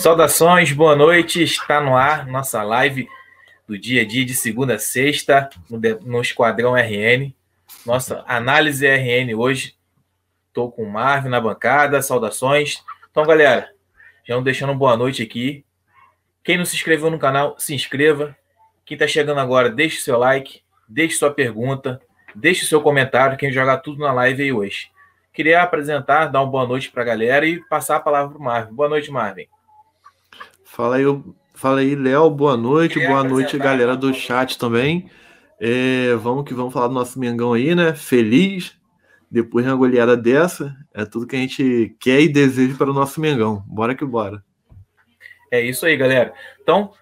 Saudações, 0.00 0.72
boa 0.72 0.96
noite. 0.96 1.42
Está 1.42 1.78
no 1.78 1.94
ar 1.94 2.26
nossa 2.26 2.62
live 2.62 3.06
do 3.68 3.78
dia 3.78 4.00
a 4.00 4.04
dia 4.06 4.24
de 4.24 4.32
segunda 4.32 4.76
a 4.76 4.78
sexta 4.78 5.50
no, 5.68 6.22
Esquadrão 6.22 6.72
RN. 6.72 7.34
Nossa 7.84 8.24
análise 8.26 8.86
RN 8.88 9.34
hoje. 9.36 9.76
Estou 10.48 10.72
com 10.72 10.84
o 10.84 10.90
Marvin 10.90 11.28
na 11.28 11.38
bancada. 11.38 12.00
Saudações. 12.00 12.82
Então, 13.10 13.26
galera, 13.26 13.68
já 14.24 14.32
vamos 14.32 14.46
deixando 14.46 14.74
boa 14.74 14.96
noite 14.96 15.22
aqui. 15.22 15.66
Quem 16.42 16.56
não 16.56 16.64
se 16.64 16.76
inscreveu 16.76 17.10
no 17.10 17.18
canal, 17.18 17.56
se 17.58 17.74
inscreva. 17.74 18.34
Quem 18.86 18.94
está 18.94 19.06
chegando 19.06 19.40
agora, 19.40 19.68
deixe 19.68 20.00
seu 20.00 20.16
like, 20.16 20.62
deixe 20.88 21.16
sua 21.16 21.30
pergunta, 21.30 22.00
deixe 22.34 22.64
seu 22.64 22.80
comentário, 22.80 23.36
quem 23.36 23.52
jogar 23.52 23.76
tudo 23.76 24.00
na 24.00 24.14
live 24.14 24.44
aí 24.44 24.50
hoje. 24.50 24.90
Queria 25.30 25.60
apresentar, 25.60 26.24
dar 26.28 26.40
uma 26.40 26.50
boa 26.50 26.66
noite 26.66 26.90
para 26.90 27.02
a 27.02 27.06
galera 27.06 27.46
e 27.46 27.62
passar 27.64 27.96
a 27.96 28.00
palavra 28.00 28.30
para 28.30 28.38
o 28.38 28.42
Marvin. 28.42 28.74
Boa 28.74 28.88
noite, 28.88 29.10
Marvin. 29.10 29.46
Fala 30.72 30.96
aí, 30.96 31.04
fala 31.52 31.80
aí, 31.80 31.96
Léo. 31.96 32.30
Boa 32.30 32.56
noite. 32.56 32.94
Queria 32.94 33.08
boa 33.08 33.24
noite, 33.24 33.58
galera 33.58 33.96
do 33.96 34.14
chat 34.14 34.56
também. 34.56 35.10
É, 35.58 36.14
vamos 36.14 36.44
que 36.44 36.54
vamos 36.54 36.72
falar 36.72 36.86
do 36.86 36.94
nosso 36.94 37.18
Mengão 37.18 37.52
aí, 37.54 37.74
né? 37.74 37.92
Feliz. 37.92 38.78
Depois 39.28 39.64
de 39.64 39.70
uma 39.70 39.76
goleada 39.76 40.16
dessa, 40.16 40.76
é 40.94 41.04
tudo 41.04 41.26
que 41.26 41.34
a 41.34 41.40
gente 41.40 41.96
quer 41.98 42.20
e 42.20 42.28
deseja 42.28 42.76
para 42.76 42.88
o 42.88 42.94
nosso 42.94 43.20
Mengão. 43.20 43.64
Bora 43.66 43.96
que 43.96 44.04
bora. 44.04 44.44
É 45.50 45.60
isso 45.60 45.84
aí, 45.84 45.96
galera. 45.96 46.32
Então, 46.62 46.92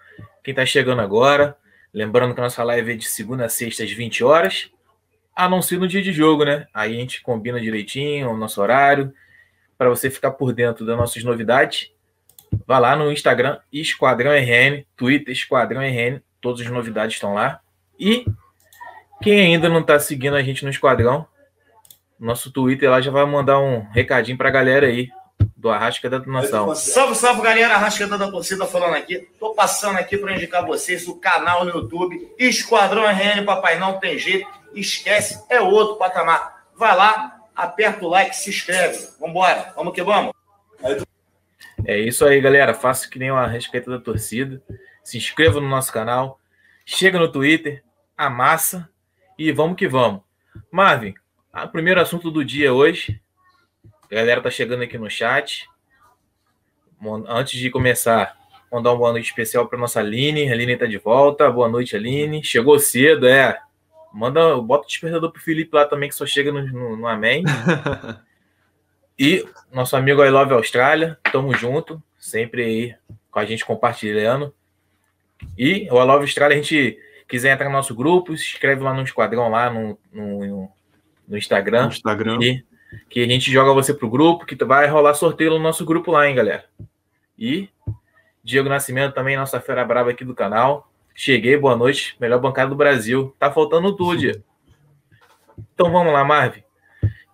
quem 0.43 0.53
está 0.53 0.65
chegando 0.65 1.03
agora, 1.03 1.55
lembrando 1.93 2.33
que 2.33 2.41
a 2.41 2.45
nossa 2.45 2.65
live 2.65 2.93
é 2.93 2.97
de 2.97 3.07
segunda 3.07 3.45
a 3.45 3.49
sexta 3.51 3.85
às 3.85 3.91
20 3.93 4.25
horas 4.25 4.71
a 5.37 5.47
não 5.47 5.61
ser 5.61 5.79
no 5.79 5.87
dia 5.87 6.03
de 6.03 6.11
jogo, 6.11 6.43
né? 6.43 6.67
Aí 6.73 6.97
a 6.97 7.01
gente 7.01 7.21
combina 7.21 7.61
direitinho 7.61 8.31
o 8.31 8.37
nosso 8.37 8.63
horário 8.63 9.13
para 9.77 9.91
você 9.91 10.11
ficar 10.11 10.31
por 10.33 10.55
dentro 10.55 10.87
das 10.87 10.97
nossas 10.97 11.23
novidades. 11.23 11.93
Vá 12.67 12.79
lá 12.79 12.97
no 12.97 13.11
Instagram 13.11 13.59
Esquadrão 13.73 14.33
RN, 14.33 14.85
Twitter 14.97 15.33
Esquadrão 15.33 15.81
RN, 15.81 16.21
todas 16.41 16.61
as 16.61 16.71
novidades 16.71 17.17
estão 17.17 17.35
lá. 17.35 17.61
E 17.99 18.27
quem 19.23 19.41
ainda 19.41 19.69
não 19.69 19.81
está 19.81 19.99
seguindo 19.99 20.37
a 20.37 20.43
gente 20.43 20.65
no 20.65 20.71
Esquadrão, 20.71 21.27
nosso 22.19 22.51
Twitter 22.51 22.91
lá 22.91 23.01
já 23.01 23.11
vai 23.11 23.25
mandar 23.27 23.59
um 23.59 23.81
recadinho 23.91 24.37
para 24.37 24.49
a 24.49 24.53
galera 24.53 24.87
aí 24.87 25.09
do 25.57 25.71
Arrasca 25.71 26.09
da 26.09 26.19
Nação. 26.21 26.75
Salve, 26.75 27.15
salve, 27.15 27.43
galera. 27.43 27.75
Arrasca 27.75 28.07
da 28.07 28.31
Torcida 28.31 28.67
falando 28.67 28.95
aqui. 28.95 29.29
Tô 29.39 29.55
passando 29.55 29.99
aqui 29.99 30.17
para 30.17 30.35
indicar 30.35 30.65
vocês 30.65 31.07
o 31.09 31.17
canal 31.17 31.65
no 31.65 31.71
YouTube 31.73 32.35
Esquadrão 32.39 33.05
RN 33.05 33.45
Papai 33.45 33.79
Não 33.79 33.99
Tem 33.99 34.19
Jeito 34.19 34.59
esquece, 34.75 35.45
é 35.49 35.61
outro 35.61 35.97
patamar. 35.97 36.67
Vai 36.77 36.97
lá, 36.97 37.41
aperta 37.55 38.05
o 38.05 38.09
like, 38.09 38.37
se 38.37 38.51
inscreve. 38.51 39.09
Vambora, 39.21 39.73
vamos 39.77 39.93
que 39.93 40.03
vamos. 40.03 40.33
É 41.85 41.99
isso 41.99 42.25
aí, 42.25 42.41
galera. 42.41 42.75
Faça 42.75 43.09
que 43.09 43.19
nem 43.19 43.31
uma 43.31 43.47
respeito 43.47 43.91
da 43.91 43.99
torcida. 43.99 44.63
Se 45.03 45.17
inscreva 45.17 45.61
no 45.61 45.69
nosso 45.69 45.93
canal. 45.93 46.41
Chega 46.85 47.19
no 47.19 47.31
Twitter, 47.31 47.85
amassa 48.17 48.89
e 49.39 49.53
vamos 49.53 49.77
que 49.77 49.87
vamos. 49.87 50.23
Marvin, 50.73 51.15
o 51.53 51.69
primeiro 51.69 52.01
assunto 52.01 52.31
do 52.31 52.45
dia 52.45 52.73
hoje. 52.73 53.21
A 54.11 54.15
galera 54.15 54.41
tá 54.41 54.51
chegando 54.51 54.83
aqui 54.83 54.97
no 54.97 55.11
chat. 55.11 55.69
Antes 57.29 57.59
de 57.59 57.71
começar, 57.71 58.37
mandar 58.73 58.91
uma 58.91 58.99
boa 58.99 59.13
noite 59.13 59.27
especial 59.27 59.69
para 59.69 59.79
nossa 59.79 60.01
Aline. 60.01 60.49
A 60.49 60.53
Aline 60.53 60.77
tá 60.77 60.87
de 60.87 60.99
volta. 60.99 61.51
Boa 61.51 61.69
noite, 61.69 61.95
Aline. 61.95 62.43
Chegou 62.43 62.79
cedo, 62.79 63.27
é. 63.27 63.61
Manda, 64.13 64.57
bota 64.61 64.85
o 64.85 64.89
despertador 64.89 65.31
pro 65.31 65.43
Felipe 65.43 65.77
lá 65.77 65.85
também, 65.85 66.09
que 66.09 66.15
só 66.15 66.27
chega 66.27 66.51
no, 66.51 66.67
no, 66.67 66.97
no 66.97 67.07
Amém. 67.07 67.45
e 69.19 69.45
nosso 69.73 69.97
amigo 69.97 70.25
I 70.25 70.31
Love 70.31 70.55
Austrália, 70.55 71.19
tamo 71.33 71.53
junto, 71.55 72.03
sempre 72.19 72.63
aí 72.65 72.97
com 73.31 73.39
a 73.39 73.45
gente 73.45 73.65
compartilhando. 73.65 74.55
E 75.57 75.89
o 75.91 76.01
I 76.01 76.07
Love 76.07 76.23
Austrália, 76.23 76.57
a 76.57 76.61
gente 76.61 76.99
quiser 77.27 77.53
entrar 77.53 77.67
no 77.67 77.75
nosso 77.75 77.95
grupo, 77.95 78.37
se 78.37 78.45
inscreve 78.45 78.83
lá 78.83 78.95
no 78.95 79.03
esquadrão 79.03 79.49
lá 79.51 79.71
no, 79.71 79.99
no, 80.13 80.71
no 81.27 81.37
Instagram. 81.37 81.87
No 81.87 81.93
Instagram. 81.93 82.39
E, 82.41 82.65
que 83.09 83.23
a 83.23 83.27
gente 83.27 83.51
joga 83.53 83.73
você 83.73 83.93
pro 83.93 84.09
grupo, 84.09 84.47
que 84.47 84.55
vai 84.65 84.87
rolar 84.87 85.15
sorteio 85.15 85.51
no 85.51 85.59
nosso 85.59 85.85
grupo 85.85 86.11
lá, 86.11 86.27
hein, 86.27 86.35
galera. 86.35 86.65
E 87.39 87.69
Diego 88.43 88.69
Nascimento 88.69 89.15
também, 89.15 89.37
nossa 89.37 89.61
fera 89.61 89.85
brava 89.85 90.11
aqui 90.11 90.25
do 90.25 90.35
canal. 90.35 90.91
Cheguei, 91.15 91.57
boa 91.57 91.77
noite. 91.77 92.17
Melhor 92.21 92.41
bancada 92.41 92.71
do 92.71 92.77
Brasil. 92.77 93.35
Tá 93.39 93.51
faltando 93.51 93.95
tudo. 93.97 94.43
Então 95.75 95.91
vamos 95.91 96.13
lá, 96.13 96.25
Marvin. 96.25 96.63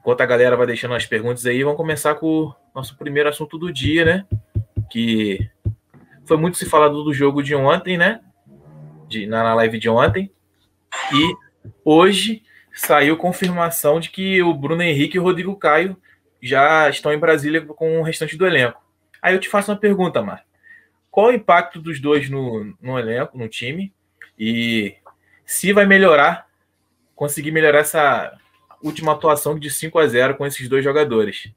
Enquanto 0.04 0.20
a 0.20 0.26
galera 0.26 0.54
vai 0.54 0.66
deixando 0.66 0.94
as 0.94 1.06
perguntas 1.06 1.46
aí, 1.46 1.62
vamos 1.62 1.78
começar 1.78 2.14
com 2.16 2.26
o 2.26 2.54
nosso 2.74 2.94
primeiro 2.98 3.28
assunto 3.28 3.56
do 3.56 3.72
dia, 3.72 4.04
né? 4.04 4.26
Que 4.90 5.48
foi 6.26 6.36
muito 6.36 6.58
se 6.58 6.66
falado 6.66 7.02
do 7.02 7.14
jogo 7.14 7.42
de 7.42 7.54
ontem, 7.54 7.96
né? 7.96 8.20
De, 9.08 9.26
na 9.26 9.54
live 9.54 9.78
de 9.78 9.88
ontem. 9.88 10.30
E 11.10 11.34
hoje 11.82 12.42
saiu 12.74 13.16
confirmação 13.16 13.98
de 13.98 14.10
que 14.10 14.42
o 14.42 14.52
Bruno 14.52 14.82
Henrique 14.82 15.16
e 15.16 15.20
o 15.20 15.22
Rodrigo 15.22 15.56
Caio 15.56 15.96
já 16.42 16.90
estão 16.90 17.10
em 17.10 17.18
Brasília 17.18 17.64
com 17.64 18.00
o 18.00 18.02
restante 18.02 18.36
do 18.36 18.46
elenco. 18.46 18.82
Aí 19.22 19.34
eu 19.34 19.40
te 19.40 19.48
faço 19.48 19.70
uma 19.72 19.78
pergunta, 19.78 20.20
Marvin 20.20 20.44
qual 21.14 21.28
o 21.28 21.32
impacto 21.32 21.80
dos 21.80 22.00
dois 22.00 22.28
no, 22.28 22.76
no 22.82 22.98
elenco, 22.98 23.38
no 23.38 23.48
time, 23.48 23.94
e 24.36 24.96
se 25.46 25.72
vai 25.72 25.86
melhorar, 25.86 26.48
conseguir 27.14 27.52
melhorar 27.52 27.78
essa 27.78 28.36
última 28.84 29.12
atuação 29.12 29.58
de 29.58 29.70
5 29.70 29.98
a 29.98 30.06
0 30.06 30.36
com 30.36 30.46
esses 30.46 30.68
dois 30.68 30.84
jogadores. 30.84 31.50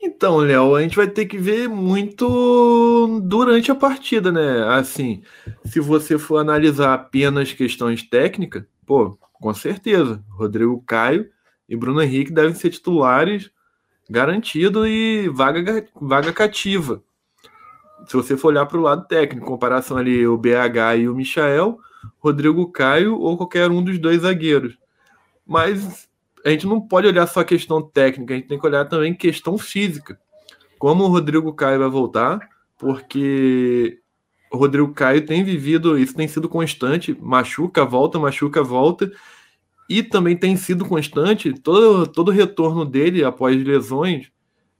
Então, 0.00 0.38
Léo, 0.38 0.74
a 0.74 0.82
gente 0.82 0.96
vai 0.96 1.06
ter 1.06 1.24
que 1.26 1.38
ver 1.38 1.68
muito 1.68 3.20
durante 3.22 3.70
a 3.70 3.74
partida, 3.74 4.30
né? 4.30 4.64
Assim, 4.68 5.22
se 5.64 5.80
você 5.80 6.18
for 6.18 6.38
analisar 6.38 6.92
apenas 6.92 7.52
questões 7.52 8.02
técnicas, 8.02 8.64
pô, 8.84 9.18
com 9.32 9.54
certeza, 9.54 10.22
Rodrigo 10.30 10.82
Caio 10.86 11.30
e 11.68 11.74
Bruno 11.74 12.02
Henrique 12.02 12.32
devem 12.32 12.54
ser 12.54 12.70
titulares 12.70 13.50
garantido 14.08 14.86
e 14.86 15.28
vaga, 15.28 15.86
vaga 16.00 16.32
cativa 16.32 17.02
se 18.06 18.14
você 18.14 18.36
for 18.36 18.48
olhar 18.48 18.66
para 18.66 18.78
o 18.78 18.82
lado 18.82 19.06
técnico, 19.06 19.46
comparação 19.46 19.96
ali 19.96 20.26
o 20.26 20.36
BH 20.36 20.98
e 20.98 21.08
o 21.08 21.14
Michael, 21.14 21.78
Rodrigo 22.18 22.70
Caio 22.70 23.18
ou 23.18 23.36
qualquer 23.36 23.70
um 23.70 23.82
dos 23.82 23.98
dois 23.98 24.22
zagueiros. 24.22 24.76
Mas 25.46 26.08
a 26.44 26.50
gente 26.50 26.66
não 26.66 26.80
pode 26.80 27.06
olhar 27.06 27.26
só 27.26 27.40
a 27.40 27.44
questão 27.44 27.82
técnica, 27.82 28.34
a 28.34 28.36
gente 28.36 28.48
tem 28.48 28.58
que 28.58 28.66
olhar 28.66 28.84
também 28.86 29.14
questão 29.14 29.56
física. 29.56 30.18
Como 30.78 31.04
o 31.04 31.08
Rodrigo 31.08 31.52
Caio 31.54 31.78
vai 31.78 31.88
voltar, 31.88 32.40
porque 32.78 34.00
o 34.52 34.56
Rodrigo 34.56 34.92
Caio 34.92 35.24
tem 35.24 35.42
vivido, 35.44 35.98
isso 35.98 36.14
tem 36.14 36.28
sido 36.28 36.48
constante, 36.48 37.16
machuca, 37.20 37.84
volta, 37.84 38.18
machuca, 38.18 38.62
volta, 38.62 39.10
e 39.88 40.02
também 40.02 40.36
tem 40.36 40.56
sido 40.56 40.84
constante 40.84 41.52
todo, 41.52 42.06
todo 42.06 42.30
retorno 42.30 42.84
dele 42.84 43.24
após 43.24 43.56
lesões 43.62 44.30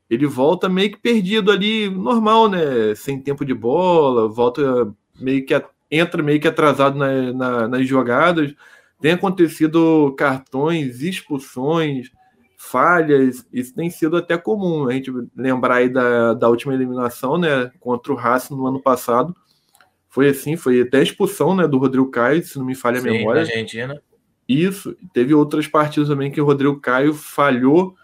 ele 0.09 0.27
volta 0.27 0.69
meio 0.69 0.93
que 0.93 0.98
perdido 0.98 1.50
ali, 1.50 1.91
normal, 1.91 2.48
né? 2.48 2.94
Sem 2.94 3.21
tempo 3.21 3.44
de 3.44 3.53
bola, 3.54 4.28
volta 4.28 4.93
meio 5.19 5.44
que 5.44 5.54
entra 5.91 6.22
meio 6.22 6.41
que 6.41 6.48
atrasado 6.48 6.97
na, 6.97 7.33
na, 7.33 7.69
nas 7.69 7.87
jogadas. 7.87 8.54
Tem 9.00 9.12
acontecido 9.12 10.14
cartões, 10.16 11.02
expulsões, 11.02 12.10
falhas, 12.56 13.46
isso 13.52 13.74
tem 13.74 13.90
sido 13.90 14.16
até 14.16 14.36
comum. 14.38 14.88
A 14.88 14.92
gente 14.92 15.12
lembrar 15.36 15.76
aí 15.76 15.88
da, 15.88 16.34
da 16.34 16.48
última 16.48 16.74
eliminação, 16.74 17.38
né? 17.38 17.70
Contra 17.78 18.12
o 18.12 18.16
Racing 18.16 18.54
no 18.54 18.66
ano 18.66 18.80
passado. 18.80 19.36
Foi 20.08 20.28
assim, 20.28 20.56
foi 20.56 20.80
até 20.80 20.98
a 20.98 21.02
expulsão 21.02 21.54
né, 21.54 21.68
do 21.68 21.76
Rodrigo 21.76 22.10
Caio, 22.10 22.42
se 22.42 22.58
não 22.58 22.64
me 22.64 22.74
falha 22.74 22.98
a 22.98 23.02
Sim, 23.02 23.10
memória. 23.10 23.42
Argentina. 23.42 24.00
Isso. 24.48 24.96
Teve 25.12 25.34
outras 25.34 25.66
partidas 25.66 26.08
também 26.08 26.30
que 26.30 26.40
o 26.40 26.44
Rodrigo 26.44 26.80
Caio 26.80 27.12
falhou 27.12 27.94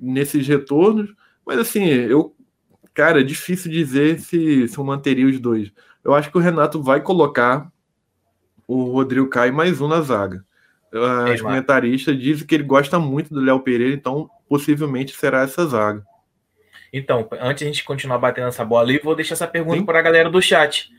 nesses 0.00 0.48
retornos 0.48 1.14
mas 1.44 1.58
assim, 1.58 1.84
eu, 1.84 2.34
cara, 2.94 3.20
é 3.20 3.24
difícil 3.24 3.70
dizer 3.70 4.20
se, 4.20 4.68
se 4.68 4.78
eu 4.78 4.84
manteria 4.84 5.26
os 5.26 5.38
dois. 5.38 5.72
Eu 6.04 6.14
acho 6.14 6.30
que 6.30 6.38
o 6.38 6.40
Renato 6.40 6.82
vai 6.82 7.00
colocar 7.00 7.70
o 8.72 8.90
Rodrigo 8.92 9.28
Caio 9.28 9.52
mais 9.52 9.80
um 9.80 9.88
na 9.88 10.00
zaga. 10.00 10.44
Os 11.32 11.40
comentaristas 11.40 12.18
dizem 12.18 12.46
que 12.46 12.54
ele 12.54 12.64
gosta 12.64 12.98
muito 12.98 13.32
do 13.32 13.40
Léo 13.40 13.60
Pereira, 13.60 13.94
então 13.94 14.30
possivelmente 14.48 15.14
será 15.14 15.42
essa 15.42 15.66
zaga. 15.66 16.02
Então, 16.92 17.28
antes 17.40 17.62
a 17.62 17.66
gente 17.66 17.84
continuar 17.84 18.18
batendo 18.18 18.48
essa 18.48 18.64
bola 18.64 18.82
ali, 18.82 18.98
vou 18.98 19.14
deixar 19.14 19.34
essa 19.34 19.46
pergunta 19.46 19.82
para 19.84 19.98
a 19.98 20.02
galera 20.02 20.30
do 20.30 20.42
chat. 20.42 20.90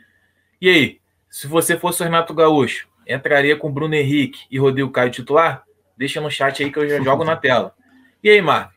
E 0.59 0.69
aí, 0.69 0.99
se 1.29 1.47
você 1.47 1.77
fosse 1.77 2.01
o 2.01 2.03
Renato 2.03 2.33
Gaúcho, 2.33 2.87
entraria 3.07 3.55
com 3.55 3.71
Bruno 3.71 3.93
Henrique 3.93 4.45
e 4.49 4.57
Rodrigo 4.57 4.91
Caio 4.91 5.11
titular? 5.11 5.63
Deixa 5.95 6.21
no 6.21 6.31
chat 6.31 6.63
aí 6.63 6.71
que 6.71 6.79
eu 6.79 6.87
já 6.87 7.01
jogo 7.03 7.23
na 7.23 7.35
tela. 7.35 7.75
E 8.23 8.29
aí, 8.29 8.41
Marco? 8.41 8.73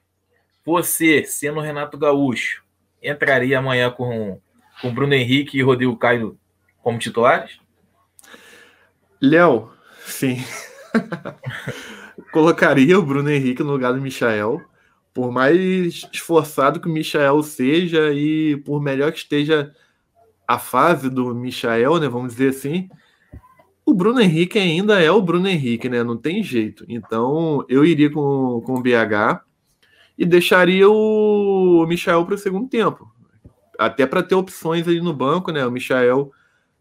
Você, 0.64 1.24
sendo 1.24 1.60
Renato 1.60 1.96
Gaúcho, 1.96 2.62
entraria 3.02 3.58
amanhã 3.58 3.90
com, 3.90 4.38
com 4.82 4.92
Bruno 4.92 5.14
Henrique 5.14 5.58
e 5.58 5.62
Rodrigo 5.62 5.96
Caio 5.96 6.38
como 6.82 6.98
titulares? 6.98 7.58
Léo, 9.20 9.70
sim. 10.04 10.38
Colocaria 12.32 12.98
o 12.98 13.02
Bruno 13.02 13.30
Henrique 13.30 13.62
no 13.62 13.72
lugar 13.72 13.92
do 13.92 14.00
Michael. 14.00 14.60
por 15.14 15.32
mais 15.32 16.06
esforçado 16.12 16.80
que 16.80 16.88
o 16.88 16.92
Michael 16.92 17.42
seja 17.42 18.12
e 18.12 18.56
por 18.58 18.82
melhor 18.82 19.12
que 19.12 19.18
esteja 19.18 19.72
a 20.46 20.58
fase 20.58 21.10
do 21.10 21.34
Michael, 21.34 21.98
né, 21.98 22.08
vamos 22.08 22.32
dizer 22.32 22.50
assim, 22.50 22.88
o 23.86 23.94
Bruno 23.94 24.20
Henrique 24.20 24.58
ainda 24.58 25.00
é 25.00 25.10
o 25.10 25.22
Bruno 25.22 25.48
Henrique, 25.48 25.88
né? 25.88 26.02
Não 26.02 26.16
tem 26.16 26.42
jeito. 26.42 26.84
Então, 26.88 27.64
eu 27.68 27.84
iria 27.84 28.10
com, 28.10 28.60
com 28.66 28.74
o 28.74 28.82
BH 28.82 29.44
e 30.18 30.26
deixaria 30.26 30.90
o 30.90 31.86
Michael 31.86 32.26
para 32.26 32.34
o 32.34 32.38
segundo 32.38 32.68
tempo. 32.68 33.08
Até 33.78 34.04
para 34.04 34.24
ter 34.24 34.34
opções 34.34 34.88
ali 34.88 35.00
no 35.00 35.14
banco, 35.14 35.52
né? 35.52 35.64
O 35.64 35.70
Michael, 35.70 36.32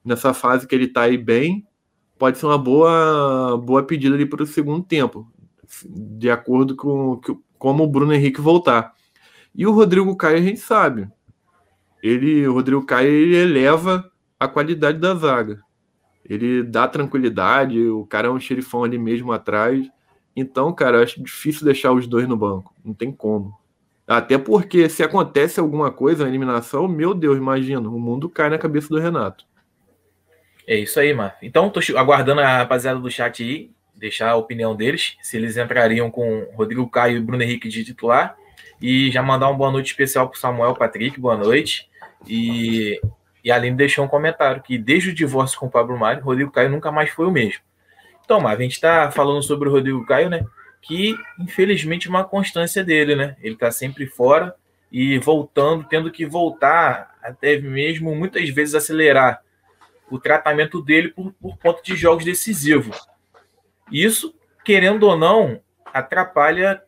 nessa 0.03 0.33
fase 0.33 0.67
que 0.67 0.73
ele 0.73 0.85
está 0.85 1.03
aí 1.03 1.15
bem, 1.15 1.67
pode 2.17 2.37
ser 2.37 2.45
uma 2.45 2.57
boa, 2.57 3.57
boa 3.57 3.83
pedida 3.83 4.15
ali 4.15 4.25
para 4.25 4.43
o 4.43 4.47
segundo 4.47 4.83
tempo, 4.83 5.27
de 5.87 6.29
acordo 6.29 6.75
com, 6.75 7.19
com 7.21 7.39
como 7.57 7.83
o 7.83 7.87
Bruno 7.87 8.13
Henrique 8.13 8.41
voltar. 8.41 8.93
E 9.53 9.65
o 9.65 9.71
Rodrigo 9.71 10.15
Caio, 10.15 10.37
a 10.37 10.41
gente 10.41 10.59
sabe. 10.59 11.09
Ele, 12.03 12.47
o 12.47 12.53
Rodrigo 12.53 12.85
Caio, 12.85 13.09
ele 13.09 13.35
eleva 13.35 14.11
a 14.39 14.47
qualidade 14.47 14.99
da 14.99 15.15
zaga. 15.15 15.59
Ele 16.23 16.63
dá 16.63 16.87
tranquilidade, 16.87 17.79
o 17.87 18.05
cara 18.05 18.27
é 18.27 18.31
um 18.31 18.39
xerifão 18.39 18.83
ali 18.83 18.97
mesmo 18.97 19.31
atrás. 19.31 19.89
Então, 20.35 20.73
cara, 20.73 20.97
eu 20.97 21.03
acho 21.03 21.23
difícil 21.23 21.65
deixar 21.65 21.91
os 21.91 22.05
dois 22.05 22.27
no 22.27 22.35
banco. 22.35 22.73
Não 22.83 22.93
tem 22.93 23.11
como. 23.11 23.57
Até 24.07 24.37
porque 24.37 24.87
se 24.89 25.01
acontece 25.01 25.59
alguma 25.59 25.91
coisa 25.91 26.23
na 26.23 26.29
eliminação, 26.29 26.87
meu 26.87 27.13
Deus, 27.13 27.37
imagina, 27.37 27.89
o 27.89 27.99
mundo 27.99 28.29
cai 28.29 28.49
na 28.49 28.57
cabeça 28.57 28.89
do 28.89 28.99
Renato. 28.99 29.45
É 30.67 30.75
isso 30.75 30.99
aí, 30.99 31.13
Mar. 31.13 31.37
Então, 31.41 31.69
tô 31.69 31.79
aguardando 31.95 32.41
a 32.41 32.57
rapaziada 32.57 32.99
do 32.99 33.11
chat 33.11 33.43
aí, 33.43 33.71
deixar 33.93 34.31
a 34.31 34.35
opinião 34.35 34.75
deles, 34.75 35.15
se 35.21 35.37
eles 35.37 35.57
entrariam 35.57 36.09
com 36.09 36.47
Rodrigo 36.55 36.89
Caio 36.89 37.17
e 37.17 37.21
Bruno 37.21 37.43
Henrique 37.43 37.69
de 37.69 37.83
titular. 37.83 38.35
E 38.81 39.11
já 39.11 39.23
mandar 39.23 39.47
uma 39.47 39.57
boa 39.57 39.71
noite 39.71 39.87
especial 39.87 40.27
para 40.27 40.39
Samuel 40.39 40.75
Patrick, 40.75 41.19
boa 41.19 41.37
noite. 41.37 41.89
E 42.27 42.99
e 43.45 43.51
a 43.51 43.55
Aline 43.55 43.77
deixou 43.77 44.03
um 44.03 44.07
comentário 44.07 44.63
que 44.63 44.75
desde 44.75 45.11
o 45.11 45.13
divórcio 45.13 45.59
com 45.59 45.67
o 45.67 45.69
Pablo 45.69 45.95
Mário, 45.95 46.23
Rodrigo 46.23 46.51
Caio 46.51 46.67
nunca 46.67 46.91
mais 46.91 47.11
foi 47.11 47.27
o 47.27 47.31
mesmo. 47.31 47.61
Então, 48.25 48.41
Mar, 48.41 48.57
a 48.57 48.59
gente 48.59 48.71
está 48.71 49.11
falando 49.11 49.43
sobre 49.43 49.69
o 49.69 49.71
Rodrigo 49.71 50.03
Caio, 50.03 50.31
né? 50.31 50.43
Que 50.81 51.15
infelizmente 51.39 52.07
é 52.07 52.09
uma 52.09 52.23
constância 52.23 52.83
dele, 52.83 53.15
né? 53.15 53.35
Ele 53.43 53.53
está 53.53 53.69
sempre 53.69 54.07
fora 54.07 54.55
e 54.91 55.19
voltando, 55.19 55.83
tendo 55.83 56.09
que 56.09 56.25
voltar, 56.25 57.15
até 57.21 57.59
mesmo 57.59 58.15
muitas 58.15 58.49
vezes 58.49 58.73
acelerar 58.73 59.39
o 60.09 60.19
tratamento 60.19 60.81
dele 60.81 61.09
por, 61.09 61.33
por 61.33 61.57
conta 61.57 61.81
de 61.83 61.95
jogos 61.95 62.25
decisivos. 62.25 62.97
Isso, 63.91 64.33
querendo 64.63 65.03
ou 65.03 65.17
não, 65.17 65.59
atrapalha 65.85 66.81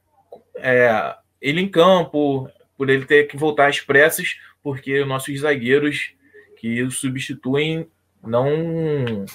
é, 0.56 1.16
ele 1.42 1.62
em 1.62 1.70
campo, 1.70 2.50
por 2.78 2.90
ele 2.90 3.06
ter 3.06 3.26
que 3.26 3.38
voltar 3.38 3.68
às 3.68 3.80
pressas, 3.80 4.38
porque 4.62 5.04
nossos 5.06 5.40
zagueiros 5.40 6.14
que 6.58 6.82
o 6.82 6.92
substituem 6.92 7.88
não 8.24 9.26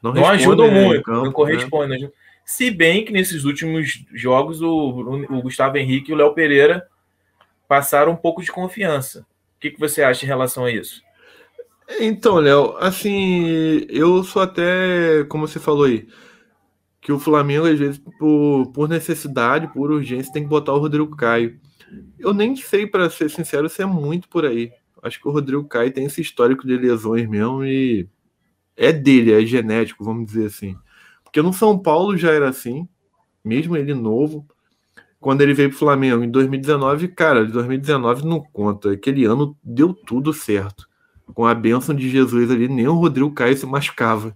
não, 0.00 0.12
não 0.12 0.26
ajudam 0.28 0.70
muito, 0.70 1.02
campo, 1.02 1.24
não 1.24 1.32
correspondem. 1.32 2.02
Né? 2.02 2.10
Se 2.44 2.70
bem 2.70 3.04
que 3.04 3.12
nesses 3.12 3.44
últimos 3.44 4.04
jogos 4.12 4.62
o, 4.62 4.68
o 5.28 5.42
Gustavo 5.42 5.76
Henrique 5.76 6.10
e 6.10 6.14
o 6.14 6.16
Léo 6.16 6.34
Pereira 6.34 6.86
passaram 7.66 8.12
um 8.12 8.16
pouco 8.16 8.42
de 8.42 8.50
confiança. 8.50 9.26
O 9.56 9.60
que, 9.60 9.70
que 9.70 9.80
você 9.80 10.02
acha 10.02 10.24
em 10.24 10.28
relação 10.28 10.64
a 10.64 10.70
isso? 10.70 11.02
Então, 12.00 12.36
Léo, 12.36 12.76
assim, 12.78 13.86
eu 13.88 14.22
sou 14.22 14.42
até, 14.42 15.24
como 15.24 15.48
você 15.48 15.58
falou 15.58 15.84
aí, 15.84 16.06
que 17.00 17.10
o 17.12 17.18
Flamengo, 17.18 17.66
às 17.66 17.78
vezes, 17.78 17.98
por, 18.18 18.70
por 18.72 18.88
necessidade, 18.88 19.72
por 19.72 19.90
urgência, 19.90 20.32
tem 20.32 20.42
que 20.42 20.48
botar 20.48 20.74
o 20.74 20.78
Rodrigo 20.78 21.16
Caio. 21.16 21.58
Eu 22.18 22.34
nem 22.34 22.54
sei, 22.56 22.86
para 22.86 23.08
ser 23.08 23.30
sincero, 23.30 23.68
se 23.68 23.82
é 23.82 23.86
muito 23.86 24.28
por 24.28 24.44
aí. 24.44 24.70
Acho 25.02 25.20
que 25.20 25.28
o 25.28 25.30
Rodrigo 25.30 25.64
Caio 25.64 25.92
tem 25.92 26.04
esse 26.06 26.20
histórico 26.20 26.66
de 26.66 26.76
lesões 26.76 27.28
mesmo 27.28 27.64
e 27.64 28.08
é 28.76 28.92
dele, 28.92 29.32
é 29.32 29.44
genético, 29.46 30.04
vamos 30.04 30.26
dizer 30.26 30.46
assim. 30.46 30.76
Porque 31.24 31.42
no 31.42 31.52
São 31.52 31.78
Paulo 31.78 32.16
já 32.16 32.32
era 32.32 32.48
assim, 32.48 32.88
mesmo 33.44 33.76
ele 33.76 33.94
novo. 33.94 34.46
Quando 35.20 35.40
ele 35.42 35.54
veio 35.54 35.70
para 35.70 35.76
o 35.76 35.78
Flamengo 35.78 36.22
em 36.24 36.30
2019, 36.30 37.08
cara, 37.08 37.44
2019 37.44 38.24
não 38.26 38.40
conta. 38.40 38.92
Aquele 38.92 39.24
ano 39.24 39.56
deu 39.64 39.92
tudo 39.94 40.32
certo. 40.32 40.87
Com 41.34 41.46
a 41.46 41.54
bênção 41.54 41.94
de 41.94 42.08
Jesus 42.08 42.50
ali, 42.50 42.68
nem 42.68 42.88
o 42.88 42.94
Rodrigo 42.94 43.30
Caio 43.32 43.56
se 43.56 43.66
machucava. 43.66 44.34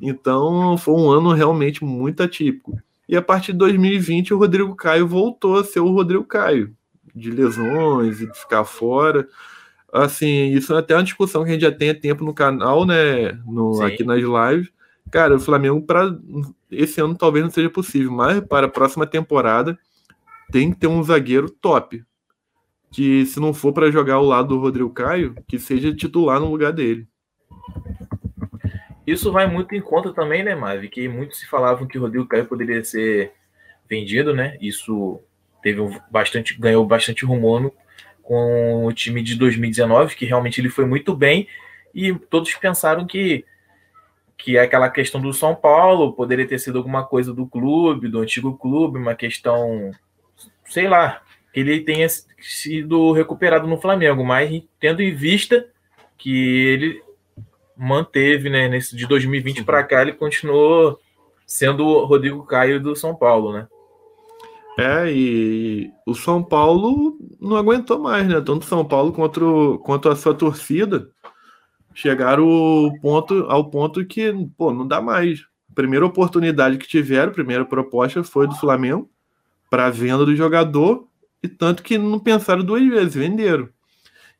Então 0.00 0.76
foi 0.78 0.94
um 0.94 1.10
ano 1.10 1.32
realmente 1.32 1.84
muito 1.84 2.22
atípico. 2.22 2.78
E 3.08 3.16
a 3.16 3.22
partir 3.22 3.52
de 3.52 3.58
2020, 3.58 4.32
o 4.32 4.38
Rodrigo 4.38 4.74
Caio 4.76 5.06
voltou 5.06 5.58
a 5.58 5.64
ser 5.64 5.80
o 5.80 5.90
Rodrigo 5.90 6.24
Caio, 6.24 6.72
de 7.14 7.30
lesões 7.30 8.20
e 8.20 8.26
de 8.26 8.38
ficar 8.38 8.64
fora 8.64 9.26
assim, 9.92 10.52
isso 10.52 10.72
é 10.74 10.78
até 10.78 10.94
uma 10.94 11.02
discussão 11.02 11.42
que 11.42 11.50
a 11.50 11.52
gente 11.52 11.62
já 11.62 11.72
tem 11.72 11.90
há 11.90 11.94
tempo 11.94 12.24
no 12.24 12.32
canal, 12.32 12.86
né? 12.86 13.32
No, 13.46 13.82
aqui 13.82 14.04
nas 14.04 14.20
lives. 14.20 14.70
Cara, 15.10 15.36
o 15.36 15.40
Flamengo, 15.40 15.82
para 15.82 16.16
esse 16.70 17.00
ano 17.00 17.16
talvez 17.16 17.44
não 17.44 17.50
seja 17.50 17.68
possível, 17.68 18.12
mas 18.12 18.40
para 18.40 18.66
a 18.66 18.70
próxima 18.70 19.06
temporada 19.06 19.76
tem 20.52 20.70
que 20.70 20.78
ter 20.78 20.86
um 20.86 21.02
zagueiro 21.02 21.50
top. 21.50 22.04
Que 22.90 23.24
se 23.24 23.38
não 23.38 23.54
for 23.54 23.72
para 23.72 23.90
jogar 23.90 24.14
ao 24.14 24.24
lado 24.24 24.48
do 24.48 24.60
Rodrigo 24.60 24.90
Caio, 24.90 25.34
que 25.46 25.58
seja 25.58 25.94
titular 25.94 26.40
no 26.40 26.50
lugar 26.50 26.72
dele. 26.72 27.06
Isso 29.06 29.32
vai 29.32 29.46
muito 29.46 29.74
em 29.74 29.80
conta 29.80 30.12
também, 30.12 30.42
né, 30.42 30.54
Mavi? 30.54 30.88
Que 30.88 31.08
muitos 31.08 31.38
se 31.38 31.46
falavam 31.46 31.86
que 31.86 31.98
o 31.98 32.00
Rodrigo 32.00 32.26
Caio 32.26 32.46
poderia 32.46 32.82
ser 32.84 33.32
vendido, 33.88 34.34
né? 34.34 34.56
Isso 34.60 35.20
teve 35.62 35.80
bastante, 36.10 36.58
ganhou 36.58 36.84
bastante 36.86 37.24
rumor 37.24 37.72
com 38.22 38.86
o 38.86 38.92
time 38.92 39.22
de 39.22 39.34
2019, 39.34 40.14
que 40.14 40.24
realmente 40.24 40.60
ele 40.60 40.68
foi 40.68 40.86
muito 40.86 41.14
bem, 41.14 41.48
e 41.94 42.14
todos 42.14 42.54
pensaram 42.54 43.06
que 43.06 43.44
que 44.42 44.56
é 44.56 44.62
aquela 44.62 44.88
questão 44.88 45.20
do 45.20 45.34
São 45.34 45.54
Paulo 45.54 46.14
poderia 46.14 46.48
ter 46.48 46.58
sido 46.58 46.78
alguma 46.78 47.04
coisa 47.04 47.34
do 47.34 47.46
clube, 47.46 48.08
do 48.08 48.20
antigo 48.20 48.56
clube, 48.56 48.98
uma 48.98 49.14
questão, 49.14 49.90
sei 50.64 50.88
lá, 50.88 51.20
ele 51.54 51.80
tenha 51.80 52.06
sido 52.38 53.12
recuperado 53.12 53.66
no 53.66 53.80
Flamengo, 53.80 54.24
mas 54.24 54.62
tendo 54.78 55.02
em 55.02 55.14
vista 55.14 55.66
que 56.16 56.66
ele 56.66 57.02
manteve, 57.76 58.50
né, 58.50 58.68
nesse 58.68 58.94
de 58.94 59.06
2020 59.06 59.64
para 59.64 59.82
cá, 59.82 60.02
ele 60.02 60.12
continuou 60.12 60.98
sendo 61.46 61.84
o 61.84 62.04
Rodrigo 62.04 62.44
Caio 62.44 62.80
do 62.80 62.94
São 62.94 63.14
Paulo, 63.14 63.52
né? 63.52 63.66
É, 64.78 65.12
e 65.12 65.90
o 66.06 66.14
São 66.14 66.42
Paulo 66.42 67.18
não 67.40 67.56
aguentou 67.56 67.98
mais, 67.98 68.26
né? 68.26 68.40
Tanto 68.40 68.64
São 68.64 68.84
Paulo 68.84 69.12
quanto, 69.12 69.80
quanto 69.84 70.08
a 70.08 70.16
sua 70.16 70.32
torcida 70.32 71.10
chegaram 71.92 72.48
ao 72.48 72.98
ponto, 73.00 73.34
ao 73.48 73.68
ponto 73.68 74.04
que, 74.06 74.32
pô, 74.56 74.72
não 74.72 74.86
dá 74.86 75.00
mais. 75.00 75.44
primeira 75.74 76.06
oportunidade 76.06 76.78
que 76.78 76.86
tiveram, 76.86 77.32
primeira 77.32 77.64
proposta 77.64 78.22
foi 78.22 78.46
do 78.46 78.54
Flamengo 78.54 79.10
para 79.68 79.86
a 79.86 79.90
venda 79.90 80.24
do 80.24 80.34
jogador, 80.34 81.06
e 81.42 81.48
tanto 81.48 81.82
que 81.82 81.96
não 81.96 82.18
pensaram 82.18 82.64
duas 82.64 82.86
vezes, 82.86 83.14
venderam. 83.14 83.68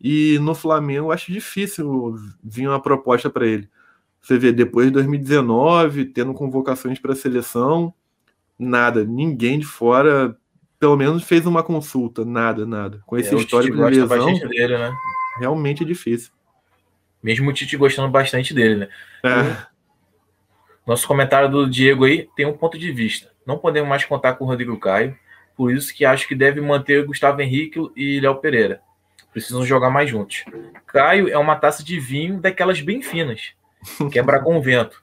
E 0.01 0.39
no 0.39 0.55
Flamengo 0.55 1.09
eu 1.09 1.13
acho 1.13 1.33
difícil 1.33 2.17
vir 2.43 2.69
uma 2.69 2.81
proposta 2.81 3.29
para 3.29 3.47
ele. 3.47 3.69
Você 4.21 4.39
vê, 4.39 4.53
depois 4.53 4.87
de 4.87 4.93
2019, 4.93 6.07
tendo 6.07 6.35
convocações 6.35 6.99
para 6.99 7.13
a 7.13 7.17
seleção, 7.17 7.93
nada, 8.59 9.05
ninguém 9.05 9.59
de 9.59 9.67
fora, 9.67 10.37
pelo 10.79 10.97
menos 10.97 11.25
fez 11.25 11.47
uma 11.47 11.63
consulta, 11.63 12.25
nada, 12.25 12.67
nada. 12.67 13.03
Com 13.07 13.17
esse 13.17 13.35
é, 13.35 13.39
histórico 13.39 13.77
de 13.77 14.01
lesão, 14.01 14.35
dele, 14.35 14.79
né? 14.79 14.95
realmente 15.39 15.83
é 15.83 15.87
difícil. 15.87 16.33
Mesmo 17.23 17.51
o 17.51 17.53
Tite 17.53 17.77
gostando 17.77 18.09
bastante 18.09 18.55
dele, 18.55 18.77
né? 18.77 18.89
É. 19.25 19.67
Nosso 20.87 21.07
comentário 21.07 21.51
do 21.51 21.69
Diego 21.69 22.05
aí 22.05 22.29
tem 22.35 22.47
um 22.47 22.57
ponto 22.57 22.79
de 22.79 22.91
vista. 22.93 23.31
Não 23.47 23.59
podemos 23.59 23.89
mais 23.89 24.05
contar 24.05 24.35
com 24.35 24.45
o 24.45 24.49
Rodrigo 24.49 24.79
Caio, 24.79 25.17
por 25.61 25.71
isso 25.71 25.95
que 25.95 26.07
acho 26.07 26.27
que 26.27 26.35
deve 26.35 26.59
manter 26.59 27.05
Gustavo 27.05 27.43
Henrique 27.43 27.79
e 27.95 28.19
Léo 28.19 28.37
Pereira. 28.37 28.81
Precisam 29.31 29.63
jogar 29.63 29.91
mais 29.91 30.09
juntos. 30.09 30.43
Caio 30.87 31.29
é 31.29 31.37
uma 31.37 31.55
taça 31.55 31.85
de 31.85 32.01
vinho 32.01 32.41
daquelas 32.41 32.81
bem 32.81 33.03
finas, 33.03 33.53
quebra 34.11 34.41
com 34.41 34.57
o 34.57 34.63
vento. 34.63 35.03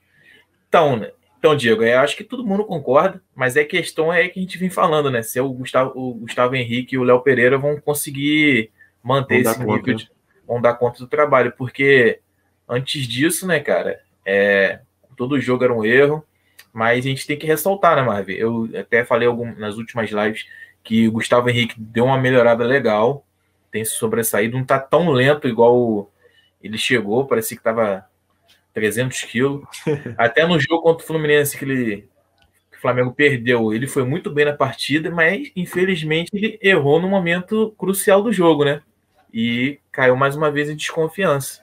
Então, 0.67 0.97
né? 0.97 1.11
Então, 1.37 1.55
Diego, 1.55 1.83
eu 1.83 1.99
acho 1.99 2.17
que 2.17 2.23
todo 2.23 2.43
mundo 2.43 2.65
concorda, 2.65 3.21
mas 3.35 3.55
a 3.55 3.63
questão 3.63 4.11
é 4.11 4.27
que 4.27 4.39
a 4.39 4.41
gente 4.41 4.57
vem 4.57 4.71
falando, 4.71 5.11
né? 5.11 5.21
Se 5.21 5.39
o 5.39 5.47
Gustavo, 5.53 5.91
o 5.93 6.15
Gustavo 6.15 6.55
Henrique 6.55 6.95
e 6.95 6.97
o 6.97 7.03
Léo 7.03 7.21
Pereira 7.21 7.59
vão 7.59 7.79
conseguir 7.79 8.71
manter 9.03 9.43
vão 9.43 9.51
esse 9.51 9.59
nível, 9.59 9.77
conta, 9.77 9.93
de, 9.93 10.11
vão 10.47 10.59
dar 10.59 10.73
conta 10.73 10.97
do 10.97 11.07
trabalho, 11.07 11.53
porque 11.55 12.19
antes 12.67 13.07
disso, 13.07 13.45
né, 13.45 13.59
cara, 13.59 13.99
é, 14.25 14.79
todo 15.15 15.39
jogo 15.39 15.63
era 15.63 15.71
um 15.71 15.85
erro, 15.85 16.25
mas 16.77 17.03
a 17.03 17.09
gente 17.09 17.25
tem 17.25 17.35
que 17.35 17.47
ressaltar, 17.47 17.95
né, 17.95 18.03
Marvin? 18.03 18.33
Eu 18.33 18.69
até 18.79 19.03
falei 19.03 19.27
algum, 19.27 19.51
nas 19.55 19.77
últimas 19.77 20.11
lives 20.11 20.45
que 20.83 21.07
o 21.07 21.11
Gustavo 21.11 21.49
Henrique 21.49 21.73
deu 21.75 22.05
uma 22.05 22.19
melhorada 22.19 22.63
legal, 22.63 23.25
tem 23.71 23.83
se 23.83 23.95
sobressaído, 23.95 24.55
não 24.55 24.63
tá 24.63 24.77
tão 24.77 25.09
lento 25.09 25.47
igual 25.47 26.11
ele 26.61 26.77
chegou, 26.77 27.25
parecia 27.25 27.57
que 27.57 27.63
tava 27.63 28.05
300 28.75 29.23
quilos. 29.23 29.63
Até 30.19 30.45
no 30.45 30.59
jogo 30.59 30.83
contra 30.83 31.03
o 31.03 31.07
Fluminense, 31.07 31.57
que 31.57 31.65
ele 31.65 32.07
o 32.71 32.79
Flamengo 32.79 33.11
perdeu. 33.11 33.73
Ele 33.73 33.87
foi 33.87 34.03
muito 34.03 34.29
bem 34.29 34.45
na 34.45 34.53
partida, 34.53 35.09
mas 35.09 35.51
infelizmente 35.55 36.29
ele 36.31 36.59
errou 36.61 37.01
no 37.01 37.09
momento 37.09 37.73
crucial 37.75 38.21
do 38.21 38.31
jogo, 38.31 38.63
né? 38.63 38.83
E 39.33 39.79
caiu 39.91 40.15
mais 40.15 40.35
uma 40.35 40.51
vez 40.51 40.69
em 40.69 40.75
desconfiança. 40.75 41.59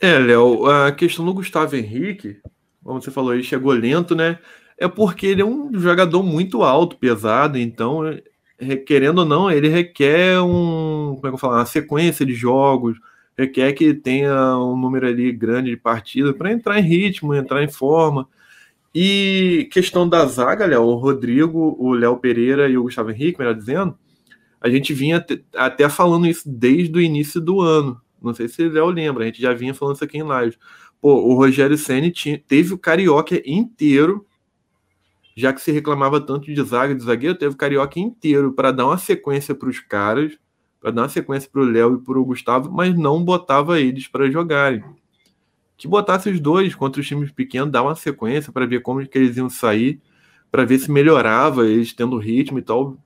É, 0.00 0.16
Léo, 0.20 0.66
a 0.70 0.92
questão 0.92 1.24
do 1.24 1.34
Gustavo 1.34 1.74
Henrique, 1.74 2.40
como 2.86 3.02
você 3.02 3.10
falou, 3.10 3.34
ele 3.34 3.42
chegou 3.42 3.72
lento, 3.72 4.14
né? 4.14 4.38
É 4.78 4.86
porque 4.88 5.26
ele 5.26 5.42
é 5.42 5.44
um 5.44 5.70
jogador 5.78 6.22
muito 6.22 6.62
alto, 6.62 6.96
pesado, 6.96 7.58
então, 7.58 8.02
querendo 8.86 9.18
ou 9.18 9.24
não, 9.24 9.50
ele 9.50 9.68
requer 9.68 10.40
um, 10.40 11.16
como 11.16 11.26
é 11.26 11.36
que 11.36 11.44
eu 11.44 11.50
uma 11.50 11.66
sequência 11.66 12.24
de 12.24 12.34
jogos, 12.34 12.98
requer 13.36 13.72
que 13.72 13.92
tenha 13.94 14.56
um 14.58 14.76
número 14.76 15.06
ali 15.06 15.32
grande 15.32 15.70
de 15.70 15.76
partidas 15.76 16.34
para 16.36 16.52
entrar 16.52 16.78
em 16.78 16.82
ritmo, 16.82 17.34
entrar 17.34 17.62
em 17.62 17.68
forma. 17.68 18.28
E 18.94 19.68
questão 19.72 20.08
da 20.08 20.24
zaga, 20.24 20.64
Léo, 20.64 20.82
o 20.82 20.94
Rodrigo, 20.94 21.76
o 21.78 21.92
Léo 21.92 22.16
Pereira 22.16 22.68
e 22.68 22.78
o 22.78 22.84
Gustavo 22.84 23.10
Henrique, 23.10 23.38
melhor 23.38 23.54
dizendo, 23.54 23.98
a 24.60 24.70
gente 24.70 24.94
vinha 24.94 25.24
até 25.54 25.88
falando 25.88 26.26
isso 26.26 26.48
desde 26.48 26.96
o 26.96 27.00
início 27.00 27.40
do 27.40 27.60
ano. 27.60 28.00
Não 28.22 28.32
sei 28.32 28.48
se 28.48 28.62
o 28.62 28.72
Léo 28.72 28.86
lembra, 28.86 29.24
a 29.24 29.26
gente 29.26 29.40
já 29.40 29.52
vinha 29.52 29.74
falando 29.74 29.96
isso 29.96 30.04
aqui 30.04 30.18
em 30.18 30.22
live. 30.22 30.56
Pô, 31.00 31.14
o 31.14 31.34
Rogério 31.34 31.76
Senni 31.76 32.10
tinha, 32.10 32.38
teve 32.38 32.74
o 32.74 32.78
Carioca 32.78 33.40
inteiro, 33.44 34.26
já 35.36 35.52
que 35.52 35.60
se 35.60 35.70
reclamava 35.70 36.20
tanto 36.20 36.52
de 36.52 36.62
zaga, 36.62 36.94
de 36.94 37.02
zagueiro, 37.02 37.36
teve 37.36 37.54
o 37.54 37.58
Carioca 37.58 38.00
inteiro 38.00 38.52
para 38.52 38.72
dar 38.72 38.86
uma 38.86 38.98
sequência 38.98 39.54
para 39.54 39.68
os 39.68 39.78
caras, 39.80 40.38
para 40.80 40.90
dar 40.90 41.02
uma 41.02 41.08
sequência 41.08 41.48
para 41.50 41.60
o 41.60 41.64
Léo 41.64 41.96
e 41.96 42.04
para 42.04 42.18
o 42.18 42.24
Gustavo, 42.24 42.72
mas 42.72 42.96
não 42.96 43.22
botava 43.22 43.80
eles 43.80 44.08
para 44.08 44.30
jogarem. 44.30 44.82
Que 45.76 45.86
botasse 45.86 46.30
os 46.30 46.40
dois 46.40 46.74
contra 46.74 47.00
os 47.00 47.06
times 47.06 47.30
pequenos, 47.30 47.70
dar 47.70 47.82
uma 47.82 47.94
sequência 47.94 48.50
para 48.50 48.66
ver 48.66 48.80
como 48.80 49.06
que 49.06 49.18
eles 49.18 49.36
iam 49.36 49.50
sair, 49.50 50.00
para 50.50 50.64
ver 50.64 50.78
se 50.78 50.90
melhorava 50.90 51.66
eles 51.66 51.92
tendo 51.92 52.16
ritmo 52.18 52.58
e 52.58 52.62
tal. 52.62 52.96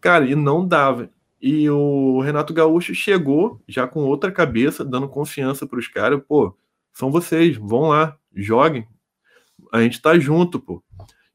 Cara, 0.00 0.24
e 0.24 0.34
não 0.36 0.66
dava. 0.66 1.10
E 1.40 1.68
o 1.68 2.20
Renato 2.20 2.54
Gaúcho 2.54 2.94
chegou 2.94 3.60
já 3.66 3.88
com 3.88 4.04
outra 4.04 4.30
cabeça, 4.30 4.84
dando 4.84 5.08
confiança 5.08 5.66
para 5.66 5.80
os 5.80 5.88
caras. 5.88 6.22
Pô, 6.28 6.56
são 6.92 7.10
vocês, 7.10 7.56
vão 7.56 7.88
lá, 7.88 8.16
joguem. 8.34 8.86
A 9.72 9.80
gente 9.82 10.00
tá 10.00 10.18
junto, 10.18 10.60
pô. 10.60 10.82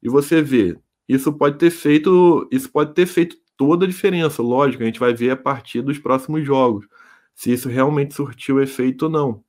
E 0.02 0.08
você 0.08 0.42
vê, 0.42 0.78
isso 1.08 1.32
pode 1.32 1.58
ter 1.58 1.70
feito, 1.70 2.48
isso 2.50 2.70
pode 2.70 2.94
ter 2.94 3.06
feito 3.06 3.36
toda 3.56 3.84
a 3.84 3.88
diferença. 3.88 4.42
Lógico, 4.42 4.82
a 4.82 4.86
gente 4.86 5.00
vai 5.00 5.12
ver 5.12 5.30
a 5.30 5.36
partir 5.36 5.82
dos 5.82 5.98
próximos 5.98 6.46
jogos, 6.46 6.86
se 7.34 7.52
isso 7.52 7.68
realmente 7.68 8.14
surtiu 8.14 8.62
efeito 8.62 9.04
ou 9.04 9.10
não. 9.10 9.44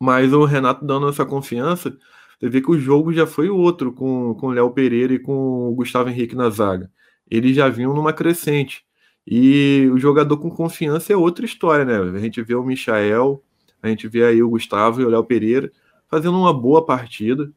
Mas 0.00 0.32
o 0.32 0.44
Renato 0.44 0.84
dando 0.84 1.08
essa 1.08 1.24
confiança, 1.24 1.96
você 2.38 2.48
vê 2.48 2.60
que 2.60 2.70
o 2.70 2.78
jogo 2.78 3.12
já 3.12 3.26
foi 3.26 3.48
outro 3.48 3.92
com, 3.92 4.34
com 4.34 4.48
o 4.48 4.50
Léo 4.50 4.70
Pereira 4.70 5.14
e 5.14 5.18
com 5.18 5.68
o 5.68 5.74
Gustavo 5.74 6.10
Henrique 6.10 6.34
na 6.34 6.50
zaga. 6.50 6.90
Eles 7.30 7.56
já 7.56 7.68
vinham 7.68 7.94
numa 7.94 8.12
crescente. 8.12 8.84
E 9.26 9.88
o 9.92 9.98
jogador 9.98 10.36
com 10.36 10.50
confiança 10.50 11.12
é 11.12 11.16
outra 11.16 11.44
história, 11.46 11.84
né? 11.84 11.96
A 12.16 12.20
gente 12.20 12.42
vê 12.42 12.54
o 12.54 12.62
Michael, 12.64 13.42
a 13.86 13.90
gente 13.90 14.08
vê 14.08 14.24
aí 14.24 14.42
o 14.42 14.48
Gustavo 14.48 15.00
e 15.00 15.04
o 15.04 15.08
Léo 15.08 15.24
Pereira 15.24 15.70
fazendo 16.08 16.38
uma 16.38 16.52
boa 16.52 16.84
partida. 16.84 17.50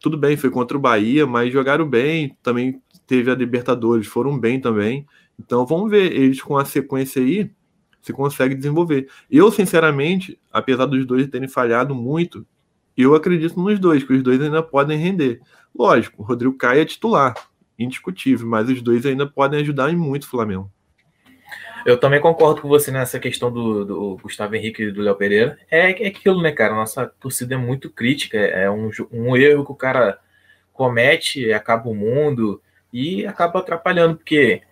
Tudo 0.00 0.16
bem, 0.16 0.36
foi 0.36 0.50
contra 0.50 0.76
o 0.76 0.80
Bahia, 0.80 1.26
mas 1.26 1.52
jogaram 1.52 1.88
bem. 1.88 2.36
Também 2.42 2.80
teve 3.06 3.30
a 3.30 3.34
Libertadores, 3.34 4.06
foram 4.06 4.38
bem 4.38 4.60
também. 4.60 5.06
Então 5.38 5.66
vamos 5.66 5.90
ver 5.90 6.12
eles 6.12 6.40
com 6.40 6.56
a 6.56 6.64
sequência 6.64 7.20
aí 7.22 7.50
se 8.00 8.12
consegue 8.12 8.54
desenvolver. 8.54 9.08
Eu, 9.28 9.50
sinceramente, 9.50 10.38
apesar 10.52 10.86
dos 10.86 11.04
dois 11.04 11.26
terem 11.26 11.48
falhado 11.48 11.92
muito, 11.92 12.46
eu 12.96 13.16
acredito 13.16 13.60
nos 13.60 13.80
dois, 13.80 14.04
que 14.04 14.12
os 14.12 14.22
dois 14.22 14.40
ainda 14.40 14.62
podem 14.62 14.96
render. 14.96 15.40
Lógico, 15.76 16.22
o 16.22 16.24
Rodrigo 16.24 16.56
Caio 16.56 16.82
é 16.82 16.84
titular 16.84 17.34
indiscutível, 17.78 18.46
mas 18.46 18.68
os 18.68 18.80
dois 18.80 19.04
ainda 19.04 19.26
podem 19.26 19.60
ajudar 19.60 19.92
em 19.92 19.96
muito 19.96 20.22
o 20.22 20.28
Flamengo. 20.28 20.70
Eu 21.86 21.96
também 21.96 22.20
concordo 22.20 22.60
com 22.60 22.66
você 22.66 22.90
nessa 22.90 23.20
questão 23.20 23.48
do, 23.48 23.84
do 23.84 24.16
Gustavo 24.20 24.56
Henrique 24.56 24.82
e 24.82 24.90
do 24.90 25.02
Léo 25.02 25.14
Pereira. 25.14 25.56
É, 25.70 25.92
é 26.02 26.08
aquilo, 26.08 26.42
né, 26.42 26.50
cara? 26.50 26.74
Nossa 26.74 27.06
torcida 27.06 27.54
é 27.54 27.56
muito 27.56 27.88
crítica. 27.88 28.36
É 28.38 28.68
um, 28.68 28.90
um 29.12 29.36
erro 29.36 29.64
que 29.64 29.70
o 29.70 29.76
cara 29.76 30.18
comete, 30.72 31.52
acaba 31.52 31.88
o 31.88 31.94
mundo 31.94 32.60
e 32.92 33.24
acaba 33.24 33.60
atrapalhando, 33.60 34.16
porque 34.16 34.62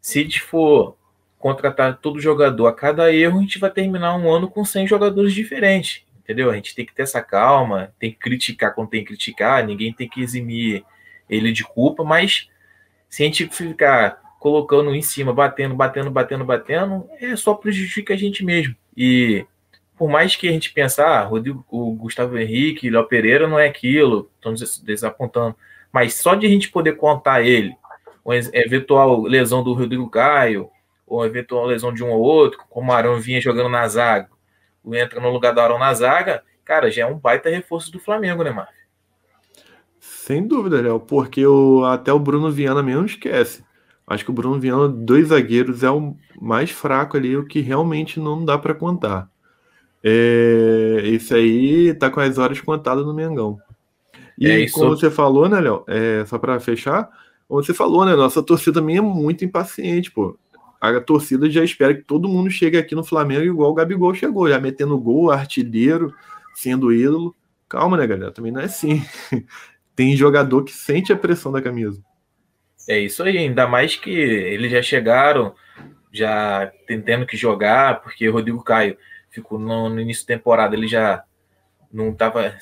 se 0.00 0.20
a 0.20 0.22
gente 0.22 0.40
for 0.40 0.96
contratar 1.38 1.98
todo 1.98 2.18
jogador 2.18 2.68
a 2.68 2.72
cada 2.72 3.12
erro, 3.12 3.38
a 3.38 3.42
gente 3.42 3.58
vai 3.58 3.70
terminar 3.70 4.16
um 4.16 4.32
ano 4.32 4.48
com 4.48 4.64
100 4.64 4.86
jogadores 4.86 5.34
diferentes, 5.34 6.06
entendeu? 6.18 6.50
A 6.50 6.54
gente 6.54 6.74
tem 6.74 6.86
que 6.86 6.94
ter 6.94 7.02
essa 7.02 7.20
calma, 7.20 7.92
tem 7.98 8.10
que 8.10 8.18
criticar 8.18 8.74
quando 8.74 8.88
tem 8.88 9.02
que 9.02 9.08
criticar, 9.08 9.62
ninguém 9.62 9.92
tem 9.92 10.08
que 10.08 10.22
eximir 10.22 10.86
ele 11.28 11.52
de 11.52 11.64
culpa, 11.64 12.02
mas 12.02 12.48
se 13.10 13.22
a 13.22 13.26
gente 13.26 13.46
ficar 13.48 14.25
colocando 14.46 14.94
em 14.94 15.02
cima, 15.02 15.32
batendo, 15.32 15.74
batendo, 15.74 16.08
batendo, 16.08 16.44
batendo, 16.44 17.08
é 17.20 17.34
só 17.34 17.52
prejudica 17.52 18.14
a 18.14 18.16
gente 18.16 18.44
mesmo. 18.44 18.76
E 18.96 19.44
por 19.98 20.08
mais 20.08 20.36
que 20.36 20.48
a 20.48 20.52
gente 20.52 20.72
pensar, 20.72 21.08
ah, 21.08 21.24
Rodrigo, 21.24 21.66
o 21.68 21.92
Gustavo 21.96 22.38
Henrique, 22.38 22.88
Léo 22.88 23.08
Pereira 23.08 23.48
não 23.48 23.58
é 23.58 23.66
aquilo, 23.66 24.30
estamos 24.36 24.78
desapontando, 24.78 25.56
mas 25.90 26.14
só 26.14 26.36
de 26.36 26.46
a 26.46 26.48
gente 26.48 26.68
poder 26.68 26.92
contar 26.92 27.42
ele, 27.42 27.74
uma 28.24 28.36
eventual 28.36 29.22
lesão 29.22 29.64
do 29.64 29.72
Rodrigo 29.72 30.08
Caio, 30.08 30.70
ou 31.04 31.26
eventual 31.26 31.66
lesão 31.66 31.92
de 31.92 32.04
um 32.04 32.12
ou 32.12 32.20
outro, 32.20 32.60
como 32.70 32.92
o 32.92 32.94
Arão 32.94 33.20
vinha 33.20 33.40
jogando 33.40 33.68
na 33.68 33.88
zaga, 33.88 34.28
entra 34.92 35.20
no 35.20 35.28
lugar 35.28 35.52
do 35.52 35.60
Arão 35.60 35.76
na 35.76 35.92
zaga, 35.92 36.44
cara, 36.64 36.88
já 36.88 37.02
é 37.02 37.06
um 37.06 37.18
baita 37.18 37.50
reforço 37.50 37.90
do 37.90 37.98
Flamengo, 37.98 38.44
né, 38.44 38.52
Marcos? 38.52 38.76
Sem 39.98 40.46
dúvida, 40.46 40.80
Léo, 40.80 41.00
porque 41.00 41.44
o, 41.44 41.84
até 41.84 42.12
o 42.12 42.20
Bruno 42.20 42.48
Viana 42.48 42.80
mesmo 42.80 43.06
esquece. 43.06 43.65
Acho 44.06 44.24
que 44.24 44.30
o 44.30 44.34
Bruno 44.34 44.60
Viana, 44.60 44.88
dois 44.88 45.28
zagueiros, 45.28 45.82
é 45.82 45.90
o 45.90 46.14
mais 46.40 46.70
fraco 46.70 47.16
ali, 47.16 47.36
o 47.36 47.44
que 47.44 47.60
realmente 47.60 48.20
não 48.20 48.44
dá 48.44 48.56
para 48.56 48.74
contar. 48.74 49.28
É, 50.02 51.02
esse 51.04 51.34
aí 51.34 51.94
tá 51.94 52.08
com 52.08 52.20
as 52.20 52.38
horas 52.38 52.60
contadas 52.60 53.04
no 53.04 53.12
Mengão. 53.12 53.58
E 54.38 54.48
é 54.48 54.70
como 54.70 54.90
você 54.90 55.10
falou, 55.10 55.48
né, 55.48 55.60
Léo? 55.60 55.82
É, 55.88 56.24
só 56.26 56.38
para 56.38 56.60
fechar, 56.60 57.08
como 57.48 57.62
você 57.62 57.74
falou, 57.74 58.04
né? 58.04 58.14
Nossa 58.14 58.42
torcida 58.42 58.80
também 58.80 58.98
é 58.98 59.00
muito 59.00 59.44
impaciente, 59.44 60.10
pô. 60.10 60.38
A 60.80 61.00
torcida 61.00 61.50
já 61.50 61.64
espera 61.64 61.94
que 61.94 62.02
todo 62.02 62.28
mundo 62.28 62.50
chegue 62.50 62.76
aqui 62.76 62.94
no 62.94 63.02
Flamengo 63.02 63.42
igual 63.42 63.70
o 63.70 63.74
Gabigol 63.74 64.14
chegou, 64.14 64.48
já 64.48 64.60
metendo 64.60 64.98
gol, 64.98 65.30
artilheiro, 65.30 66.14
sendo 66.54 66.92
ídolo. 66.92 67.34
Calma, 67.68 67.96
né, 67.96 68.06
galera? 68.06 68.30
Também 68.30 68.52
não 68.52 68.60
é 68.60 68.64
assim. 68.64 69.02
tem 69.96 70.16
jogador 70.16 70.62
que 70.62 70.72
sente 70.72 71.12
a 71.12 71.16
pressão 71.16 71.50
da 71.50 71.62
camisa. 71.62 72.00
É 72.88 72.98
isso 72.98 73.22
aí, 73.22 73.38
ainda 73.38 73.66
mais 73.66 73.96
que 73.96 74.10
eles 74.10 74.70
já 74.70 74.82
chegaram, 74.82 75.54
já 76.12 76.70
tentando 76.86 77.26
que 77.26 77.36
jogar, 77.36 78.00
porque 78.00 78.28
o 78.28 78.32
Rodrigo 78.32 78.62
Caio 78.62 78.96
ficou 79.30 79.58
no, 79.58 79.88
no 79.88 80.00
início 80.00 80.26
da 80.26 80.34
temporada, 80.34 80.74
ele 80.76 80.86
já 80.86 81.24
não 81.92 82.10
estava 82.10 82.54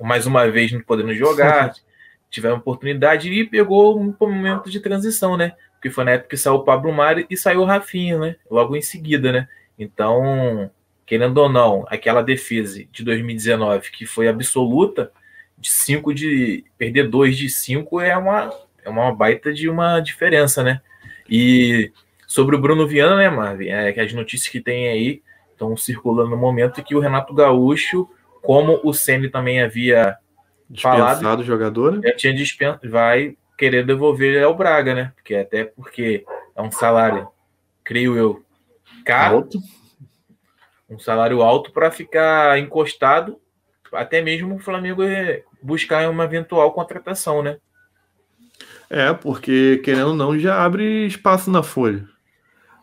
mais 0.00 0.26
uma 0.26 0.48
vez 0.48 0.72
não 0.72 0.80
podendo 0.80 1.14
jogar, 1.14 1.72
tiveram 2.30 2.56
oportunidade 2.56 3.30
e 3.30 3.44
pegou 3.44 4.00
um 4.00 4.14
momento 4.18 4.70
de 4.70 4.80
transição, 4.80 5.36
né? 5.36 5.52
Porque 5.74 5.90
foi 5.90 6.04
na 6.04 6.12
época 6.12 6.30
que 6.30 6.36
saiu 6.36 6.56
o 6.56 6.64
Pablo 6.64 6.92
Mari 6.92 7.26
e 7.28 7.36
saiu 7.36 7.60
o 7.60 7.64
Rafinha, 7.64 8.18
né? 8.18 8.36
Logo 8.50 8.74
em 8.74 8.80
seguida, 8.80 9.32
né? 9.32 9.48
Então, 9.78 10.70
querendo 11.04 11.36
ou 11.38 11.48
não, 11.48 11.84
aquela 11.88 12.22
defesa 12.22 12.84
de 12.90 13.04
2019 13.04 13.90
que 13.90 14.06
foi 14.06 14.28
absoluta, 14.28 15.12
de 15.58 15.70
5 15.70 16.14
de. 16.14 16.64
Perder 16.78 17.08
2 17.08 17.36
de 17.36 17.50
5 17.50 18.00
é 18.00 18.16
uma, 18.16 18.50
é 18.84 18.90
uma 18.90 19.14
baita 19.14 19.52
de 19.52 19.68
uma 19.68 20.00
diferença, 20.00 20.62
né? 20.62 20.80
E 21.28 21.92
sobre 22.26 22.56
o 22.56 22.60
Bruno 22.60 22.86
Viana, 22.86 23.16
né, 23.16 23.28
Marvin? 23.28 23.68
É 23.68 23.92
que 23.92 24.00
as 24.00 24.12
notícias 24.12 24.48
que 24.48 24.60
tem 24.60 24.88
aí 24.88 25.22
estão 25.50 25.76
circulando 25.76 26.30
no 26.30 26.36
momento 26.36 26.82
que 26.82 26.94
o 26.94 27.00
Renato 27.00 27.34
Gaúcho, 27.34 28.08
como 28.42 28.80
o 28.82 28.92
Ceni 28.92 29.28
também 29.28 29.62
havia 29.62 30.16
Dispensado 30.68 31.20
falado, 31.20 31.40
o 31.40 31.44
jogador, 31.44 32.00
né? 32.00 32.12
Tinha 32.12 32.34
vai 32.84 33.36
querer 33.56 33.84
devolver 33.84 34.34
ele 34.34 34.44
ao 34.44 34.56
Braga, 34.56 34.94
né? 34.94 35.12
Porque 35.14 35.34
até 35.34 35.64
porque 35.64 36.24
é 36.56 36.62
um 36.62 36.70
salário, 36.72 37.28
creio 37.84 38.16
eu, 38.16 38.42
caro, 39.04 39.36
alto. 39.36 39.58
um 40.88 40.98
salário 40.98 41.42
alto 41.42 41.70
para 41.70 41.90
ficar 41.90 42.58
encostado, 42.58 43.38
até 43.92 44.22
mesmo 44.22 44.56
o 44.56 44.58
Flamengo 44.58 45.02
buscar 45.62 46.08
uma 46.08 46.24
eventual 46.24 46.72
contratação, 46.72 47.42
né? 47.42 47.58
É, 48.92 49.14
porque 49.14 49.80
querendo 49.82 50.08
ou 50.08 50.14
não, 50.14 50.38
já 50.38 50.62
abre 50.62 51.06
espaço 51.06 51.50
na 51.50 51.62
folha. 51.62 52.06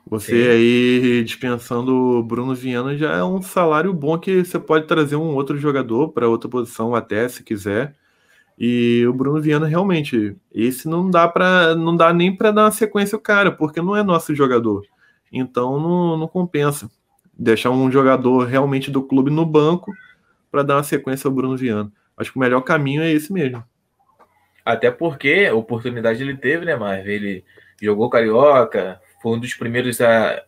Você 0.07 0.43
Sim. 0.43 0.49
aí 0.49 1.23
dispensando 1.23 1.93
o 1.93 2.23
Bruno 2.23 2.55
Viana 2.55 2.97
já 2.97 3.15
é 3.15 3.23
um 3.23 3.43
salário 3.43 3.93
bom 3.93 4.17
que 4.17 4.43
você 4.43 4.57
pode 4.57 4.87
trazer 4.87 5.15
um 5.17 5.35
outro 5.35 5.55
jogador 5.55 6.09
para 6.09 6.27
outra 6.27 6.49
posição 6.49 6.95
até, 6.95 7.29
se 7.29 7.43
quiser. 7.43 7.95
E 8.57 9.05
o 9.07 9.13
Bruno 9.13 9.39
Viana 9.39 9.67
realmente, 9.67 10.35
esse 10.51 10.87
não 10.87 11.11
dá 11.11 11.27
para 11.27 11.75
não 11.75 11.95
dá 11.95 12.11
nem 12.11 12.35
para 12.35 12.49
dar 12.49 12.63
uma 12.63 12.71
sequência 12.71 13.15
o 13.15 13.21
cara, 13.21 13.51
porque 13.51 13.79
não 13.79 13.95
é 13.95 14.01
nosso 14.01 14.33
jogador. 14.33 14.83
Então 15.31 15.79
não, 15.79 16.17
não 16.17 16.27
compensa 16.27 16.89
deixar 17.37 17.69
um 17.69 17.91
jogador 17.91 18.45
realmente 18.47 18.89
do 18.89 19.03
clube 19.03 19.29
no 19.29 19.45
banco 19.45 19.93
para 20.49 20.63
dar 20.63 20.77
uma 20.77 20.83
sequência 20.83 21.27
ao 21.27 21.33
Bruno 21.35 21.55
Viana. 21.55 21.91
Acho 22.17 22.31
que 22.31 22.37
o 22.37 22.41
melhor 22.41 22.61
caminho 22.61 23.03
é 23.03 23.11
esse 23.11 23.31
mesmo. 23.31 23.63
Até 24.69 24.91
porque 24.91 25.49
oportunidade 25.49 26.21
ele 26.21 26.37
teve, 26.37 26.63
né, 26.63 26.75
Marvel? 26.75 27.11
Ele 27.11 27.43
jogou 27.81 28.07
Carioca, 28.07 29.01
foi 29.19 29.35
um 29.35 29.39
dos 29.39 29.55
primeiros 29.55 29.99
a, 29.99 30.43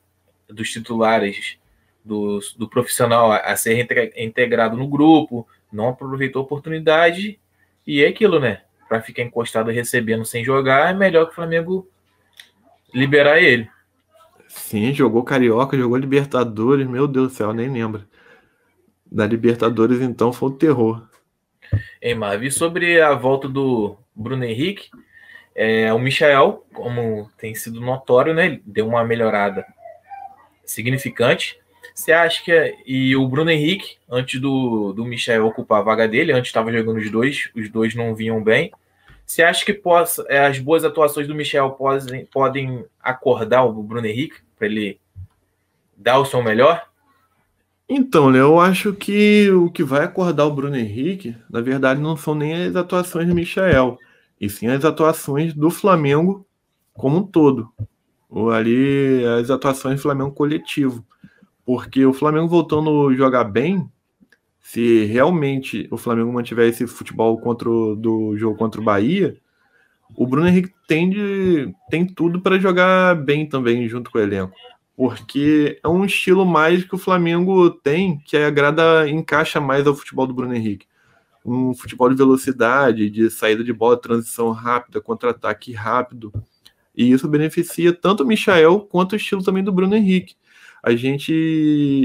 dos 0.47 0.69
titulares 0.69 1.57
do, 2.05 2.39
do 2.55 2.69
profissional 2.69 3.31
a, 3.31 3.37
a 3.37 3.55
ser 3.55 3.83
integrado 4.15 4.77
no 4.77 4.87
grupo, 4.87 5.47
não 5.73 5.89
aproveitou 5.89 6.41
a 6.41 6.45
oportunidade 6.45 7.39
e 7.85 8.03
é 8.03 8.09
aquilo, 8.09 8.39
né? 8.39 8.61
Para 8.87 9.01
ficar 9.01 9.23
encostado 9.23 9.71
recebendo 9.71 10.23
sem 10.23 10.45
jogar, 10.45 10.91
é 10.91 10.93
melhor 10.93 11.25
que 11.25 11.31
o 11.31 11.35
Flamengo 11.35 11.89
liberar 12.93 13.41
ele. 13.41 13.67
Sim, 14.47 14.93
jogou 14.93 15.23
Carioca, 15.23 15.75
jogou 15.75 15.97
Libertadores, 15.97 16.85
meu 16.85 17.07
Deus 17.07 17.31
do 17.31 17.35
céu, 17.35 17.53
nem 17.53 17.71
lembro. 17.71 18.05
Da 19.11 19.25
Libertadores, 19.25 19.99
então, 19.99 20.31
foi 20.31 20.49
um 20.49 20.57
terror. 20.57 21.07
Ei, 21.99 22.13
Marvi, 22.13 22.51
sobre 22.51 23.01
a 23.01 23.15
volta 23.15 23.49
do 23.49 23.97
Bruno 24.15 24.43
Henrique, 24.43 24.89
é, 25.55 25.93
o 25.93 25.99
Michel, 25.99 26.65
como 26.73 27.29
tem 27.37 27.53
sido 27.53 27.81
notório, 27.81 28.33
né, 28.33 28.59
deu 28.65 28.87
uma 28.87 29.03
melhorada 29.03 29.65
significante. 30.65 31.59
Você 31.93 32.11
acha 32.11 32.43
que. 32.43 32.51
É, 32.51 32.75
e 32.85 33.15
o 33.15 33.27
Bruno 33.27 33.51
Henrique, 33.51 33.97
antes 34.09 34.39
do, 34.39 34.93
do 34.93 35.05
Michel 35.05 35.45
ocupar 35.45 35.79
a 35.79 35.83
vaga 35.83 36.07
dele, 36.07 36.31
antes 36.31 36.49
estava 36.49 36.71
jogando 36.71 36.97
os 36.97 37.11
dois, 37.11 37.49
os 37.55 37.69
dois 37.69 37.93
não 37.93 38.15
vinham 38.15 38.41
bem. 38.41 38.71
Você 39.25 39.43
acha 39.43 39.63
que 39.63 39.73
possa, 39.73 40.25
é, 40.27 40.39
as 40.45 40.59
boas 40.59 40.83
atuações 40.83 41.27
do 41.27 41.35
Michel 41.35 41.71
podem, 41.71 42.25
podem 42.25 42.85
acordar 43.01 43.63
o 43.63 43.73
Bruno 43.83 44.07
Henrique 44.07 44.37
para 44.57 44.67
ele 44.67 44.99
dar 45.95 46.19
o 46.19 46.25
seu 46.25 46.41
melhor? 46.41 46.90
Então, 47.93 48.33
eu 48.33 48.57
acho 48.57 48.93
que 48.93 49.51
o 49.51 49.69
que 49.69 49.83
vai 49.83 50.05
acordar 50.05 50.45
o 50.45 50.53
Bruno 50.53 50.77
Henrique, 50.77 51.35
na 51.49 51.59
verdade, 51.59 51.99
não 51.99 52.15
são 52.15 52.33
nem 52.33 52.67
as 52.67 52.73
atuações 52.73 53.27
do 53.27 53.35
Michel, 53.35 53.99
e 54.39 54.49
sim 54.49 54.67
as 54.67 54.85
atuações 54.85 55.53
do 55.53 55.69
Flamengo 55.69 56.47
como 56.93 57.17
um 57.17 57.23
todo. 57.23 57.69
Ou 58.29 58.49
ali 58.49 59.25
as 59.25 59.49
atuações 59.49 59.97
do 59.97 60.01
Flamengo 60.03 60.31
coletivo. 60.31 61.05
Porque 61.65 62.05
o 62.05 62.13
Flamengo 62.13 62.47
voltando 62.47 63.09
a 63.09 63.13
jogar 63.13 63.43
bem, 63.43 63.85
se 64.61 65.03
realmente 65.03 65.85
o 65.91 65.97
Flamengo 65.97 66.31
mantiver 66.31 66.69
esse 66.69 66.87
futebol 66.87 67.41
contra 67.41 67.69
o, 67.69 67.93
do 67.93 68.37
jogo 68.37 68.57
contra 68.57 68.79
o 68.79 68.83
Bahia, 68.85 69.35
o 70.15 70.25
Bruno 70.25 70.47
Henrique 70.47 70.73
tem, 70.87 71.09
de, 71.09 71.75
tem 71.89 72.05
tudo 72.05 72.39
para 72.39 72.57
jogar 72.57 73.17
bem 73.17 73.45
também 73.45 73.85
junto 73.89 74.09
com 74.09 74.17
o 74.17 74.21
elenco 74.21 74.55
porque 75.01 75.79
é 75.83 75.87
um 75.87 76.05
estilo 76.05 76.45
mais 76.45 76.83
que 76.83 76.93
o 76.93 76.97
Flamengo 76.99 77.71
tem, 77.71 78.19
que 78.19 78.37
agrada, 78.37 79.09
encaixa 79.09 79.59
mais 79.59 79.87
ao 79.87 79.95
futebol 79.95 80.27
do 80.27 80.33
Bruno 80.35 80.53
Henrique. 80.53 80.85
Um 81.43 81.73
futebol 81.73 82.07
de 82.07 82.15
velocidade, 82.15 83.09
de 83.09 83.27
saída 83.31 83.63
de 83.63 83.73
bola, 83.73 83.99
transição 83.99 84.51
rápida, 84.51 85.01
contra-ataque 85.01 85.73
rápido. 85.73 86.31
E 86.95 87.11
isso 87.11 87.27
beneficia 87.27 87.91
tanto 87.91 88.21
o 88.21 88.27
Michael 88.27 88.81
quanto 88.81 89.13
o 89.13 89.15
estilo 89.15 89.43
também 89.43 89.63
do 89.63 89.71
Bruno 89.71 89.95
Henrique. 89.95 90.35
A 90.83 90.95
gente, 90.95 91.33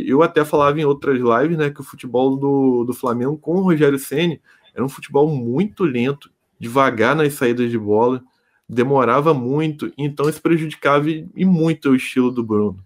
eu 0.07 0.23
até 0.23 0.43
falava 0.43 0.81
em 0.81 0.87
outras 0.87 1.19
lives, 1.19 1.59
né, 1.59 1.69
que 1.69 1.83
o 1.83 1.85
futebol 1.85 2.35
do, 2.35 2.83
do 2.85 2.95
Flamengo 2.95 3.37
com 3.37 3.57
o 3.57 3.62
Rogério 3.62 3.99
Ceni 3.99 4.41
era 4.75 4.83
um 4.83 4.88
futebol 4.88 5.29
muito 5.29 5.85
lento, 5.85 6.31
devagar 6.59 7.15
nas 7.15 7.35
saídas 7.35 7.71
de 7.71 7.79
bola, 7.79 8.25
demorava 8.67 9.35
muito, 9.35 9.93
então 9.99 10.31
isso 10.31 10.41
prejudicava 10.41 11.11
e 11.11 11.45
muito 11.45 11.91
o 11.91 11.95
estilo 11.95 12.31
do 12.31 12.43
Bruno. 12.43 12.86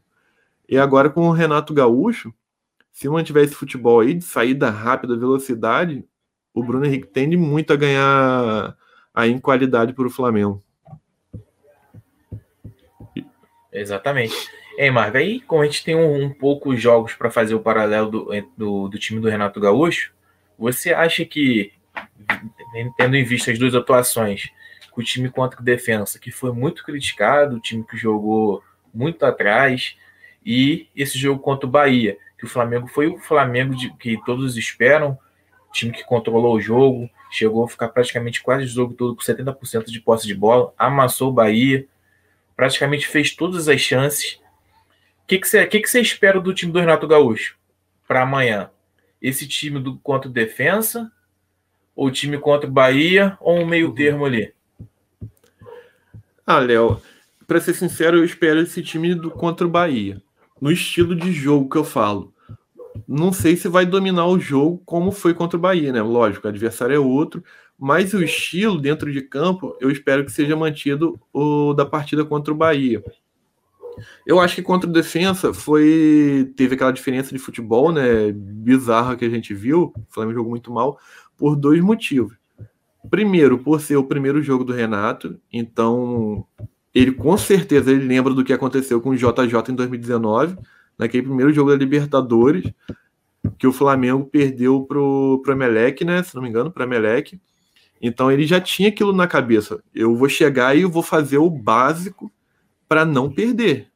E 0.70 0.78
agora 0.78 1.10
com 1.10 1.28
o 1.28 1.32
Renato 1.32 1.74
Gaúcho, 1.74 2.32
se 2.92 3.08
mantiver 3.08 3.42
esse 3.42 3.56
futebol 3.56 3.98
aí 3.98 4.14
de 4.14 4.22
saída 4.22 4.70
rápida, 4.70 5.16
velocidade, 5.16 6.04
o 6.54 6.62
Bruno 6.62 6.86
Henrique 6.86 7.08
tende 7.08 7.36
muito 7.36 7.72
a 7.72 7.76
ganhar 7.76 8.76
aí 9.12 9.32
em 9.32 9.40
qualidade 9.40 9.92
para 9.92 10.06
o 10.06 10.10
Flamengo. 10.10 10.62
Exatamente. 13.72 14.34
Ei, 14.78 14.92
Marco, 14.92 15.16
aí 15.16 15.40
como 15.40 15.62
a 15.62 15.64
gente 15.64 15.84
tem 15.84 15.96
um, 15.96 16.26
um 16.26 16.30
pouco 16.32 16.76
jogos 16.76 17.14
para 17.14 17.32
fazer 17.32 17.56
o 17.56 17.60
paralelo 17.60 18.08
do, 18.08 18.28
do, 18.56 18.88
do, 18.88 18.98
time 18.98 19.20
do 19.20 19.28
Renato 19.28 19.58
Gaúcho, 19.58 20.12
você 20.56 20.92
acha 20.92 21.24
que, 21.24 21.72
tendo 22.96 23.16
em 23.16 23.24
vista 23.24 23.50
as 23.50 23.58
duas 23.58 23.74
atuações, 23.74 24.50
o 24.96 25.02
time 25.02 25.28
contra 25.30 25.62
defensa, 25.62 26.18
que 26.18 26.30
foi 26.30 26.52
muito 26.52 26.84
criticado, 26.84 27.56
o 27.56 27.60
time 27.60 27.84
que 27.84 27.96
jogou 27.96 28.62
muito 28.94 29.24
atrás, 29.24 29.96
e 30.44 30.88
esse 30.96 31.18
jogo 31.18 31.40
contra 31.40 31.66
o 31.66 31.70
Bahia, 31.70 32.16
que 32.38 32.44
o 32.44 32.48
Flamengo 32.48 32.86
foi 32.88 33.06
o 33.06 33.18
Flamengo 33.18 33.74
de, 33.74 33.92
que 33.96 34.18
todos 34.24 34.56
esperam, 34.56 35.18
time 35.72 35.92
que 35.92 36.04
controlou 36.04 36.56
o 36.56 36.60
jogo, 36.60 37.08
chegou 37.30 37.64
a 37.64 37.68
ficar 37.68 37.88
praticamente 37.88 38.42
quase 38.42 38.64
o 38.64 38.68
jogo 38.68 38.94
todo 38.94 39.14
com 39.14 39.22
70% 39.22 39.86
de 39.86 40.00
posse 40.00 40.26
de 40.26 40.34
bola, 40.34 40.72
amassou 40.78 41.28
o 41.28 41.32
Bahia, 41.32 41.86
praticamente 42.56 43.06
fez 43.06 43.34
todas 43.34 43.68
as 43.68 43.80
chances. 43.80 44.40
O 45.22 45.26
que, 45.26 45.38
que, 45.38 45.46
você, 45.46 45.66
que, 45.66 45.80
que 45.80 45.88
você 45.88 46.00
espera 46.00 46.40
do 46.40 46.54
time 46.54 46.72
do 46.72 46.80
Renato 46.80 47.06
Gaúcho 47.06 47.56
para 48.08 48.22
amanhã? 48.22 48.70
Esse 49.22 49.46
time 49.46 49.78
do 49.78 49.98
contra 49.98 50.28
o 50.28 50.32
defensa? 50.32 51.12
Ou 51.94 52.06
o 52.06 52.10
time 52.10 52.38
contra 52.38 52.68
o 52.68 52.72
Bahia? 52.72 53.36
Ou 53.40 53.58
um 53.58 53.66
meio 53.66 53.92
termo 53.92 54.24
ali? 54.24 54.52
Ah, 56.44 56.58
Léo, 56.58 57.00
para 57.46 57.60
ser 57.60 57.74
sincero, 57.74 58.16
eu 58.16 58.24
espero 58.24 58.60
esse 58.60 58.82
time 58.82 59.14
do 59.14 59.30
contra 59.30 59.66
o 59.66 59.70
Bahia 59.70 60.20
no 60.60 60.70
estilo 60.70 61.14
de 61.14 61.32
jogo 61.32 61.68
que 61.68 61.76
eu 61.76 61.84
falo. 61.84 62.32
Não 63.06 63.32
sei 63.32 63.56
se 63.56 63.68
vai 63.68 63.86
dominar 63.86 64.26
o 64.26 64.38
jogo 64.38 64.82
como 64.84 65.12
foi 65.12 65.32
contra 65.32 65.56
o 65.56 65.60
Bahia, 65.60 65.92
né? 65.92 66.02
Lógico, 66.02 66.46
o 66.46 66.50
adversário 66.50 66.94
é 66.94 66.98
outro, 66.98 67.42
mas 67.78 68.12
o 68.12 68.22
estilo 68.22 68.80
dentro 68.80 69.12
de 69.12 69.22
campo 69.22 69.76
eu 69.80 69.90
espero 69.90 70.24
que 70.24 70.32
seja 70.32 70.56
mantido 70.56 71.18
o 71.32 71.72
da 71.72 71.86
partida 71.86 72.24
contra 72.24 72.52
o 72.52 72.56
Bahia. 72.56 73.02
Eu 74.26 74.40
acho 74.40 74.56
que 74.56 74.62
contra 74.62 74.88
o 74.88 74.92
defensa 74.92 75.52
foi 75.52 76.52
teve 76.56 76.74
aquela 76.74 76.92
diferença 76.92 77.32
de 77.32 77.38
futebol, 77.38 77.92
né, 77.92 78.32
bizarra 78.32 79.16
que 79.16 79.24
a 79.24 79.30
gente 79.30 79.54
viu. 79.54 79.92
O 79.96 80.06
Flamengo 80.08 80.38
jogou 80.38 80.50
muito 80.50 80.72
mal 80.72 80.98
por 81.36 81.56
dois 81.56 81.80
motivos. 81.80 82.34
Primeiro, 83.08 83.58
por 83.58 83.80
ser 83.80 83.96
o 83.96 84.04
primeiro 84.04 84.42
jogo 84.42 84.62
do 84.62 84.74
Renato, 84.74 85.40
então 85.50 86.46
ele 86.94 87.12
com 87.12 87.36
certeza 87.36 87.90
ele 87.90 88.04
lembra 88.04 88.34
do 88.34 88.44
que 88.44 88.52
aconteceu 88.52 89.00
com 89.00 89.10
o 89.10 89.16
JJ 89.16 89.70
em 89.70 89.74
2019, 89.74 90.56
naquele 90.98 91.22
primeiro 91.22 91.52
jogo 91.52 91.70
da 91.70 91.76
Libertadores, 91.76 92.72
que 93.58 93.66
o 93.66 93.72
Flamengo 93.72 94.24
perdeu 94.24 94.82
pro, 94.82 95.40
pro 95.42 95.52
Emelec, 95.52 96.04
né? 96.04 96.22
Se 96.22 96.34
não 96.34 96.42
me 96.42 96.48
engano, 96.48 96.70
pro 96.70 96.82
Emelec. 96.82 97.40
Então 98.02 98.30
ele 98.30 98.46
já 98.46 98.60
tinha 98.60 98.88
aquilo 98.88 99.12
na 99.12 99.26
cabeça. 99.26 99.82
Eu 99.94 100.16
vou 100.16 100.28
chegar 100.28 100.76
e 100.76 100.82
eu 100.82 100.90
vou 100.90 101.02
fazer 101.02 101.38
o 101.38 101.50
básico 101.50 102.30
para 102.88 103.04
não 103.04 103.30
perder. 103.30 103.88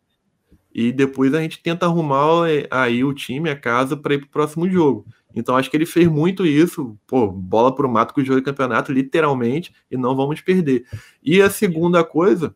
E 0.73 0.93
depois 0.93 1.33
a 1.35 1.41
gente 1.41 1.63
tenta 1.63 1.87
arrumar 1.87 2.51
é, 2.51 2.67
aí 2.71 3.05
o 3.05 3.15
time, 3.15 3.49
a 3.49 3.57
casa, 3.57 3.97
para 3.97 4.15
ir 4.15 4.19
pro 4.19 4.29
próximo 4.29 4.69
jogo. 4.69 5.07
Então 5.35 5.57
acho 5.57 5.71
que 5.71 5.77
ele 5.77 5.87
fez 5.87 6.07
muito 6.09 6.47
isso, 6.47 6.97
pô, 7.07 7.27
bola 7.29 7.75
pro 7.75 7.89
mato 7.89 8.15
com 8.15 8.21
o 8.21 8.25
jogo 8.25 8.41
de 8.41 8.45
campeonato, 8.45 8.93
literalmente, 8.93 9.75
e 9.91 9.97
não 9.97 10.15
vamos 10.15 10.41
perder. 10.41 10.85
E 11.23 11.43
a 11.43 11.51
segunda 11.51 12.05
coisa 12.05 12.55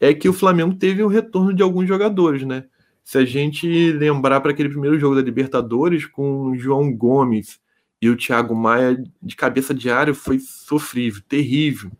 é 0.00 0.14
que 0.14 0.28
o 0.28 0.32
Flamengo 0.32 0.74
teve 0.74 1.02
o 1.02 1.08
retorno 1.08 1.52
de 1.52 1.62
alguns 1.62 1.88
jogadores, 1.88 2.44
né? 2.44 2.64
Se 3.02 3.18
a 3.18 3.24
gente 3.24 3.92
lembrar 3.92 4.40
para 4.40 4.50
aquele 4.50 4.68
primeiro 4.68 4.98
jogo 4.98 5.14
da 5.14 5.22
Libertadores 5.22 6.04
com 6.04 6.50
o 6.50 6.58
João 6.58 6.92
Gomes 6.92 7.58
e 8.00 8.08
o 8.08 8.16
Thiago 8.16 8.54
Maia 8.54 9.02
de 9.22 9.34
cabeça 9.34 9.74
de 9.74 9.90
área 9.90 10.14
foi 10.14 10.38
sofrível, 10.38 11.22
terrível. 11.26 11.90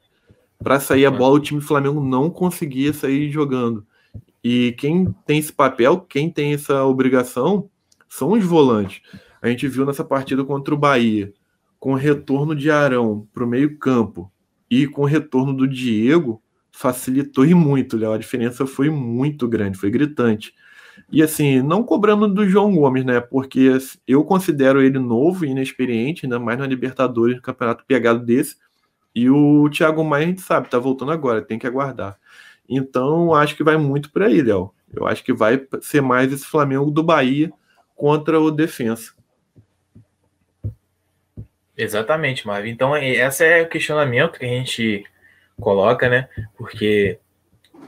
Para 0.59 0.81
sair 0.81 1.07
a 1.07 1.11
bola, 1.11 1.37
o 1.37 1.41
time 1.41 1.61
do 1.61 1.67
Flamengo 1.67 2.01
não 2.03 2.29
conseguia 2.31 2.93
sair 2.93 3.31
jogando. 3.31 3.87
E 4.43 4.75
quem 4.79 5.13
tem 5.27 5.39
esse 5.39 5.53
papel, 5.53 6.01
quem 6.01 6.31
tem 6.31 6.53
essa 6.53 6.85
obrigação, 6.85 7.69
são 8.09 8.33
os 8.33 8.45
volantes. 8.45 9.01
A 9.41 9.49
gente 9.49 9.67
viu 9.69 9.87
nessa 9.87 10.05
partida 10.05 10.45
contra 10.45 10.75
o 10.75 10.79
Bahia, 10.79 11.33
com 11.79 11.93
o 11.93 11.97
retorno 11.97 12.55
de 12.55 12.71
Arão 12.71 13.27
para 13.33 13.45
o 13.45 13.49
meio-campo 13.49 14.31
e 14.71 14.87
com 14.87 15.03
o 15.03 15.07
retorno 15.07 15.55
do 15.55 15.67
Diego, 15.67 16.43
facilitou 16.79 17.45
e 17.45 17.55
muito, 17.55 17.97
Léo. 17.97 18.13
A 18.13 18.19
diferença 18.19 18.65
foi 18.65 18.89
muito 18.89 19.49
grande, 19.49 19.77
foi 19.77 19.91
gritante. 19.91 20.55
E 21.11 21.21
assim, 21.21 21.61
não 21.61 21.83
cobrando 21.83 22.29
do 22.29 22.49
João 22.49 22.73
Gomes, 22.73 23.05
né? 23.05 23.21
Porque 23.21 23.77
eu 24.07 24.25
considero 24.25 24.81
ele 24.81 24.99
novo 25.01 25.45
e 25.45 25.49
inexperiente, 25.49 26.25
ainda 26.25 26.39
mais 26.39 26.57
na 26.57 26.67
Libertadores, 26.69 27.35
no 27.35 27.43
campeonato 27.43 27.85
pegado 27.85 28.25
desse. 28.25 28.57
E 29.13 29.29
o 29.29 29.69
Thiago 29.69 30.05
Maia, 30.05 30.27
a 30.27 30.29
gente 30.29 30.41
sabe, 30.41 30.69
tá 30.69 30.79
voltando 30.79 31.11
agora, 31.11 31.43
tem 31.43 31.59
que 31.59 31.67
aguardar. 31.67 32.17
Então, 32.69 33.35
acho 33.35 33.57
que 33.57 33.65
vai 33.65 33.77
muito 33.77 34.13
por 34.13 34.23
aí, 34.23 34.41
Léo. 34.41 34.73
Eu 34.95 35.05
acho 35.05 35.25
que 35.25 35.33
vai 35.33 35.67
ser 35.81 36.01
mais 36.01 36.33
esse 36.33 36.47
Flamengo 36.47 36.93
do 36.93 37.03
Bahia 37.03 37.51
contra 37.97 38.39
o 38.39 38.53
Defensa. 38.53 39.15
Exatamente, 41.77 42.47
Marvin. 42.47 42.71
Então, 42.71 42.97
esse 42.97 43.45
é 43.45 43.63
o 43.63 43.69
questionamento 43.69 44.39
que 44.39 44.45
a 44.45 44.49
gente 44.49 45.05
coloca, 45.61 46.09
né? 46.09 46.29
Porque 46.57 47.19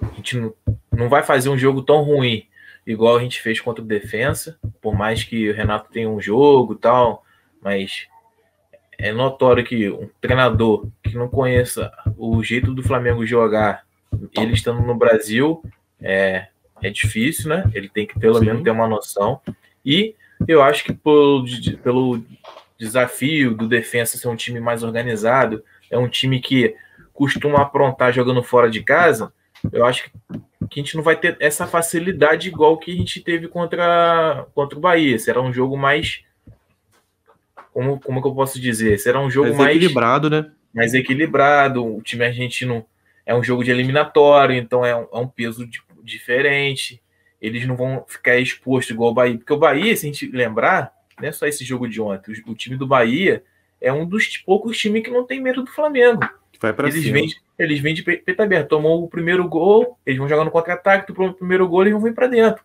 a 0.00 0.14
gente 0.16 0.36
não, 0.36 0.54
não 0.92 1.08
vai 1.08 1.22
fazer 1.22 1.48
um 1.48 1.58
jogo 1.58 1.82
tão 1.82 2.02
ruim 2.02 2.46
igual 2.86 3.16
a 3.16 3.20
gente 3.20 3.40
fez 3.40 3.60
contra 3.60 3.82
o 3.82 3.86
Defensa, 3.86 4.58
por 4.80 4.94
mais 4.94 5.22
que 5.22 5.50
o 5.50 5.54
Renato 5.54 5.90
tenha 5.90 6.08
um 6.08 6.20
jogo 6.20 6.74
e 6.74 6.78
tal, 6.78 7.24
mas 7.62 8.08
é 8.98 9.12
notório 9.12 9.64
que 9.64 9.88
um 9.88 10.08
treinador 10.20 10.86
que 11.02 11.14
não 11.14 11.28
conheça 11.28 11.92
o 12.16 12.42
jeito 12.42 12.74
do 12.74 12.82
Flamengo 12.82 13.24
jogar, 13.24 13.84
ele 14.36 14.54
estando 14.54 14.82
no 14.82 14.94
Brasil, 14.94 15.62
é, 16.00 16.48
é 16.82 16.90
difícil, 16.90 17.48
né? 17.48 17.70
Ele 17.74 17.88
tem 17.88 18.06
que 18.06 18.18
pelo 18.18 18.38
Sim. 18.38 18.46
menos 18.46 18.62
ter 18.62 18.70
uma 18.70 18.88
noção. 18.88 19.40
E 19.84 20.14
eu 20.46 20.62
acho 20.62 20.84
que 20.84 20.92
pelo, 20.92 21.44
pelo 21.82 22.22
desafio 22.78 23.54
do 23.54 23.68
defensa 23.68 24.18
ser 24.18 24.28
um 24.28 24.36
time 24.36 24.60
mais 24.60 24.82
organizado, 24.82 25.62
é 25.90 25.98
um 25.98 26.08
time 26.08 26.40
que 26.40 26.74
costuma 27.20 27.60
aprontar 27.60 28.14
jogando 28.14 28.42
fora 28.42 28.70
de 28.70 28.82
casa, 28.82 29.30
eu 29.70 29.84
acho 29.84 30.04
que, 30.04 30.10
a 30.32 30.66
gente 30.74 30.96
não 30.96 31.02
vai 31.02 31.14
ter 31.14 31.36
essa 31.38 31.66
facilidade 31.66 32.48
igual 32.48 32.78
que 32.78 32.90
a 32.90 32.94
gente 32.94 33.20
teve 33.20 33.46
contra, 33.46 34.46
contra 34.54 34.78
o 34.78 34.80
Bahia. 34.80 35.18
Será 35.18 35.42
um 35.42 35.52
jogo 35.52 35.76
mais. 35.76 36.22
Como, 37.74 38.00
como 38.00 38.22
que 38.22 38.28
eu 38.28 38.34
posso 38.34 38.58
dizer? 38.58 38.96
Será 38.98 39.20
um 39.20 39.28
jogo 39.28 39.48
mais, 39.48 39.58
mais 39.58 39.76
equilibrado, 39.76 40.30
né? 40.30 40.50
Mais 40.72 40.94
equilibrado. 40.94 41.84
O 41.84 42.00
time 42.00 42.24
argentino 42.24 42.86
é 43.26 43.34
um 43.34 43.44
jogo 43.44 43.62
de 43.62 43.70
eliminatório, 43.70 44.56
então 44.56 44.82
é 44.82 44.96
um, 44.96 45.06
é 45.12 45.18
um 45.18 45.28
peso 45.28 45.66
de, 45.66 45.82
diferente. 46.02 47.02
Eles 47.38 47.66
não 47.66 47.76
vão 47.76 48.02
ficar 48.08 48.38
expostos 48.38 48.94
igual 48.94 49.10
o 49.10 49.14
Bahia. 49.14 49.36
Porque 49.36 49.52
o 49.52 49.58
Bahia, 49.58 49.94
se 49.94 50.06
a 50.06 50.10
gente 50.10 50.26
lembrar, 50.30 50.90
não 51.20 51.28
é 51.28 51.32
só 51.32 51.46
esse 51.46 51.66
jogo 51.66 51.86
de 51.86 52.00
ontem. 52.00 52.32
O, 52.32 52.52
o 52.52 52.54
time 52.54 52.76
do 52.76 52.86
Bahia 52.86 53.44
é 53.78 53.92
um 53.92 54.06
dos 54.06 54.38
poucos 54.38 54.78
times 54.78 55.02
que 55.02 55.10
não 55.10 55.26
tem 55.26 55.38
medo 55.38 55.62
do 55.62 55.70
Flamengo. 55.70 56.39
Vai 56.60 56.72
pra 56.74 56.88
eles 56.88 57.02
cima. 57.02 57.14
Vêm, 57.14 57.28
eles 57.58 57.80
vêm 57.80 57.94
de 57.94 58.02
peito 58.02 58.40
aberto. 58.40 58.68
Tomou 58.68 59.02
o 59.02 59.08
primeiro 59.08 59.48
gol, 59.48 59.98
eles 60.04 60.18
vão 60.18 60.28
jogar 60.28 60.44
no 60.44 60.50
contra-ataque, 60.50 61.10
o 61.10 61.34
primeiro 61.34 61.66
gol 61.66 61.82
eles 61.82 61.94
vão 61.94 62.02
vir 62.02 62.14
para 62.14 62.26
dentro. 62.26 62.62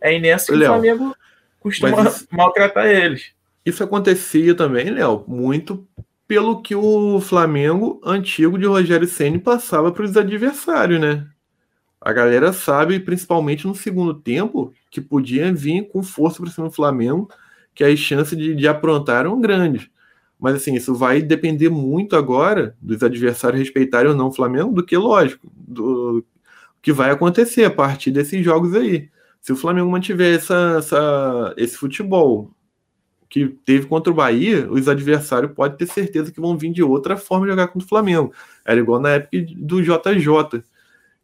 É 0.00 0.18
nessa 0.18 0.52
que 0.52 0.58
Léo, 0.58 0.70
o 0.70 0.74
Flamengo 0.74 1.16
costuma 1.60 2.02
isso, 2.02 2.26
maltratar 2.32 2.86
eles. 2.86 3.32
Isso 3.64 3.82
acontecia 3.82 4.54
também, 4.54 4.90
Léo, 4.90 5.24
muito 5.26 5.86
pelo 6.26 6.60
que 6.60 6.74
o 6.74 7.20
Flamengo 7.20 8.00
antigo 8.04 8.58
de 8.58 8.66
Rogério 8.66 9.06
Ceni 9.06 9.38
passava 9.38 9.92
para 9.92 10.04
os 10.04 10.16
adversários, 10.16 11.00
né? 11.00 11.26
A 12.00 12.12
galera 12.12 12.52
sabe, 12.52 12.98
principalmente 13.00 13.66
no 13.66 13.74
segundo 13.74 14.12
tempo, 14.12 14.72
que 14.90 15.00
podia 15.00 15.52
vir 15.52 15.88
com 15.88 16.02
força 16.02 16.42
para 16.42 16.50
cima 16.50 16.68
do 16.68 16.74
Flamengo, 16.74 17.28
que 17.74 17.84
as 17.84 17.98
chances 17.98 18.36
de, 18.36 18.54
de 18.54 18.68
aprontar 18.68 19.20
eram 19.20 19.40
grandes. 19.40 19.88
Mas 20.38 20.56
assim, 20.56 20.74
isso 20.74 20.94
vai 20.94 21.22
depender 21.22 21.68
muito 21.68 22.16
agora 22.16 22.76
dos 22.80 23.02
adversários 23.02 23.60
respeitarem 23.60 24.10
ou 24.10 24.16
não 24.16 24.28
o 24.28 24.32
Flamengo, 24.32 24.72
do 24.72 24.84
que, 24.84 24.96
lógico, 24.96 25.50
do 25.52 26.24
que 26.82 26.92
vai 26.92 27.10
acontecer 27.10 27.64
a 27.64 27.70
partir 27.70 28.10
desses 28.10 28.44
jogos 28.44 28.74
aí. 28.74 29.08
Se 29.40 29.52
o 29.52 29.56
Flamengo 29.56 29.90
mantiver 29.90 30.36
essa, 30.36 30.76
essa, 30.78 31.54
esse 31.56 31.76
futebol 31.76 32.50
que 33.28 33.48
teve 33.64 33.86
contra 33.86 34.12
o 34.12 34.16
Bahia, 34.16 34.70
os 34.70 34.88
adversários 34.88 35.52
podem 35.52 35.76
ter 35.76 35.86
certeza 35.86 36.30
que 36.30 36.40
vão 36.40 36.56
vir 36.56 36.72
de 36.72 36.82
outra 36.82 37.16
forma 37.16 37.46
jogar 37.46 37.68
contra 37.68 37.84
o 37.84 37.88
Flamengo. 37.88 38.32
Era 38.64 38.78
igual 38.78 39.00
na 39.00 39.10
época 39.10 39.36
do 39.56 39.82
JJ, 39.82 40.62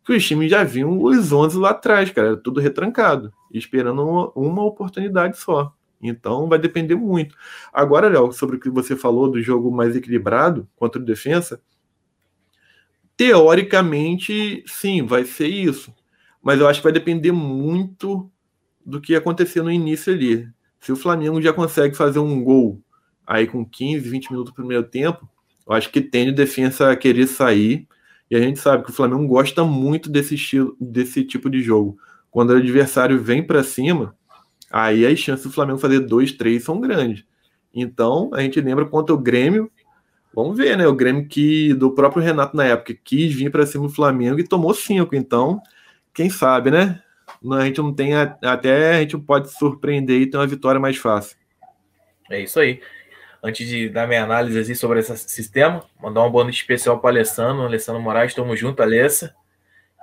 que 0.05 0.13
os 0.13 0.27
times 0.27 0.51
já 0.51 0.65
vinham 0.65 1.01
os 1.01 1.33
11 1.33 1.59
lá 1.59 1.71
atrás, 1.71 2.11
cara, 2.11 2.37
tudo 2.37 2.61
retrancado, 2.61 3.33
esperando 3.53 4.33
uma 4.35 4.65
oportunidade 4.65 5.39
só. 5.39 5.73
Então 6.03 6.49
vai 6.49 6.59
depender 6.59 6.97
muito. 6.97 7.37
Agora, 7.73 8.09
Léo, 8.09 8.33
sobre 8.33 8.57
o 8.57 8.61
que 8.61 8.69
você 8.69 8.97
falou 8.97 9.31
do 9.31 9.41
jogo 9.41 9.71
mais 9.71 9.95
equilibrado 9.95 10.69
contra 10.75 11.01
o 11.01 11.05
defensa, 11.05 11.63
teoricamente, 13.17 14.65
sim, 14.67 15.07
vai 15.07 15.25
ser 15.25 15.47
isso. 15.47 15.95
Mas 16.43 16.59
eu 16.59 16.67
acho 16.67 16.81
que 16.81 16.85
vai 16.85 16.93
depender 16.93 17.31
muito 17.31 18.29
do 18.85 19.01
que 19.01 19.15
acontecer 19.15 19.63
no 19.63 19.71
início 19.71 20.13
ali. 20.13 20.49
Se 20.81 20.91
o 20.91 20.97
Flamengo 20.97 21.41
já 21.41 21.53
consegue 21.53 21.97
fazer 21.97 22.19
um 22.19 22.43
gol 22.43 22.83
aí 23.25 23.47
com 23.47 23.65
15, 23.65 24.09
20 24.09 24.31
minutos 24.33 24.53
do 24.53 24.57
primeiro 24.57 24.83
tempo, 24.83 25.29
eu 25.67 25.73
acho 25.73 25.91
que 25.91 26.01
tem 26.01 26.27
de 26.27 26.33
defesa 26.33 26.91
a 26.91 26.97
querer 26.97 27.29
sair. 27.29 27.87
E 28.29 28.35
a 28.35 28.41
gente 28.41 28.59
sabe 28.59 28.83
que 28.83 28.91
o 28.91 28.95
Flamengo 28.95 29.27
gosta 29.29 29.63
muito 29.63 30.11
desse 30.11 30.35
estilo, 30.35 30.77
desse 30.81 31.23
tipo 31.23 31.49
de 31.49 31.63
jogo. 31.63 31.97
Quando 32.31 32.51
o 32.51 32.57
adversário 32.57 33.23
vem 33.23 33.47
para 33.47 33.63
cima, 33.63 34.17
aí 34.73 35.07
as 35.07 35.19
chances 35.19 35.45
do 35.45 35.53
Flamengo 35.53 35.79
fazer 35.79 36.01
dois, 36.01 36.33
três 36.33 36.65
são 36.65 36.81
grandes. 36.81 37.25
Então, 37.75 38.31
a 38.33 38.41
gente 38.41 38.61
lembra 38.61 38.87
quanto 38.87 39.13
o 39.13 39.19
Grêmio, 39.19 39.71
vamos 40.35 40.57
ver, 40.57 40.77
né? 40.77 40.87
O 40.87 40.95
Grêmio 40.95 41.27
que 41.29 41.73
do 41.75 41.95
próprio 41.95 42.23
Renato 42.23 42.57
na 42.57 42.65
época 42.65 42.95
quis 43.05 43.35
vir 43.35 43.51
para 43.51 43.67
cima 43.67 43.87
do 43.87 43.93
Flamengo 43.93 44.41
e 44.41 44.49
tomou 44.49 44.75
cinco. 44.75 45.15
Então, 45.15 45.61
quem 46.13 46.29
sabe, 46.29 46.71
né? 46.71 47.03
A 47.51 47.65
gente 47.65 47.79
não 47.79 47.93
tem 47.93 48.15
até 48.15 48.97
a 48.97 49.01
gente 49.01 49.17
pode 49.19 49.51
surpreender 49.53 50.21
e 50.21 50.27
ter 50.31 50.37
uma 50.37 50.47
vitória 50.47 50.81
mais 50.81 50.97
fácil. 50.97 51.37
É 52.31 52.41
isso 52.41 52.61
aí. 52.61 52.81
Antes 53.43 53.67
de 53.67 53.89
dar 53.89 54.07
minha 54.07 54.23
análise 54.23 54.75
sobre 54.77 55.01
esse 55.01 55.17
sistema, 55.29 55.85
mandar 56.01 56.21
uma 56.21 56.31
boa 56.31 56.45
noite 56.45 56.61
especial 56.61 57.01
para 57.01 57.09
o 57.09 57.11
Alessandro, 57.11 57.65
Alessandro 57.65 58.01
Moraes, 58.01 58.31
estamos 58.31 58.59
junto, 58.59 58.81
Alessa. 58.81 59.35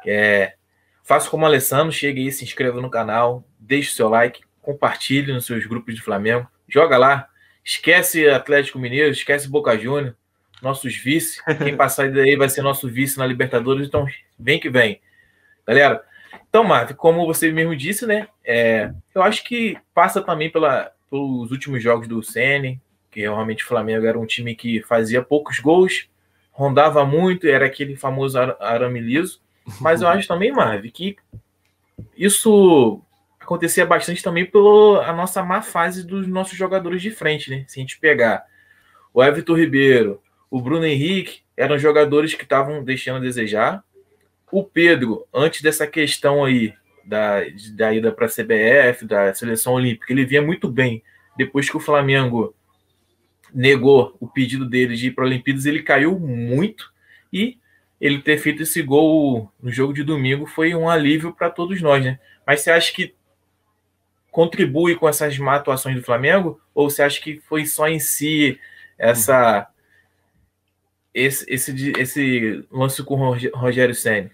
É, 0.05 0.55
faça 1.03 1.29
como 1.29 1.45
Alessandro, 1.45 1.93
chegue 1.93 2.21
aí, 2.21 2.31
se 2.31 2.43
inscreva 2.43 2.81
no 2.81 2.89
canal, 2.89 3.45
deixe 3.57 3.91
o 3.91 3.93
seu 3.93 4.09
like, 4.09 4.41
compartilhe 4.69 5.33
nos 5.33 5.47
seus 5.47 5.65
grupos 5.65 5.95
de 5.95 6.01
Flamengo, 6.01 6.47
joga 6.67 6.95
lá, 6.95 7.27
esquece 7.65 8.29
Atlético 8.29 8.77
Mineiro, 8.77 9.09
esquece 9.09 9.49
Boca 9.49 9.75
Júnior, 9.75 10.15
nossos 10.61 10.95
vice, 10.95 11.41
quem 11.57 11.73
passar 11.75 12.11
daí 12.11 12.35
vai 12.35 12.47
ser 12.49 12.61
nosso 12.61 12.87
vice 12.87 13.17
na 13.17 13.25
Libertadores, 13.25 13.87
então 13.87 14.05
vem 14.37 14.59
que 14.59 14.69
vem. 14.69 15.01
Galera, 15.65 16.03
então, 16.47 16.63
Marco, 16.63 16.93
como 16.93 17.25
você 17.25 17.51
mesmo 17.51 17.75
disse, 17.75 18.05
né, 18.05 18.27
é, 18.45 18.91
eu 19.15 19.23
acho 19.23 19.43
que 19.43 19.75
passa 19.91 20.21
também 20.21 20.51
pela, 20.51 20.91
pelos 21.09 21.49
últimos 21.49 21.81
jogos 21.81 22.07
do 22.07 22.21
Ceni, 22.21 22.79
que 23.09 23.21
realmente 23.21 23.63
o 23.63 23.67
Flamengo 23.67 24.05
era 24.05 24.19
um 24.19 24.25
time 24.27 24.53
que 24.53 24.83
fazia 24.83 25.23
poucos 25.23 25.57
gols, 25.57 26.07
rondava 26.51 27.03
muito, 27.05 27.47
era 27.47 27.65
aquele 27.65 27.95
famoso 27.95 28.37
arame 28.37 28.99
liso, 28.99 29.41
mas 29.81 30.03
eu 30.03 30.07
acho 30.09 30.27
também, 30.27 30.51
Marvin, 30.51 30.91
que 30.91 31.15
isso 32.15 33.01
acontecia 33.49 33.83
bastante 33.83 34.21
também 34.21 34.45
pela 34.45 35.11
nossa 35.11 35.41
má 35.41 35.63
fase 35.63 36.05
dos 36.05 36.27
nossos 36.27 36.55
jogadores 36.55 37.01
de 37.01 37.09
frente, 37.09 37.49
né? 37.49 37.65
Se 37.67 37.79
a 37.79 37.81
gente 37.81 37.99
pegar 37.99 38.45
o 39.11 39.23
Everton 39.23 39.55
Ribeiro, 39.55 40.21
o 40.51 40.61
Bruno 40.61 40.85
Henrique, 40.85 41.41
eram 41.57 41.77
jogadores 41.79 42.35
que 42.35 42.43
estavam 42.43 42.83
deixando 42.83 43.17
a 43.17 43.21
desejar. 43.21 43.83
O 44.51 44.63
Pedro, 44.63 45.25
antes 45.33 45.63
dessa 45.63 45.87
questão 45.87 46.45
aí 46.45 46.75
da, 47.03 47.39
da 47.73 47.91
ida 47.91 48.11
para 48.11 48.27
a 48.27 48.29
CBF, 48.29 49.05
da 49.05 49.33
seleção 49.33 49.73
olímpica, 49.73 50.13
ele 50.13 50.25
vinha 50.25 50.43
muito 50.43 50.69
bem. 50.69 51.01
Depois 51.35 51.67
que 51.67 51.77
o 51.77 51.81
Flamengo 51.81 52.53
negou 53.51 54.15
o 54.19 54.27
pedido 54.27 54.63
dele 54.69 54.95
de 54.95 55.07
ir 55.07 55.11
para 55.11 55.25
Olimpíadas, 55.25 55.65
ele 55.65 55.81
caiu 55.81 56.19
muito 56.19 56.93
e 57.33 57.57
ele 57.99 58.19
ter 58.21 58.37
feito 58.37 58.61
esse 58.61 58.81
gol 58.83 59.51
no 59.61 59.71
jogo 59.71 59.91
de 59.91 60.03
domingo 60.03 60.45
foi 60.45 60.75
um 60.75 60.87
alívio 60.87 61.33
para 61.33 61.49
todos 61.49 61.81
nós, 61.81 62.03
né? 62.05 62.19
Mas 62.45 62.61
você 62.61 62.71
acha 62.71 62.93
que 62.93 63.17
contribui 64.31 64.95
com 64.95 65.07
essas 65.07 65.37
má 65.37 65.55
atuações 65.55 65.95
do 65.95 66.03
Flamengo? 66.03 66.59
Ou 66.73 66.89
você 66.89 67.01
acha 67.01 67.21
que 67.21 67.39
foi 67.47 67.65
só 67.65 67.87
em 67.87 67.99
si 67.99 68.59
essa 68.97 69.67
esse, 71.13 71.45
esse, 71.47 71.93
esse 71.97 72.65
lance 72.71 73.03
com 73.03 73.15
o 73.15 73.35
Rogério 73.55 73.95
Senna? 73.95 74.31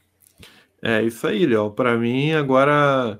É 0.82 1.02
isso 1.02 1.26
aí, 1.26 1.46
Léo. 1.46 1.72
Para 1.72 1.98
mim, 1.98 2.34
agora. 2.34 3.20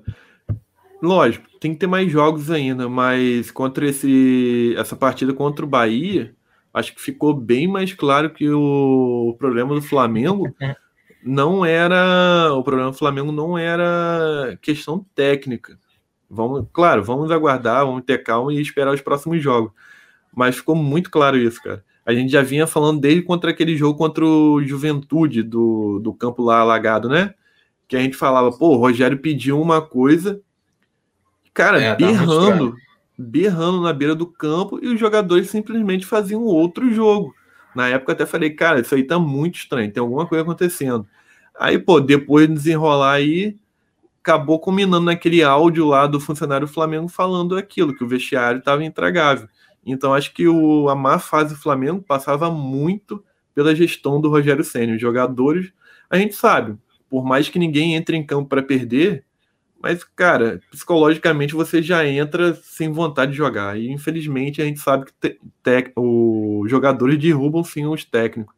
Lógico, 1.02 1.46
tem 1.60 1.74
que 1.74 1.80
ter 1.80 1.88
mais 1.88 2.12
jogos 2.12 2.50
ainda, 2.50 2.88
mas 2.90 3.52
contra 3.52 3.88
esse, 3.88 4.74
essa 4.78 4.96
partida 4.96 5.34
contra 5.34 5.66
o 5.66 5.68
Bahia, 5.68 6.34
acho 6.74 6.96
que 6.96 7.02
ficou 7.02 7.34
bem 7.34 7.68
mais 7.68 7.94
claro 7.94 8.30
que 8.30 8.50
o 8.50 9.36
problema 9.38 9.76
do 9.76 9.82
Flamengo 9.82 10.56
não 11.24 11.66
era. 11.66 12.54
O 12.54 12.64
problema 12.64 12.92
do 12.92 12.98
Flamengo 12.98 13.32
não 13.32 13.58
era 13.58 14.58
questão 14.62 15.06
técnica. 15.16 15.78
Vamos, 16.30 16.66
claro, 16.74 17.04
vamos 17.04 17.32
aguardar, 17.32 17.86
vamos 17.86 18.04
ter 18.04 18.24
calma 18.24 18.54
e 18.54 18.62
esperar 18.62 18.94
os 18.94 19.02
próximos 19.02 19.42
jogos. 19.42 19.72
Mas 20.36 20.56
ficou 20.58 20.76
muito 20.76 21.10
claro 21.10 21.38
isso, 21.38 21.62
cara. 21.62 21.84
A 22.06 22.14
gente 22.14 22.32
já 22.32 22.42
vinha 22.42 22.68
falando 22.68 23.00
desde 23.00 23.24
contra 23.24 23.52
aquele 23.52 23.76
jogo 23.76 23.98
contra 23.98 24.24
o 24.24 24.64
Juventude 24.64 25.42
do, 25.42 26.00
do 26.00 26.14
campo 26.14 26.44
lá 26.44 26.60
alagado, 26.60 27.10
né? 27.10 27.34
Que 27.88 27.96
a 27.96 28.00
gente 28.00 28.16
falava, 28.16 28.52
pô, 28.52 28.76
o 28.76 28.78
Rogério 28.78 29.18
pediu 29.18 29.60
uma 29.60 29.82
coisa, 29.82 30.40
cara, 31.54 31.82
é, 31.82 31.96
berrando, 31.96 32.76
berrando 33.18 33.82
na 33.82 33.94
beira 33.94 34.14
do 34.14 34.28
campo 34.28 34.80
e 34.84 34.88
os 34.88 35.00
jogadores 35.00 35.50
simplesmente 35.50 36.06
faziam 36.06 36.44
outro 36.44 36.92
jogo. 36.94 37.34
Na 37.76 37.88
época 37.90 38.14
até 38.14 38.26
falei, 38.26 38.52
cara, 38.52 38.80
isso 38.80 38.94
aí 38.94 39.04
tá 39.04 39.18
muito 39.18 39.56
estranho, 39.56 39.92
tem 39.92 40.02
alguma 40.02 40.28
coisa 40.28 40.44
acontecendo. 40.44 41.08
Aí, 41.60 41.80
pô, 41.80 42.00
depois 42.00 42.48
de 42.48 42.54
desenrolar 42.54 43.14
aí, 43.14 43.58
acabou 44.26 44.60
combinando 44.60 45.06
naquele 45.06 45.44
áudio 45.44 45.86
lá 45.86 46.08
do 46.08 46.20
funcionário 46.20 46.66
do 46.66 46.74
Flamengo 46.74 47.08
falando 47.08 47.56
aquilo, 47.56 47.96
que 47.96 48.04
o 48.04 48.08
vestiário 48.08 48.58
estava 48.58 48.84
intragável. 48.84 49.48
Então 49.86 50.16
acho 50.16 50.34
que 50.34 50.48
o, 50.48 50.90
a 50.90 50.96
má 50.96 51.20
fase 51.20 51.54
do 51.54 51.62
Flamengo 51.62 52.02
passava 52.02 52.50
muito 52.50 53.24
pela 53.54 53.76
gestão 53.76 54.20
do 54.20 54.28
Rogério 54.28 54.64
Senna. 54.64 54.96
Os 54.96 55.02
jogadores, 55.02 55.72
a 56.10 56.18
gente 56.18 56.34
sabe, 56.34 56.76
por 57.08 57.24
mais 57.24 57.50
que 57.50 57.60
ninguém 57.60 57.94
entre 57.94 58.18
em 58.18 58.26
campo 58.26 58.50
para 58.50 58.64
perder, 58.64 59.24
mas, 59.80 60.04
cara, 60.04 60.60
psicologicamente 60.72 61.54
você 61.54 61.80
já 61.80 62.04
entra 62.08 62.56
sem 62.56 62.92
vontade 62.92 63.34
de 63.34 63.38
jogar. 63.38 63.78
E 63.78 63.92
infelizmente 63.92 64.60
a 64.60 64.66
gente 64.66 64.80
sabe 64.80 65.06
que 65.22 65.38
os 65.96 66.68
jogadores 66.68 67.20
derrubam 67.20 67.64
sim 67.64 67.86
os 67.86 68.04
técnicos. 68.04 68.56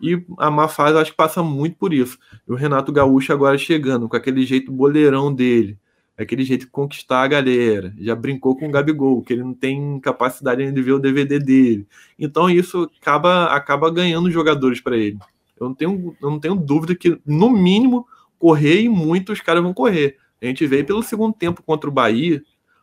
E 0.00 0.24
a 0.38 0.50
má 0.50 0.68
fase 0.68 0.96
acho 0.98 1.10
que 1.10 1.16
passa 1.16 1.42
muito 1.42 1.76
por 1.76 1.92
isso. 1.92 2.18
E 2.46 2.52
o 2.52 2.54
Renato 2.54 2.92
Gaúcho 2.92 3.32
agora 3.32 3.58
chegando 3.58 4.08
com 4.08 4.16
aquele 4.16 4.44
jeito 4.46 4.70
boleirão 4.70 5.34
dele, 5.34 5.78
aquele 6.16 6.44
jeito 6.44 6.62
de 6.62 6.70
conquistar 6.70 7.22
a 7.22 7.28
galera. 7.28 7.92
Já 7.98 8.14
brincou 8.14 8.56
com 8.56 8.68
o 8.68 8.70
Gabigol, 8.70 9.22
que 9.22 9.32
ele 9.32 9.42
não 9.42 9.54
tem 9.54 9.98
capacidade 10.00 10.70
de 10.70 10.82
ver 10.82 10.92
o 10.92 10.98
DVD 10.98 11.38
dele. 11.38 11.86
Então 12.18 12.48
isso 12.48 12.90
acaba, 13.00 13.46
acaba 13.46 13.90
ganhando 13.90 14.30
jogadores 14.30 14.80
para 14.80 14.96
ele. 14.96 15.18
Eu 15.58 15.68
não, 15.68 15.74
tenho, 15.74 16.16
eu 16.22 16.30
não 16.30 16.38
tenho 16.38 16.54
dúvida 16.54 16.94
que, 16.94 17.20
no 17.26 17.50
mínimo, 17.50 18.06
correr 18.38 18.82
e 18.82 18.88
muito 18.88 19.32
os 19.32 19.40
caras 19.40 19.62
vão 19.62 19.74
correr. 19.74 20.16
A 20.40 20.46
gente 20.46 20.66
veio 20.66 20.84
pelo 20.84 21.02
segundo 21.02 21.34
tempo 21.34 21.62
contra 21.62 21.90
o 21.90 21.92
Bahia, 21.92 22.42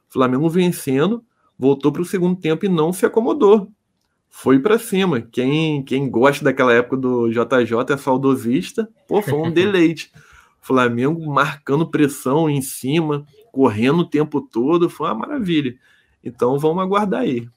Flamengo 0.09 0.49
vencendo, 0.49 1.23
voltou 1.57 1.91
para 1.91 2.01
o 2.01 2.05
segundo 2.05 2.39
tempo 2.39 2.65
e 2.65 2.69
não 2.69 2.91
se 2.91 3.05
acomodou. 3.05 3.71
Foi 4.37 4.59
para 4.59 4.77
cima. 4.77 5.21
Quem, 5.21 5.81
quem 5.81 6.09
gosta 6.09 6.43
daquela 6.43 6.73
época 6.73 6.97
do 6.97 7.29
JJ 7.29 7.93
é 7.93 7.97
saudosista, 7.97 8.87
pô, 9.07 9.21
foi 9.21 9.33
um 9.33 9.49
deleite. 9.49 10.11
Flamengo 10.59 11.25
marcando 11.25 11.89
pressão 11.89 12.49
em 12.49 12.61
cima, 12.61 13.25
correndo 13.49 13.99
o 13.99 14.09
tempo 14.09 14.41
todo, 14.41 14.89
foi 14.89 15.07
uma 15.07 15.15
maravilha. 15.15 15.75
Então 16.21 16.59
vamos 16.59 16.83
aguardar 16.83 17.21
aí. 17.21 17.47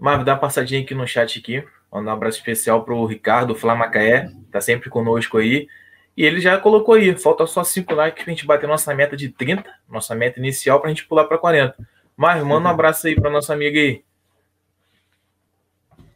Mas 0.00 0.24
dá 0.24 0.32
uma 0.32 0.40
passadinha 0.40 0.80
aqui 0.80 0.96
no 0.96 1.06
chat 1.06 1.38
aqui. 1.38 1.64
Mandar 1.92 2.10
um 2.10 2.14
abraço 2.14 2.38
especial 2.38 2.84
para 2.84 2.92
o 2.92 3.06
Ricardo 3.06 3.54
Flamacaé, 3.54 4.28
tá 4.50 4.60
sempre 4.60 4.90
conosco 4.90 5.38
aí. 5.38 5.68
E 6.16 6.24
ele 6.24 6.40
já 6.40 6.58
colocou 6.58 6.96
aí, 6.96 7.16
falta 7.16 7.46
só 7.46 7.62
5 7.62 7.94
likes 7.94 8.24
para 8.24 8.32
a 8.32 8.34
gente 8.34 8.46
bater 8.46 8.66
nossa 8.66 8.92
meta 8.92 9.16
de 9.16 9.28
30, 9.28 9.64
nossa 9.88 10.12
meta 10.12 10.40
inicial 10.40 10.80
para 10.80 10.90
a 10.90 10.92
gente 10.92 11.06
pular 11.06 11.24
para 11.24 11.38
40. 11.38 11.76
Mas 12.16 12.42
manda 12.42 12.68
um 12.68 12.72
abraço 12.72 13.06
aí 13.06 13.14
para 13.14 13.30
nossa 13.30 13.52
amiga 13.52 13.78
aí. 13.78 14.02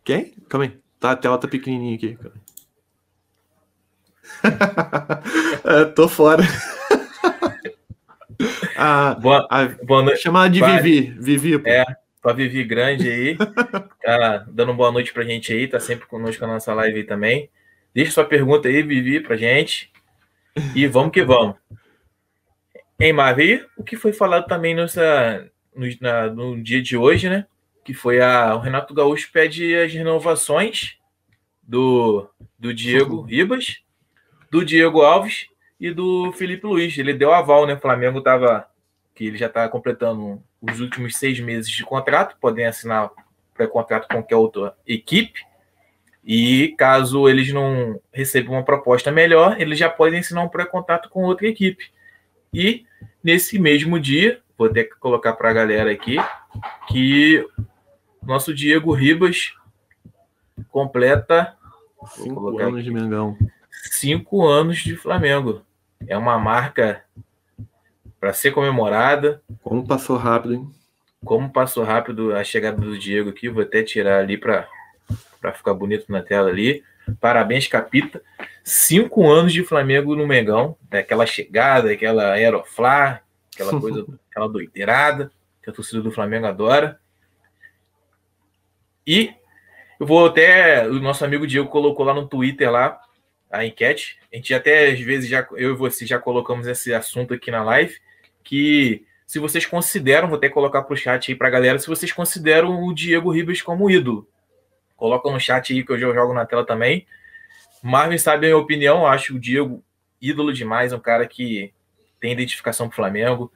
Quem? 0.09 0.33
Calma 0.49 0.64
aí. 0.64 0.79
Tá, 0.99 1.11
a 1.11 1.16
tela 1.16 1.37
tá 1.37 1.47
pequenininha 1.47 1.94
aqui. 1.94 2.18
é, 5.66 5.85
tô 5.85 6.09
fora. 6.09 6.42
ah, 8.75 9.14
boa, 9.21 9.47
a, 9.51 9.66
boa 9.85 10.03
noite. 10.03 10.23
Chama 10.23 10.49
de 10.49 10.61
vai. 10.61 10.81
Vivi. 10.81 11.14
Vivi, 11.21 11.59
pô. 11.59 11.68
É, 11.68 11.85
pra 12.23 12.33
Vivi 12.33 12.64
Grande 12.64 13.07
aí. 13.07 13.37
tá 14.03 14.47
dando 14.49 14.73
boa 14.73 14.90
noite 14.90 15.12
pra 15.12 15.25
gente 15.25 15.53
aí. 15.53 15.68
Tá 15.68 15.79
sempre 15.79 16.07
conosco 16.07 16.40
na 16.40 16.55
nossa 16.55 16.73
live 16.73 17.01
aí 17.01 17.05
também. 17.05 17.51
Deixa 17.94 18.12
sua 18.12 18.25
pergunta 18.25 18.66
aí, 18.66 18.83
Vivi, 18.83 19.21
pra 19.21 19.37
gente. 19.37 19.92
E 20.75 20.87
vamos 20.87 21.12
que 21.12 21.23
vamos. 21.23 21.55
Em 22.99 23.12
Mavi, 23.12 23.62
o 23.77 23.85
que 23.85 23.94
foi 23.94 24.14
falado 24.14 24.47
também 24.47 24.75
nessa, 24.75 25.51
no, 25.77 25.87
na, 26.01 26.31
no 26.31 26.62
dia 26.62 26.81
de 26.81 26.97
hoje, 26.97 27.29
né? 27.29 27.44
Que 27.88 27.94
foi 27.94 28.20
a. 28.20 28.55
O 28.55 28.59
Renato 28.59 28.92
Gaúcho 28.92 29.31
pede 29.33 29.74
as 29.74 29.90
renovações 29.90 30.98
do, 31.62 32.29
do 32.59 32.74
Diego 32.74 33.22
Ribas, 33.22 33.79
do 34.51 34.62
Diego 34.62 35.01
Alves 35.01 35.46
e 35.81 35.90
do 35.90 36.31
Felipe 36.33 36.66
Luiz. 36.66 36.98
Ele 36.98 37.14
deu 37.14 37.33
aval, 37.33 37.66
né? 37.66 37.72
O 37.72 37.81
Flamengo 37.81 38.20
tava. 38.20 38.68
Que 39.14 39.24
ele 39.24 39.38
já 39.38 39.46
está 39.46 39.66
completando 39.70 40.42
os 40.61 40.81
últimos 40.81 41.16
seis 41.16 41.40
meses 41.40 41.70
de 41.70 41.83
contrato, 41.83 42.37
podem 42.38 42.66
assinar 42.66 43.11
pré-contrato 43.55 44.07
com 44.07 44.16
qualquer 44.16 44.37
outra 44.37 44.77
equipe. 44.87 45.40
E 46.22 46.74
caso 46.77 47.27
eles 47.27 47.51
não 47.55 47.98
recebam 48.12 48.53
uma 48.53 48.62
proposta 48.62 49.11
melhor, 49.11 49.59
eles 49.59 49.79
já 49.79 49.88
podem 49.88 50.20
assinar 50.20 50.44
um 50.44 50.51
pré-contrato 50.51 51.09
com 51.09 51.22
outra 51.22 51.48
equipe. 51.48 51.90
E 52.53 52.85
nesse 53.24 53.59
mesmo 53.59 53.98
dia, 53.98 54.42
vou 54.59 54.68
ter 54.68 54.85
que 54.85 54.96
colocar 54.96 55.33
para 55.33 55.48
a 55.48 55.55
galera 55.55 55.90
aqui, 55.90 56.18
que 56.87 57.48
nosso 58.22 58.54
Diego 58.54 58.92
Ribas 58.92 59.54
completa 60.70 61.57
cinco 62.14 62.59
anos 62.59 62.74
aqui, 62.74 62.83
de 62.83 62.90
Mengão. 62.90 63.37
Cinco 63.90 64.46
anos 64.46 64.78
de 64.78 64.96
Flamengo. 64.96 65.62
É 66.07 66.16
uma 66.16 66.38
marca 66.38 67.04
para 68.20 68.33
ser 68.33 68.52
comemorada. 68.52 69.42
Como 69.62 69.87
passou 69.87 70.16
rápido, 70.16 70.54
hein? 70.54 70.70
Como 71.24 71.50
passou 71.50 71.85
rápido 71.85 72.35
a 72.35 72.44
chegada 72.44 72.81
do 72.81 72.98
Diego 72.98 73.31
aqui. 73.31 73.48
Vou 73.48 73.62
até 73.62 73.83
tirar 73.83 74.20
ali 74.20 74.37
para 74.38 74.68
ficar 75.54 75.74
bonito 75.74 76.11
na 76.11 76.22
tela 76.22 76.48
ali. 76.48 76.83
Parabéns, 77.20 77.66
Capita. 77.66 78.22
Cinco 78.62 79.28
anos 79.28 79.52
de 79.52 79.64
Flamengo 79.64 80.14
no 80.14 80.26
Mengão. 80.26 80.76
Aquela 80.90 81.26
chegada, 81.26 81.90
aquela 81.90 82.33
aeroflá, 82.33 83.20
aquela 83.52 83.78
coisa, 83.81 84.07
aquela 84.31 84.48
doideirada 84.48 85.31
que 85.62 85.70
a 85.70 85.72
torcida 85.72 86.02
do 86.02 86.12
Flamengo 86.12 86.46
adora. 86.46 87.00
E 89.09 89.35
eu 89.99 90.07
vou 90.07 90.27
até. 90.27 90.87
O 90.87 91.01
nosso 91.01 91.25
amigo 91.25 91.47
Diego 91.47 91.71
colocou 91.71 92.05
lá 92.05 92.12
no 92.12 92.29
Twitter 92.29 92.71
lá 92.71 93.01
a 93.51 93.64
enquete. 93.64 94.18
A 94.31 94.37
gente 94.37 94.53
até 94.53 94.90
às 94.90 95.01
vezes 95.01 95.31
já 95.31 95.49
eu 95.53 95.73
e 95.73 95.77
você 95.77 96.05
já 96.05 96.18
colocamos 96.18 96.66
esse 96.66 96.92
assunto 96.92 97.33
aqui 97.33 97.51
na 97.51 97.64
live 97.64 97.97
que 98.44 99.07
se 99.27 99.38
vocês 99.38 99.64
consideram, 99.64 100.29
vou 100.29 100.37
até 100.37 100.51
colocar 100.51 100.83
para 100.83 100.92
o 100.92 100.97
chat 100.97 101.31
aí 101.31 101.37
para 101.37 101.49
a 101.49 101.51
galera, 101.51 101.79
se 101.79 101.87
vocês 101.87 102.12
consideram 102.12 102.83
o 102.83 102.94
Diego 102.94 103.31
Ribas 103.31 103.62
como 103.62 103.90
ídolo. 103.90 104.29
Coloca 104.94 105.31
no 105.31 105.40
chat 105.40 105.73
aí 105.73 105.83
que 105.83 105.92
eu 105.92 105.99
já 105.99 106.12
jogo 106.12 106.35
na 106.35 106.44
tela 106.44 106.64
também. 106.64 107.07
Marvin 107.83 108.18
sabe 108.18 108.47
a 108.47 108.49
minha 108.51 108.59
opinião, 108.59 109.07
acho 109.07 109.37
o 109.37 109.40
Diego 109.40 109.83
ídolo 110.21 110.53
demais, 110.53 110.92
um 110.92 110.99
cara 110.99 111.27
que 111.27 111.73
tem 112.21 112.33
identificação 112.33 112.87
com 112.88 112.92
o 112.92 112.97
Flamengo, 112.97 113.51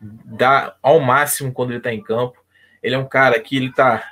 dá 0.00 0.76
ao 0.82 0.98
máximo 0.98 1.52
quando 1.52 1.70
ele 1.70 1.78
está 1.78 1.92
em 1.92 2.02
campo. 2.02 2.44
Ele 2.82 2.94
é 2.94 2.98
um 2.98 3.08
cara 3.08 3.38
que 3.40 3.56
ele 3.56 3.72
tá, 3.72 4.04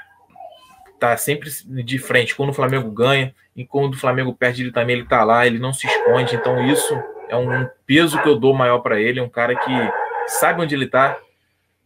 tá 1.04 1.16
sempre 1.16 1.50
de 1.84 1.98
frente. 1.98 2.34
Quando 2.34 2.50
o 2.50 2.54
Flamengo 2.54 2.90
ganha, 2.90 3.34
e 3.54 3.64
quando 3.64 3.94
o 3.94 3.98
Flamengo 3.98 4.34
perde 4.34 4.62
ele 4.62 4.72
também 4.72 4.96
ele 4.96 5.06
tá 5.06 5.22
lá, 5.22 5.46
ele 5.46 5.58
não 5.58 5.72
se 5.72 5.86
esconde. 5.86 6.34
Então 6.34 6.64
isso 6.66 6.98
é 7.28 7.36
um 7.36 7.68
peso 7.86 8.20
que 8.22 8.28
eu 8.28 8.36
dou 8.36 8.54
maior 8.54 8.78
para 8.78 9.00
ele, 9.00 9.20
é 9.20 9.22
um 9.22 9.28
cara 9.28 9.54
que 9.54 9.72
sabe 10.26 10.62
onde 10.62 10.74
ele 10.74 10.86
está, 10.86 11.18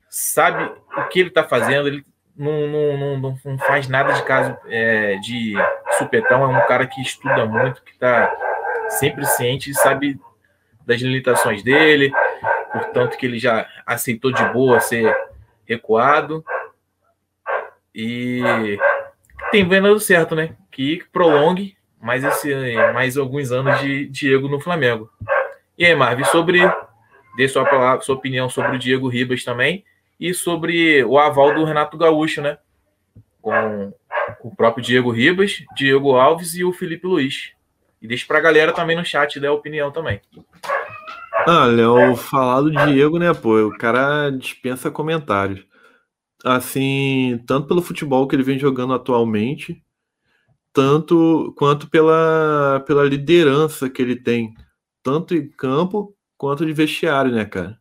sabe 0.09 0.71
o 0.97 1.05
que 1.09 1.21
ele 1.21 1.29
está 1.29 1.43
fazendo, 1.43 1.89
ele 1.89 2.05
não, 2.37 2.69
não, 2.69 3.19
não, 3.19 3.39
não, 3.45 3.59
faz 3.59 3.89
nada 3.89 4.13
de 4.13 4.23
caso 4.23 4.57
é, 4.69 5.17
de 5.17 5.55
supetão, 5.99 6.43
é 6.45 6.47
um 6.47 6.67
cara 6.67 6.87
que 6.87 7.03
estuda 7.03 7.45
muito, 7.45 7.83
que 7.83 7.91
está 7.91 8.33
sempre 8.91 9.27
ciente, 9.27 9.75
sabe 9.75 10.19
das 10.87 11.01
limitações 11.01 11.63
dele, 11.63 12.13
portanto 12.73 13.17
que 13.17 13.27
ele 13.27 13.39
já 13.39 13.67
aceitou 13.85 14.33
de 14.33 14.45
boa 14.53 14.81
ser 14.81 15.15
recuado. 15.67 16.45
E 17.95 18.79
tem 19.51 19.67
vendo 19.69 19.99
certo, 19.99 20.35
né? 20.35 20.57
Que 20.71 21.03
prolongue 21.13 21.77
mais 22.01 22.25
esse 22.25 22.55
mais 22.93 23.17
alguns 23.17 23.51
anos 23.51 23.81
de 23.81 24.07
Diego 24.07 24.49
no 24.49 24.61
Flamengo. 24.61 25.11
E 25.77 25.85
aí, 25.85 25.95
Marvin, 25.95 26.25
sobre 26.25 26.61
dê 27.37 27.49
sua 27.49 27.65
palavra, 27.65 28.03
sua 28.03 28.17
opinião 28.17 28.49
sobre 28.49 28.77
o 28.77 28.79
Diego 28.79 29.09
Ribas 29.09 29.45
também 29.45 29.85
e 30.19 30.35
sobre 30.35 31.05
o 31.05 31.19
aval 31.19 31.55
do 31.55 31.65
Renato 31.65 31.97
Gaúcho, 31.97 32.41
né? 32.43 32.59
Com 33.41 33.93
o 34.43 34.55
próprio 34.55 34.83
Diego 34.83 35.11
Ribas, 35.11 35.63
Diego 35.77 36.17
Alves 36.17 36.55
e 36.55 36.65
o 36.65 36.73
Felipe 36.73 37.07
Luiz. 37.07 37.53
E 38.03 38.07
deixa 38.07 38.27
para 38.27 38.39
a 38.39 38.43
galera 38.43 38.73
também 38.73 38.97
no 38.97 39.05
chat 39.05 39.39
dar 39.41 39.53
opinião 39.53 39.91
também. 39.91 40.21
Ah, 41.47 41.65
Léo, 41.65 42.17
falar 42.17 42.61
do 42.61 42.71
Diego, 42.71 43.19
né, 43.19 43.33
pô, 43.33 43.69
o 43.69 43.79
cara 43.79 44.31
dispensa 44.31 44.91
comentários. 44.91 45.65
Assim, 46.45 47.43
tanto 47.47 47.67
pelo 47.69 47.83
futebol 47.83 48.27
que 48.29 48.37
ele 48.37 48.43
vem 48.45 48.59
jogando 48.59 48.95
atualmente, 48.95 49.83
tanto 50.73 51.53
quanto 51.57 51.89
pela, 51.91 52.83
pela 52.87 53.05
liderança 53.05 53.91
que 53.91 54.01
ele 54.03 54.17
tem, 54.17 54.55
tanto 55.03 55.35
em 55.35 55.49
campo 55.49 56.15
quanto 56.37 56.65
de 56.67 56.73
vestiário, 56.73 57.33
né, 57.33 57.45
cara? 57.45 57.79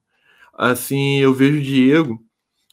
Assim, 0.53 1.17
eu 1.19 1.33
vejo 1.33 1.59
o 1.59 1.61
Diego, 1.63 2.19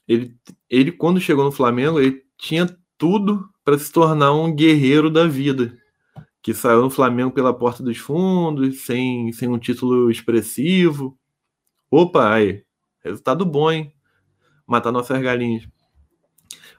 ele, 0.08 0.36
ele 0.70 0.92
quando 0.92 1.20
chegou 1.20 1.44
no 1.44 1.52
Flamengo, 1.52 2.00
ele 2.00 2.22
tinha 2.38 2.66
tudo 2.98 3.48
para 3.64 3.78
se 3.78 3.92
tornar 3.92 4.32
um 4.32 4.54
guerreiro 4.54 5.10
da 5.10 5.26
vida, 5.26 5.76
que 6.42 6.54
saiu 6.54 6.82
no 6.82 6.90
Flamengo 6.90 7.32
pela 7.32 7.54
porta 7.54 7.82
dos 7.82 7.98
fundos, 7.98 8.82
sem, 8.82 9.32
sem 9.32 9.48
um 9.48 9.58
título 9.58 10.10
expressivo. 10.10 11.18
Opa, 11.90 12.34
aí, 12.34 12.64
resultado 13.02 13.46
bom, 13.46 13.70
hein? 13.72 13.94
Matar 14.66 14.92
nossas 14.92 15.20
galinhas. 15.20 15.68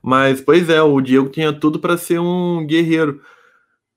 Mas, 0.02 0.41
pois 0.41 0.69
é, 0.69 0.82
o 0.82 1.02
Diego 1.02 1.30
tinha 1.30 1.52
tudo 1.52 1.80
para 1.80 1.98
ser 1.98 2.19
um 2.19 2.65
guerreiro 2.65 3.21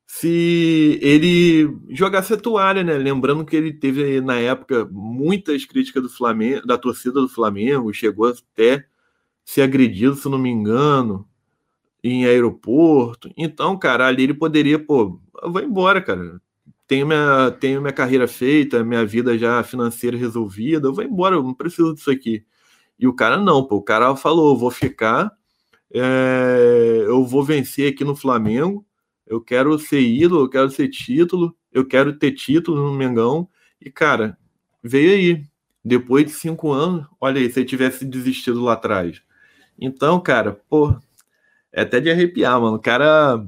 se 0.07 0.99
ele 1.03 1.77
jogasse 1.91 2.33
a 2.33 2.37
toalha, 2.39 2.83
né? 2.83 2.95
Lembrando 2.95 3.45
que 3.45 3.55
ele 3.55 3.73
teve 3.73 4.23
na 4.23 4.37
época 4.37 4.89
muitas 4.91 5.67
críticas 5.67 6.03
do 6.03 6.09
Flamengo, 6.09 6.67
da 6.67 6.79
torcida 6.79 7.21
do 7.21 7.29
Flamengo, 7.29 7.93
chegou 7.93 8.27
até 8.27 8.87
ser 9.45 9.63
agredido, 9.63 10.17
se 10.17 10.29
não 10.29 10.39
me 10.39 10.49
engano, 10.49 11.29
em 12.03 12.25
aeroporto. 12.27 13.31
Então, 13.37 13.79
cara, 13.79 14.07
ali 14.07 14.25
ele 14.25 14.35
poderia, 14.35 14.79
pô, 14.79 15.21
vou 15.43 15.63
embora, 15.63 16.01
cara. 16.03 16.41
Tenho 16.87 17.07
minha, 17.07 17.51
tenho 17.53 17.81
minha 17.83 17.93
carreira 17.93 18.27
feita, 18.27 18.83
minha 18.83 19.05
vida 19.05 19.37
já 19.37 19.63
financeira 19.63 20.17
resolvida, 20.17 20.89
eu 20.89 20.95
vou 20.95 21.05
embora, 21.05 21.37
eu 21.37 21.43
não 21.43 21.55
preciso 21.55 21.95
disso 21.95 22.11
aqui. 22.11 22.45
E 22.99 23.07
o 23.07 23.15
cara 23.15 23.37
não, 23.39 23.65
pô, 23.65 23.77
o 23.77 23.83
cara 23.83 24.15
falou, 24.17 24.59
vou 24.59 24.71
ficar 24.71 25.33
É, 25.95 27.05
eu 27.07 27.25
vou 27.27 27.45
vencer 27.45 27.93
aqui 27.93 28.05
no 28.05 28.17
Flamengo. 28.17 28.87
Eu 29.27 29.41
quero 29.43 29.79
ser 29.79 30.01
ídolo, 30.03 30.43
eu 30.45 30.51
quero 30.51 30.71
ser 30.71 30.89
título, 30.89 31.57
eu 31.73 31.87
quero 31.87 32.19
ter 32.19 32.33
título 32.33 32.83
no 32.91 32.95
Mengão. 32.99 33.49
E, 33.81 33.91
cara, 33.91 34.39
veio 34.83 35.13
aí. 35.13 35.45
Depois 35.85 36.27
de 36.27 36.33
cinco 36.33 36.73
anos, 36.73 37.07
olha 37.21 37.41
aí, 37.41 37.51
se 37.51 37.61
ele 37.61 37.67
tivesse 37.69 38.05
desistido 38.07 38.63
lá 38.63 38.75
atrás. 38.75 39.23
Então, 39.79 40.21
cara, 40.21 40.53
pô, 40.69 40.95
é 41.73 41.83
até 41.83 42.01
de 42.01 42.11
arrepiar, 42.11 42.61
mano. 42.61 42.77
O 42.77 42.81
cara 42.81 43.45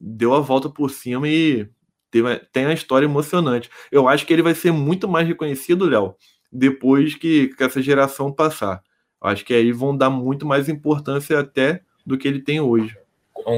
deu 0.00 0.34
a 0.34 0.40
volta 0.40 0.68
por 0.70 0.90
cima 0.90 1.28
e 1.28 1.68
teve, 2.10 2.38
tem 2.52 2.66
uma 2.66 2.74
história 2.74 3.06
emocionante. 3.06 3.70
Eu 3.92 4.08
acho 4.08 4.26
que 4.26 4.32
ele 4.32 4.42
vai 4.42 4.54
ser 4.54 4.72
muito 4.72 5.08
mais 5.08 5.26
reconhecido, 5.28 5.86
Léo, 5.86 6.14
depois 6.52 7.14
que, 7.14 7.48
que 7.48 7.64
essa 7.64 7.82
geração 7.82 8.32
passar. 8.32 8.82
Acho 9.20 9.44
que 9.44 9.54
aí 9.54 9.72
vão 9.72 9.96
dar 9.96 10.10
muito 10.10 10.46
mais 10.46 10.68
importância 10.68 11.38
até 11.38 11.82
do 12.06 12.16
que 12.16 12.26
ele 12.26 12.40
tem 12.40 12.60
hoje. 12.60 12.96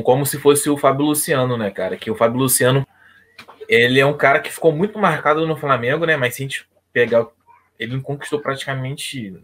Como 0.05 0.25
se 0.25 0.39
fosse 0.39 0.69
o 0.71 0.77
Fábio 0.77 1.07
Luciano, 1.07 1.57
né, 1.57 1.71
cara? 1.71 1.97
Que 1.97 2.11
o 2.11 2.15
Fábio 2.15 2.39
Luciano, 2.41 2.87
ele 3.69 4.01
é 4.01 4.07
um 4.07 4.17
cara 4.17 4.41
que 4.41 4.53
ficou 4.53 4.73
muito 4.73 4.99
marcado 4.99 5.47
no 5.47 5.57
Flamengo, 5.57 6.05
né? 6.05 6.17
Mas 6.17 6.35
se 6.35 6.43
a 6.43 6.45
gente 6.45 6.69
pegar, 6.93 7.27
ele 7.79 8.01
conquistou 8.01 8.41
praticamente 8.41 9.41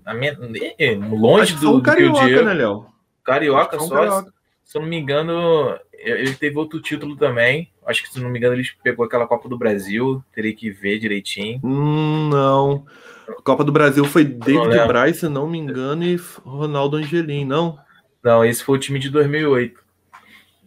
longe 1.11 1.55
do, 1.55 1.81
do 1.81 1.83
que 1.83 2.05
o 2.05 2.13
Diego. 2.13 2.45
Né, 2.45 2.55
Léo? 2.55 2.87
Carioca 3.25 3.79
só. 3.79 3.95
Carioca. 3.95 4.37
Se 4.65 4.77
eu 4.77 4.83
não 4.83 4.89
me 4.89 4.99
engano, 4.99 5.79
ele 5.93 6.35
teve 6.35 6.59
outro 6.59 6.81
título 6.81 7.17
também. 7.17 7.71
Acho 7.87 8.03
que, 8.03 8.09
se 8.09 8.21
não 8.21 8.29
me 8.29 8.39
engano, 8.39 8.55
ele 8.55 8.69
pegou 8.83 9.07
aquela 9.07 9.27
Copa 9.27 9.49
do 9.49 9.57
Brasil. 9.57 10.23
Teria 10.35 10.53
que 10.53 10.71
ver 10.71 10.99
direitinho. 10.99 11.61
Hum, 11.63 12.29
não. 12.29 12.85
A 13.29 13.43
Copa 13.43 13.65
do 13.65 13.73
Brasil 13.73 14.05
foi 14.05 14.25
David 14.25 14.87
Braz, 14.87 15.19
se 15.19 15.29
não 15.29 15.49
me 15.49 15.59
engano, 15.59 16.05
e 16.05 16.17
Ronaldo 16.45 16.97
Angelim, 16.97 17.45
não? 17.45 17.79
Não, 18.23 18.45
esse 18.45 18.63
foi 18.63 18.77
o 18.77 18.81
time 18.81 18.99
de 18.99 19.11
2008. 19.11 19.81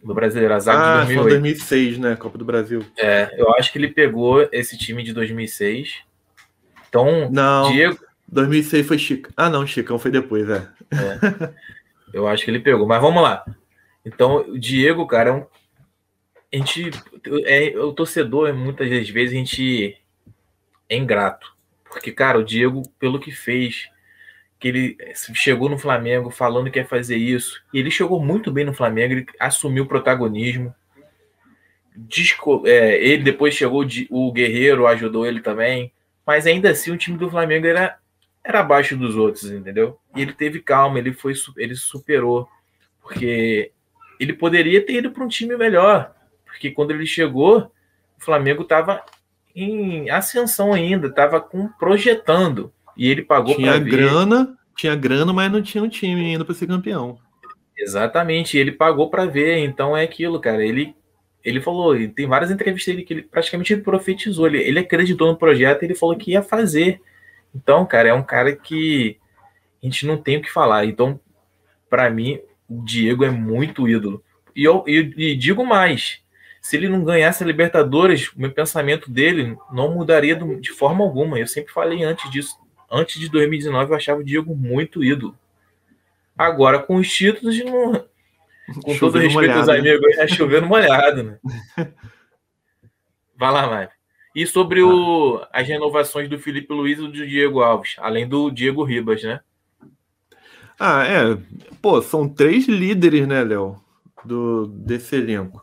Do 0.02 0.14
Brasileiro, 0.14 0.54
a 0.54 0.58
zaga 0.58 0.78
ah, 0.78 1.04
de 1.04 1.14
2008. 1.14 1.22
Foi 1.22 1.30
2006, 1.40 1.98
né? 1.98 2.16
Copa 2.16 2.38
do 2.38 2.44
Brasil. 2.44 2.82
É, 2.96 3.34
eu 3.36 3.54
acho 3.54 3.70
que 3.70 3.78
ele 3.78 3.88
pegou 3.88 4.48
esse 4.50 4.78
time 4.78 5.02
de 5.02 5.12
2006. 5.12 6.02
Então, 6.88 7.30
não, 7.30 7.70
Diego. 7.70 7.98
2006 8.26 8.86
foi 8.86 8.98
Chico. 8.98 9.30
Ah, 9.36 9.50
não, 9.50 9.66
Chicão 9.66 9.98
foi 9.98 10.10
depois, 10.10 10.48
é. 10.48 10.68
é. 10.92 11.52
Eu 12.12 12.26
acho 12.26 12.44
que 12.44 12.50
ele 12.50 12.60
pegou. 12.60 12.86
Mas 12.86 13.00
vamos 13.00 13.22
lá. 13.22 13.44
Então, 14.04 14.38
o 14.38 14.58
Diego, 14.58 15.06
cara, 15.06 15.30
é 15.30 15.32
um. 15.32 15.46
A 16.52 16.56
gente. 16.56 16.90
É, 17.44 17.78
o 17.78 17.92
torcedor, 17.92 18.52
muitas 18.54 18.88
das 18.88 19.08
vezes, 19.08 19.34
a 19.34 19.38
gente 19.38 19.96
é 20.88 20.96
ingrato. 20.96 21.54
Porque, 21.90 22.12
cara, 22.12 22.38
o 22.38 22.44
Diego, 22.44 22.82
pelo 22.98 23.18
que 23.18 23.32
fez, 23.32 23.90
que 24.60 24.68
ele 24.68 24.96
chegou 25.14 25.68
no 25.68 25.78
Flamengo 25.78 26.30
falando 26.30 26.70
que 26.70 26.78
ia 26.78 26.84
fazer 26.84 27.16
isso, 27.16 27.62
e 27.74 27.78
ele 27.78 27.90
chegou 27.90 28.22
muito 28.22 28.52
bem 28.52 28.64
no 28.64 28.72
Flamengo, 28.72 29.14
ele 29.14 29.26
assumiu 29.38 29.84
o 29.84 29.88
protagonismo. 29.88 30.72
Disco, 31.96 32.62
é, 32.66 33.02
ele 33.02 33.24
depois 33.24 33.54
chegou, 33.54 33.84
o 34.10 34.32
Guerreiro 34.32 34.86
ajudou 34.86 35.26
ele 35.26 35.40
também, 35.40 35.92
mas 36.24 36.46
ainda 36.46 36.70
assim 36.70 36.92
o 36.92 36.96
time 36.96 37.18
do 37.18 37.28
Flamengo 37.28 37.66
era, 37.66 37.98
era 38.44 38.60
abaixo 38.60 38.96
dos 38.96 39.16
outros, 39.16 39.50
entendeu? 39.50 39.98
E 40.14 40.22
ele 40.22 40.32
teve 40.32 40.60
calma, 40.60 40.98
ele 40.98 41.12
foi 41.12 41.34
ele 41.56 41.74
superou, 41.74 42.48
porque 43.02 43.72
ele 44.20 44.32
poderia 44.32 44.84
ter 44.84 44.94
ido 44.94 45.10
para 45.10 45.24
um 45.24 45.28
time 45.28 45.56
melhor, 45.56 46.14
porque 46.44 46.70
quando 46.70 46.92
ele 46.92 47.06
chegou, 47.06 47.72
o 48.16 48.24
Flamengo 48.24 48.62
estava 48.62 49.02
em 49.54 50.10
ascensão 50.10 50.72
ainda, 50.72 51.08
estava 51.08 51.40
projetando 51.78 52.72
e 52.96 53.08
ele 53.08 53.22
pagou 53.22 53.54
tinha 53.54 53.78
grana, 53.78 54.56
tinha 54.76 54.94
grana, 54.94 55.32
mas 55.32 55.50
não 55.50 55.62
tinha 55.62 55.82
um 55.82 55.88
time 55.88 56.24
ainda 56.24 56.44
para 56.44 56.54
ser 56.54 56.66
campeão. 56.66 57.18
Exatamente, 57.76 58.58
ele 58.58 58.72
pagou 58.72 59.08
para 59.08 59.26
ver, 59.26 59.58
então 59.58 59.96
é 59.96 60.02
aquilo, 60.02 60.40
cara. 60.40 60.64
Ele 60.64 60.94
ele 61.42 61.60
falou, 61.60 61.94
tem 62.10 62.26
várias 62.26 62.50
entrevistas 62.50 62.94
dele 62.94 63.06
que 63.06 63.14
ele 63.14 63.22
praticamente 63.22 63.74
profetizou, 63.78 64.46
ele, 64.46 64.58
ele 64.58 64.78
acreditou 64.78 65.26
no 65.26 65.38
projeto, 65.38 65.82
ele 65.82 65.94
falou 65.94 66.16
que 66.16 66.32
ia 66.32 66.42
fazer. 66.42 67.00
Então, 67.54 67.86
cara, 67.86 68.10
é 68.10 68.14
um 68.14 68.22
cara 68.22 68.54
que 68.54 69.18
a 69.82 69.86
gente 69.86 70.06
não 70.06 70.18
tem 70.18 70.36
o 70.36 70.42
que 70.42 70.52
falar. 70.52 70.84
Então, 70.84 71.18
para 71.88 72.10
mim, 72.10 72.38
o 72.68 72.84
Diego 72.84 73.24
é 73.24 73.30
muito 73.30 73.88
ídolo. 73.88 74.22
E 74.54 74.64
eu 74.64 74.84
e, 74.86 75.34
digo 75.34 75.64
mais: 75.64 76.20
se 76.60 76.76
ele 76.76 76.88
não 76.88 77.02
ganhasse 77.02 77.42
a 77.42 77.46
Libertadores, 77.46 78.28
o 78.28 78.40
meu 78.40 78.52
pensamento 78.52 79.10
dele 79.10 79.56
não 79.72 79.94
mudaria 79.94 80.36
de 80.36 80.70
forma 80.70 81.02
alguma. 81.02 81.38
Eu 81.38 81.46
sempre 81.46 81.72
falei 81.72 82.04
antes 82.04 82.30
disso. 82.30 82.56
Antes 82.90 83.18
de 83.18 83.28
2019, 83.30 83.90
eu 83.90 83.96
achava 83.96 84.20
o 84.20 84.24
Diego 84.24 84.54
muito 84.54 85.02
ídolo. 85.02 85.34
Agora, 86.36 86.78
com 86.78 86.96
os 86.96 87.10
títulos, 87.10 87.56
não... 87.64 88.04
com 88.82 88.98
todo 88.98 89.18
respeito 89.18 89.32
molhado, 89.32 89.58
aos 89.60 89.68
amigos, 89.68 90.18
é 90.18 90.28
chovendo 90.28 90.66
molhado, 90.66 91.22
né? 91.22 91.38
Vai 93.36 93.52
lá, 93.52 93.80
Mike. 93.80 93.92
E 94.34 94.46
sobre 94.46 94.82
o, 94.82 95.44
as 95.52 95.66
renovações 95.66 96.28
do 96.28 96.38
Felipe 96.38 96.72
Luiz 96.72 96.98
e 96.98 97.02
do 97.02 97.12
Diego 97.12 97.62
Alves, 97.62 97.96
além 97.98 98.28
do 98.28 98.50
Diego 98.50 98.84
Ribas, 98.84 99.22
né? 99.22 99.40
Ah, 100.78 101.04
é. 101.04 101.38
Pô, 101.82 102.00
são 102.00 102.28
três 102.28 102.68
líderes, 102.68 103.26
né, 103.26 103.42
Léo? 103.42 103.76
Do, 104.24 104.66
desse 104.66 105.16
elenco. 105.16 105.62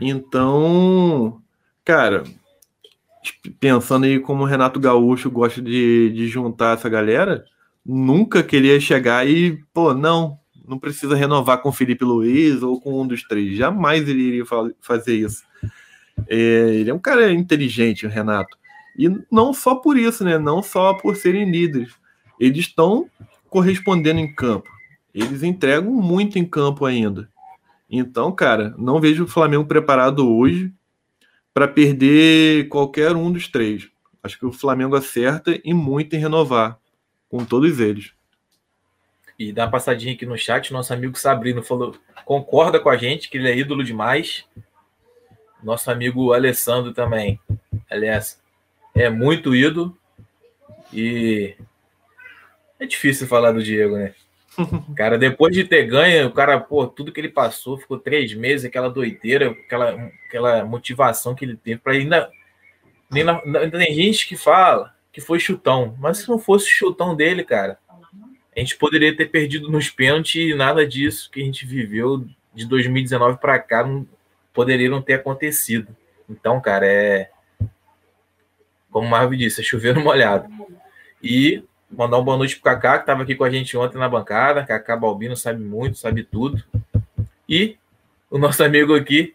Então, 0.00 1.40
cara, 1.84 2.24
pensando 3.60 4.04
aí 4.06 4.18
como 4.18 4.42
o 4.42 4.46
Renato 4.46 4.80
Gaúcho 4.80 5.30
gosta 5.30 5.62
de, 5.62 6.10
de 6.10 6.28
juntar 6.28 6.76
essa 6.76 6.88
galera, 6.88 7.44
nunca 7.84 8.42
queria 8.42 8.80
chegar 8.80 9.28
e, 9.28 9.62
pô, 9.72 9.94
não, 9.94 10.38
não 10.66 10.78
precisa 10.78 11.14
renovar 11.14 11.58
com 11.62 11.72
Felipe 11.72 12.04
Luiz 12.04 12.62
ou 12.62 12.80
com 12.80 13.02
um 13.02 13.06
dos 13.06 13.22
três. 13.22 13.56
Jamais 13.56 14.08
ele 14.08 14.22
iria 14.22 14.44
fazer 14.80 15.16
isso. 15.16 15.44
É, 16.28 16.36
ele 16.36 16.90
é 16.90 16.94
um 16.94 16.98
cara 16.98 17.32
inteligente, 17.32 18.06
o 18.06 18.10
Renato. 18.10 18.56
E 18.96 19.08
não 19.30 19.52
só 19.52 19.74
por 19.74 19.98
isso, 19.98 20.24
né? 20.24 20.38
Não 20.38 20.62
só 20.62 20.94
por 20.94 21.16
serem 21.16 21.50
líderes. 21.50 21.92
Eles 22.38 22.66
estão 22.66 23.08
correspondendo 23.50 24.20
em 24.20 24.32
campo. 24.32 24.68
Eles 25.14 25.42
entregam 25.42 25.92
muito 25.92 26.38
em 26.38 26.44
campo 26.44 26.84
ainda. 26.84 27.28
Então, 27.88 28.32
cara, 28.32 28.74
não 28.78 29.00
vejo 29.00 29.24
o 29.24 29.28
Flamengo 29.28 29.66
preparado 29.66 30.28
hoje 30.28 30.72
para 31.52 31.68
perder 31.68 32.68
qualquer 32.68 33.14
um 33.14 33.30
dos 33.30 33.48
três. 33.48 33.88
Acho 34.22 34.38
que 34.38 34.46
o 34.46 34.52
Flamengo 34.52 34.96
acerta 34.96 35.60
e 35.64 35.74
muito 35.74 36.16
em 36.16 36.18
renovar 36.18 36.78
com 37.28 37.44
todos 37.44 37.78
eles. 37.78 38.12
E 39.38 39.52
dá 39.52 39.64
uma 39.64 39.70
passadinha 39.70 40.14
aqui 40.14 40.24
no 40.24 40.38
chat, 40.38 40.72
nosso 40.72 40.92
amigo 40.92 41.18
Sabrino 41.18 41.62
falou, 41.62 41.96
concorda 42.24 42.78
com 42.80 42.88
a 42.88 42.96
gente 42.96 43.28
que 43.28 43.36
ele 43.36 43.50
é 43.50 43.56
ídolo 43.56 43.84
demais. 43.84 44.46
Nosso 45.62 45.90
amigo 45.90 46.32
Alessandro 46.32 46.92
também. 46.92 47.40
Aliás, 47.90 48.40
é 48.94 49.10
muito 49.10 49.54
ídolo. 49.54 49.96
E 50.92 51.56
é 52.78 52.86
difícil 52.86 53.26
falar 53.26 53.52
do 53.52 53.62
Diego, 53.62 53.96
né? 53.96 54.14
Cara, 54.96 55.18
depois 55.18 55.54
de 55.54 55.64
ter 55.64 55.84
ganho, 55.86 56.28
o 56.28 56.32
cara, 56.32 56.60
pô, 56.60 56.86
tudo 56.86 57.12
que 57.12 57.20
ele 57.20 57.28
passou, 57.28 57.78
ficou 57.78 57.98
três 57.98 58.34
meses, 58.34 58.64
aquela 58.64 58.88
doideira, 58.88 59.50
aquela, 59.50 60.10
aquela 60.26 60.64
motivação 60.64 61.34
que 61.34 61.44
ele 61.44 61.56
teve 61.56 61.80
para 61.80 61.92
ainda. 61.92 62.30
Ainda, 63.12 63.40
ainda 63.44 63.78
tem 63.78 63.94
gente 63.94 64.26
que 64.26 64.36
fala 64.36 64.94
que 65.12 65.20
foi 65.20 65.38
chutão, 65.38 65.94
mas 66.00 66.18
se 66.18 66.28
não 66.28 66.38
fosse 66.38 66.68
chutão 66.68 67.14
dele, 67.14 67.44
cara, 67.44 67.78
a 68.56 68.58
gente 68.58 68.76
poderia 68.76 69.16
ter 69.16 69.26
perdido 69.26 69.70
nos 69.70 69.88
pênaltis 69.88 70.50
e 70.50 70.54
nada 70.54 70.86
disso 70.86 71.30
que 71.30 71.40
a 71.40 71.44
gente 71.44 71.66
viveu 71.66 72.26
de 72.52 72.66
2019 72.66 73.38
para 73.38 73.58
cá 73.58 73.84
não, 73.84 74.06
poderia 74.52 74.88
não 74.88 75.02
ter 75.02 75.14
acontecido. 75.14 75.94
Então, 76.28 76.60
cara, 76.60 76.86
é. 76.86 77.30
Como 78.90 79.06
o 79.06 79.10
Marvin 79.10 79.36
disse, 79.36 79.60
é 79.60 79.64
chover 79.64 79.96
molhado. 79.98 80.48
E 81.22 81.64
Mandar 81.96 82.16
uma 82.16 82.24
boa 82.24 82.36
noite 82.36 82.56
pro 82.56 82.64
Kaká, 82.64 82.98
que 82.98 83.02
estava 83.02 83.22
aqui 83.22 83.34
com 83.34 83.44
a 83.44 83.50
gente 83.50 83.76
ontem 83.76 83.98
na 83.98 84.08
bancada. 84.08 84.64
Kaká 84.64 84.96
Balbino 84.96 85.36
sabe 85.36 85.62
muito, 85.62 85.98
sabe 85.98 86.24
tudo. 86.24 86.62
E 87.48 87.76
o 88.30 88.38
nosso 88.38 88.64
amigo 88.64 88.94
aqui, 88.94 89.34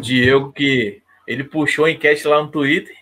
Diego, 0.00 0.52
que 0.52 1.02
ele 1.26 1.44
puxou 1.44 1.84
a 1.84 1.90
enquete 1.90 2.26
lá 2.26 2.42
no 2.42 2.48
Twitter. 2.48 2.94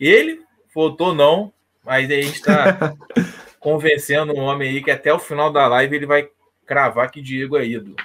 Ele 0.00 0.40
votou 0.74 1.14
não, 1.14 1.52
mas 1.84 2.10
a 2.10 2.14
gente 2.14 2.34
está 2.34 2.94
convencendo 3.60 4.32
um 4.32 4.40
homem 4.40 4.68
aí 4.68 4.82
que 4.82 4.90
até 4.90 5.12
o 5.12 5.18
final 5.18 5.52
da 5.52 5.66
live 5.66 5.96
ele 5.96 6.06
vai 6.06 6.28
cravar 6.66 7.10
que 7.10 7.22
Diego 7.22 7.56
é 7.56 7.66
ídolo. 7.66 7.96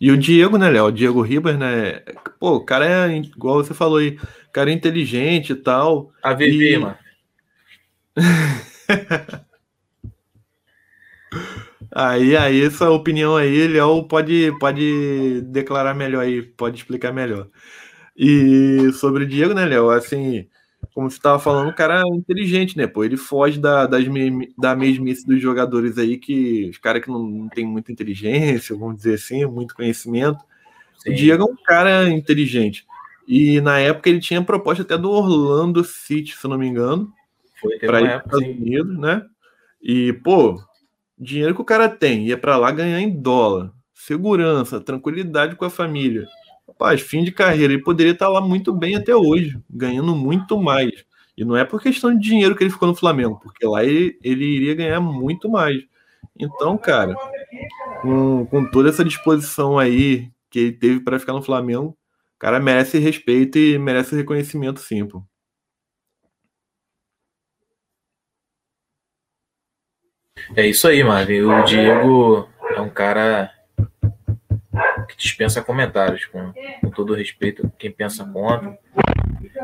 E 0.00 0.10
o 0.10 0.16
Diego, 0.16 0.56
né, 0.56 0.70
Léo? 0.70 0.86
O 0.86 0.92
Diego 0.92 1.20
Ribas, 1.20 1.58
né? 1.58 2.02
Pô, 2.38 2.56
o 2.56 2.64
cara 2.64 2.86
é, 2.86 3.16
igual 3.16 3.56
você 3.56 3.74
falou 3.74 3.98
aí, 3.98 4.18
cara 4.52 4.70
é 4.70 4.72
inteligente 4.72 5.52
e 5.52 5.56
tal. 5.56 6.12
A 6.22 6.32
VV, 6.32 6.74
e... 6.74 6.78
mano. 6.78 6.98
aí, 11.92 12.36
aí, 12.36 12.64
essa 12.64 12.90
opinião 12.90 13.36
aí, 13.36 13.68
Léo 13.68 14.06
pode, 14.08 14.52
pode 14.58 15.42
declarar 15.42 15.94
melhor 15.94 16.24
aí, 16.24 16.42
pode 16.42 16.78
explicar 16.78 17.12
melhor. 17.12 17.48
E 18.16 18.90
sobre 18.94 19.24
o 19.24 19.26
Diego, 19.26 19.54
né, 19.54 19.64
Léo? 19.64 19.90
Assim, 19.90 20.46
como 20.94 21.10
você 21.10 21.16
estava 21.16 21.38
falando, 21.38 21.70
o 21.70 21.74
cara 21.74 22.02
é 22.02 22.14
inteligente, 22.14 22.76
né? 22.76 22.86
Pô, 22.86 23.04
ele 23.04 23.16
foge 23.16 23.58
da, 23.58 23.86
das 23.86 24.04
da 24.58 24.74
mesmice 24.74 25.26
dos 25.26 25.40
jogadores 25.40 25.98
aí, 25.98 26.18
que 26.18 26.68
os 26.70 26.78
caras 26.78 27.02
que 27.02 27.08
não, 27.08 27.22
não 27.22 27.48
tem 27.48 27.66
muita 27.66 27.92
inteligência, 27.92 28.76
vamos 28.76 28.96
dizer 28.96 29.14
assim, 29.14 29.44
muito 29.46 29.74
conhecimento. 29.74 30.38
Sim. 30.98 31.12
O 31.12 31.14
Diego 31.14 31.42
é 31.42 31.52
um 31.52 31.56
cara 31.64 32.10
inteligente. 32.10 32.86
E 33.26 33.60
na 33.60 33.78
época 33.78 34.10
ele 34.10 34.20
tinha 34.20 34.42
proposta 34.42 34.82
até 34.82 34.98
do 34.98 35.10
Orlando 35.10 35.84
City, 35.84 36.36
se 36.36 36.48
não 36.48 36.58
me 36.58 36.66
engano. 36.66 37.12
Foi 37.60 37.78
para 37.78 38.00
ir 38.00 38.04
para 38.04 38.16
os 38.18 38.24
Estados 38.24 38.48
Unidos, 38.56 38.98
né? 38.98 39.26
E, 39.82 40.12
pô, 40.12 40.60
dinheiro 41.18 41.54
que 41.54 41.60
o 41.60 41.64
cara 41.64 41.88
tem, 41.88 42.26
ia 42.26 42.38
para 42.38 42.56
lá 42.56 42.70
ganhar 42.70 43.00
em 43.00 43.10
dólar, 43.20 43.72
segurança, 43.94 44.80
tranquilidade 44.80 45.56
com 45.56 45.64
a 45.64 45.70
família. 45.70 46.26
Rapaz, 46.66 47.00
fim 47.00 47.22
de 47.22 47.32
carreira, 47.32 47.72
ele 47.72 47.82
poderia 47.82 48.12
estar 48.12 48.28
lá 48.28 48.40
muito 48.40 48.72
bem 48.72 48.96
até 48.96 49.14
hoje, 49.14 49.58
ganhando 49.68 50.14
muito 50.14 50.58
mais. 50.58 51.04
E 51.36 51.44
não 51.44 51.56
é 51.56 51.64
por 51.64 51.82
questão 51.82 52.14
de 52.14 52.20
dinheiro 52.20 52.54
que 52.54 52.62
ele 52.62 52.70
ficou 52.70 52.88
no 52.88 52.94
Flamengo, 52.94 53.38
porque 53.42 53.66
lá 53.66 53.84
ele, 53.84 54.18
ele 54.22 54.44
iria 54.44 54.74
ganhar 54.74 55.00
muito 55.00 55.48
mais. 55.50 55.82
Então, 56.38 56.76
cara, 56.78 57.14
com, 58.02 58.46
com 58.46 58.70
toda 58.70 58.88
essa 58.88 59.04
disposição 59.04 59.78
aí 59.78 60.30
que 60.50 60.58
ele 60.58 60.72
teve 60.72 61.00
para 61.00 61.18
ficar 61.18 61.32
no 61.32 61.42
Flamengo, 61.42 61.96
o 62.36 62.38
cara 62.38 62.58
merece 62.58 62.98
respeito 62.98 63.58
e 63.58 63.78
merece 63.78 64.16
reconhecimento 64.16 64.80
sim, 64.80 65.06
pô. 65.06 65.22
É 70.56 70.66
isso 70.66 70.88
aí, 70.88 71.02
Marvin. 71.02 71.42
O 71.42 71.62
Diego 71.64 72.48
é 72.74 72.80
um 72.80 72.88
cara 72.88 73.52
que 75.08 75.16
dispensa 75.16 75.62
comentários, 75.62 76.26
com, 76.26 76.52
com 76.80 76.90
todo 76.90 77.14
respeito 77.14 77.70
quem 77.78 77.90
pensa 77.90 78.24
contra. 78.24 78.78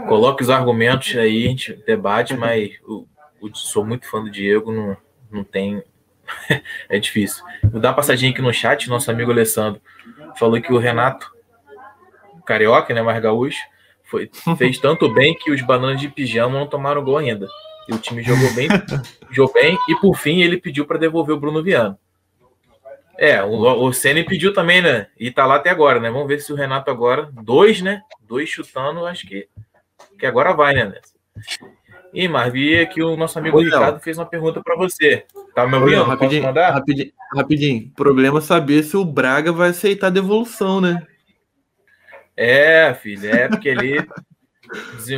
Coloque 0.08 0.42
os 0.42 0.50
argumentos 0.50 1.14
aí, 1.16 1.46
a 1.46 1.48
gente 1.48 1.72
debate, 1.86 2.36
mas 2.36 2.72
eu, 2.88 3.06
eu 3.42 3.54
sou 3.54 3.84
muito 3.84 4.08
fã 4.08 4.22
do 4.22 4.30
Diego, 4.30 4.72
não, 4.72 4.96
não 5.30 5.44
tem. 5.44 5.82
é 6.88 6.98
difícil. 6.98 7.44
Vou 7.62 7.80
dar 7.80 7.90
uma 7.90 7.96
passadinha 7.96 8.30
aqui 8.30 8.42
no 8.42 8.52
chat, 8.52 8.88
nosso 8.88 9.10
amigo 9.10 9.30
Alessandro 9.30 9.80
falou 10.36 10.60
que 10.60 10.72
o 10.72 10.78
Renato, 10.78 11.30
carioca, 12.44 12.94
né, 12.94 13.02
mais 13.02 13.20
gaúcho, 13.20 13.58
foi, 14.04 14.30
fez 14.56 14.78
tanto 14.78 15.12
bem 15.12 15.34
que 15.34 15.50
os 15.50 15.60
bananas 15.62 16.00
de 16.00 16.08
pijama 16.08 16.58
não 16.58 16.66
tomaram 16.66 17.02
gol 17.02 17.18
ainda. 17.18 17.48
E 17.88 17.94
o 17.94 17.98
time 17.98 18.22
jogou 18.22 18.52
bem, 18.54 18.68
jogou 19.30 19.54
bem, 19.54 19.78
e 19.88 19.94
por 20.00 20.16
fim 20.16 20.42
ele 20.42 20.56
pediu 20.56 20.84
para 20.84 20.98
devolver 20.98 21.36
o 21.36 21.40
Bruno 21.40 21.62
Viana. 21.62 21.98
É, 23.18 23.42
o, 23.42 23.84
o 23.84 23.92
Ceni 23.92 24.24
pediu 24.24 24.52
também, 24.52 24.82
né? 24.82 25.06
E 25.18 25.30
tá 25.30 25.46
lá 25.46 25.56
até 25.56 25.70
agora, 25.70 25.98
né? 25.98 26.10
Vamos 26.10 26.28
ver 26.28 26.40
se 26.40 26.52
o 26.52 26.56
Renato 26.56 26.90
agora, 26.90 27.30
dois, 27.32 27.80
né? 27.80 28.02
Dois 28.28 28.48
chutando, 28.48 29.06
acho 29.06 29.26
que, 29.26 29.48
que 30.18 30.26
agora 30.26 30.52
vai, 30.52 30.74
né? 30.74 30.92
E 32.12 32.28
Marvi, 32.28 32.78
aqui 32.78 33.02
o 33.02 33.16
nosso 33.16 33.38
amigo 33.38 33.58
Oi, 33.58 33.64
Ricardo 33.64 34.00
fez 34.00 34.18
uma 34.18 34.26
pergunta 34.26 34.62
para 34.62 34.76
você. 34.76 35.24
Tá 35.54 35.66
me 35.66 35.76
ouvindo? 35.76 36.02
Rapidinho, 36.02 36.42
rapidinho, 36.52 37.12
rapidinho. 37.34 37.92
Problema 37.94 38.40
saber 38.40 38.82
se 38.82 38.96
o 38.96 39.04
Braga 39.04 39.52
vai 39.52 39.70
aceitar 39.70 40.08
a 40.08 40.10
devolução, 40.10 40.80
né? 40.80 41.06
É, 42.36 42.92
filho, 42.94 43.30
é 43.30 43.48
porque 43.48 43.68
ele 43.68 44.06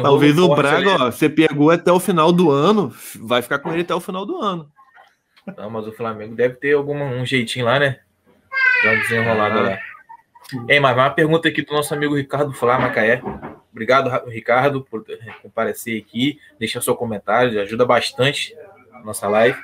Talvez 0.02 0.38
o 0.38 0.54
Braga, 0.54 1.04
ó, 1.04 1.10
você 1.10 1.28
pegou 1.28 1.70
até 1.70 1.90
o 1.92 2.00
final 2.00 2.32
do 2.32 2.50
ano, 2.50 2.94
vai 3.16 3.42
ficar 3.42 3.58
com 3.58 3.72
ele 3.72 3.82
até 3.82 3.94
o 3.94 4.00
final 4.00 4.26
do 4.26 4.38
ano. 4.40 4.70
Não, 5.56 5.70
mas 5.70 5.86
o 5.86 5.92
Flamengo 5.92 6.34
deve 6.34 6.56
ter 6.56 6.74
algum 6.74 6.94
um 7.02 7.24
jeitinho 7.24 7.64
lá, 7.64 7.78
né? 7.78 8.00
Dá 8.84 8.90
uma 8.90 9.00
desenrolada 9.00 9.58
ah. 9.58 9.62
lá. 9.62 9.78
Ei, 10.68 10.80
mas 10.80 10.96
uma 10.96 11.10
pergunta 11.10 11.48
aqui 11.48 11.62
do 11.62 11.72
nosso 11.72 11.92
amigo 11.92 12.16
Ricardo 12.16 12.52
Flá 12.52 12.78
Macaé. 12.78 13.22
Obrigado, 13.70 14.10
Ricardo, 14.28 14.82
por 14.82 15.04
comparecer 15.42 16.02
aqui, 16.02 16.40
deixar 16.58 16.80
seu 16.80 16.96
comentário, 16.96 17.60
ajuda 17.60 17.84
bastante 17.84 18.56
a 18.92 19.00
nossa 19.00 19.28
live. 19.28 19.58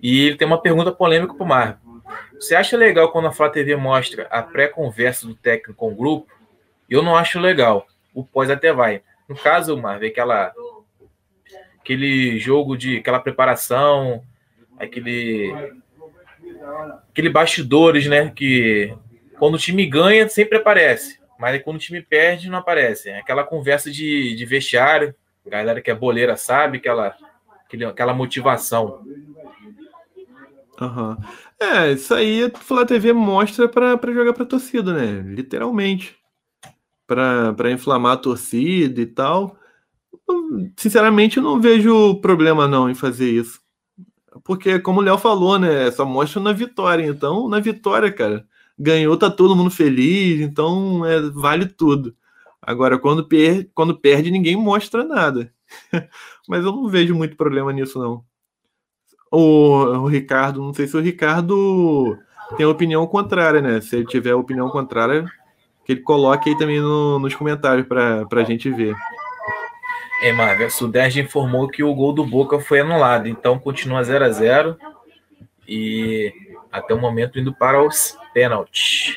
E 0.00 0.26
ele 0.26 0.36
tem 0.36 0.46
uma 0.46 0.60
pergunta 0.60 0.92
polêmica 0.92 1.34
para 1.34 1.44
o 1.44 1.48
Marco. 1.48 2.02
Você 2.34 2.54
acha 2.54 2.76
legal 2.76 3.10
quando 3.12 3.28
a 3.28 3.32
Flá 3.32 3.48
TV 3.48 3.76
mostra 3.76 4.26
a 4.30 4.42
pré-conversa 4.42 5.26
do 5.26 5.34
técnico 5.34 5.78
com 5.78 5.92
o 5.92 5.94
grupo? 5.94 6.32
Eu 6.88 7.02
não 7.02 7.16
acho 7.16 7.38
legal. 7.38 7.86
O 8.12 8.24
pós 8.24 8.50
até 8.50 8.72
vai. 8.72 9.02
No 9.28 9.36
caso, 9.36 9.76
Marvel, 9.76 10.08
aquela 10.08 10.52
aquele 11.80 12.38
jogo 12.38 12.76
de 12.76 12.98
aquela 12.98 13.20
preparação, 13.20 14.22
aquele 14.78 15.52
aquele 17.08 17.28
bastidores, 17.28 18.06
né, 18.06 18.30
que 18.30 18.94
quando 19.38 19.54
o 19.54 19.58
time 19.58 19.84
ganha 19.86 20.28
sempre 20.28 20.58
aparece, 20.58 21.20
mas 21.38 21.62
quando 21.62 21.76
o 21.76 21.80
time 21.80 22.00
perde 22.00 22.48
não 22.48 22.58
aparece. 22.58 23.10
É 23.10 23.18
aquela 23.18 23.44
conversa 23.44 23.90
de, 23.90 24.34
de 24.34 24.46
vestiário, 24.46 25.14
galera 25.46 25.80
que 25.80 25.90
é 25.90 25.94
boleira 25.94 26.36
sabe, 26.36 26.78
aquela 26.78 27.16
aquela 27.88 28.14
motivação. 28.14 29.04
Uhum. 30.80 31.16
É, 31.60 31.92
isso 31.92 32.14
aí 32.14 32.50
Flá 32.60 32.84
TV 32.84 33.12
mostra 33.12 33.68
para 33.68 34.12
jogar 34.12 34.32
para 34.32 34.44
torcida, 34.44 34.92
né? 34.92 35.22
Literalmente 35.34 36.23
para 37.06 37.70
inflamar 37.70 38.12
a 38.12 38.16
torcida 38.16 39.00
e 39.00 39.06
tal. 39.06 39.56
Sinceramente, 40.76 41.40
não 41.40 41.60
vejo 41.60 42.20
problema 42.20 42.66
não 42.66 42.88
em 42.88 42.94
fazer 42.94 43.30
isso. 43.30 43.60
Porque, 44.42 44.78
como 44.80 45.00
o 45.00 45.02
Léo 45.02 45.18
falou, 45.18 45.58
né? 45.58 45.90
Só 45.90 46.04
mostra 46.04 46.40
na 46.40 46.52
vitória. 46.52 47.06
Então, 47.06 47.48
na 47.48 47.60
vitória, 47.60 48.12
cara, 48.12 48.46
ganhou, 48.78 49.16
tá 49.16 49.30
todo 49.30 49.54
mundo 49.56 49.70
feliz, 49.70 50.40
então 50.40 51.04
é, 51.06 51.20
vale 51.30 51.66
tudo. 51.66 52.14
Agora, 52.60 52.98
quando, 52.98 53.26
per 53.26 53.70
quando 53.74 53.98
perde, 53.98 54.30
ninguém 54.30 54.56
mostra 54.56 55.04
nada. 55.04 55.52
Mas 56.48 56.64
eu 56.64 56.72
não 56.72 56.88
vejo 56.88 57.14
muito 57.14 57.36
problema 57.36 57.72
nisso, 57.72 57.98
não. 57.98 58.24
O, 59.30 59.84
o 60.02 60.06
Ricardo, 60.06 60.62
não 60.62 60.72
sei 60.72 60.86
se 60.86 60.96
o 60.96 61.00
Ricardo 61.00 62.16
tem 62.56 62.66
opinião 62.66 63.06
contrária, 63.06 63.60
né? 63.60 63.80
Se 63.80 63.96
ele 63.96 64.06
tiver 64.06 64.34
opinião 64.34 64.70
contrária, 64.70 65.26
que 65.84 65.92
ele 65.92 66.00
coloque 66.00 66.50
aí 66.50 66.58
também 66.58 66.80
no, 66.80 67.18
nos 67.18 67.34
comentários 67.34 67.86
para 67.86 68.26
a 68.30 68.44
gente 68.44 68.70
ver. 68.70 68.94
É, 70.22 70.32
Marvel, 70.32 70.68
o 70.68 70.70
Sudeste 70.70 71.20
informou 71.20 71.68
que 71.68 71.82
o 71.82 71.94
gol 71.94 72.12
do 72.12 72.24
Boca 72.24 72.58
foi 72.58 72.80
anulado, 72.80 73.28
então 73.28 73.58
continua 73.58 74.02
0 74.02 74.24
a 74.24 74.30
0 74.30 74.76
e 75.68 76.32
até 76.72 76.94
o 76.94 77.00
momento 77.00 77.38
indo 77.38 77.52
para 77.52 77.82
os 77.82 78.16
pênaltis. 78.32 79.14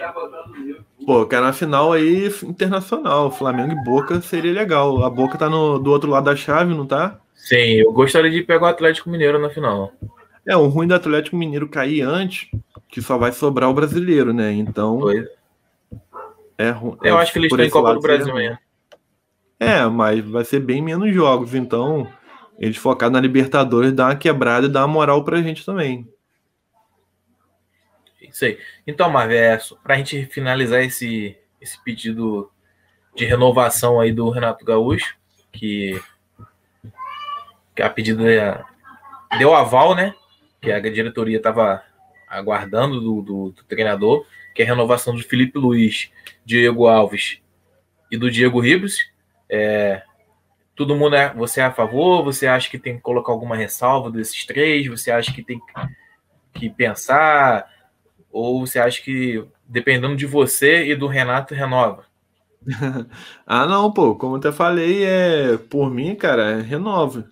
Pô, 1.05 1.25
quero 1.25 1.45
na 1.45 1.53
final 1.53 1.93
aí 1.93 2.27
internacional, 2.43 3.31
Flamengo 3.31 3.71
e 3.71 3.83
Boca 3.83 4.19
seria 4.21 4.51
legal. 4.51 5.03
A 5.03 5.09
Boca 5.09 5.37
tá 5.37 5.49
no, 5.49 5.79
do 5.79 5.91
outro 5.91 6.09
lado 6.09 6.25
da 6.25 6.35
chave, 6.35 6.73
não 6.73 6.85
tá? 6.85 7.19
Sim, 7.33 7.55
eu 7.55 7.93
gostaria 7.93 8.29
de 8.29 8.43
pegar 8.43 8.65
o 8.65 8.69
Atlético 8.69 9.09
Mineiro 9.09 9.39
na 9.39 9.49
final. 9.49 9.93
É, 10.45 10.57
o 10.57 10.67
ruim 10.67 10.87
do 10.87 10.95
Atlético 10.95 11.37
Mineiro 11.37 11.69
cair 11.69 12.01
antes, 12.01 12.49
que 12.89 13.01
só 13.01 13.17
vai 13.17 13.31
sobrar 13.31 13.69
o 13.69 13.73
brasileiro, 13.73 14.33
né? 14.33 14.51
Então. 14.51 14.99
Pois. 14.99 15.36
É, 16.57 16.69
é, 16.69 17.11
eu 17.11 17.17
acho 17.17 17.31
que 17.31 17.39
eles 17.39 17.53
têm 17.53 17.69
Copa 17.69 17.93
do 17.93 17.99
Brasil 17.99 18.31
amanhã. 18.31 18.57
É, 19.59 19.85
mas 19.85 20.23
vai 20.23 20.43
ser 20.43 20.59
bem 20.59 20.81
menos 20.81 21.13
jogos, 21.13 21.53
então 21.53 22.11
eles 22.59 22.77
focar 22.77 23.09
na 23.09 23.19
Libertadores, 23.19 23.93
dar 23.93 24.05
uma 24.05 24.15
quebrada 24.15 24.65
e 24.65 24.69
dar 24.69 24.81
uma 24.85 24.93
moral 24.93 25.23
pra 25.23 25.41
gente 25.41 25.65
também. 25.65 26.07
Isso 28.21 28.45
aí. 28.45 28.59
Então, 28.85 29.09
Marvel, 29.09 29.37
é, 29.37 29.59
para 29.83 29.95
a 29.95 29.97
gente 29.97 30.25
finalizar 30.25 30.83
esse, 30.83 31.37
esse 31.61 31.81
pedido 31.83 32.51
de 33.15 33.25
renovação 33.25 33.99
aí 33.99 34.11
do 34.11 34.29
Renato 34.29 34.65
Gaúcho, 34.65 35.15
que, 35.51 35.99
que 37.75 37.81
a 37.81 37.89
pedido 37.89 38.23
deu 39.39 39.55
aval, 39.55 39.95
né? 39.95 40.13
Que 40.61 40.71
a 40.71 40.79
diretoria 40.79 41.37
estava 41.37 41.83
aguardando 42.27 42.99
do, 42.99 43.21
do, 43.21 43.51
do 43.51 43.63
treinador 43.63 44.25
que 44.57 44.63
é 44.63 44.65
a 44.65 44.69
renovação 44.69 45.13
do 45.13 45.21
Felipe 45.21 45.59
Luiz, 45.59 46.09
Diego 46.43 46.87
Alves 46.87 47.39
e 48.11 48.17
do 48.17 48.31
Diego 48.31 48.59
Ribas. 48.59 48.97
É, 49.47 50.01
todo 50.75 50.95
mundo 50.95 51.15
é. 51.15 51.31
Você 51.35 51.61
é 51.61 51.65
a 51.65 51.71
favor? 51.71 52.23
Você 52.23 52.47
acha 52.47 52.67
que 52.67 52.79
tem 52.79 52.95
que 52.95 53.03
colocar 53.03 53.31
alguma 53.31 53.55
ressalva 53.55 54.09
desses 54.09 54.47
três? 54.47 54.87
Você 54.87 55.11
acha 55.11 55.31
que 55.31 55.43
tem 55.43 55.61
que 56.55 56.71
pensar? 56.71 57.71
Ou 58.31 58.65
você 58.65 58.79
acha 58.79 58.99
que, 58.99 59.45
dependendo 59.63 60.15
de 60.15 60.25
você 60.25 60.87
e 60.87 60.95
do 60.95 61.05
Renato, 61.05 61.53
renova? 61.53 62.05
ah, 63.45 63.67
não, 63.67 63.91
pô, 63.93 64.15
como 64.15 64.33
eu 64.33 64.39
até 64.39 64.51
falei, 64.51 65.05
é 65.05 65.55
por 65.69 65.91
mim, 65.91 66.15
cara, 66.15 66.57
é 66.57 66.61
renova. 66.61 67.29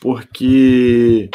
Porque 0.00 1.28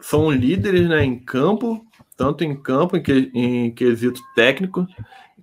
são 0.00 0.30
líderes 0.30 0.88
né, 0.88 1.04
em 1.04 1.18
campo, 1.18 1.84
tanto 2.20 2.44
em 2.44 2.54
campo, 2.54 2.98
em, 2.98 3.02
que, 3.02 3.30
em 3.32 3.70
quesito 3.70 4.20
técnico, 4.34 4.86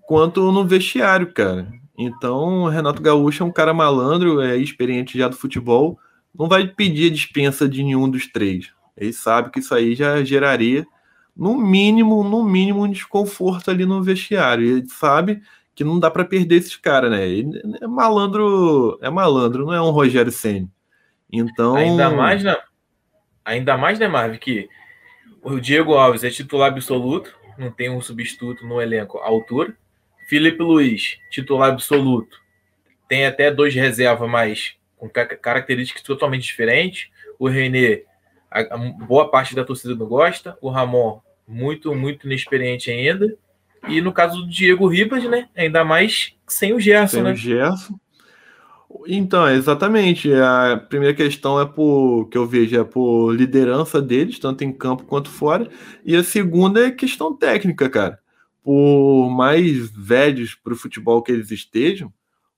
quanto 0.03 0.51
no 0.51 0.63
vestiário, 0.63 1.33
cara. 1.33 1.67
Então, 1.97 2.65
o 2.65 2.69
Renato 2.69 3.01
Gaúcho 3.01 3.41
é 3.41 3.45
um 3.47 3.51
cara 3.51 3.73
malandro, 3.73 4.39
é 4.41 4.55
experiente 4.57 5.17
já 5.17 5.27
do 5.27 5.35
futebol, 5.35 5.97
não 6.37 6.47
vai 6.47 6.67
pedir 6.67 7.09
dispensa 7.09 7.67
de 7.67 7.81
nenhum 7.81 8.07
dos 8.07 8.27
três. 8.27 8.71
Ele 8.95 9.11
sabe 9.11 9.49
que 9.49 9.57
isso 9.57 9.73
aí 9.73 9.95
já 9.95 10.23
geraria, 10.23 10.85
no 11.35 11.57
mínimo, 11.57 12.23
no 12.23 12.43
mínimo, 12.43 12.83
um 12.83 12.91
desconforto 12.91 13.71
ali 13.71 13.83
no 13.83 14.03
vestiário. 14.03 14.77
Ele 14.77 14.87
sabe 14.87 15.41
que 15.73 15.83
não 15.83 15.99
dá 15.99 16.11
para 16.11 16.25
perder 16.25 16.57
esses 16.57 16.75
caras, 16.75 17.09
né? 17.09 17.27
Ele 17.27 17.59
é 17.81 17.87
malandro, 17.87 18.99
é 19.01 19.09
malandro, 19.09 19.65
não 19.65 19.73
é 19.73 19.81
um 19.81 19.89
Rogério 19.89 20.31
Senna. 20.31 20.69
Então. 21.31 21.75
Ainda 21.75 22.11
mais, 22.11 22.43
né? 22.43 22.55
Ainda 23.43 23.75
mais, 23.75 23.97
né, 23.97 24.07
Marvin, 24.07 24.37
que 24.37 24.69
o 25.41 25.59
Diego 25.59 25.93
Alves 25.93 26.23
é 26.23 26.29
titular 26.29 26.69
absoluto, 26.69 27.33
não 27.57 27.71
tem 27.71 27.89
um 27.89 28.01
substituto 28.01 28.65
no 28.65 28.81
elenco 28.81 29.17
à 29.19 29.27
altura. 29.27 29.75
Felipe 30.27 30.61
Luiz, 30.61 31.17
titular 31.31 31.69
absoluto, 31.69 32.37
tem 33.07 33.25
até 33.25 33.49
dois 33.49 33.73
reservas, 33.73 34.29
mas 34.29 34.75
com 34.97 35.09
características 35.09 36.03
totalmente 36.03 36.43
diferentes. 36.43 37.09
O 37.39 37.47
René, 37.47 38.01
a, 38.51 38.77
boa 38.77 39.29
parte 39.29 39.55
da 39.55 39.63
torcida 39.63 39.95
não 39.95 40.07
gosta. 40.07 40.57
O 40.61 40.69
Ramon, 40.69 41.21
muito, 41.47 41.93
muito 41.95 42.25
inexperiente 42.25 42.91
ainda. 42.91 43.37
E 43.87 44.01
no 44.01 44.11
caso 44.11 44.41
do 44.41 44.49
Diego 44.49 44.87
Ribas, 44.87 45.23
né? 45.23 45.47
Ainda 45.55 45.85
mais 45.85 46.35
sem 46.45 46.73
o 46.73 46.79
Gerson, 46.79 47.17
sem 47.17 47.23
né? 47.23 47.31
O 47.31 47.35
Gerson. 47.35 47.99
Então, 49.07 49.47
exatamente. 49.49 50.31
A 50.33 50.77
primeira 50.77 51.15
questão 51.15 51.59
é 51.59 51.65
por 51.65 52.27
que 52.29 52.37
eu 52.37 52.47
vejo 52.47 52.79
é 52.79 52.83
por 52.83 53.31
liderança 53.33 54.01
deles, 54.01 54.39
tanto 54.39 54.63
em 54.63 54.71
campo 54.71 55.03
quanto 55.03 55.29
fora. 55.29 55.69
E 56.05 56.15
a 56.15 56.23
segunda 56.23 56.85
é 56.85 56.91
questão 56.91 57.35
técnica, 57.35 57.89
cara. 57.89 58.19
Por 58.63 59.29
mais 59.29 59.89
velhos 59.89 60.55
para 60.55 60.73
o 60.73 60.77
futebol 60.77 61.21
que 61.21 61.31
eles 61.31 61.51
estejam, 61.51 62.11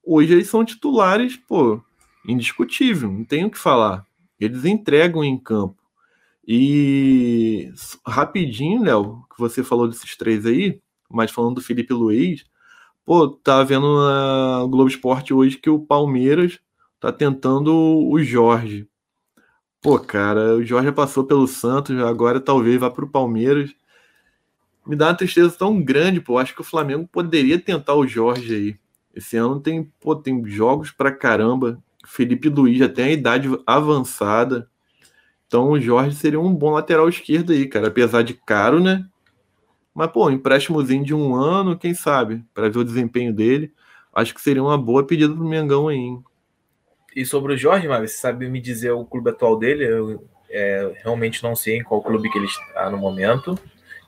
hoje 0.03 0.33
eles 0.33 0.47
são 0.47 0.65
titulares, 0.65 1.35
pô, 1.37 1.81
indiscutível, 2.27 3.11
não 3.11 3.23
tenho 3.23 3.47
o 3.47 3.51
que 3.51 3.57
falar. 3.57 4.05
Eles 4.39 4.65
entregam 4.65 5.23
em 5.23 5.37
campo. 5.37 5.77
E 6.47 7.71
rapidinho, 8.05 8.83
Léo, 8.83 9.23
que 9.29 9.39
você 9.39 9.63
falou 9.63 9.87
desses 9.87 10.15
três 10.17 10.45
aí, 10.45 10.79
mas 11.09 11.31
falando 11.31 11.55
do 11.55 11.61
Felipe 11.61 11.93
Luiz, 11.93 12.43
pô, 13.05 13.29
tá 13.29 13.63
vendo 13.63 13.87
na 13.97 14.65
Globo 14.69 14.87
Esporte 14.87 15.33
hoje 15.33 15.57
que 15.57 15.69
o 15.69 15.79
Palmeiras 15.79 16.59
tá 16.99 17.11
tentando 17.11 17.73
o 17.73 18.21
Jorge. 18.23 18.87
Pô, 19.81 19.97
cara, 19.97 20.55
o 20.55 20.63
Jorge 20.63 20.91
passou 20.91 21.23
pelo 21.23 21.47
Santos, 21.47 21.97
agora 21.99 22.39
talvez 22.39 22.79
vá 22.79 22.89
pro 22.89 23.09
Palmeiras. 23.09 23.73
Me 24.85 24.95
dá 24.95 25.07
uma 25.07 25.15
tristeza 25.15 25.55
tão 25.57 25.81
grande, 25.81 26.19
pô. 26.19 26.37
Acho 26.37 26.53
que 26.53 26.61
o 26.61 26.65
Flamengo 26.65 27.07
poderia 27.07 27.59
tentar 27.59 27.95
o 27.95 28.07
Jorge 28.07 28.53
aí. 28.55 28.79
Esse 29.15 29.37
ano 29.37 29.59
tem, 29.59 29.83
pô, 29.99 30.15
tem 30.15 30.45
jogos 30.45 30.91
pra 30.91 31.11
caramba. 31.11 31.81
Felipe 32.05 32.49
Luiz 32.49 32.77
já 32.77 32.89
tem 32.89 33.05
a 33.05 33.11
idade 33.11 33.49
avançada. 33.65 34.69
Então 35.47 35.71
o 35.71 35.79
Jorge 35.79 36.15
seria 36.15 36.39
um 36.39 36.53
bom 36.53 36.71
lateral 36.71 37.07
esquerdo 37.07 37.53
aí, 37.53 37.67
cara. 37.67 37.87
Apesar 37.87 38.21
de 38.23 38.33
caro, 38.33 38.79
né? 38.79 39.05
Mas, 39.99 40.11
pô, 40.11 40.27
um 40.27 40.31
empréstimozinho 40.31 41.03
de 41.03 41.13
um 41.13 41.35
ano, 41.35 41.77
quem 41.77 41.93
sabe? 41.93 42.41
Para 42.53 42.69
ver 42.69 42.79
o 42.79 42.85
desempenho 42.85 43.33
dele. 43.33 43.73
Acho 44.13 44.33
que 44.33 44.39
seria 44.39 44.63
uma 44.63 44.77
boa 44.77 45.05
pedida 45.05 45.33
pro 45.33 45.43
Mengão 45.43 45.89
aí, 45.89 45.97
hein? 45.97 46.23
E 47.13 47.25
sobre 47.25 47.53
o 47.53 47.57
Jorge, 47.57 47.85
mas 47.85 48.11
você 48.11 48.17
sabe 48.17 48.47
me 48.47 48.61
dizer 48.61 48.91
o 48.91 49.03
clube 49.03 49.31
atual 49.31 49.59
dele? 49.59 49.83
Eu 49.83 50.25
é, 50.49 50.93
realmente 51.03 51.43
não 51.43 51.53
sei 51.53 51.79
em 51.79 51.83
qual 51.83 52.01
clube 52.01 52.29
que 52.29 52.37
ele 52.37 52.45
está 52.45 52.89
no 52.89 52.97
momento. 52.97 53.59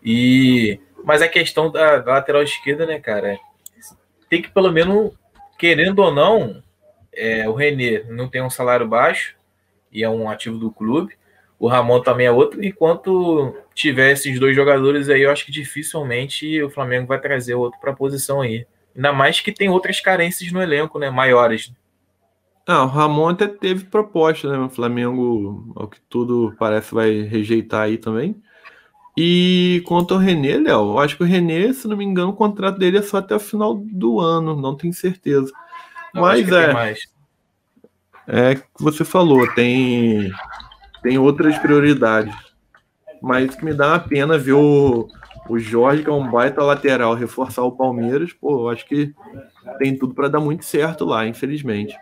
E 0.01 0.79
mas 1.03 1.21
a 1.21 1.27
questão 1.27 1.69
da, 1.69 1.97
da 1.97 2.13
lateral 2.13 2.41
esquerda, 2.41 2.85
né, 2.85 2.97
cara? 2.97 3.37
Tem 4.29 4.41
que 4.41 4.49
pelo 4.49 4.71
menos, 4.71 5.11
querendo 5.59 5.99
ou 5.99 6.13
não, 6.13 6.63
é, 7.11 7.49
o 7.49 7.53
Renê 7.53 8.05
não 8.07 8.29
tem 8.29 8.41
um 8.41 8.49
salário 8.49 8.87
baixo 8.87 9.35
e 9.91 10.05
é 10.05 10.09
um 10.09 10.29
ativo 10.29 10.57
do 10.57 10.71
clube. 10.71 11.17
O 11.61 11.67
Ramon 11.67 12.01
também 12.01 12.25
é 12.25 12.31
outro. 12.31 12.65
Enquanto 12.65 13.55
tiver 13.75 14.13
esses 14.13 14.39
dois 14.39 14.55
jogadores 14.55 15.07
aí, 15.09 15.21
eu 15.21 15.29
acho 15.29 15.45
que 15.45 15.51
dificilmente 15.51 16.59
o 16.63 16.71
Flamengo 16.71 17.05
vai 17.05 17.21
trazer 17.21 17.53
outro 17.53 17.79
para 17.79 17.91
a 17.91 17.95
posição 17.95 18.41
aí. 18.41 18.65
Ainda 18.95 19.13
mais 19.13 19.39
que 19.39 19.51
tem 19.51 19.69
outras 19.69 19.99
carências 19.99 20.51
no 20.51 20.59
elenco, 20.59 20.97
né? 20.97 21.11
Maiores. 21.11 21.71
Ah, 22.67 22.83
o 22.83 22.87
Ramon 22.87 23.29
até 23.29 23.47
teve 23.47 23.85
proposta, 23.85 24.51
né? 24.51 24.57
O 24.57 24.69
Flamengo, 24.69 25.71
ao 25.75 25.87
que 25.87 25.99
tudo 26.09 26.51
parece, 26.57 26.95
vai 26.95 27.21
rejeitar 27.21 27.81
aí 27.81 27.99
também. 27.99 28.41
E 29.15 29.83
quanto 29.85 30.15
ao 30.15 30.19
René, 30.19 30.57
Léo, 30.57 30.97
acho 30.97 31.15
que 31.15 31.23
o 31.23 31.27
René, 31.27 31.71
se 31.73 31.87
não 31.87 31.95
me 31.95 32.03
engano, 32.03 32.31
o 32.31 32.35
contrato 32.35 32.79
dele 32.79 32.97
é 32.97 33.01
só 33.03 33.17
até 33.17 33.35
o 33.35 33.39
final 33.39 33.75
do 33.75 34.19
ano, 34.19 34.59
não 34.59 34.75
tenho 34.75 34.93
certeza. 34.93 35.51
Mas 36.11 36.51
é. 36.51 36.95
É 38.27 38.55
que 38.55 38.63
você 38.79 39.03
falou, 39.03 39.45
tem, 39.53 40.31
tem 41.01 41.17
outras 41.17 41.57
prioridades. 41.57 42.33
Mas 43.21 43.55
que 43.55 43.63
me 43.63 43.73
dá 43.73 43.89
uma 43.89 43.99
pena 43.99 44.37
ver 44.37 44.53
o, 44.53 45.07
o 45.47 45.59
Jorge, 45.59 46.03
que 46.03 46.09
é 46.09 46.13
um 46.13 46.29
baita 46.29 46.63
lateral, 46.63 47.13
reforçar 47.13 47.63
o 47.63 47.71
Palmeiras. 47.71 48.33
Pô, 48.33 48.61
eu 48.61 48.69
acho 48.69 48.85
que 48.85 49.13
tem 49.77 49.95
tudo 49.95 50.13
para 50.13 50.27
dar 50.27 50.39
muito 50.39 50.65
certo 50.65 51.05
lá, 51.05 51.27
infelizmente. 51.27 51.95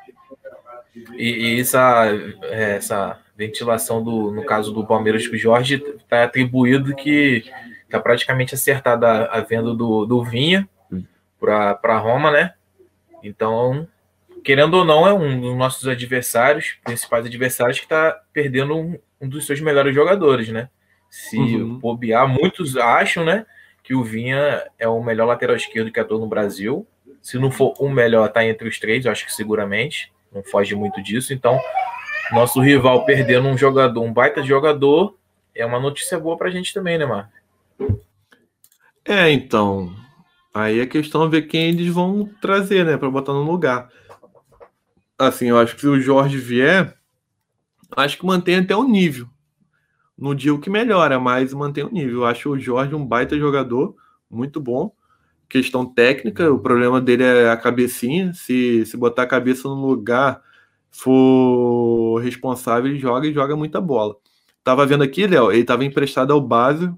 E, 1.15 1.55
e 1.55 1.59
essa, 1.59 2.05
é, 2.43 2.77
essa 2.77 3.19
ventilação 3.35 4.03
do, 4.03 4.31
no 4.31 4.45
caso 4.45 4.73
do 4.73 4.85
Palmeiras 4.85 5.27
com 5.27 5.35
o 5.35 5.39
Jorge, 5.39 5.83
está 5.97 6.23
atribuído 6.23 6.95
que 6.95 7.45
está 7.83 7.99
praticamente 7.99 8.53
acertada 8.53 9.07
a, 9.07 9.37
a 9.37 9.41
venda 9.41 9.73
do, 9.73 10.05
do 10.05 10.23
Vinha 10.23 10.67
para 11.39 11.97
Roma, 11.97 12.31
né? 12.31 12.53
Então 13.23 13.87
querendo 14.43 14.75
ou 14.75 14.85
não, 14.85 15.07
é 15.07 15.13
um 15.13 15.39
dos 15.39 15.55
nossos 15.55 15.87
adversários, 15.87 16.77
principais 16.83 17.25
adversários, 17.25 17.79
que 17.79 17.85
está 17.85 18.19
perdendo 18.33 18.75
um, 18.75 18.97
um, 19.21 19.27
dos 19.27 19.45
seus 19.45 19.61
melhores 19.61 19.93
jogadores, 19.93 20.49
né? 20.49 20.69
Se 21.09 21.37
uhum. 21.37 21.79
bobear, 21.79 22.27
muitos 22.27 22.77
acham, 22.77 23.25
né, 23.25 23.45
que 23.83 23.95
o 23.95 24.03
Vinha 24.03 24.63
é 24.77 24.87
o 24.87 25.01
melhor 25.01 25.25
lateral 25.25 25.55
esquerdo 25.55 25.91
que 25.91 25.99
atua 25.99 26.19
no 26.19 26.27
Brasil. 26.27 26.85
Se 27.21 27.39
não 27.39 27.49
for 27.49 27.73
o 27.79 27.89
melhor, 27.89 28.29
tá 28.29 28.45
entre 28.45 28.67
os 28.67 28.79
três, 28.79 29.05
eu 29.05 29.11
acho 29.11 29.25
que 29.25 29.33
seguramente. 29.33 30.11
Não 30.31 30.43
foge 30.43 30.75
muito 30.75 31.01
disso. 31.01 31.33
Então, 31.33 31.59
nosso 32.31 32.61
rival 32.61 33.03
perdendo 33.05 33.47
um 33.47 33.57
jogador, 33.57 34.01
um 34.01 34.13
baita 34.13 34.43
jogador, 34.43 35.15
é 35.55 35.65
uma 35.65 35.79
notícia 35.79 36.19
boa 36.19 36.37
pra 36.37 36.51
gente 36.51 36.73
também, 36.73 36.97
né, 36.97 37.05
Mar? 37.05 37.31
É, 39.03 39.31
então. 39.31 39.91
Aí 40.53 40.79
a 40.79 40.87
questão 40.87 41.25
é 41.25 41.29
ver 41.29 41.41
quem 41.43 41.69
eles 41.69 41.87
vão 41.87 42.29
trazer, 42.39 42.85
né, 42.85 42.95
para 42.95 43.09
botar 43.09 43.33
no 43.33 43.41
lugar 43.41 43.89
assim, 45.19 45.47
eu 45.47 45.59
acho 45.59 45.75
que 45.75 45.81
se 45.81 45.87
o 45.87 45.99
Jorge 45.99 46.37
vier, 46.37 46.97
acho 47.95 48.17
que 48.17 48.25
mantém 48.25 48.55
até 48.55 48.75
o 48.75 48.83
nível. 48.83 49.27
Não 50.17 50.33
digo 50.33 50.59
que 50.59 50.69
melhora, 50.69 51.19
mas 51.19 51.53
mantém 51.53 51.83
o 51.83 51.91
nível. 51.91 52.21
Eu 52.21 52.25
acho 52.25 52.49
o 52.49 52.59
Jorge 52.59 52.95
um 52.95 53.05
baita 53.05 53.37
jogador, 53.37 53.95
muito 54.29 54.59
bom. 54.59 54.93
Questão 55.47 55.85
técnica, 55.85 56.51
o 56.51 56.59
problema 56.59 57.01
dele 57.01 57.23
é 57.23 57.49
a 57.49 57.57
cabecinha. 57.57 58.33
Se, 58.33 58.85
se 58.85 58.97
botar 58.97 59.23
a 59.23 59.27
cabeça 59.27 59.67
no 59.67 59.85
lugar, 59.85 60.41
for 60.91 62.19
responsável, 62.21 62.89
ele 62.91 62.99
joga 62.99 63.27
e 63.27 63.33
joga 63.33 63.55
muita 63.55 63.81
bola. 63.81 64.15
Tava 64.63 64.85
vendo 64.85 65.03
aqui, 65.03 65.25
Léo, 65.25 65.51
ele 65.51 65.61
estava 65.61 65.85
emprestado 65.85 66.33
ao 66.33 66.41
Basel, 66.41 66.97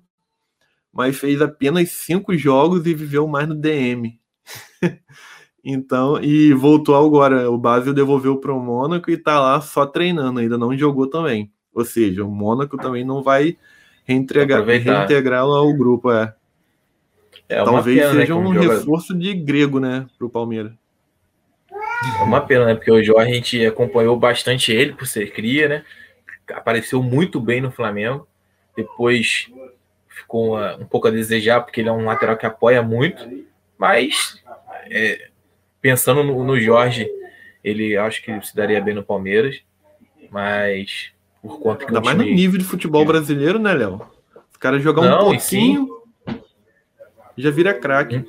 mas 0.92 1.18
fez 1.18 1.42
apenas 1.42 1.92
cinco 1.92 2.36
jogos 2.36 2.86
e 2.86 2.94
viveu 2.94 3.28
mais 3.28 3.48
no 3.48 3.56
DM. 3.56 4.20
Então, 5.64 6.22
e 6.22 6.54
voltou 6.54 6.96
agora. 6.96 7.50
O 7.50 7.58
Basel 7.58 7.94
devolveu 7.94 8.38
para 8.38 8.54
o 8.54 8.60
Mônaco 8.60 9.12
e 9.12 9.14
está 9.14 9.40
lá 9.40 9.62
só 9.62 9.86
treinando, 9.86 10.40
ainda 10.40 10.58
não 10.58 10.76
jogou 10.76 11.08
também. 11.08 11.52
Ou 11.74 11.86
seja, 11.86 12.26
o 12.26 12.30
Mônaco 12.30 12.78
também 12.78 13.06
não 13.06 13.22
vai 13.22 13.58
reintegrar-lo 14.04 15.54
ao 15.54 15.74
grupo. 15.74 16.12
É. 16.12 16.34
é 17.48 17.64
Talvez 17.64 18.00
pena, 18.00 18.14
né, 18.14 18.22
seja 18.22 18.36
né, 18.36 18.40
um 18.40 18.50
reforço 18.50 19.18
de 19.18 19.34
grego, 19.34 19.80
né, 19.80 20.08
para 20.18 20.28
o 20.28 20.30
Palmeiras. 20.30 20.74
É 22.20 22.24
uma 22.24 22.42
pena, 22.42 22.66
né? 22.66 22.76
Porque 22.76 22.92
o 22.92 23.04
Jorge 23.04 23.32
a 23.32 23.34
gente 23.34 23.66
acompanhou 23.66 24.18
bastante 24.18 24.72
ele 24.72 24.94
por 24.94 25.06
ser 25.06 25.32
cria, 25.32 25.70
né? 25.70 25.86
Apareceu 26.52 27.02
muito 27.04 27.40
bem 27.40 27.62
no 27.62 27.72
Flamengo. 27.72 28.28
Depois 28.76 29.48
ficou 30.08 30.58
um 30.58 30.86
pouco 30.86 31.08
a 31.08 31.12
desejar, 31.12 31.62
porque 31.62 31.80
ele 31.80 31.90
é 31.90 31.92
um 31.92 32.06
lateral 32.06 32.36
que 32.36 32.46
apoia 32.46 32.82
muito. 32.82 33.46
Mas 33.78 34.42
é, 34.90 35.30
pensando 35.82 36.24
no, 36.24 36.44
no, 36.44 36.60
Jorge, 36.60 37.10
ele 37.64 37.98
acho 37.98 38.22
que 38.24 38.42
se 38.46 38.56
daria 38.56 38.80
bem 38.80 38.94
no 38.94 39.04
Palmeiras, 39.04 39.62
mas 40.30 41.12
por 41.42 41.60
conta 41.60 41.86
que 41.86 41.92
Ainda 41.92 42.02
mais 42.02 42.18
no 42.18 42.24
nível 42.24 42.60
de 42.60 42.66
futebol 42.66 43.04
brasileiro, 43.04 43.58
né, 43.58 43.74
Léo? 43.74 44.02
Os 44.52 44.58
caras 44.58 44.82
jogar 44.84 45.02
Não, 45.02 45.30
um 45.30 45.32
pouquinho 45.32 46.02
já 47.38 47.50
vira 47.50 47.74
craque. 47.74 48.18
Hum. 48.18 48.26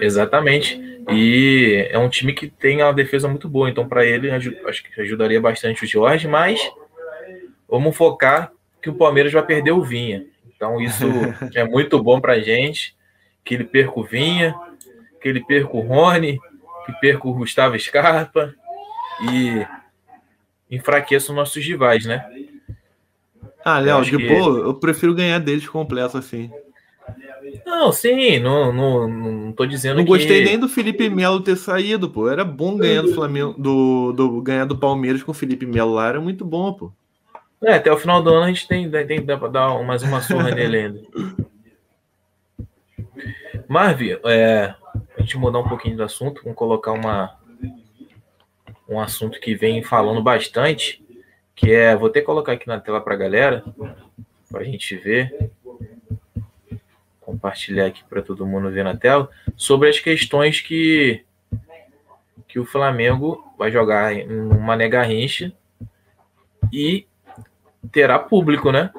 Exatamente. 0.00 0.80
E 1.10 1.88
é 1.90 1.98
um 1.98 2.08
time 2.08 2.32
que 2.32 2.48
tem 2.48 2.82
uma 2.82 2.92
defesa 2.92 3.28
muito 3.28 3.48
boa, 3.48 3.68
então 3.68 3.86
para 3.86 4.06
ele 4.06 4.30
acho 4.30 4.50
que 4.84 5.00
ajudaria 5.00 5.40
bastante 5.40 5.84
o 5.84 5.86
Jorge, 5.86 6.26
mas 6.26 6.60
vamos 7.68 7.94
focar 7.94 8.50
que 8.80 8.88
o 8.88 8.94
Palmeiras 8.94 9.32
vai 9.32 9.44
perder 9.44 9.72
o 9.72 9.82
Vinha. 9.82 10.24
Então 10.54 10.80
isso 10.80 11.04
é 11.54 11.64
muito 11.64 12.02
bom 12.02 12.20
para 12.20 12.40
gente, 12.40 12.96
que 13.44 13.54
ele 13.54 13.64
perca 13.64 14.00
o 14.00 14.04
Vinha, 14.04 14.54
que 15.24 15.28
ele 15.30 15.42
perca 15.42 15.74
o 15.74 15.80
Rony, 15.80 16.38
que 16.84 16.92
perca 17.00 17.26
o 17.26 17.32
Gustavo 17.32 17.78
Scarpa 17.78 18.54
e 19.22 19.66
enfraqueça 20.70 21.32
os 21.32 21.36
nossos 21.36 21.64
rivais, 21.64 22.04
né? 22.04 22.26
Ah, 23.64 23.78
Léo, 23.78 24.04
de 24.04 24.18
que... 24.18 24.28
boa, 24.28 24.58
eu 24.58 24.74
prefiro 24.74 25.14
ganhar 25.14 25.38
deles 25.38 25.66
completo 25.66 26.18
assim. 26.18 26.50
Não, 27.64 27.90
sim, 27.90 28.38
não, 28.38 28.70
não, 28.70 29.08
não 29.08 29.52
tô 29.52 29.64
dizendo 29.64 29.96
Não 29.96 30.04
que... 30.04 30.10
gostei 30.10 30.44
nem 30.44 30.58
do 30.58 30.68
Felipe 30.68 31.08
Melo 31.08 31.40
ter 31.40 31.56
saído, 31.56 32.10
pô. 32.10 32.28
Era 32.28 32.44
bom 32.44 32.76
ganhar 32.76 33.00
do 33.00 33.14
Flamengo, 33.14 33.54
do, 33.58 34.12
do 34.12 34.42
ganhar 34.42 34.66
do 34.66 34.76
Palmeiras 34.76 35.22
com 35.22 35.30
o 35.30 35.34
Felipe 35.34 35.64
Melo 35.64 35.94
lá, 35.94 36.08
era 36.08 36.20
muito 36.20 36.44
bom, 36.44 36.70
pô. 36.74 36.92
É, 37.62 37.76
até 37.76 37.90
o 37.90 37.96
final 37.96 38.22
do 38.22 38.28
ano 38.28 38.44
a 38.44 38.48
gente 38.48 38.68
tem, 38.68 38.90
tem 38.90 39.20
que 39.20 39.26
dar, 39.26 39.36
dar 39.48 39.82
mais 39.84 40.02
uma 40.02 40.20
surra 40.20 40.50
nele 40.54 40.76
ainda. 40.76 41.00
Marvi, 43.68 44.18
é, 44.24 44.74
a 45.16 45.20
gente 45.20 45.36
mudar 45.36 45.60
um 45.60 45.68
pouquinho 45.68 45.96
do 45.96 46.02
assunto, 46.02 46.42
vamos 46.42 46.56
colocar 46.56 46.92
uma, 46.92 47.38
um 48.88 49.00
assunto 49.00 49.40
que 49.40 49.54
vem 49.54 49.82
falando 49.82 50.22
bastante, 50.22 51.04
que 51.54 51.72
é, 51.72 51.96
vou 51.96 52.08
até 52.08 52.20
colocar 52.20 52.52
aqui 52.52 52.66
na 52.66 52.80
tela 52.80 53.00
para 53.00 53.14
a 53.14 53.18
galera, 53.18 53.64
para 54.50 54.60
a 54.60 54.64
gente 54.64 54.96
ver, 54.96 55.50
compartilhar 57.20 57.86
aqui 57.86 58.04
para 58.04 58.22
todo 58.22 58.46
mundo 58.46 58.70
ver 58.70 58.84
na 58.84 58.96
tela, 58.96 59.30
sobre 59.56 59.88
as 59.88 59.98
questões 59.98 60.60
que, 60.60 61.24
que 62.46 62.58
o 62.58 62.66
Flamengo 62.66 63.54
vai 63.58 63.70
jogar 63.70 64.12
uma 64.26 64.58
Mané 64.58 64.88
Garrincha 64.88 65.52
e 66.72 67.06
terá 67.90 68.18
público, 68.18 68.70
né? 68.70 68.92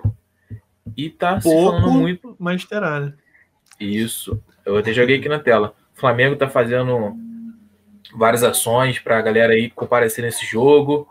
E 0.95 1.09
tá 1.09 1.39
se 1.39 1.49
falando 1.49 1.91
muito. 1.91 2.35
Mas 2.39 2.63
terá, 2.63 2.99
né? 2.99 3.13
Isso. 3.79 4.41
Eu 4.65 4.77
até 4.77 4.91
joguei 4.91 5.17
aqui 5.17 5.29
na 5.29 5.39
tela. 5.39 5.75
O 5.95 5.99
Flamengo 5.99 6.35
tá 6.35 6.49
fazendo 6.49 7.15
várias 8.15 8.43
ações 8.43 8.99
para 8.99 9.17
a 9.17 9.21
galera 9.21 9.53
aí 9.53 9.69
comparecer 9.69 10.23
nesse 10.23 10.45
jogo. 10.45 11.07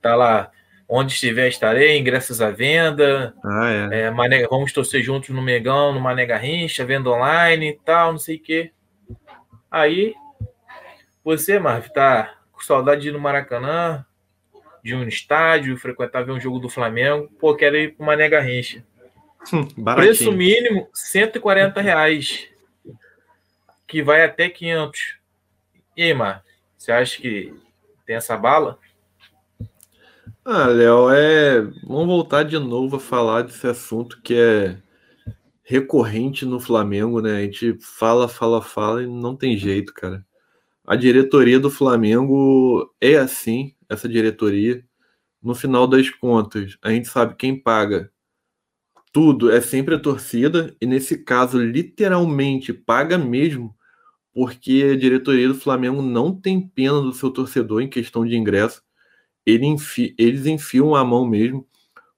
Tá 0.00 0.14
lá, 0.14 0.50
onde 0.88 1.12
estiver 1.12 1.48
estarei, 1.48 1.98
ingressos 1.98 2.40
à 2.40 2.50
venda. 2.50 3.34
Ah, 3.44 3.88
é. 3.90 4.02
é 4.02 4.10
Mané, 4.10 4.46
vamos 4.46 4.72
torcer 4.72 5.02
juntos 5.02 5.30
no 5.30 5.42
Megão, 5.42 5.92
no 5.92 6.00
Mané 6.00 6.24
Garrincha, 6.26 6.84
venda 6.84 7.10
online 7.10 7.70
e 7.70 7.78
tal, 7.84 8.12
não 8.12 8.18
sei 8.18 8.36
o 8.36 8.40
quê. 8.40 8.70
Aí, 9.70 10.14
você, 11.24 11.58
Marv, 11.58 11.88
tá 11.88 12.34
com 12.52 12.60
saudade 12.60 13.02
de 13.02 13.08
ir 13.08 13.12
no 13.12 13.18
Maracanã, 13.18 14.04
de 14.82 14.94
um 14.94 15.02
estádio, 15.08 15.76
frequentar 15.76 16.24
ver 16.24 16.32
um 16.32 16.40
jogo 16.40 16.60
do 16.60 16.68
Flamengo. 16.68 17.28
Pô, 17.40 17.54
quero 17.54 17.76
ir 17.76 17.94
pro 17.94 18.06
Mané 18.06 18.28
Garrincha. 18.28 18.84
Hum, 19.52 19.66
Preço 19.94 20.30
mínimo, 20.32 20.88
140 20.92 21.80
reais. 21.80 22.48
Que 23.86 24.02
vai 24.02 24.24
até 24.24 24.48
500. 24.48 25.18
E 25.96 26.02
aí, 26.02 26.14
Mar, 26.14 26.44
você 26.76 26.92
acha 26.92 27.20
que 27.20 27.54
tem 28.04 28.16
essa 28.16 28.36
bala? 28.36 28.78
Ah, 30.44 30.66
Léo, 30.66 31.10
é. 31.10 31.60
Vamos 31.82 32.06
voltar 32.06 32.44
de 32.44 32.58
novo 32.58 32.96
a 32.96 33.00
falar 33.00 33.42
desse 33.42 33.66
assunto 33.66 34.20
que 34.22 34.34
é 34.34 34.76
recorrente 35.64 36.44
no 36.44 36.60
Flamengo, 36.60 37.20
né? 37.20 37.38
A 37.38 37.42
gente 37.42 37.76
fala, 37.80 38.28
fala, 38.28 38.62
fala 38.62 39.02
e 39.02 39.06
não 39.06 39.34
tem 39.34 39.56
jeito, 39.56 39.92
cara. 39.92 40.24
A 40.86 40.94
diretoria 40.94 41.58
do 41.58 41.68
Flamengo 41.68 42.94
é 43.00 43.16
assim, 43.16 43.74
essa 43.88 44.08
diretoria. 44.08 44.84
No 45.42 45.54
final 45.54 45.88
das 45.88 46.08
contas, 46.08 46.78
a 46.80 46.90
gente 46.90 47.08
sabe 47.08 47.34
quem 47.34 47.60
paga 47.60 48.12
tudo 49.16 49.50
é 49.50 49.62
sempre 49.62 49.94
a 49.94 49.98
torcida, 49.98 50.76
e 50.78 50.84
nesse 50.84 51.16
caso, 51.16 51.58
literalmente, 51.58 52.70
paga 52.74 53.16
mesmo, 53.16 53.74
porque 54.34 54.90
a 54.92 54.94
diretoria 54.94 55.48
do 55.48 55.54
Flamengo 55.54 56.02
não 56.02 56.38
tem 56.38 56.60
pena 56.60 57.00
do 57.00 57.14
seu 57.14 57.30
torcedor 57.30 57.80
em 57.80 57.88
questão 57.88 58.26
de 58.26 58.36
ingresso. 58.36 58.82
Ele 59.46 59.64
enfi, 59.64 60.14
eles 60.18 60.44
enfiam 60.44 60.94
a 60.94 61.02
mão 61.02 61.26
mesmo. 61.26 61.66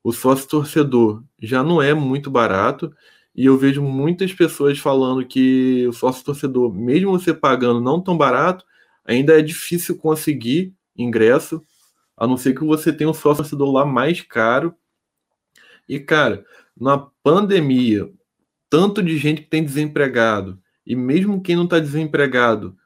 O 0.03 0.11
sócio 0.13 0.49
torcedor 0.49 1.23
já 1.41 1.63
não 1.63 1.81
é 1.81 1.95
muito 1.95 2.33
barato, 2.33 2.93
e 3.33 3.45
eu 3.45 3.57
vejo 3.57 3.81
muitas 3.81 4.33
pessoas 4.33 4.81
falando 4.81 5.25
que 5.25 5.87
o 5.87 5.93
sócio 5.93 6.25
torcedor, 6.25 6.75
mesmo 6.75 7.13
você 7.13 7.33
pagando 7.33 7.81
não 7.81 8.03
tão 8.03 8.19
barato, 8.19 8.65
ainda 9.05 9.39
é 9.39 9.41
difícil 9.41 9.97
conseguir 9.97 10.75
ingresso, 10.97 11.63
a 12.17 12.27
não 12.27 12.37
ser 12.37 12.57
que 12.57 12.65
você 12.65 12.93
tenha 12.93 13.09
um 13.09 13.15
sócio 13.15 13.45
torcedor 13.45 13.71
lá 13.71 13.87
mais 13.87 14.21
caro. 14.21 14.75
E, 15.89 16.01
cara, 16.01 16.45
na 16.81 16.99
pandemia, 17.23 18.09
tanto 18.71 19.03
de 19.03 19.17
gente 19.19 19.43
que 19.43 19.49
tem 19.49 19.65
desempregado, 19.65 20.59
e 20.87 20.95
mesmo 20.95 21.43
quem 21.43 21.57
não 21.57 21.65
está 21.65 21.79
desempregado, 21.79 22.77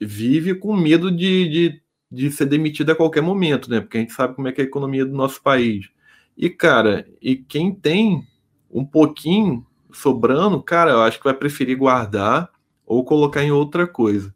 vive 0.00 0.54
com 0.54 0.76
medo 0.76 1.10
de, 1.10 1.48
de, 1.48 1.82
de 2.10 2.30
ser 2.30 2.46
demitido 2.46 2.90
a 2.90 2.96
qualquer 2.96 3.22
momento, 3.22 3.70
né? 3.70 3.80
Porque 3.80 3.96
a 3.96 4.00
gente 4.00 4.12
sabe 4.12 4.34
como 4.34 4.48
é 4.48 4.52
que 4.52 4.60
é 4.60 4.64
a 4.64 4.66
economia 4.66 5.04
do 5.04 5.14
nosso 5.14 5.42
país. 5.42 5.88
E, 6.36 6.50
cara, 6.50 7.06
e 7.20 7.36
quem 7.36 7.74
tem 7.74 8.22
um 8.70 8.84
pouquinho 8.84 9.66
sobrando, 9.92 10.62
cara, 10.62 10.92
eu 10.92 11.02
acho 11.02 11.18
que 11.18 11.24
vai 11.24 11.34
preferir 11.34 11.76
guardar 11.76 12.50
ou 12.84 13.04
colocar 13.04 13.42
em 13.42 13.52
outra 13.52 13.86
coisa. 13.86 14.34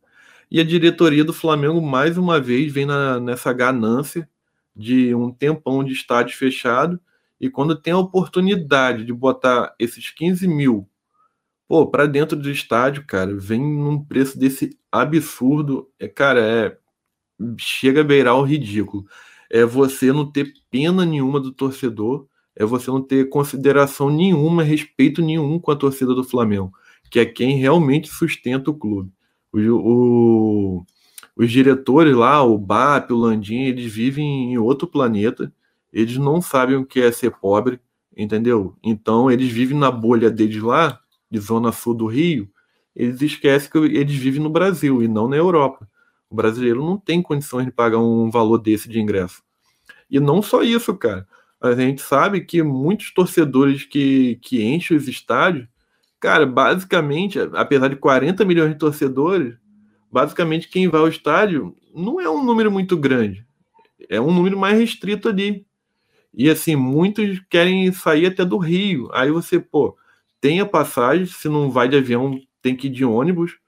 E 0.50 0.60
a 0.60 0.64
diretoria 0.64 1.24
do 1.24 1.32
Flamengo, 1.32 1.82
mais 1.82 2.16
uma 2.16 2.40
vez, 2.40 2.72
vem 2.72 2.86
na, 2.86 3.20
nessa 3.20 3.52
ganância 3.52 4.28
de 4.74 5.14
um 5.14 5.30
tempão 5.30 5.84
de 5.84 5.92
estádio 5.92 6.36
fechado 6.36 6.98
e 7.40 7.48
quando 7.48 7.76
tem 7.76 7.92
a 7.92 7.98
oportunidade 7.98 9.04
de 9.04 9.12
botar 9.12 9.74
esses 9.78 10.10
15 10.10 10.46
mil 10.48 10.88
pô, 11.68 11.86
para 11.86 12.06
dentro 12.06 12.36
do 12.36 12.50
estádio, 12.50 13.04
cara, 13.06 13.36
vem 13.36 13.60
num 13.60 14.02
preço 14.02 14.38
desse 14.38 14.76
absurdo, 14.90 15.88
é, 16.00 16.08
cara, 16.08 16.40
é 16.40 16.78
chega 17.58 18.00
a 18.00 18.04
beirar 18.04 18.36
o 18.36 18.42
ridículo. 18.42 19.06
É 19.50 19.64
você 19.64 20.12
não 20.12 20.30
ter 20.30 20.52
pena 20.70 21.04
nenhuma 21.04 21.38
do 21.38 21.52
torcedor, 21.52 22.26
é 22.56 22.64
você 22.64 22.90
não 22.90 23.02
ter 23.02 23.28
consideração 23.28 24.10
nenhuma, 24.10 24.62
respeito 24.62 25.22
nenhum 25.22 25.58
com 25.60 25.70
a 25.70 25.76
torcida 25.76 26.14
do 26.14 26.24
Flamengo, 26.24 26.72
que 27.10 27.20
é 27.20 27.26
quem 27.26 27.58
realmente 27.58 28.08
sustenta 28.08 28.70
o 28.70 28.74
clube. 28.74 29.12
O, 29.52 29.58
o, 30.80 30.86
os 31.36 31.50
diretores 31.50 32.14
lá, 32.16 32.42
o 32.42 32.58
BAP, 32.58 33.12
o 33.12 33.16
Landim, 33.16 33.62
eles 33.62 33.92
vivem 33.92 34.52
em 34.52 34.58
outro 34.58 34.88
planeta 34.88 35.52
eles 35.92 36.16
não 36.16 36.40
sabem 36.40 36.76
o 36.76 36.84
que 36.84 37.00
é 37.00 37.10
ser 37.10 37.30
pobre, 37.32 37.80
entendeu? 38.16 38.76
Então 38.82 39.30
eles 39.30 39.50
vivem 39.50 39.78
na 39.78 39.90
bolha 39.90 40.30
deles 40.30 40.62
lá, 40.62 41.00
de 41.30 41.38
zona 41.38 41.72
sul 41.72 41.94
do 41.94 42.06
Rio, 42.06 42.50
eles 42.98 43.22
esquecem 43.22 43.70
que 43.70 43.78
eles 43.78 44.16
vivem 44.16 44.42
no 44.42 44.50
Brasil 44.50 45.02
e 45.02 45.06
não 45.06 45.28
na 45.28 45.36
Europa. 45.36 45.88
O 46.28 46.34
brasileiro 46.34 46.84
não 46.84 46.98
tem 46.98 47.22
condições 47.22 47.64
de 47.64 47.70
pagar 47.70 47.98
um 47.98 48.28
valor 48.28 48.58
desse 48.58 48.88
de 48.88 48.98
ingresso. 48.98 49.40
E 50.10 50.18
não 50.18 50.42
só 50.42 50.62
isso, 50.62 50.94
cara. 50.96 51.26
A 51.60 51.72
gente 51.72 52.02
sabe 52.02 52.40
que 52.40 52.60
muitos 52.60 53.14
torcedores 53.14 53.84
que, 53.84 54.36
que 54.42 54.64
enchem 54.64 54.96
os 54.96 55.06
estádios, 55.06 55.68
cara, 56.18 56.44
basicamente, 56.44 57.38
apesar 57.54 57.88
de 57.88 57.96
40 57.96 58.44
milhões 58.44 58.72
de 58.72 58.78
torcedores, 58.78 59.56
basicamente 60.10 60.68
quem 60.68 60.88
vai 60.88 61.00
ao 61.00 61.08
estádio 61.08 61.76
não 61.94 62.20
é 62.20 62.28
um 62.28 62.44
número 62.44 62.70
muito 62.70 62.96
grande. 62.96 63.46
É 64.08 64.20
um 64.20 64.32
número 64.32 64.58
mais 64.58 64.76
restrito 64.76 65.28
ali. 65.28 65.66
E 66.34 66.48
assim, 66.48 66.76
muitos 66.76 67.40
querem 67.48 67.90
sair 67.92 68.26
até 68.26 68.44
do 68.44 68.58
Rio. 68.58 69.08
Aí 69.12 69.30
você, 69.30 69.58
pô, 69.58 69.96
tem 70.40 70.60
a 70.60 70.66
passagem, 70.66 71.26
se 71.26 71.48
não 71.48 71.70
vai 71.70 71.88
de 71.88 71.96
avião, 71.96 72.40
tem 72.62 72.76
que 72.76 72.86
ir 72.86 72.90
de 72.90 73.04
ônibus. 73.04 73.58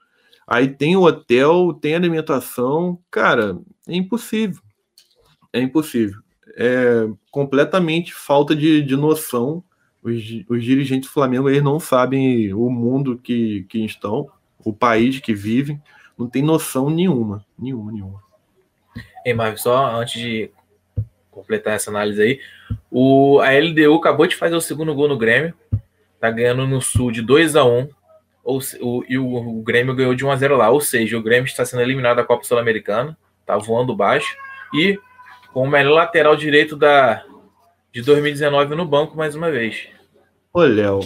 Aí 0.47 0.69
tem 0.69 0.97
o 0.97 1.03
hotel, 1.03 1.73
tem 1.73 1.95
alimentação. 1.95 2.99
Cara, 3.11 3.59
é 3.89 3.95
impossível. 3.95 4.61
É 5.53 5.61
impossível. 5.61 6.21
É 6.57 7.09
completamente 7.31 8.13
falta 8.13 8.55
de, 8.55 8.83
de 8.83 8.97
noção. 8.97 9.63
Os, 10.03 10.23
os 10.49 10.65
dirigentes 10.65 11.09
do 11.09 11.13
Flamengo 11.13 11.49
eles 11.49 11.63
não 11.63 11.79
sabem 11.79 12.53
o 12.55 12.71
mundo 12.71 13.19
que, 13.19 13.65
que 13.69 13.85
estão, 13.85 14.29
o 14.65 14.73
país 14.73 15.21
que 15.21 15.35
vivem. 15.35 15.81
Não 16.19 16.29
tem 16.29 16.43
noção 16.43 16.91
nenhuma. 16.91 17.45
Nenhuma, 17.59 17.93
nenhuma. 17.93 18.23
Ei, 19.25 19.35
Marcos, 19.35 19.63
só 19.63 19.97
antes 19.97 20.21
de 20.21 20.51
completar 21.31 21.75
essa 21.75 21.91
análise 21.91 22.21
aí. 22.21 22.41
O, 22.91 23.41
a 23.41 23.51
LDU 23.51 23.95
acabou 23.95 24.27
de 24.27 24.37
fazer 24.37 24.55
o 24.55 24.61
segundo 24.61 24.95
gol 24.95 25.09
no 25.09 25.19
Grêmio. 25.19 25.55
Tá 26.19 26.31
ganhando 26.31 26.67
no 26.67 26.81
Sul 26.81 27.11
de 27.11 27.23
2 27.23 27.57
a 27.57 27.65
1 27.65 27.89
ou, 28.45 28.61
o, 28.81 29.05
E 29.09 29.19
o, 29.19 29.59
o, 29.59 29.63
Grêmio 29.63 29.95
ganhou 29.95 30.15
de 30.15 30.25
1 30.25 30.31
a 30.31 30.37
0 30.37 30.57
lá. 30.57 30.71
Ou 30.71 30.81
seja, 30.81 31.17
o 31.17 31.23
Grêmio 31.23 31.47
está 31.47 31.65
sendo 31.65 31.83
eliminado 31.83 32.17
da 32.17 32.25
Copa 32.25 32.45
Sul-Americana. 32.45 33.17
Tá 33.47 33.57
voando 33.57 33.97
baixo. 33.97 34.37
E 34.75 34.99
com 35.53 35.65
o 35.65 35.71
melhor 35.71 35.95
lateral 35.95 36.37
direito 36.37 36.77
da, 36.77 37.25
de 37.93 38.03
2019 38.03 38.75
no 38.75 38.87
banco 38.87 39.17
mais 39.17 39.35
uma 39.35 39.51
vez. 39.51 39.89
Ô, 40.53 40.63
Léo, 40.63 41.01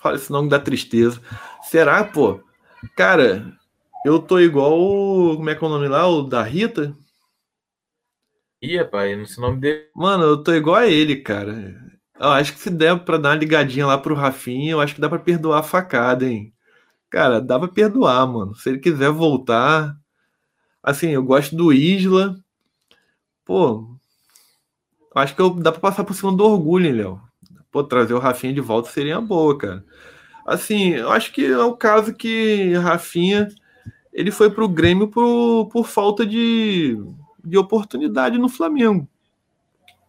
fala 0.00 0.16
esse 0.16 0.30
nome 0.30 0.48
da 0.48 0.58
tristeza. 0.58 1.20
Será, 1.62 2.04
pô? 2.04 2.40
Cara, 2.96 3.44
eu 4.04 4.18
tô 4.18 4.38
igual. 4.38 4.72
Como 5.36 5.50
é 5.50 5.54
que 5.54 5.64
é 5.64 5.66
o 5.66 5.70
nome 5.70 5.88
lá? 5.88 6.06
O 6.06 6.22
da 6.22 6.42
Rita? 6.42 6.92
Ih, 8.62 8.76
rapaz, 8.78 9.18
não 9.18 9.26
sei 9.26 9.42
o 9.42 9.46
nome 9.48 9.60
dele. 9.60 9.88
Mano, 9.94 10.22
eu 10.22 10.42
tô 10.42 10.54
igual 10.54 10.76
a 10.76 10.86
ele, 10.86 11.16
cara. 11.16 11.76
Eu 12.18 12.28
acho 12.28 12.52
que 12.52 12.60
se 12.60 12.70
der 12.70 12.96
pra 13.04 13.18
dar 13.18 13.30
uma 13.30 13.34
ligadinha 13.34 13.84
lá 13.84 13.98
pro 13.98 14.14
Rafinha, 14.14 14.70
eu 14.70 14.80
acho 14.80 14.94
que 14.94 15.00
dá 15.00 15.08
pra 15.08 15.18
perdoar 15.18 15.58
a 15.58 15.62
facada, 15.64 16.24
hein? 16.24 16.54
Cara, 17.10 17.40
dá 17.40 17.58
pra 17.58 17.66
perdoar, 17.66 18.24
mano. 18.26 18.54
Se 18.54 18.68
ele 18.68 18.78
quiser 18.78 19.10
voltar. 19.10 19.96
Assim, 20.82 21.08
eu 21.10 21.24
gosto 21.24 21.56
do 21.56 21.72
Isla. 21.72 22.36
Pô, 23.44 23.96
acho 25.16 25.34
que 25.34 25.42
eu, 25.42 25.50
dá 25.50 25.72
pra 25.72 25.80
passar 25.80 26.04
por 26.04 26.14
cima 26.14 26.32
do 26.32 26.44
orgulho, 26.44 26.86
hein, 26.86 26.92
Léo? 26.92 27.20
Pô, 27.70 27.82
trazer 27.82 28.14
o 28.14 28.20
Rafinha 28.20 28.52
de 28.52 28.60
volta 28.60 28.90
seria 28.90 29.18
uma 29.18 29.26
boa, 29.26 29.58
cara. 29.58 29.84
Assim, 30.46 30.90
eu 30.90 31.10
acho 31.10 31.32
que 31.32 31.44
é 31.44 31.58
o 31.58 31.76
caso 31.76 32.14
que 32.14 32.74
Rafinha 32.74 33.48
ele 34.12 34.30
foi 34.30 34.50
para 34.50 34.64
o 34.64 34.68
Grêmio 34.68 35.08
por, 35.08 35.68
por 35.72 35.86
falta 35.86 36.24
de, 36.26 36.96
de 37.44 37.58
oportunidade 37.58 38.38
no 38.38 38.48
Flamengo. 38.48 39.08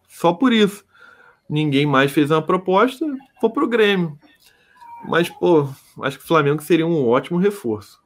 Só 0.08 0.32
por 0.32 0.52
isso. 0.52 0.84
Ninguém 1.48 1.86
mais 1.86 2.10
fez 2.10 2.30
uma 2.30 2.42
proposta, 2.42 3.06
foi 3.40 3.50
para 3.50 3.64
o 3.64 3.68
Grêmio. 3.68 4.18
Mas, 5.06 5.28
pô, 5.28 5.68
acho 6.02 6.18
que 6.18 6.24
o 6.24 6.26
Flamengo 6.26 6.62
seria 6.62 6.86
um 6.86 7.06
ótimo 7.06 7.38
reforço. 7.38 8.02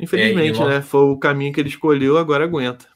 Infelizmente, 0.00 0.60
é, 0.60 0.66
né? 0.66 0.82
Foi 0.82 1.02
o 1.02 1.18
caminho 1.18 1.52
que 1.52 1.60
ele 1.60 1.68
escolheu, 1.68 2.16
agora 2.16 2.44
aguenta. 2.44 2.86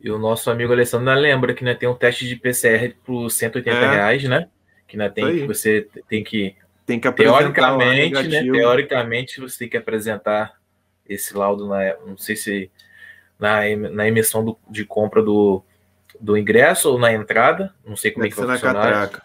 E 0.00 0.10
o 0.10 0.18
nosso 0.18 0.50
amigo 0.50 0.72
Alessandro 0.72 1.12
lembra 1.14 1.54
que 1.54 1.64
né, 1.64 1.74
tem 1.74 1.88
um 1.88 1.94
teste 1.94 2.28
de 2.28 2.36
PCR 2.36 2.94
por 3.04 3.30
180 3.30 3.76
é. 3.76 3.90
reais, 3.90 4.24
né? 4.24 4.48
Que 4.86 4.96
né, 4.96 5.08
tem 5.08 5.38
que 5.38 5.46
você 5.46 5.88
tem 6.08 6.22
que. 6.22 6.54
Tem 6.84 7.00
que 7.00 7.10
teoricamente, 7.10 8.28
né? 8.28 8.42
Teoricamente, 8.44 9.40
você 9.40 9.58
tem 9.58 9.68
que 9.68 9.76
apresentar 9.76 10.54
esse 11.08 11.36
laudo 11.36 11.66
na. 11.66 11.96
Não 12.06 12.16
sei 12.16 12.36
se 12.36 12.70
na, 13.38 13.60
na 13.92 14.08
emissão 14.08 14.44
do, 14.44 14.58
de 14.68 14.84
compra 14.84 15.22
do, 15.22 15.62
do 16.20 16.36
ingresso 16.36 16.90
ou 16.90 16.98
na 16.98 17.12
entrada. 17.12 17.74
Não 17.84 17.96
sei 17.96 18.10
como 18.10 18.24
Deve 18.24 18.34
é 18.34 18.36
que 18.36 18.46
vai 18.46 18.56
funcionar. 18.56 19.22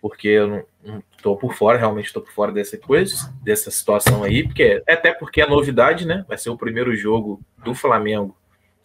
Porque 0.00 0.28
eu 0.28 0.48
não, 0.48 0.64
não 0.84 1.02
tô 1.22 1.36
por 1.36 1.54
fora, 1.54 1.78
realmente 1.78 2.06
estou 2.06 2.22
por 2.22 2.32
fora 2.32 2.50
dessa 2.50 2.76
coisa, 2.76 3.32
dessa 3.40 3.70
situação 3.70 4.24
aí, 4.24 4.42
porque 4.42 4.82
até 4.88 5.12
porque 5.12 5.40
é 5.40 5.46
novidade, 5.46 6.04
né? 6.04 6.24
Vai 6.26 6.36
ser 6.36 6.50
o 6.50 6.56
primeiro 6.56 6.96
jogo 6.96 7.40
do 7.64 7.72
Flamengo 7.72 8.36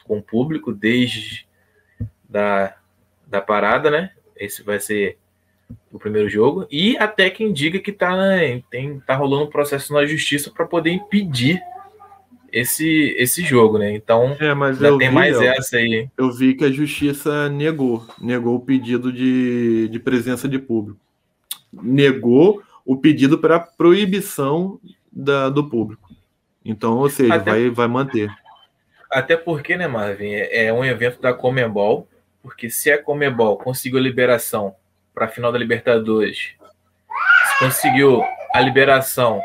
com 0.04 0.22
público 0.22 0.72
desde 0.72 1.48
da, 2.30 2.76
da 3.26 3.42
parada, 3.42 3.90
né? 3.90 4.12
Esse 4.36 4.62
vai 4.62 4.80
ser 4.80 5.18
o 5.92 5.98
primeiro 5.98 6.30
jogo. 6.30 6.68
E 6.70 6.98
até 6.98 7.30
quem 7.30 7.52
diga 7.52 7.80
que 7.80 7.92
tá, 7.92 8.16
tem, 8.70 9.00
tá 9.00 9.16
rolando 9.16 9.46
um 9.46 9.50
processo 9.50 9.94
na 9.94 10.06
justiça 10.06 10.52
para 10.52 10.68
poder 10.68 10.92
impedir 10.92 11.62
esse, 12.60 13.16
esse 13.18 13.44
jogo, 13.44 13.78
né? 13.78 13.94
Então, 13.94 14.36
é, 14.40 14.54
mas 14.54 14.78
já 14.80 14.90
tem 14.98 15.10
vi, 15.10 15.14
mais 15.14 15.40
essa 15.40 15.78
aí. 15.78 16.10
Eu 16.18 16.32
vi 16.32 16.56
que 16.56 16.66
a 16.66 16.72
justiça 16.72 17.50
negou, 17.50 18.06
negou 18.20 18.56
o 18.56 18.60
pedido 18.60 19.12
de, 19.14 19.88
de 19.90 20.00
presença 20.00 20.48
de 20.48 20.58
público. 20.58 21.00
Negou 21.72 22.62
o 22.86 22.98
pedido 22.98 23.38
para 23.38 23.60
proibição 23.60 24.80
da, 25.12 25.50
do 25.50 25.70
público. 25.70 26.10
Então, 26.66 26.98
ou 26.98 27.10
seja, 27.10 27.36
Até... 27.36 27.52
vai, 27.52 27.70
vai 27.70 27.88
manter. 27.88 28.30
Até 29.12 29.38
porque, 29.38 29.78
né, 29.78 29.88
Marvin, 29.88 30.32
é, 30.32 30.66
é 30.66 30.74
um 30.74 30.84
evento 30.84 31.22
da 31.22 31.34
Comembol, 31.34 32.08
porque 32.42 32.70
se 32.70 32.92
a 32.92 33.02
Comembol 33.02 33.58
conseguiu 33.58 34.00
a 34.00 34.02
liberação 34.02 34.76
para 35.14 35.26
a 35.26 35.30
final 35.30 35.52
da 35.52 35.60
Libertadores, 35.60 36.56
se 37.46 37.60
conseguiu 37.60 38.22
a 38.54 38.62
liberação, 38.62 39.42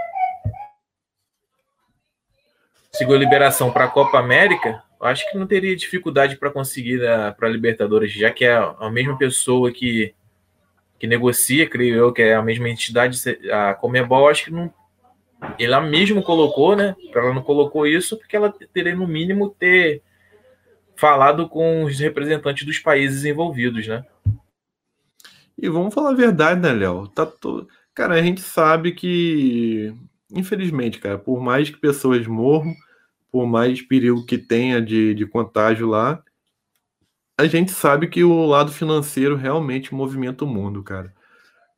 conseguiu 2.92 3.16
a 3.16 3.18
liberação 3.18 3.72
para 3.72 3.84
a 3.84 3.88
Copa 3.88 4.18
América, 4.18 4.82
eu 5.00 5.06
acho 5.06 5.28
que 5.30 5.38
não 5.38 5.46
teria 5.46 5.74
dificuldade 5.74 6.36
para 6.36 6.50
conseguir 6.50 7.00
para 7.36 7.48
a 7.48 7.50
Libertadores, 7.50 8.12
já 8.12 8.30
que 8.30 8.44
é 8.44 8.54
a 8.54 8.90
mesma 8.90 9.16
pessoa 9.16 9.72
que, 9.72 10.14
que 10.98 11.06
negocia, 11.06 11.68
creio 11.68 11.96
eu, 11.96 12.12
que 12.12 12.20
é 12.20 12.34
a 12.34 12.42
mesma 12.42 12.68
entidade, 12.68 13.18
a 13.50 13.74
Comembol, 13.74 14.28
acho 14.28 14.44
que 14.44 14.50
não 14.50 14.72
ela 15.58 15.80
mesmo 15.80 16.22
colocou, 16.22 16.76
né? 16.76 16.94
Ela 17.12 17.34
não 17.34 17.42
colocou 17.42 17.84
isso 17.84 18.16
porque 18.16 18.36
ela 18.36 18.54
teria, 18.72 18.94
no 18.94 19.08
mínimo, 19.08 19.50
ter 19.50 20.00
falado 20.94 21.48
com 21.48 21.82
os 21.82 21.98
representantes 21.98 22.64
dos 22.64 22.78
países 22.78 23.24
envolvidos, 23.24 23.88
né? 23.88 24.04
E 25.58 25.68
vamos 25.68 25.92
falar 25.92 26.10
a 26.10 26.14
verdade, 26.14 26.60
né, 26.60 26.72
Léo? 26.72 27.08
Tá 27.08 27.26
to... 27.26 27.66
Cara, 27.92 28.14
a 28.14 28.22
gente 28.22 28.40
sabe 28.40 28.92
que, 28.92 29.92
infelizmente, 30.34 30.98
cara, 30.98 31.18
por 31.18 31.40
mais 31.40 31.70
que 31.70 31.78
pessoas 31.78 32.26
morram, 32.26 32.74
por 33.30 33.46
mais 33.46 33.82
perigo 33.82 34.26
que 34.26 34.38
tenha 34.38 34.80
de, 34.80 35.14
de 35.14 35.26
contágio 35.26 35.88
lá, 35.88 36.22
a 37.38 37.46
gente 37.46 37.72
sabe 37.72 38.08
que 38.08 38.22
o 38.24 38.46
lado 38.46 38.72
financeiro 38.72 39.36
realmente 39.36 39.94
movimenta 39.94 40.44
o 40.44 40.48
mundo, 40.48 40.82
cara. 40.82 41.14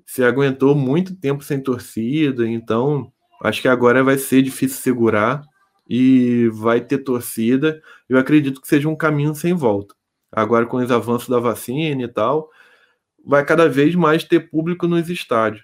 Você 0.04 0.24
aguentou 0.24 0.74
muito 0.74 1.16
tempo 1.16 1.42
sem 1.42 1.62
torcida, 1.62 2.46
então 2.48 3.12
Acho 3.44 3.60
que 3.60 3.68
agora 3.68 4.02
vai 4.02 4.16
ser 4.16 4.40
difícil 4.40 4.78
segurar 4.78 5.42
e 5.86 6.48
vai 6.54 6.80
ter 6.80 6.98
torcida. 6.98 7.78
Eu 8.08 8.18
acredito 8.18 8.58
que 8.58 8.66
seja 8.66 8.88
um 8.88 8.96
caminho 8.96 9.34
sem 9.34 9.52
volta. 9.52 9.94
Agora, 10.32 10.64
com 10.64 10.78
os 10.78 10.90
avanços 10.90 11.28
da 11.28 11.38
vacina 11.38 12.02
e 12.02 12.08
tal, 12.08 12.48
vai 13.24 13.44
cada 13.44 13.68
vez 13.68 13.94
mais 13.94 14.24
ter 14.24 14.48
público 14.50 14.86
nos 14.88 15.10
estádios. 15.10 15.62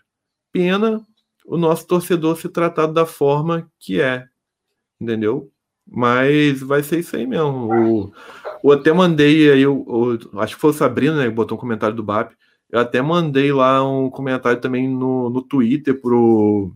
Pena 0.53 1.01
o 1.47 1.57
nosso 1.57 1.87
torcedor 1.87 2.37
ser 2.37 2.51
tratado 2.51 2.93
da 2.93 3.07
forma 3.07 3.71
que 3.79 4.01
é, 4.01 4.27
entendeu? 5.01 5.51
Mas 5.87 6.61
vai 6.61 6.83
ser 6.83 7.01
isso 7.01 7.17
aí 7.17 7.27
mesmo. 7.27 7.73
O, 7.73 8.13
eu 8.63 8.73
até 8.73 8.93
mandei 8.93 9.51
aí, 9.51 9.63
eu, 9.63 10.19
acho 10.39 10.55
que 10.55 10.61
foi 10.61 10.71
o 10.71 10.75
Sabrina, 10.75 11.17
né, 11.17 11.25
que 11.25 11.31
botou 11.31 11.57
um 11.57 11.61
comentário 11.61 11.97
do 11.97 12.03
BAP. 12.03 12.33
Eu 12.71 12.79
até 12.79 13.03
mandei 13.03 13.53
lá 13.53 13.87
um 13.87 14.09
comentário 14.09 14.61
também 14.61 14.89
no, 14.89 15.29
no 15.31 15.43
Twitter 15.43 16.01
pro, 16.01 16.73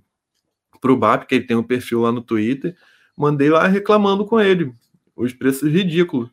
para 0.81 0.93
o 0.93 0.97
BAP, 0.97 1.27
que 1.27 1.35
ele 1.37 1.47
tem 1.47 1.57
um 1.57 1.63
perfil 1.63 2.01
lá 2.01 2.13
no 2.13 2.21
Twitter, 2.21 2.77
mandei 3.17 3.49
lá 3.49 3.67
reclamando 3.67 4.27
com 4.27 4.41
ele. 4.41 4.73
Os 5.17 5.33
preços 5.33 5.71
ridículos. 5.71 6.29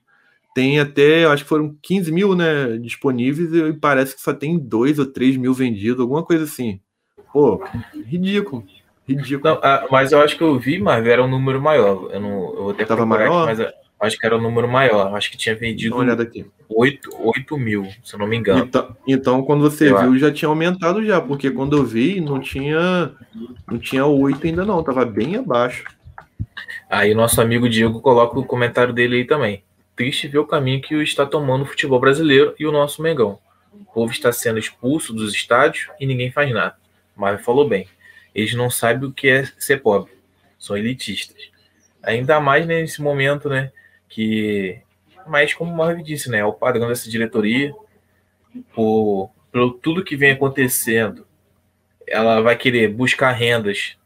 Tem 0.53 0.79
até, 0.79 1.25
acho 1.25 1.43
que 1.43 1.49
foram 1.49 1.77
15 1.81 2.11
mil 2.11 2.35
né, 2.35 2.77
disponíveis 2.77 3.53
e 3.53 3.73
parece 3.73 4.15
que 4.15 4.21
só 4.21 4.33
tem 4.33 4.59
2 4.59 4.99
ou 4.99 5.05
3 5.05 5.37
mil 5.37 5.53
vendidos, 5.53 6.01
alguma 6.01 6.25
coisa 6.25 6.43
assim. 6.43 6.81
Pô, 7.31 7.63
ridículo. 8.05 8.63
Ridículo. 9.07 9.53
Não, 9.53 9.61
ah, 9.63 9.87
mas 9.89 10.11
eu 10.11 10.21
acho 10.21 10.37
que 10.37 10.43
eu 10.43 10.57
vi, 10.59 10.79
mas 10.79 11.05
era 11.05 11.23
um 11.23 11.27
número 11.27 11.61
maior. 11.61 12.09
Eu, 12.11 12.19
não, 12.19 12.55
eu 12.55 12.63
vou 12.63 12.73
ter 12.73 12.85
Tava 12.85 13.05
maior? 13.05 13.49
Aqui, 13.49 13.63
mas 13.63 13.73
acho 13.99 14.17
que 14.17 14.25
era 14.25 14.37
um 14.37 14.41
número 14.41 14.67
maior. 14.67 15.15
Acho 15.15 15.31
que 15.31 15.37
tinha 15.37 15.55
vendido 15.55 15.91
Dá 15.91 15.95
uma 15.95 16.05
olhada 16.05 16.23
aqui. 16.23 16.45
8, 16.69 17.09
8 17.19 17.57
mil, 17.57 17.87
se 18.03 18.13
eu 18.13 18.19
não 18.19 18.27
me 18.27 18.37
engano. 18.37 18.63
Então, 18.63 18.95
então 19.07 19.43
quando 19.43 19.61
você 19.61 19.93
viu, 19.93 20.17
já 20.17 20.31
tinha 20.31 20.49
aumentado 20.49 21.05
já, 21.05 21.19
porque 21.19 21.51
quando 21.51 21.77
eu 21.77 21.85
vi, 21.85 22.21
não 22.21 22.39
tinha 22.39 23.11
não 23.69 23.77
tinha 23.77 24.05
8 24.05 24.47
ainda 24.47 24.65
não, 24.65 24.83
tava 24.83 25.05
bem 25.05 25.35
abaixo. 25.35 25.83
Aí 26.89 27.13
nosso 27.13 27.41
amigo 27.41 27.69
Diego 27.69 28.01
coloca 28.01 28.39
o 28.39 28.45
comentário 28.45 28.93
dele 28.93 29.17
aí 29.17 29.25
também. 29.25 29.63
Triste 29.95 30.27
ver 30.27 30.39
o 30.39 30.47
caminho 30.47 30.81
que 30.81 30.95
está 30.95 31.25
tomando 31.25 31.63
o 31.63 31.65
futebol 31.65 31.99
brasileiro 31.99 32.55
e 32.57 32.65
o 32.65 32.71
nosso 32.71 33.01
Mengão. 33.01 33.37
O 33.73 33.93
povo 33.93 34.11
está 34.11 34.31
sendo 34.31 34.59
expulso 34.59 35.13
dos 35.13 35.33
estádios 35.33 35.87
e 35.99 36.05
ninguém 36.05 36.31
faz 36.31 36.51
nada. 36.51 36.75
Mas 37.21 37.45
falou 37.45 37.67
bem. 37.67 37.87
Eles 38.33 38.53
não 38.55 38.69
sabem 38.69 39.07
o 39.07 39.13
que 39.13 39.29
é 39.29 39.45
ser 39.57 39.77
pobre. 39.81 40.11
São 40.57 40.75
elitistas. 40.75 41.51
Ainda 42.01 42.39
mais 42.39 42.65
nesse 42.65 43.01
momento, 43.01 43.47
né? 43.47 43.71
Que 44.09 44.81
mas 45.27 45.53
como 45.53 45.71
o 45.71 45.77
Marvin 45.77 46.03
disse, 46.03 46.29
né, 46.29 46.39
é 46.39 46.45
o 46.45 46.53
padrão 46.53 46.87
dessa 46.87 47.09
diretoria, 47.09 47.73
por, 48.73 49.31
por 49.51 49.73
tudo 49.73 50.03
que 50.03 50.15
vem 50.15 50.31
acontecendo, 50.31 51.25
ela 52.07 52.41
vai 52.41 52.55
querer 52.55 52.87
buscar 52.89 53.31
rendas, 53.31 53.97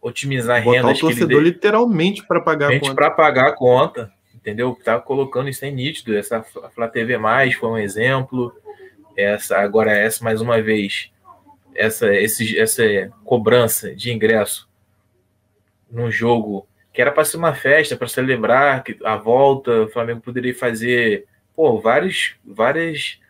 otimizar 0.00 0.62
Botar 0.62 0.76
rendas. 0.78 0.98
o 0.98 1.00
torcedor 1.00 1.42
literalmente 1.42 2.24
para 2.24 2.40
pagar 2.40 2.72
a 2.72 2.80
conta. 2.80 2.94
Para 2.94 3.10
pagar 3.10 3.48
a 3.48 3.52
conta, 3.52 4.12
entendeu? 4.34 4.78
Tá 4.82 4.98
colocando 4.98 5.48
isso 5.48 5.64
em 5.64 5.74
nítido. 5.74 6.16
Essa 6.16 6.42
Flá 6.42 6.88
TV 6.88 7.18
Mais 7.18 7.54
foi 7.54 7.68
um 7.68 7.78
exemplo. 7.78 8.54
Essa 9.16 9.58
agora 9.58 9.92
essa 9.92 10.24
mais 10.24 10.40
uma 10.40 10.62
vez 10.62 11.10
essa 11.80 12.14
esse, 12.14 12.58
essa 12.58 12.82
cobrança 13.24 13.94
de 13.94 14.12
ingresso 14.12 14.68
num 15.90 16.10
jogo 16.10 16.68
que 16.92 17.00
era 17.00 17.12
para 17.12 17.24
ser 17.24 17.36
uma 17.36 17.54
festa, 17.54 17.96
para 17.96 18.08
celebrar 18.08 18.84
a 19.04 19.16
volta, 19.16 19.82
o 19.82 19.88
Flamengo 19.88 20.20
poderia 20.20 20.54
fazer, 20.54 21.26
pô, 21.54 21.80
vários, 21.80 22.34
várias, 22.44 23.20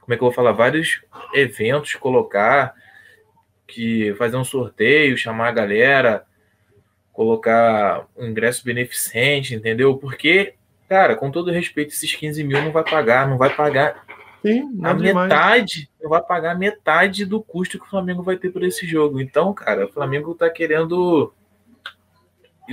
como 0.00 0.12
é 0.12 0.16
que 0.16 0.22
eu 0.22 0.26
vou 0.26 0.34
falar, 0.34 0.52
vários 0.52 1.02
eventos, 1.34 1.94
colocar, 1.94 2.74
que 3.66 4.14
fazer 4.14 4.36
um 4.36 4.44
sorteio, 4.44 5.16
chamar 5.16 5.48
a 5.48 5.52
galera, 5.52 6.26
colocar 7.12 8.06
um 8.16 8.26
ingresso 8.26 8.64
beneficente, 8.64 9.54
entendeu? 9.54 9.96
Porque, 9.96 10.54
cara, 10.88 11.16
com 11.16 11.30
todo 11.30 11.50
respeito, 11.50 11.92
esses 11.92 12.14
15 12.14 12.44
mil 12.44 12.62
não 12.62 12.72
vai 12.72 12.84
pagar, 12.84 13.26
não 13.26 13.38
vai 13.38 13.54
pagar 13.54 14.04
Sim, 14.52 14.80
a 14.82 14.94
metade, 14.94 15.90
não 16.00 16.10
vai 16.10 16.22
pagar 16.22 16.58
metade 16.58 17.24
do 17.24 17.42
custo 17.42 17.78
que 17.78 17.84
o 17.84 17.88
Flamengo 17.88 18.22
vai 18.22 18.36
ter 18.36 18.50
por 18.50 18.62
esse 18.62 18.86
jogo. 18.86 19.20
Então, 19.20 19.52
cara, 19.52 19.86
o 19.86 19.92
Flamengo 19.92 20.34
tá 20.34 20.48
querendo 20.48 21.32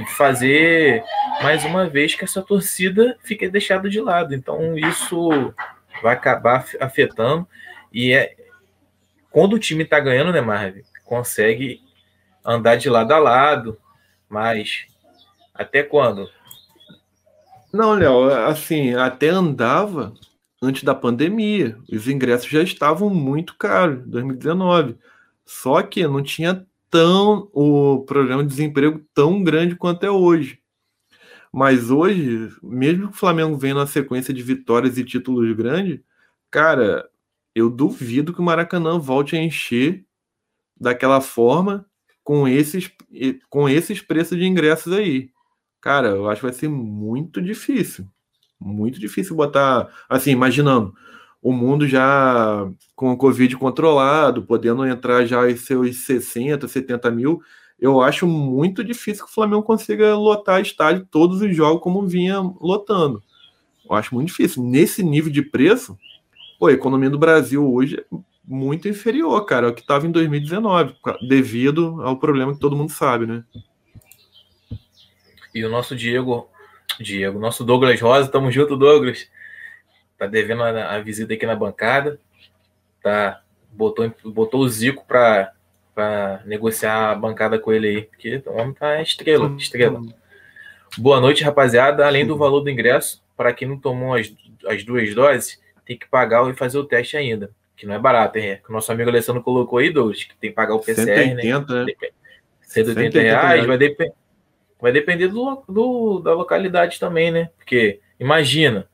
fazer 0.03 1.03
mais 1.41 1.63
uma 1.63 1.88
vez 1.88 2.15
que 2.15 2.23
essa 2.23 2.41
torcida 2.41 3.17
fique 3.21 3.47
deixada 3.47 3.89
de 3.89 4.01
lado. 4.01 4.36
Então 4.36 4.78
isso 4.78 5.53
vai 6.01 6.13
acabar 6.13 6.65
afetando 6.80 7.47
e 7.93 8.11
é 8.11 8.36
quando 9.32 9.53
o 9.53 9.59
time 9.59 9.84
está 9.84 9.99
ganhando, 9.99 10.32
né, 10.32 10.39
Marvin, 10.39 10.84
consegue 11.03 11.82
andar 12.43 12.78
de 12.78 12.89
lado 12.89 13.13
a 13.13 13.17
lado, 13.17 13.78
mas 14.30 14.86
até 15.53 15.84
quando? 15.84 16.30
Não, 17.73 17.93
Léo, 17.93 18.32
assim, 18.47 18.93
até 18.93 19.28
andava 19.28 20.13
antes 20.62 20.84
da 20.84 20.95
pandemia. 20.95 21.78
Os 21.91 22.08
ingressos 22.08 22.49
já 22.49 22.62
estavam 22.64 23.10
muito 23.10 23.56
caros, 23.58 24.06
2019. 24.08 24.97
Só 25.45 25.82
que 25.82 26.08
não 26.08 26.24
tinha 26.24 26.66
tão 26.89 27.49
o 27.53 28.03
problema 28.06 28.43
de 28.43 28.49
desemprego 28.49 29.01
tão 29.14 29.43
grande 29.43 29.76
quanto 29.76 30.06
é 30.06 30.12
hoje. 30.12 30.60
Mas 31.51 31.89
hoje, 31.89 32.49
mesmo 32.62 33.08
que 33.10 33.16
o 33.16 33.18
Flamengo 33.18 33.58
venha 33.58 33.76
na 33.76 33.88
sequência 33.88 34.34
de 34.34 34.43
vitórias 34.43 34.97
e 34.97 35.06
títulos 35.06 35.56
grandes, 35.56 36.01
cara, 36.51 37.10
eu 37.56 37.70
duvido 37.70 38.34
que 38.34 38.41
o 38.41 38.43
Maracanã 38.43 38.99
volte 38.99 39.36
a 39.36 39.41
encher 39.41 40.06
daquela 40.80 41.22
forma 41.22 41.86
com 42.24 42.47
esses, 42.47 42.91
com 43.49 43.70
esses 43.70 44.01
preços 44.01 44.38
de 44.38 44.45
ingressos 44.45 44.91
aí. 44.91 45.32
Cara, 45.80 46.10
eu 46.10 46.30
acho 46.30 46.41
que 46.41 46.47
vai 46.47 46.53
ser 46.53 46.68
muito 46.68 47.41
difícil. 47.41 48.08
Muito 48.60 48.99
difícil 48.99 49.36
botar. 49.36 49.89
Assim, 50.10 50.32
imaginando 50.32 50.93
o 51.41 51.51
mundo 51.51 51.88
já 51.88 52.68
com 52.95 53.12
o 53.12 53.18
Covid 53.18 53.56
controlado, 53.58 54.43
podendo 54.43 54.86
entrar 54.86 55.26
já 55.26 55.49
em 55.49 55.56
seus 55.56 55.97
60, 55.97 56.68
70 56.68 57.12
mil 57.12 57.41
eu 57.80 58.01
acho 58.01 58.26
muito 58.26 58.84
difícil 58.84 59.26
que 59.26 59.32
o 59.32 59.34
Flamengo 59.34 59.64
consiga 59.64 60.16
lotar 60.16 60.62
estádio 60.62 61.08
todos 61.10 61.41
os 61.41 61.56
jogos 61.56 61.82
como 61.82 62.08
vinha 62.08 62.39
lotando. 62.39 63.22
Eu 63.88 63.95
acho 63.95 64.16
muito 64.16 64.28
difícil. 64.28 64.64
Nesse 64.64 65.03
nível 65.03 65.32
de 65.32 65.41
preço, 65.41 65.97
pô, 66.58 66.68
a 66.68 66.74
economia 66.74 67.10
do 67.10 67.20
Brasil 67.20 67.72
hoje 67.72 67.99
é 67.99 68.18
muito 68.47 68.88
inferior, 68.88 69.43
cara, 69.45 69.68
ao 69.68 69.74
que 69.74 69.82
estava 69.82 70.08
em 70.08 70.12
2019, 70.12 70.95
devido 71.28 72.01
ao 72.01 72.18
problema 72.18 72.53
que 72.53 72.60
todo 72.60 72.76
mundo 72.76 72.91
sabe, 72.91 73.26
né? 73.26 73.43
E 75.53 75.64
o 75.64 75.70
nosso 75.70 75.95
Diego, 75.95 76.47
Diego, 77.00 77.39
nosso 77.39 77.64
Douglas 77.64 78.00
Rosa, 78.00 78.30
tamo 78.30 78.52
junto, 78.52 78.78
Douglas. 78.78 79.30
Tá 80.18 80.26
devendo 80.28 80.64
a, 80.64 80.96
a 80.96 81.00
visita 81.00 81.34
aqui 81.34 81.46
na 81.46 81.56
bancada. 81.56 82.20
Tá, 83.02 83.41
botou, 83.72 84.14
botou 84.24 84.62
o 84.62 84.70
Zico 84.70 85.06
para 85.06 85.52
para 85.96 86.41
negociar 86.46 87.12
a 87.12 87.16
bancada 87.16 87.58
com 87.58 87.72
ele 87.72 87.88
aí, 87.88 88.02
porque 88.02 88.43
o 88.46 88.52
homem 88.52 88.74
tá 88.74 89.02
estrela, 89.02 89.56
estrela. 89.58 90.02
Boa 90.98 91.22
noite, 91.22 91.41
rapaziada. 91.41 92.06
Além 92.06 92.28
do 92.28 92.38
valor 92.38 92.60
do 92.60 92.70
ingresso, 92.70 93.24
para 93.38 93.54
quem 93.54 93.66
não 93.66 93.80
tomou 93.80 94.14
as, 94.14 94.32
as 94.68 94.84
duas 94.84 95.16
doses, 95.16 95.58
tem 95.86 95.98
que 95.98 96.06
pagar 96.06 96.48
e 96.50 96.54
fazer 96.54 96.78
o 96.78 96.84
teste 96.84 97.16
ainda, 97.16 97.50
que 97.78 97.86
não 97.86 97.96
é 97.96 98.00
barato, 98.00 98.38
hein? 98.38 98.60
Que 98.62 98.70
o 98.70 98.74
nosso 98.74 98.91
amigo 98.91 99.10
Alessandro 99.10 99.41
colocou 99.41 99.80
aí, 99.80 99.89
Douglas, 99.89 100.26
que 100.26 100.36
tem 100.36 100.50
que 100.50 100.56
pagar 100.56 100.76
o 100.76 100.80
PCR, 100.80 101.06
180, 101.06 101.86
né? 101.86 101.93
180 102.62 103.18
né? 103.18 103.24
reais, 103.24 103.66
vai, 103.66 103.78
dep 103.78 104.12
vai 104.82 104.91
depender 104.91 105.28
do, 105.28 105.63
do, 105.67 106.19
da 106.19 106.34
localidade 106.34 106.99
também, 106.99 107.32
né? 107.32 107.49
Porque, 107.57 107.99
imagina, 108.19 108.88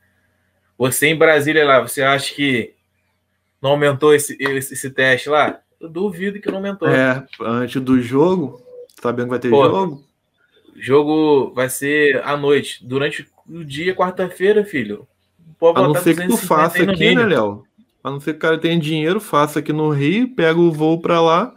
você 0.77 1.07
em 1.07 1.15
Brasília 1.15 1.65
lá, 1.65 1.79
você 1.79 2.01
acha 2.01 2.33
que 2.33 2.73
não 3.61 3.71
aumentou 3.71 4.13
esse, 4.13 4.35
esse, 4.39 4.73
esse 4.73 4.89
teste 4.89 5.29
lá? 5.29 5.59
Eu 5.79 5.89
duvido 5.89 6.39
que 6.39 6.49
não 6.49 6.57
aumentou. 6.57 6.87
É, 6.87 7.25
antes 7.39 7.81
do 7.81 8.01
jogo, 8.01 8.61
sabendo 9.01 9.25
que 9.25 9.29
vai 9.31 9.39
ter 9.39 9.49
Pô, 9.49 9.65
jogo. 9.65 10.03
Jogo 10.75 11.51
vai 11.53 11.69
ser 11.69 12.23
à 12.23 12.37
noite. 12.37 12.85
Durante 12.85 13.27
o 13.47 13.63
dia, 13.63 13.93
quarta-feira, 13.95 14.63
filho. 14.63 15.07
Pode 15.59 15.79
a 15.79 15.83
não 15.83 15.95
ser 15.95 16.15
que 16.15 16.27
tu 16.27 16.37
faça 16.37 16.81
aqui, 16.81 17.13
né, 17.13 17.25
Léo? 17.25 17.63
A 18.03 18.09
não 18.09 18.19
ser 18.19 18.33
que 18.33 18.37
o 18.37 18.41
cara 18.41 18.57
tenha 18.57 18.79
dinheiro, 18.79 19.19
faça 19.19 19.59
aqui 19.59 19.71
no 19.71 19.89
Rio, 19.89 20.33
pega 20.33 20.59
o 20.59 20.71
voo 20.71 20.99
para 20.99 21.21
lá. 21.21 21.53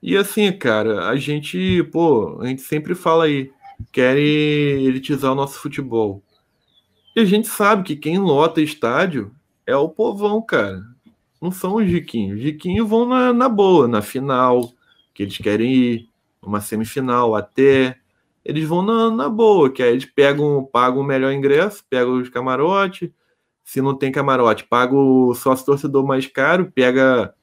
E 0.00 0.16
assim, 0.16 0.52
cara, 0.52 1.08
a 1.08 1.16
gente, 1.16 1.82
pô, 1.84 2.38
a 2.40 2.46
gente 2.46 2.62
sempre 2.62 2.94
fala 2.94 3.24
aí, 3.24 3.50
querem 3.92 4.84
elitizar 4.84 5.32
o 5.32 5.36
nosso 5.36 5.58
futebol. 5.58 6.22
E 7.16 7.20
a 7.20 7.24
gente 7.24 7.48
sabe 7.48 7.82
que 7.82 7.96
quem 7.96 8.18
lota 8.18 8.60
estádio 8.60 9.34
é 9.66 9.76
o 9.76 9.88
povão, 9.88 10.40
cara 10.42 10.82
não 11.40 11.50
são 11.50 11.76
os 11.76 11.88
Jiquinhos. 11.88 12.40
Os 12.44 12.88
vão 12.88 13.06
na, 13.06 13.32
na 13.32 13.48
boa, 13.48 13.88
na 13.88 14.02
final, 14.02 14.72
que 15.14 15.22
eles 15.22 15.38
querem 15.38 15.72
ir, 15.72 16.08
uma 16.42 16.60
semifinal 16.60 17.34
até. 17.34 17.96
Eles 18.44 18.66
vão 18.66 18.82
na, 18.82 19.10
na 19.10 19.28
boa, 19.28 19.70
que 19.70 19.82
aí 19.82 19.90
eles 19.92 20.04
pegam, 20.04 20.68
pagam 20.72 21.00
o 21.00 21.04
melhor 21.04 21.32
ingresso, 21.32 21.84
pegam 21.88 22.20
os 22.20 22.28
camarotes. 22.28 23.10
Se 23.64 23.80
não 23.80 23.94
tem 23.96 24.10
camarote, 24.10 24.64
paga 24.64 24.94
o 24.96 25.34
sócio 25.34 25.66
torcedor 25.66 26.06
mais 26.06 26.26
caro, 26.26 26.72
pega 26.72 27.34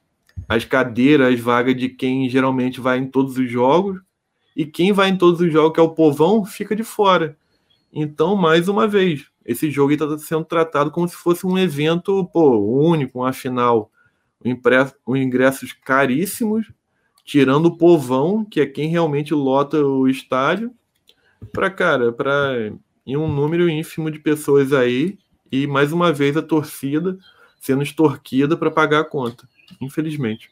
as 0.48 0.64
cadeiras, 0.64 1.34
as 1.34 1.40
vagas 1.40 1.76
de 1.76 1.88
quem 1.88 2.28
geralmente 2.28 2.80
vai 2.80 2.98
em 2.98 3.06
todos 3.06 3.38
os 3.38 3.50
jogos. 3.50 4.00
E 4.56 4.64
quem 4.64 4.90
vai 4.90 5.10
em 5.10 5.18
todos 5.18 5.40
os 5.40 5.52
jogos, 5.52 5.74
que 5.74 5.80
é 5.80 5.82
o 5.82 5.90
povão, 5.90 6.42
fica 6.46 6.74
de 6.74 6.82
fora. 6.82 7.36
Então, 7.92 8.34
mais 8.34 8.68
uma 8.68 8.88
vez, 8.88 9.26
esse 9.44 9.70
jogo 9.70 9.92
está 9.92 10.18
sendo 10.18 10.44
tratado 10.44 10.90
como 10.90 11.06
se 11.06 11.14
fosse 11.14 11.46
um 11.46 11.58
evento 11.58 12.24
pô, 12.32 12.58
único, 12.58 13.20
uma 13.20 13.32
final. 13.34 13.90
Um 15.06 15.16
ingressos 15.16 15.72
caríssimos, 15.72 16.72
tirando 17.24 17.66
o 17.66 17.76
povão, 17.76 18.44
que 18.44 18.60
é 18.60 18.66
quem 18.66 18.88
realmente 18.88 19.34
lota 19.34 19.84
o 19.84 20.08
estádio, 20.08 20.72
para, 21.52 21.70
cara, 21.70 22.12
para 22.12 22.72
um 23.06 23.28
número 23.28 23.68
ínfimo 23.68 24.10
de 24.10 24.18
pessoas 24.18 24.72
aí, 24.72 25.18
e 25.50 25.66
mais 25.66 25.92
uma 25.92 26.12
vez 26.12 26.36
a 26.36 26.42
torcida 26.42 27.18
sendo 27.60 27.82
extorquida 27.82 28.56
para 28.56 28.70
pagar 28.70 29.00
a 29.00 29.04
conta, 29.04 29.48
infelizmente. 29.80 30.50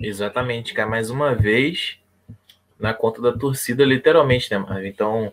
Exatamente, 0.00 0.74
cara, 0.74 0.88
mais 0.88 1.10
uma 1.10 1.34
vez 1.34 2.01
na 2.82 2.92
conta 2.92 3.22
da 3.22 3.32
torcida, 3.32 3.84
literalmente, 3.84 4.50
né, 4.50 4.58
Marvin? 4.58 4.88
Então, 4.88 5.32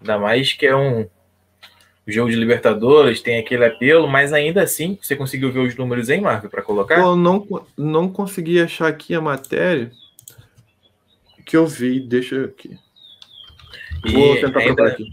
ainda 0.00 0.18
mais 0.18 0.52
que 0.52 0.66
é 0.66 0.76
um, 0.76 1.08
jogo 2.04 2.30
de 2.30 2.36
Libertadores 2.36 3.20
tem 3.20 3.38
aquele 3.38 3.64
apelo, 3.64 4.08
mas 4.08 4.32
ainda 4.32 4.62
assim, 4.62 4.98
você 5.00 5.14
conseguiu 5.14 5.52
ver 5.52 5.60
os 5.60 5.76
números 5.76 6.10
aí, 6.10 6.20
Marco, 6.20 6.48
para 6.48 6.62
colocar? 6.62 6.98
Eu 6.98 7.14
não, 7.14 7.46
não 7.76 8.08
consegui 8.08 8.60
achar 8.60 8.88
aqui 8.88 9.14
a 9.14 9.20
matéria 9.20 9.92
que 11.46 11.56
eu 11.56 11.66
vi, 11.66 12.00
deixa 12.00 12.44
aqui. 12.44 12.76
E 14.04 14.12
Vou 14.12 14.34
tentar 14.40 14.60
ainda, 14.60 14.86
aqui. 14.86 15.08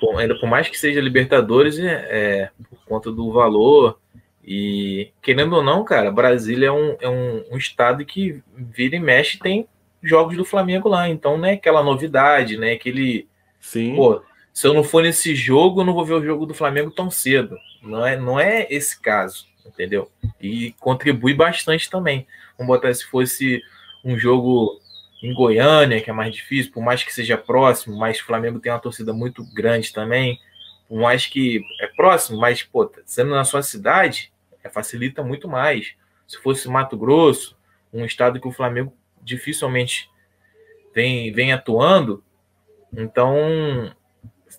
Por, 0.00 0.18
ainda 0.18 0.38
por 0.40 0.48
mais 0.48 0.68
que 0.68 0.78
seja 0.78 1.00
Libertadores, 1.00 1.78
é, 1.78 2.06
é, 2.10 2.50
por 2.68 2.78
conta 2.86 3.12
do 3.12 3.30
valor 3.30 4.00
e 4.42 5.10
querendo 5.20 5.54
ou 5.56 5.62
não, 5.62 5.84
cara, 5.84 6.10
Brasília 6.10 6.68
é 6.68 6.72
um, 6.72 6.96
é 6.98 7.08
um, 7.08 7.44
um 7.52 7.56
estado 7.58 8.04
que 8.06 8.42
vira 8.56 8.96
e 8.96 9.00
mexe 9.00 9.38
tem 9.38 9.68
jogos 10.02 10.36
do 10.36 10.44
Flamengo 10.44 10.88
lá, 10.88 11.08
então 11.08 11.36
não 11.36 11.46
é 11.46 11.52
aquela 11.52 11.82
novidade, 11.82 12.56
né? 12.56 12.72
Aquele 12.72 13.28
Sim. 13.60 13.94
Pô, 13.94 14.22
se 14.52 14.66
eu 14.66 14.74
não 14.74 14.82
for 14.82 15.02
nesse 15.02 15.34
jogo, 15.34 15.80
eu 15.80 15.84
não 15.84 15.92
vou 15.92 16.04
ver 16.04 16.14
o 16.14 16.24
jogo 16.24 16.46
do 16.46 16.54
Flamengo 16.54 16.90
tão 16.90 17.10
cedo. 17.10 17.56
Não 17.82 18.04
é, 18.06 18.16
não 18.16 18.40
é 18.40 18.66
esse 18.70 19.00
caso, 19.00 19.46
entendeu? 19.64 20.10
E 20.40 20.72
contribui 20.80 21.34
bastante 21.34 21.88
também. 21.90 22.26
Vamos 22.58 22.74
botar 22.74 22.92
se 22.92 23.04
fosse 23.04 23.62
um 24.04 24.18
jogo 24.18 24.80
em 25.22 25.34
Goiânia, 25.34 26.00
que 26.00 26.10
é 26.10 26.12
mais 26.12 26.34
difícil, 26.34 26.72
por 26.72 26.82
mais 26.82 27.04
que 27.04 27.12
seja 27.12 27.36
próximo, 27.36 27.96
mas 27.96 28.18
o 28.18 28.24
Flamengo 28.24 28.58
tem 28.58 28.72
uma 28.72 28.78
torcida 28.78 29.12
muito 29.12 29.44
grande 29.54 29.92
também. 29.92 30.38
Por 30.88 30.98
mais 30.98 31.26
que 31.26 31.62
é 31.80 31.86
próximo, 31.86 32.40
mas, 32.40 32.62
pô, 32.62 32.90
sendo 33.04 33.30
na 33.30 33.44
sua 33.44 33.62
cidade, 33.62 34.32
é, 34.64 34.68
facilita 34.68 35.22
muito 35.22 35.46
mais. 35.46 35.94
Se 36.26 36.38
fosse 36.38 36.68
Mato 36.68 36.96
Grosso, 36.96 37.56
um 37.92 38.04
estado 38.04 38.40
que 38.40 38.48
o 38.48 38.52
Flamengo 38.52 38.92
dificilmente 39.22 40.10
vem, 40.94 41.32
vem 41.32 41.52
atuando, 41.52 42.22
então 42.92 43.94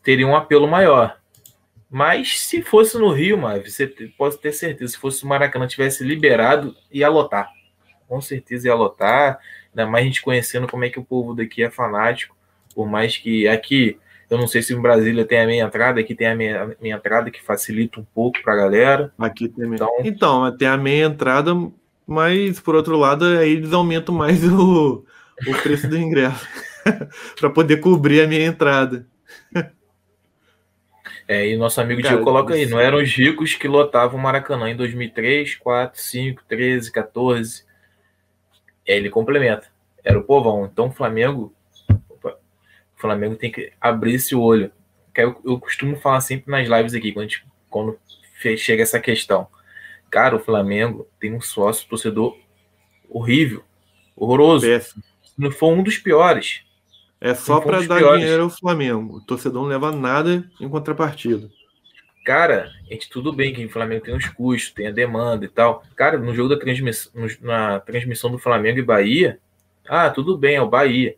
teria 0.03 0.27
um 0.27 0.35
apelo 0.35 0.67
maior. 0.67 1.19
Mas 1.89 2.39
se 2.39 2.61
fosse 2.61 2.97
no 2.97 3.11
Rio, 3.11 3.37
mano, 3.37 3.61
você 3.65 3.85
pode 4.17 4.37
ter 4.37 4.53
certeza, 4.53 4.93
se 4.93 4.97
fosse 4.97 5.25
o 5.25 5.27
Maracanã 5.27 5.67
tivesse 5.67 6.05
liberado, 6.05 6.73
ia 6.89 7.09
lotar. 7.09 7.51
Com 8.07 8.21
certeza 8.21 8.67
ia 8.67 8.73
lotar. 8.75 9.39
Ainda 9.69 9.89
mais 9.89 10.03
a 10.03 10.07
gente 10.07 10.21
conhecendo 10.21 10.67
como 10.67 10.85
é 10.85 10.89
que 10.89 10.99
o 10.99 11.03
povo 11.03 11.33
daqui 11.33 11.61
é 11.61 11.69
fanático. 11.69 12.35
Por 12.73 12.87
mais 12.87 13.17
que 13.17 13.45
aqui, 13.45 13.99
eu 14.29 14.37
não 14.37 14.47
sei 14.47 14.61
se 14.61 14.73
em 14.73 14.81
Brasília 14.81 15.25
tem 15.25 15.41
a 15.41 15.45
meia 15.45 15.63
entrada, 15.63 15.99
aqui 15.99 16.15
tem 16.15 16.27
a 16.27 16.35
meia, 16.35 16.77
meia 16.81 16.95
entrada 16.95 17.29
que 17.29 17.43
facilita 17.43 17.99
um 17.99 18.05
pouco 18.05 18.41
para 18.41 18.53
a 18.53 18.57
galera. 18.57 19.13
Aqui 19.19 19.49
tem 19.49 19.67
meia... 19.67 19.75
Então, 19.75 19.97
então, 20.05 20.57
tem 20.57 20.69
a 20.69 20.77
meia 20.77 21.05
entrada, 21.07 21.53
mas 22.11 22.59
por 22.59 22.75
outro 22.75 22.97
lado, 22.97 23.25
aí 23.25 23.53
eles 23.53 23.71
aumentam 23.71 24.13
mais 24.13 24.43
o, 24.51 25.05
o 25.47 25.61
preço 25.63 25.87
do 25.87 25.97
ingresso 25.97 26.45
para 27.39 27.49
poder 27.49 27.77
cobrir 27.77 28.21
a 28.21 28.27
minha 28.27 28.45
entrada. 28.45 29.07
É, 31.25 31.47
e 31.47 31.55
nosso 31.55 31.79
amigo 31.79 32.01
Cara, 32.01 32.15
Diego 32.15 32.25
coloca 32.25 32.53
aí, 32.53 32.65
não 32.65 32.77
eram 32.77 32.97
os 32.97 33.09
ricos 33.09 33.55
que 33.55 33.65
lotavam 33.65 34.19
o 34.19 34.21
Maracanã 34.21 34.69
em 34.69 34.75
2003, 34.75 35.55
4, 35.55 36.01
5, 36.01 36.43
13, 36.45 36.91
14. 36.91 37.63
E 38.85 38.91
aí 38.91 38.97
ele 38.97 39.09
complementa. 39.09 39.67
Era 40.03 40.19
o 40.19 40.23
povão. 40.23 40.65
Então 40.65 40.87
o 40.87 40.91
Flamengo. 40.91 41.53
Opa, 42.09 42.31
o 42.97 42.99
Flamengo 42.99 43.37
tem 43.37 43.49
que 43.49 43.71
abrir 43.79 44.15
esse 44.15 44.35
olho. 44.35 44.73
Eu, 45.15 45.39
eu 45.45 45.57
costumo 45.57 45.95
falar 45.95 46.19
sempre 46.19 46.51
nas 46.51 46.67
lives 46.67 46.93
aqui, 46.93 47.13
quando, 47.13 47.29
gente, 47.29 47.45
quando 47.69 47.97
chega 48.57 48.83
essa 48.83 48.99
questão. 48.99 49.47
Cara, 50.11 50.35
o 50.35 50.39
Flamengo 50.39 51.07
tem 51.19 51.33
um 51.33 51.41
sócio 51.41 51.87
torcedor 51.87 52.37
horrível, 53.09 53.63
horroroso. 54.15 54.67
Péssimo. 54.67 55.01
Não 55.37 55.49
foi 55.49 55.69
um 55.69 55.81
dos 55.81 55.97
piores. 55.97 56.63
É 57.19 57.33
só 57.33 57.61
para 57.61 57.81
dar 57.81 57.97
piores. 57.99 58.19
dinheiro 58.21 58.43
ao 58.43 58.49
Flamengo. 58.49 59.17
O 59.17 59.21
torcedor 59.21 59.61
não 59.63 59.69
leva 59.69 59.91
nada 59.91 60.49
em 60.59 60.67
contrapartida. 60.67 61.49
Cara, 62.25 62.71
a 62.87 62.93
gente 62.93 63.09
tudo 63.09 63.31
bem 63.33 63.53
que 63.53 63.65
o 63.65 63.69
Flamengo 63.69 64.03
tem 64.03 64.15
os 64.15 64.27
custos, 64.27 64.71
tem 64.73 64.87
a 64.87 64.91
demanda 64.91 65.45
e 65.45 65.47
tal. 65.47 65.83
Cara, 65.95 66.17
no 66.19 66.35
jogo 66.35 66.49
da 66.49 66.59
transmissão, 66.59 67.11
na 67.39 67.79
transmissão 67.79 68.29
do 68.29 68.37
Flamengo 68.37 68.79
e 68.79 68.83
Bahia, 68.83 69.39
Ah, 69.87 70.09
tudo 70.09 70.37
bem, 70.37 70.55
é 70.55 70.61
o 70.61 70.69
Bahia. 70.69 71.15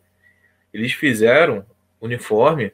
Eles 0.72 0.92
fizeram 0.92 1.66
uniforme 2.00 2.72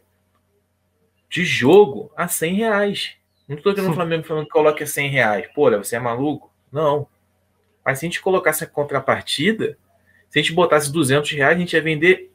de 1.28 1.44
jogo 1.44 2.12
a 2.16 2.28
100 2.28 2.54
reais. 2.54 3.19
Não 3.50 3.56
estou 3.56 3.72
aqui 3.72 3.80
no 3.80 3.92
Flamengo 3.92 4.22
falando 4.22 4.44
que 4.44 4.52
coloque 4.52 4.84
a 4.84 4.86
100 4.86 5.10
reais. 5.10 5.48
Pô, 5.52 5.68
você 5.72 5.96
é 5.96 5.98
maluco? 5.98 6.52
Não. 6.70 7.08
Mas 7.84 7.98
se 7.98 8.06
a 8.06 8.08
gente 8.08 8.20
colocasse 8.20 8.62
a 8.62 8.66
contrapartida, 8.66 9.76
se 10.28 10.38
a 10.38 10.42
gente 10.42 10.54
botasse 10.54 10.92
200 10.92 11.32
reais, 11.32 11.56
a 11.56 11.58
gente 11.58 11.72
ia 11.72 11.82
vender 11.82 12.30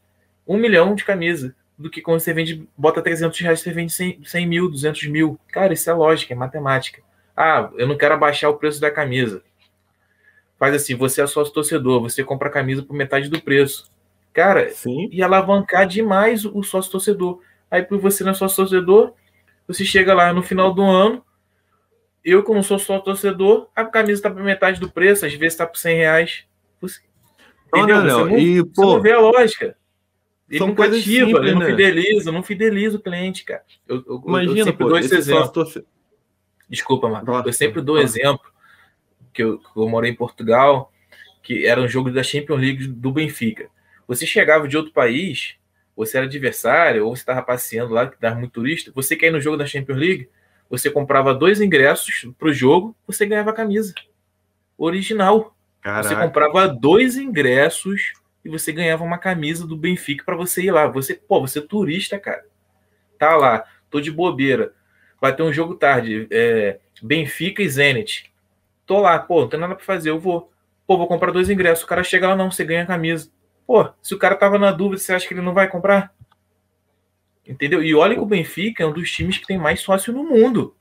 um 0.45 0.57
milhão 0.57 0.93
de 0.93 1.05
camisa. 1.05 1.55
Do 1.78 1.89
que 1.89 2.01
quando 2.01 2.20
você 2.20 2.34
vende, 2.34 2.68
bota 2.78 3.01
300 3.01 3.39
reais, 3.39 3.61
você 3.61 3.72
vende 3.72 3.93
100, 3.93 4.26
100 4.26 4.45
mil, 4.45 4.70
200 4.70 5.07
mil. 5.07 5.39
Cara, 5.47 5.74
isso 5.74 5.89
é 5.89 5.93
lógica, 5.93 6.34
é 6.34 6.36
matemática. 6.36 7.01
Ah, 7.34 7.70
eu 7.78 7.88
não 7.88 7.97
quero 7.97 8.13
abaixar 8.13 8.51
o 8.51 8.57
preço 8.57 8.82
da 8.82 8.91
camisa. 8.91 9.41
Faz 10.59 10.76
assim, 10.76 10.95
você 10.95 11.22
é 11.22 11.28
sócio 11.28 11.53
torcedor, 11.53 12.01
você 12.01 12.26
compra 12.26 12.49
a 12.49 12.51
camisa 12.51 12.84
por 12.84 12.93
metade 12.93 13.30
do 13.30 13.41
preço. 13.41 13.89
Cara, 14.34 14.70
Sim. 14.72 15.07
e 15.13 15.24
alavancar 15.24 15.88
demais 15.88 16.43
o 16.43 16.61
sócio 16.61 16.91
torcedor. 16.91 17.41
Aí, 17.72 17.84
por 17.84 17.99
você 17.99 18.22
não 18.22 18.32
é 18.32 18.34
sócio 18.34 18.57
torcedor, 18.57 19.13
você 19.68 19.84
chega 19.86 20.13
lá 20.13 20.32
no 20.34 20.43
final 20.43 20.74
do 20.74 20.84
ano, 20.84 21.24
eu, 22.24 22.41
como 22.43 22.63
sou 22.63 22.80
sócio 22.80 23.03
torcedor, 23.03 23.70
a 23.76 23.86
camisa 23.86 24.20
está 24.20 24.32
por 24.32 24.41
metade 24.43 24.80
do 24.80 24.89
preço, 24.89 25.26
às 25.26 25.34
vezes 25.34 25.53
está 25.53 25.68
por 25.68 25.78
100 25.78 25.95
reais. 25.97 26.45
Você, 26.82 27.01
entendeu? 27.68 27.97
Não, 27.97 28.05
não, 28.05 28.30
você, 28.30 28.38
e, 28.39 28.59
você 28.61 28.72
pô, 28.74 28.82
não 28.95 29.01
vê 29.01 29.11
a 29.11 29.20
lógica. 29.20 29.78
Ele 30.49 30.57
são 30.59 30.68
não 30.68 30.76
coisas 30.76 30.99
cativa, 30.99 31.26
simples, 31.26 31.43
ele 31.43 31.51
não 31.53 31.59
né? 31.59 31.66
fideliza, 31.68 32.32
não 32.32 32.43
fideliza 32.43 32.97
o 32.97 33.01
cliente, 33.01 33.43
cara. 33.43 33.63
Eu, 33.88 34.03
eu, 34.07 34.24
Imagina, 34.28 34.59
eu 34.59 34.66
sempre 34.66 34.84
pô, 34.84 34.89
dou 34.89 34.99
esse 34.99 35.16
exemplo. 35.16 35.49
torce- 35.49 35.86
Desculpa, 36.70 37.09
Marco. 37.09 37.26
Nossa, 37.28 37.49
Eu 37.49 37.53
sempre 37.53 37.82
dou 37.82 37.95
nossa. 37.95 38.18
exemplo 38.20 38.45
que 39.34 39.43
eu, 39.43 39.59
que 39.59 39.78
eu 39.78 39.89
morei 39.89 40.11
em 40.11 40.16
Portugal, 40.16 40.91
que 41.43 41.66
era 41.66 41.80
um 41.82 41.88
jogo 41.88 42.11
da 42.11 42.24
Champions 42.24 42.59
League 42.61 42.88
do 42.88 43.11
Benfica. 43.11 43.70
Você 44.07 44.26
chegava 44.26 44.68
de 44.68 44.78
outro 44.78 44.91
país, 44.93 45.55
você 45.95 46.17
era 46.17 46.25
adversário, 46.25 47.05
ou 47.05 47.15
você 47.15 47.21
estava 47.21 47.41
passeando 47.41 47.93
lá, 47.93 48.07
que 48.07 48.19
dava 48.19 48.35
muito 48.35 48.51
turista, 48.51 48.91
você 48.93 49.15
quer 49.15 49.27
ir 49.27 49.31
no 49.31 49.41
jogo 49.41 49.57
da 49.57 49.65
Champions 49.65 49.97
League, 49.97 50.29
você 50.69 50.89
comprava 50.89 51.33
dois 51.33 51.61
ingressos 51.61 52.27
para 52.37 52.49
o 52.49 52.53
jogo, 52.53 52.95
você 53.07 53.25
ganhava 53.25 53.51
a 53.51 53.53
camisa 53.53 53.93
original. 54.77 55.55
Você 55.77 56.09
Caraca. 56.09 56.27
comprava 56.27 56.67
dois 56.67 57.15
ingressos 57.15 58.13
e 58.43 58.49
você 58.49 58.71
ganhava 58.71 59.03
uma 59.03 59.17
camisa 59.17 59.65
do 59.67 59.77
Benfica 59.77 60.25
para 60.25 60.35
você 60.35 60.63
ir 60.63 60.71
lá. 60.71 60.87
Você, 60.87 61.13
pô, 61.13 61.39
você 61.39 61.59
é 61.59 61.61
turista, 61.61 62.19
cara. 62.19 62.43
Tá 63.17 63.35
lá, 63.35 63.63
tô 63.89 64.01
de 64.01 64.11
bobeira. 64.11 64.73
Vai 65.21 65.35
ter 65.35 65.43
um 65.43 65.53
jogo 65.53 65.75
tarde, 65.75 66.27
é, 66.31 66.79
Benfica 67.01 67.61
e 67.61 67.69
Zenit. 67.69 68.31
Tô 68.85 68.99
lá, 68.99 69.17
pô, 69.17 69.41
não 69.41 69.47
tem 69.49 69.59
nada 69.59 69.75
para 69.75 69.85
fazer, 69.85 70.09
eu 70.09 70.19
vou. 70.19 70.51
Pô, 70.85 70.97
vou 70.97 71.07
comprar 71.07 71.31
dois 71.31 71.49
ingressos. 71.49 71.83
O 71.83 71.87
cara 71.87 72.03
chega 72.03 72.27
lá, 72.27 72.35
não, 72.35 72.51
você 72.51 72.63
ganha 72.63 72.83
a 72.83 72.87
camisa. 72.87 73.31
Pô, 73.66 73.89
se 74.01 74.13
o 74.13 74.18
cara 74.18 74.36
tava 74.36 74.59
na 74.59 74.72
dúvida, 74.72 75.01
você 75.01 75.13
acha 75.13 75.28
que 75.28 75.34
ele 75.34 75.41
não 75.41 75.53
vai 75.53 75.68
comprar? 75.68 76.13
Entendeu? 77.47 77.84
E 77.84 77.93
olha 77.93 78.16
que 78.16 78.22
o 78.22 78.26
Benfica 78.26 78.84
é 78.84 78.88
um 78.88 78.93
dos 78.93 79.11
times 79.11 79.38
que 79.38 79.45
tem 79.45 79.57
mais 79.57 79.80
sócio 79.80 80.11
no 80.11 80.24
mundo. 80.24 80.76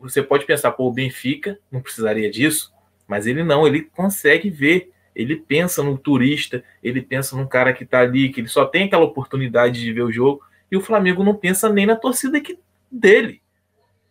Você 0.00 0.22
pode 0.22 0.46
pensar, 0.46 0.72
pô, 0.72 0.88
o 0.88 0.92
Benfica 0.92 1.58
não 1.70 1.80
precisaria 1.80 2.30
disso, 2.30 2.72
mas 3.06 3.26
ele 3.26 3.44
não, 3.44 3.66
ele 3.66 3.82
consegue 3.82 4.50
ver. 4.50 4.90
Ele 5.14 5.36
pensa 5.36 5.82
no 5.82 5.98
turista, 5.98 6.62
ele 6.82 7.02
pensa 7.02 7.36
no 7.36 7.48
cara 7.48 7.72
que 7.72 7.84
tá 7.84 8.00
ali, 8.00 8.30
que 8.30 8.40
ele 8.40 8.48
só 8.48 8.64
tem 8.64 8.84
aquela 8.84 9.04
oportunidade 9.04 9.80
de 9.80 9.92
ver 9.92 10.02
o 10.02 10.12
jogo, 10.12 10.42
e 10.70 10.76
o 10.76 10.80
Flamengo 10.80 11.24
não 11.24 11.34
pensa 11.34 11.68
nem 11.68 11.86
na 11.86 11.96
torcida 11.96 12.40
que, 12.40 12.58
dele. 12.90 13.42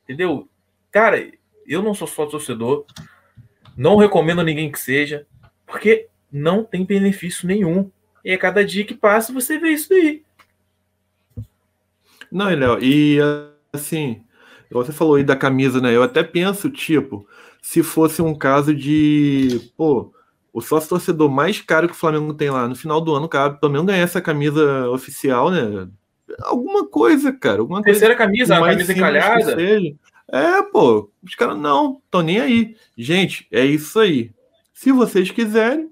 Entendeu? 0.03 0.49
Cara, 0.91 1.31
eu 1.65 1.81
não 1.81 1.93
sou 1.93 2.07
só 2.07 2.25
torcedor, 2.25 2.85
não 3.75 3.95
recomendo 3.95 4.41
a 4.41 4.43
ninguém 4.43 4.71
que 4.71 4.79
seja, 4.79 5.25
porque 5.65 6.07
não 6.31 6.63
tem 6.63 6.85
benefício 6.85 7.47
nenhum. 7.47 7.89
E 8.27 8.33
a 8.33 8.37
cada 8.37 8.61
dia 8.65 8.83
que 8.83 8.93
passa, 8.93 9.31
você 9.31 9.57
vê 9.57 9.69
isso 9.69 9.87
daí. 9.87 10.21
Não, 12.29 12.53
Léo, 12.53 12.77
e 12.83 13.19
assim, 13.71 14.21
você 14.69 14.91
falou 14.91 15.15
aí 15.15 15.23
da 15.23 15.33
camisa, 15.33 15.79
né? 15.79 15.95
Eu 15.95 16.03
até 16.03 16.23
penso, 16.23 16.69
tipo, 16.69 17.25
se 17.61 17.81
fosse 17.81 18.21
um 18.21 18.35
caso 18.35 18.75
de, 18.75 19.71
pô, 19.77 20.13
o 20.51 20.59
sócio 20.59 20.89
torcedor 20.89 21.31
mais 21.31 21.61
caro 21.61 21.87
que 21.87 21.93
o 21.93 21.97
Flamengo 21.97 22.33
tem 22.33 22.49
lá 22.49 22.67
no 22.67 22.75
final 22.75 22.99
do 22.99 23.15
ano, 23.15 23.29
cara, 23.29 23.53
pelo 23.53 23.71
menos 23.71 23.87
ganhar 23.87 24.03
essa 24.03 24.19
camisa 24.19 24.89
oficial, 24.89 25.49
né? 25.49 25.87
Alguma 26.41 26.85
coisa, 26.85 27.31
cara, 27.31 27.61
alguma 27.61 27.81
coisa. 27.81 27.97
Terceira 27.97 28.13
camisa, 28.13 28.59
mais 28.59 28.73
camisa 28.75 28.93
simples 28.93 28.93
que 28.93 28.99
encalhada. 28.99 29.97
É, 30.33 30.61
pô, 30.63 31.09
os 31.23 31.33
caras 31.33 31.57
não, 31.57 32.01
estão 32.03 32.21
nem 32.21 32.41
aí. 32.41 32.75
Gente, 32.97 33.47
é 33.53 33.63
isso 33.65 33.97
aí. 33.97 34.31
Se 34.73 34.91
vocês 34.91 35.31
quiserem, 35.31 35.89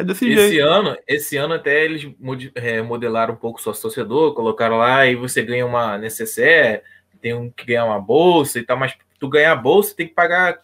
é 0.00 0.04
desse 0.04 0.28
Esse 0.28 0.48
jeito. 0.50 0.64
ano, 0.66 0.96
esse 1.08 1.36
ano 1.36 1.54
até 1.54 1.84
eles 1.84 2.06
é, 2.54 2.82
modelaram 2.82 3.34
um 3.34 3.36
pouco 3.36 3.58
o 3.58 3.62
sócio 3.62 3.82
torcedor, 3.82 4.34
colocaram 4.34 4.76
lá 4.76 5.06
e 5.06 5.14
você 5.16 5.42
ganha 5.42 5.64
uma 5.66 5.96
necessaire, 5.98 6.82
tem 7.20 7.34
um 7.34 7.50
que 7.50 7.64
ganhar 7.64 7.84
uma 7.86 8.00
bolsa 8.00 8.58
e 8.58 8.62
tal, 8.62 8.76
mas 8.76 8.94
tu 9.18 9.28
ganhar 9.28 9.52
a 9.52 9.56
bolsa 9.56 9.94
tem 9.96 10.06
que 10.06 10.14
pagar 10.14 10.58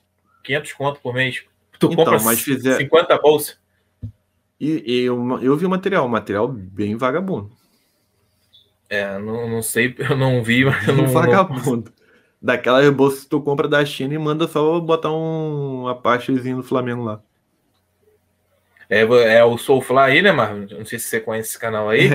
500 0.44 0.72
conto 0.74 1.00
por 1.00 1.14
mês. 1.14 1.44
Tu 1.78 1.86
Então, 1.86 1.96
compra 1.96 2.20
mas 2.22 2.40
fizer- 2.40 2.76
50 2.76 3.18
bolsas. 3.18 3.58
E, 4.60 4.82
e 4.86 5.00
eu, 5.04 5.40
eu 5.42 5.56
vi 5.56 5.66
o 5.66 5.70
material, 5.70 6.06
material 6.08 6.46
bem 6.46 6.96
vagabundo. 6.96 7.50
É, 8.88 9.18
não, 9.18 9.48
não 9.48 9.62
sei, 9.62 9.94
eu 9.98 10.16
não 10.16 10.42
vi, 10.42 10.64
mas 10.64 10.86
eu 10.86 10.94
não, 10.94 11.04
Um 11.04 11.06
não, 11.06 11.12
vagabundo. 11.12 11.92
Daquela 12.40 12.90
bolsa 12.92 13.22
que 13.22 13.28
tu 13.28 13.40
compra 13.40 13.66
da 13.68 13.84
China 13.84 14.14
e 14.14 14.18
manda 14.18 14.46
só 14.48 14.78
botar 14.80 15.10
um 15.12 15.86
apachezinho 15.88 16.58
do 16.58 16.62
Flamengo 16.62 17.02
lá. 17.02 17.22
É, 18.92 19.00
é 19.36 19.44
o 19.44 19.56
Soulfly 19.56 19.98
aí, 19.98 20.20
né, 20.20 20.32
Marlon? 20.32 20.66
Não 20.70 20.84
sei 20.84 20.98
se 20.98 21.08
você 21.08 21.18
conhece 21.18 21.48
esse 21.48 21.58
canal 21.58 21.88
aí. 21.88 22.10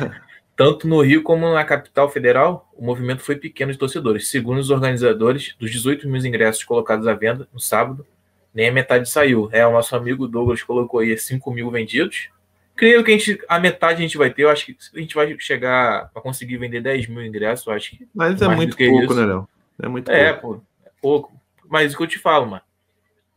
Tanto 0.56 0.88
no 0.88 1.02
Rio 1.02 1.22
como 1.22 1.52
na 1.52 1.62
capital 1.62 2.08
federal, 2.08 2.70
o 2.74 2.82
movimento 2.82 3.20
foi 3.20 3.36
pequeno 3.36 3.70
de 3.70 3.76
torcedores. 3.76 4.28
Segundo 4.28 4.58
os 4.58 4.70
organizadores, 4.70 5.54
dos 5.58 5.70
18 5.70 6.08
mil 6.08 6.24
ingressos 6.24 6.64
colocados 6.64 7.06
à 7.06 7.12
venda 7.12 7.46
no 7.52 7.60
sábado, 7.60 8.06
nem 8.54 8.70
a 8.70 8.72
metade 8.72 9.10
saiu. 9.10 9.50
É, 9.52 9.66
o 9.66 9.72
nosso 9.72 9.94
amigo 9.94 10.26
Douglas 10.26 10.62
colocou 10.62 11.00
aí 11.00 11.18
5 11.18 11.52
mil 11.52 11.70
vendidos. 11.70 12.30
Creio 12.74 13.04
que 13.04 13.12
a, 13.12 13.18
gente, 13.18 13.44
a 13.46 13.60
metade 13.60 13.98
a 13.98 14.02
gente 14.02 14.16
vai 14.16 14.30
ter. 14.30 14.44
Eu 14.44 14.50
acho 14.50 14.64
que 14.64 14.76
a 14.94 15.00
gente 15.00 15.14
vai 15.14 15.36
chegar 15.38 16.10
a 16.14 16.20
conseguir 16.22 16.56
vender 16.56 16.80
10 16.80 17.08
mil 17.08 17.22
ingressos. 17.22 17.66
Eu 17.66 17.74
acho 17.74 17.90
que 17.90 18.08
Mas 18.14 18.40
é 18.40 18.48
muito 18.48 18.74
pouco, 18.74 19.04
isso. 19.04 19.14
né, 19.14 19.26
Léo? 19.26 19.48
É 19.82 19.88
muito 19.88 20.10
é, 20.10 20.32
pouco. 20.32 20.60
pô, 20.60 20.86
é 20.86 20.90
pouco. 21.02 21.32
Mas 21.68 21.92
o 21.92 21.96
que 21.98 22.02
eu 22.02 22.06
te 22.06 22.18
falo, 22.18 22.46
mano. 22.46 22.62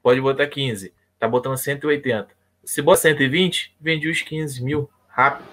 Pode 0.01 0.21
botar 0.21 0.47
15. 0.47 0.93
Tá 1.19 1.27
botando 1.27 1.57
180. 1.57 2.34
Se 2.65 2.81
bota 2.81 3.01
120, 3.01 3.75
vende 3.79 4.09
os 4.09 4.21
15 4.21 4.63
mil. 4.63 4.89
Rápido. 5.07 5.47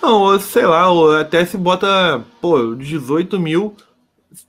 Não, 0.00 0.38
sei 0.40 0.66
lá, 0.66 1.20
até 1.20 1.44
se 1.44 1.56
bota, 1.56 2.24
pô, 2.40 2.74
18 2.74 3.38
mil, 3.38 3.76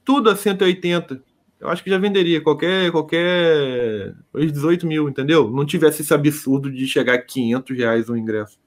tudo 0.03 0.29
a 0.29 0.35
180. 0.35 1.21
Eu 1.59 1.69
acho 1.69 1.83
que 1.83 1.89
já 1.89 1.97
venderia 1.97 2.41
qualquer, 2.41 2.91
qualquer, 2.91 4.13
os 4.33 4.51
18 4.51 4.87
mil, 4.87 5.07
entendeu? 5.07 5.49
Não 5.49 5.65
tivesse 5.65 6.01
esse 6.01 6.13
absurdo 6.13 6.71
de 6.71 6.87
chegar 6.87 7.13
a 7.13 7.21
500 7.21 7.77
reais 7.77 8.09
um 8.09 8.17
ingresso. 8.17 8.57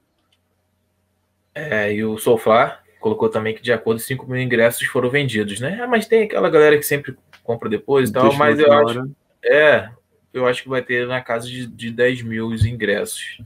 É, 1.54 1.92
e 1.92 2.04
o 2.04 2.18
Sofá 2.18 2.80
colocou 3.00 3.28
também 3.28 3.54
que 3.54 3.62
de 3.62 3.72
acordo 3.72 4.00
5 4.00 4.26
mil 4.26 4.40
ingressos 4.40 4.86
foram 4.86 5.10
vendidos, 5.10 5.60
né? 5.60 5.80
Ah, 5.82 5.86
mas 5.86 6.06
tem 6.06 6.24
aquela 6.24 6.50
galera 6.50 6.76
que 6.76 6.84
sempre 6.84 7.16
compra 7.42 7.68
depois 7.68 8.10
e 8.10 8.12
tal, 8.12 8.32
mas 8.34 8.58
eu 8.58 8.72
acho, 8.72 8.98
hora. 8.98 9.08
é, 9.44 9.90
eu 10.38 10.46
acho 10.46 10.62
que 10.62 10.68
vai 10.68 10.82
ter 10.82 11.06
na 11.06 11.20
casa 11.20 11.46
de, 11.46 11.66
de 11.66 11.90
10 11.90 12.22
mil 12.22 12.48
os 12.48 12.64
ingressos 12.64 13.38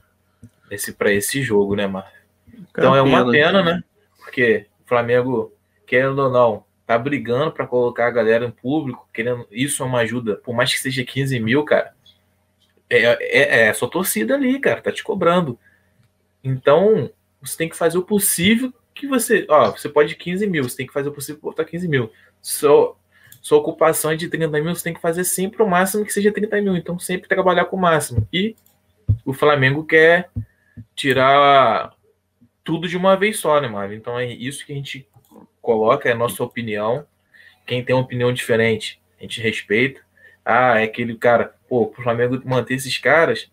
esse, 0.70 0.92
para 0.92 1.12
esse 1.12 1.42
jogo, 1.42 1.74
né, 1.74 1.86
Mar? 1.86 2.12
Então 2.70 2.94
é 2.94 3.02
uma 3.02 3.30
pena, 3.30 3.62
né? 3.62 3.82
Porque 4.18 4.66
o 4.84 4.88
Flamengo, 4.88 5.52
querendo 5.86 6.18
ou 6.18 6.30
não, 6.30 6.64
tá 6.86 6.98
brigando 6.98 7.52
para 7.52 7.66
colocar 7.66 8.06
a 8.06 8.10
galera 8.10 8.44
em 8.44 8.50
público, 8.50 9.08
querendo. 9.12 9.46
Isso 9.50 9.82
é 9.82 9.86
uma 9.86 10.00
ajuda, 10.00 10.36
por 10.36 10.54
mais 10.54 10.72
que 10.72 10.80
seja 10.80 11.04
15 11.04 11.38
mil, 11.40 11.64
cara. 11.64 11.94
É, 12.88 13.02
é, 13.20 13.68
é 13.68 13.72
sua 13.72 13.88
torcida 13.88 14.34
ali, 14.34 14.58
cara, 14.58 14.80
tá 14.80 14.90
te 14.90 15.02
cobrando. 15.02 15.58
Então, 16.42 17.10
você 17.40 17.56
tem 17.56 17.68
que 17.68 17.76
fazer 17.76 17.98
o 17.98 18.02
possível 18.02 18.72
que 18.94 19.06
você. 19.06 19.46
Ó, 19.48 19.70
você 19.70 19.88
pode 19.88 20.14
15 20.16 20.46
mil, 20.46 20.64
você 20.64 20.76
tem 20.76 20.86
que 20.86 20.92
fazer 20.92 21.08
o 21.08 21.12
possível 21.12 21.40
para 21.40 21.50
botar 21.50 21.64
15 21.64 21.88
mil. 21.88 22.10
Sua, 22.42 22.96
sua 23.40 23.58
ocupação 23.58 24.10
é 24.10 24.16
de 24.16 24.28
30 24.28 24.60
mil, 24.60 24.74
você 24.74 24.84
tem 24.84 24.94
que 24.94 25.00
fazer 25.00 25.24
sempre 25.24 25.62
o 25.62 25.68
máximo 25.68 26.04
que 26.04 26.12
seja 26.12 26.32
30 26.32 26.60
mil. 26.60 26.76
Então, 26.76 26.98
sempre 26.98 27.28
trabalhar 27.28 27.64
com 27.64 27.76
o 27.76 27.80
máximo. 27.80 28.26
E 28.32 28.54
o 29.24 29.32
Flamengo 29.32 29.84
quer 29.84 30.30
tirar 30.94 31.94
tudo 32.62 32.86
de 32.86 32.96
uma 32.96 33.16
vez 33.16 33.38
só, 33.38 33.60
né, 33.60 33.68
Marvin? 33.68 33.96
Então 33.96 34.18
é 34.18 34.26
isso 34.26 34.64
que 34.64 34.72
a 34.72 34.76
gente 34.76 35.08
coloca, 35.60 36.08
é 36.08 36.12
a 36.12 36.16
nossa 36.16 36.42
opinião. 36.42 37.06
Quem 37.66 37.84
tem 37.84 37.94
uma 37.94 38.02
opinião 38.02 38.32
diferente, 38.32 39.00
a 39.18 39.22
gente 39.22 39.40
respeita. 39.40 40.00
Ah, 40.44 40.78
é 40.78 40.84
aquele 40.84 41.16
cara, 41.16 41.54
pô, 41.68 41.86
pro 41.86 42.02
Flamengo 42.02 42.40
manter 42.44 42.74
esses 42.74 42.96
caras, 42.98 43.50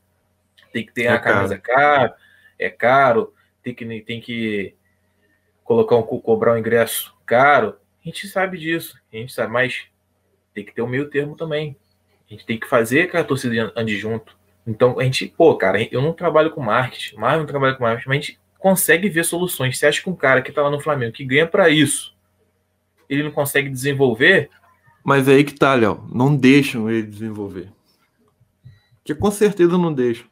tem 0.71 0.85
que 0.85 0.93
ter 0.93 1.03
É 1.03 1.09
a 1.09 1.19
camisa 1.19 1.57
cara, 1.57 2.15
é 2.57 2.69
caro, 2.69 3.33
tem 3.63 3.73
que, 3.73 4.01
tem 4.01 4.21
que 4.21 4.75
colocar 5.63 5.95
um 5.97 6.03
cobrar 6.03 6.53
um 6.53 6.57
ingresso 6.57 7.15
caro. 7.25 7.77
A 8.07 8.09
gente 8.09 8.25
sabe 8.29 8.57
disso, 8.57 8.97
a 9.11 9.17
gente 9.17 9.33
sabe, 9.33 9.51
mas 9.51 9.83
tem 10.53 10.63
que 10.63 10.73
ter 10.73 10.81
um 10.81 10.87
meio 10.87 11.09
termo 11.09 11.35
também. 11.35 11.75
A 12.25 12.31
gente 12.31 12.45
tem 12.45 12.57
que 12.57 12.65
fazer 12.65 13.11
que 13.11 13.17
a 13.17 13.23
torcida 13.23 13.73
ande 13.75 13.97
junto. 13.97 14.33
Então 14.65 14.97
a 14.97 15.03
gente, 15.03 15.27
pô, 15.27 15.57
cara, 15.57 15.85
eu 15.91 16.01
não 16.01 16.13
trabalho 16.13 16.51
com 16.51 16.61
marketing, 16.61 17.17
mas 17.17 17.37
não 17.37 17.45
trabalho 17.45 17.75
com 17.75 17.83
marketing, 17.83 18.07
mas 18.07 18.17
a 18.17 18.21
gente 18.21 18.39
consegue 18.57 19.09
ver 19.09 19.25
soluções. 19.25 19.77
Você 19.77 19.87
acha 19.87 20.01
que 20.01 20.09
um 20.09 20.15
cara 20.15 20.41
que 20.41 20.53
tá 20.53 20.61
lá 20.61 20.71
no 20.71 20.79
Flamengo, 20.79 21.11
que 21.11 21.25
ganha 21.25 21.45
para 21.45 21.67
isso, 21.67 22.15
ele 23.09 23.23
não 23.23 23.31
consegue 23.31 23.69
desenvolver? 23.69 24.49
Mas 25.03 25.27
é 25.27 25.33
aí 25.33 25.43
que 25.43 25.53
tá, 25.53 25.75
Léo. 25.75 26.07
Não 26.09 26.33
deixam 26.33 26.89
ele 26.89 27.03
desenvolver. 27.03 27.69
Que 29.03 29.13
com 29.13 29.31
certeza 29.31 29.77
não 29.77 29.93
deixam. 29.93 30.27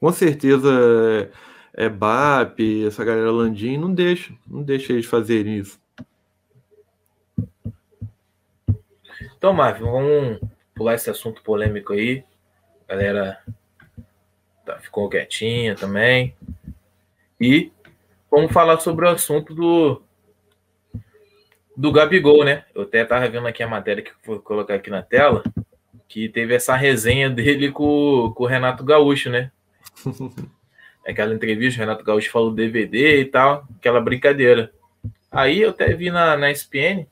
Com 0.00 0.10
certeza 0.10 1.30
é, 1.72 1.84
é 1.86 1.88
BAP, 1.88 2.84
essa 2.84 3.04
galera 3.04 3.30
Landim, 3.30 3.76
não 3.76 3.94
deixa. 3.94 4.34
Não 4.44 4.60
deixa 4.60 4.92
eles 4.92 5.06
fazerem 5.06 5.58
isso. 5.58 5.83
Então, 9.44 9.52
Marvin, 9.52 9.84
vamos 9.84 10.40
pular 10.74 10.94
esse 10.94 11.10
assunto 11.10 11.42
polêmico 11.42 11.92
aí. 11.92 12.24
A 12.88 12.92
galera 12.94 13.38
tá, 14.64 14.78
ficou 14.78 15.06
quietinha 15.06 15.74
também. 15.74 16.34
E 17.38 17.70
vamos 18.30 18.50
falar 18.50 18.80
sobre 18.80 19.04
o 19.04 19.10
assunto 19.10 19.54
do 19.54 20.02
do 21.76 21.92
Gabigol, 21.92 22.42
né? 22.42 22.64
Eu 22.74 22.84
até 22.84 23.04
tava 23.04 23.28
vendo 23.28 23.46
aqui 23.46 23.62
a 23.62 23.68
matéria 23.68 24.02
que 24.02 24.12
vou 24.24 24.40
colocar 24.40 24.76
aqui 24.76 24.88
na 24.88 25.02
tela, 25.02 25.42
que 26.08 26.26
teve 26.26 26.54
essa 26.54 26.74
resenha 26.74 27.28
dele 27.28 27.70
com, 27.70 28.32
com 28.34 28.44
o 28.44 28.46
Renato 28.46 28.82
Gaúcho, 28.82 29.28
né? 29.28 29.52
Aquela 31.06 31.34
entrevista, 31.34 31.78
o 31.78 31.84
Renato 31.84 32.02
Gaúcho 32.02 32.30
falou 32.30 32.50
DVD 32.50 33.20
e 33.20 33.26
tal, 33.26 33.68
aquela 33.76 34.00
brincadeira. 34.00 34.72
Aí 35.30 35.60
eu 35.60 35.68
até 35.68 35.92
vi 35.92 36.10
na, 36.10 36.34
na 36.34 36.50
SPN 36.50 37.06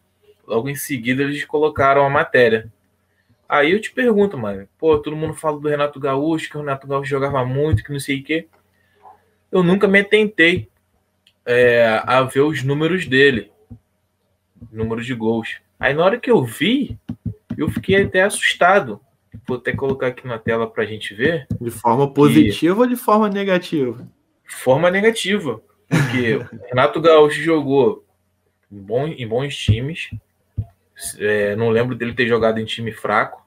Logo 0.52 0.68
em 0.68 0.74
seguida 0.74 1.22
eles 1.22 1.46
colocaram 1.46 2.04
a 2.04 2.10
matéria. 2.10 2.70
Aí 3.48 3.72
eu 3.72 3.80
te 3.80 3.90
pergunto, 3.90 4.36
mano, 4.36 4.68
pô, 4.78 4.98
todo 4.98 5.16
mundo 5.16 5.32
fala 5.32 5.58
do 5.58 5.66
Renato 5.66 5.98
Gaúcho, 5.98 6.50
que 6.50 6.56
o 6.58 6.60
Renato 6.60 6.86
Gaúcho 6.86 7.08
jogava 7.08 7.42
muito, 7.42 7.82
que 7.82 7.90
não 7.90 7.98
sei 7.98 8.20
o 8.20 8.22
quê. 8.22 8.46
Eu 9.50 9.62
nunca 9.62 9.88
me 9.88 10.04
tentei 10.04 10.68
é, 11.46 12.02
a 12.04 12.20
ver 12.22 12.40
os 12.40 12.62
números 12.62 13.06
dele, 13.06 13.50
números 14.70 15.06
de 15.06 15.14
gols. 15.14 15.58
Aí 15.80 15.94
na 15.94 16.04
hora 16.04 16.20
que 16.20 16.30
eu 16.30 16.44
vi, 16.44 16.98
eu 17.56 17.70
fiquei 17.70 18.02
até 18.02 18.22
assustado. 18.22 19.00
Vou 19.48 19.56
até 19.56 19.72
colocar 19.72 20.08
aqui 20.08 20.26
na 20.26 20.38
tela 20.38 20.68
pra 20.68 20.84
gente 20.84 21.14
ver. 21.14 21.46
De 21.58 21.70
forma 21.70 22.12
positiva 22.12 22.80
ou 22.80 22.86
de 22.86 22.96
forma 22.96 23.30
negativa? 23.30 24.06
Forma 24.44 24.90
negativa. 24.90 25.62
Porque 25.88 26.44
Renato 26.68 27.00
Gaúcho 27.00 27.40
jogou 27.40 28.04
em, 28.70 28.78
bom, 28.78 29.06
em 29.06 29.26
bons 29.26 29.56
times, 29.56 30.10
é, 31.18 31.56
não 31.56 31.70
lembro 31.70 31.94
dele 31.94 32.14
ter 32.14 32.26
jogado 32.26 32.58
em 32.58 32.64
time 32.64 32.92
fraco. 32.92 33.44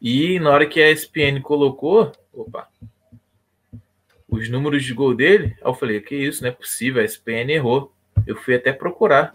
E 0.00 0.38
na 0.38 0.50
hora 0.50 0.66
que 0.66 0.82
a 0.82 0.90
ESPN 0.90 1.40
colocou, 1.42 2.12
opa, 2.32 2.68
os 4.28 4.48
números 4.48 4.84
de 4.84 4.92
gol 4.92 5.14
dele, 5.14 5.56
eu 5.64 5.74
falei, 5.74 6.00
que 6.00 6.14
isso, 6.14 6.42
não 6.42 6.50
é 6.50 6.52
possível, 6.52 7.00
a 7.00 7.04
ESPN 7.04 7.50
errou. 7.50 7.92
Eu 8.26 8.36
fui 8.36 8.54
até 8.54 8.72
procurar 8.72 9.34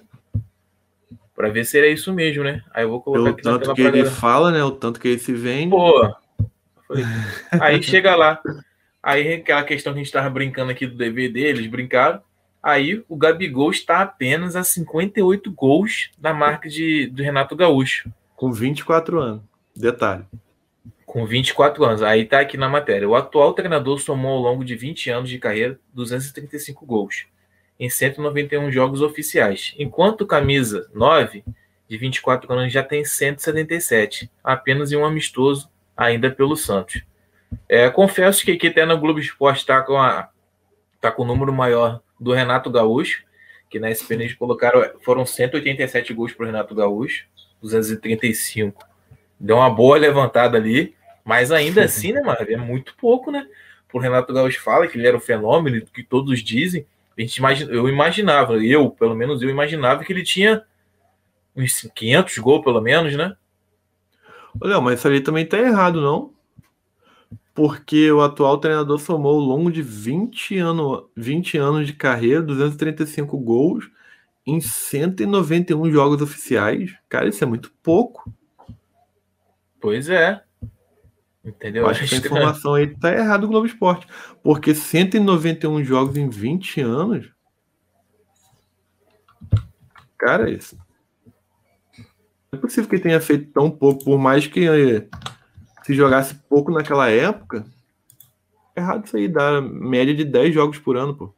para 1.36 1.50
ver 1.50 1.66
se 1.66 1.78
era 1.78 1.88
isso 1.88 2.14
mesmo, 2.14 2.44
né? 2.44 2.62
Aí 2.74 2.84
eu 2.84 2.90
vou 2.90 3.02
colocar 3.02 3.24
Pelo 3.24 3.34
aqui 3.34 3.42
tanto 3.42 3.74
que 3.74 3.82
ele 3.82 3.92
galera. 3.92 4.12
fala, 4.12 4.52
né? 4.52 4.64
O 4.64 4.72
tanto 4.72 5.00
que 5.00 5.08
ele 5.08 5.20
se 5.20 5.34
vende. 5.34 5.72
Pô, 5.72 6.14
falei, 6.88 7.04
aí 7.60 7.82
chega 7.82 8.16
lá. 8.16 8.40
Aí 9.02 9.34
aquela 9.34 9.64
questão 9.64 9.94
que 9.94 10.00
a 10.00 10.04
gente 10.04 10.14
tava 10.14 10.30
brincando 10.30 10.72
aqui 10.72 10.86
do 10.86 10.96
DVD, 10.96 11.42
eles 11.42 11.66
brincaram. 11.66 12.22
Aí 12.62 13.04
o 13.10 13.16
Gabigol 13.16 13.72
está 13.72 14.02
apenas 14.02 14.56
a 14.56 14.64
58 14.64 15.52
gols 15.52 16.12
da 16.18 16.34
marca 16.34 16.70
de, 16.70 17.08
do 17.08 17.24
Renato 17.24 17.56
Gaúcho. 17.56 18.12
Com 18.36 18.52
24 18.52 19.20
anos. 19.20 19.44
Detalhe. 19.76 20.26
Com 21.06 21.26
24 21.26 21.84
anos. 21.84 22.04
Aí 22.04 22.26
tá 22.26 22.40
aqui 22.40 22.58
na 22.58 22.70
matéria. 22.70 23.10
O 23.10 23.16
atual 23.16 23.54
treinador 23.54 24.00
somou 24.00 24.32
ao 24.34 24.42
longo 24.42 24.64
de 24.64 24.76
20 24.76 25.10
anos 25.10 25.30
de 25.30 25.40
carreira 25.40 25.80
235 25.94 26.86
gols 26.86 27.26
em 27.82 27.90
191 27.90 28.72
jogos 28.72 29.02
oficiais, 29.02 29.74
enquanto 29.76 30.22
o 30.22 30.28
camisa 30.28 30.88
9 30.94 31.44
de 31.90 31.98
24 31.98 32.54
anos 32.54 32.72
já 32.72 32.84
tem 32.84 33.04
177, 33.04 34.30
apenas 34.44 34.92
em 34.92 34.98
um 34.98 35.04
amistoso 35.04 35.68
ainda 35.98 36.30
pelo 36.30 36.56
Santos. 36.56 37.02
É, 37.68 37.90
confesso 37.90 38.46
que 38.46 38.52
aqui 38.52 38.68
até 38.68 38.86
no 38.86 39.00
Globo 39.00 39.20
Esporte 39.20 39.62
está 39.62 39.82
com, 39.82 39.98
a, 39.98 40.30
tá 41.02 41.12
com 41.12 41.24
o 41.24 41.26
número 41.26 41.52
maior 41.52 42.00
do 42.22 42.32
Renato 42.32 42.70
Gaúcho, 42.70 43.24
que 43.68 43.80
na 43.80 43.90
SPN 43.90 44.26
eles 44.26 44.36
colocaram, 44.36 44.80
foram 45.02 45.26
187 45.26 46.14
gols 46.14 46.32
para 46.34 46.44
o 46.44 46.46
Renato 46.46 46.76
Gaúcho, 46.76 47.26
235. 47.60 48.86
Deu 49.40 49.56
uma 49.56 49.70
boa 49.72 49.98
levantada 49.98 50.56
ali, 50.56 50.94
mas 51.26 51.52
ainda 51.52 51.84
assim, 51.84 52.14
né, 52.14 52.22
mano, 52.22 52.38
é 52.48 52.58
muito 52.58 52.96
pouco, 52.96 53.32
né? 53.32 53.48
O 53.92 53.98
Renato 53.98 54.32
Gaúcho 54.32 54.62
fala 54.62 54.88
que 54.88 54.98
ele 54.98 55.08
era 55.08 55.18
o 55.18 55.22
fenômeno, 55.22 55.82
que 55.88 56.04
todos 56.04 56.44
dizem. 56.44 56.86
A 57.18 57.22
gente 57.22 57.38
imagina, 57.38 57.72
eu 57.74 57.90
imaginava, 57.90 58.64
eu, 58.64 58.92
pelo 58.92 59.16
menos 59.16 59.42
eu 59.42 59.50
imaginava 59.50 60.04
que 60.04 60.14
ele 60.14 60.24
tinha 60.24 60.64
uns 61.56 61.90
500 61.94 62.38
gols, 62.38 62.64
pelo 62.64 62.82
menos, 62.82 63.16
né? 63.16 63.36
Olha, 64.62 64.80
mas 64.80 65.00
isso 65.00 65.08
ali 65.08 65.22
também 65.22 65.46
tá 65.46 65.58
errado, 65.58 66.00
não? 66.00 66.34
Porque 67.62 68.12
o 68.12 68.22
atual 68.22 68.58
treinador 68.58 68.98
somou 68.98 69.36
ao 69.36 69.40
longo 69.40 69.72
de 69.72 69.84
20, 69.84 70.58
ano, 70.58 71.08
20 71.16 71.60
anos 71.60 71.86
de 71.86 71.94
carreira, 71.94 72.42
235 72.42 73.38
gols 73.38 73.88
em 74.48 74.60
191 74.60 75.92
jogos 75.92 76.24
oficiais. 76.24 76.92
Cara, 77.08 77.30
isso 77.30 77.44
é 77.44 77.46
muito 77.46 77.72
pouco. 77.84 78.34
Pois 79.80 80.10
é. 80.10 80.42
Entendeu? 81.46 81.86
Acho 81.86 82.00
que 82.00 82.06
essa 82.06 82.16
informação 82.26 82.74
aí 82.74 82.88
tá 82.96 83.14
errada 83.14 83.42
do 83.44 83.48
Globo 83.48 83.68
Esporte. 83.68 84.08
Porque 84.42 84.74
191 84.74 85.84
jogos 85.84 86.18
em 86.18 86.30
20 86.30 86.82
anos. 86.82 87.30
Cara, 90.18 90.50
isso. 90.50 90.76
Não 92.52 92.58
é 92.58 92.58
possível 92.58 92.90
que 92.90 92.98
tenha 92.98 93.22
feito 93.22 93.52
tão 93.52 93.70
pouco, 93.70 94.04
por 94.04 94.18
mais 94.18 94.48
que 94.48 94.68
se 95.84 95.94
jogasse 95.94 96.36
pouco 96.50 96.72
naquela 96.72 97.10
época, 97.10 97.66
é 98.76 98.82
errado 98.82 99.06
isso 99.06 99.18
aí, 99.18 99.28
dá 99.28 99.62
média 99.62 100.14
de 100.14 100.24
10 100.24 100.54
jogos 100.54 100.80
por 100.80 100.98
ano, 100.98 101.16
pô. 101.16 101.34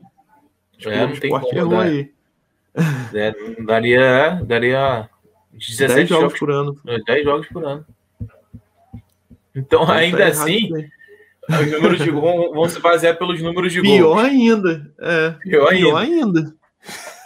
Acho 0.77 0.89
é, 0.89 1.07
não 1.07 1.15
tem 1.15 1.29
como, 1.29 1.47
errou 1.53 1.79
aí. 1.79 2.11
É, 3.13 3.31
daria, 3.61 4.41
daria 4.43 5.07
17 5.53 5.93
10 5.93 6.09
jogos, 6.09 6.23
jogos 6.23 6.39
por 6.39 6.49
ano. 6.49 6.75
10 7.05 7.23
jogos 7.23 7.47
por 7.49 7.63
ano. 7.63 7.85
Então, 9.55 9.85
tá 9.85 9.93
ainda 9.93 10.25
assim, 10.25 10.71
os 11.47 11.71
números 11.71 11.99
de 11.99 12.09
gol 12.09 12.51
vão 12.51 12.67
se 12.67 12.79
basear 12.79 13.17
pelos 13.17 13.41
números 13.41 13.71
de 13.71 13.81
gol. 13.81 13.91
Pior 13.91 14.25
ainda. 14.25 14.91
É, 14.99 15.29
pior, 15.31 15.69
pior 15.69 15.97
ainda. 15.97 16.39
ainda. 16.39 16.55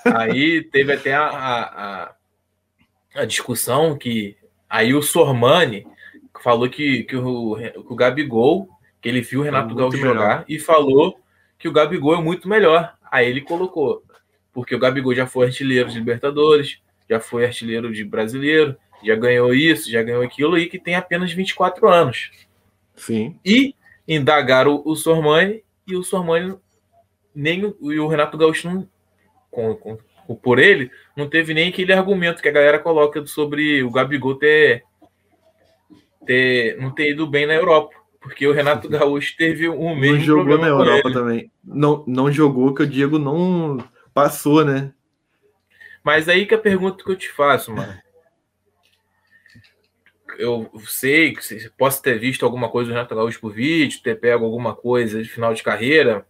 Aí 0.05 0.63
teve 0.63 0.93
até 0.93 1.13
a, 1.13 1.25
a, 1.25 2.15
a, 3.15 3.25
discussão 3.25 3.97
que 3.97 4.35
aí 4.69 4.93
o 4.93 5.01
Sormani 5.01 5.87
falou 6.43 6.69
que, 6.69 7.03
que, 7.03 7.15
o, 7.15 7.55
que 7.55 7.93
o 7.93 7.95
Gabigol, 7.95 8.69
que 9.01 9.09
ele 9.09 9.21
viu 9.21 9.41
o 9.41 9.43
Renato 9.43 9.73
é 9.73 9.77
Gaúcho 9.77 9.97
jogar 9.97 10.45
e 10.47 10.59
falou 10.59 11.19
que 11.57 11.67
o 11.67 11.71
Gabigol 11.71 12.15
é 12.15 12.21
muito 12.21 12.47
melhor. 12.47 12.95
Aí 13.11 13.27
ele 13.27 13.41
colocou, 13.41 14.03
porque 14.53 14.75
o 14.75 14.79
Gabigol 14.79 15.15
já 15.15 15.25
foi 15.25 15.47
artilheiro 15.47 15.89
de 15.89 15.97
Libertadores, 15.97 16.79
já 17.09 17.19
foi 17.19 17.45
artilheiro 17.45 17.91
de 17.91 18.03
brasileiro, 18.03 18.75
já 19.03 19.15
ganhou 19.15 19.53
isso, 19.53 19.89
já 19.89 20.03
ganhou 20.03 20.23
aquilo, 20.23 20.57
e 20.57 20.67
que 20.67 20.79
tem 20.79 20.95
apenas 20.95 21.31
24 21.31 21.87
anos. 21.87 22.31
Sim. 22.95 23.39
E 23.45 23.75
indagaram 24.07 24.81
o, 24.85 24.95
Sormani, 24.95 25.63
e 25.87 25.95
o 25.95 26.03
Sormani, 26.03 26.55
nem 27.33 27.65
o, 27.65 27.93
e 27.93 27.99
o 27.99 28.07
Renato 28.07 28.37
Gaúcho, 28.37 28.69
não, 28.69 28.87
com, 29.51 29.75
com, 29.75 30.35
por 30.35 30.59
ele, 30.59 30.91
não 31.15 31.29
teve 31.29 31.53
nem 31.53 31.69
aquele 31.69 31.93
argumento 31.93 32.41
que 32.41 32.49
a 32.49 32.51
galera 32.51 32.79
coloca 32.79 33.25
sobre 33.25 33.81
o 33.83 33.91
Gabigol 33.91 34.35
ter 34.35 34.83
ter, 36.27 36.77
não 36.77 36.91
ter 36.91 37.11
ido 37.11 37.25
bem 37.25 37.47
na 37.47 37.53
Europa, 37.53 37.95
porque 38.19 38.45
o 38.45 38.51
Renato 38.51 38.89
Gaúcho 38.89 39.35
teve 39.37 39.69
um 39.69 39.95
mesmo 39.95 40.17
não 40.17 40.23
jogou 40.23 40.57
na 40.57 40.67
Europa 40.67 41.11
também. 41.11 41.51
Não, 41.63 42.03
não 42.05 42.31
jogou 42.31 42.73
que 42.73 42.83
o 42.83 42.87
Diego 42.87 43.17
não 43.17 43.77
passou, 44.13 44.63
né? 44.65 44.93
Mas 46.03 46.27
aí 46.29 46.45
que 46.45 46.53
a 46.53 46.59
pergunta 46.59 47.03
que 47.03 47.09
eu 47.09 47.15
te 47.15 47.29
faço, 47.29 47.73
mano. 47.73 47.97
Eu 50.37 50.69
sei 50.85 51.33
que 51.33 51.69
posso 51.77 52.01
ter 52.01 52.19
visto 52.19 52.45
alguma 52.45 52.69
coisa 52.69 52.89
do 52.89 52.93
Renato 52.93 53.15
Gaúcho 53.15 53.39
por 53.39 53.53
vídeo, 53.53 54.01
ter 54.03 54.19
pego 54.19 54.45
alguma 54.45 54.75
coisa 54.75 55.23
de 55.23 55.27
final 55.27 55.53
de 55.53 55.63
carreira, 55.63 56.27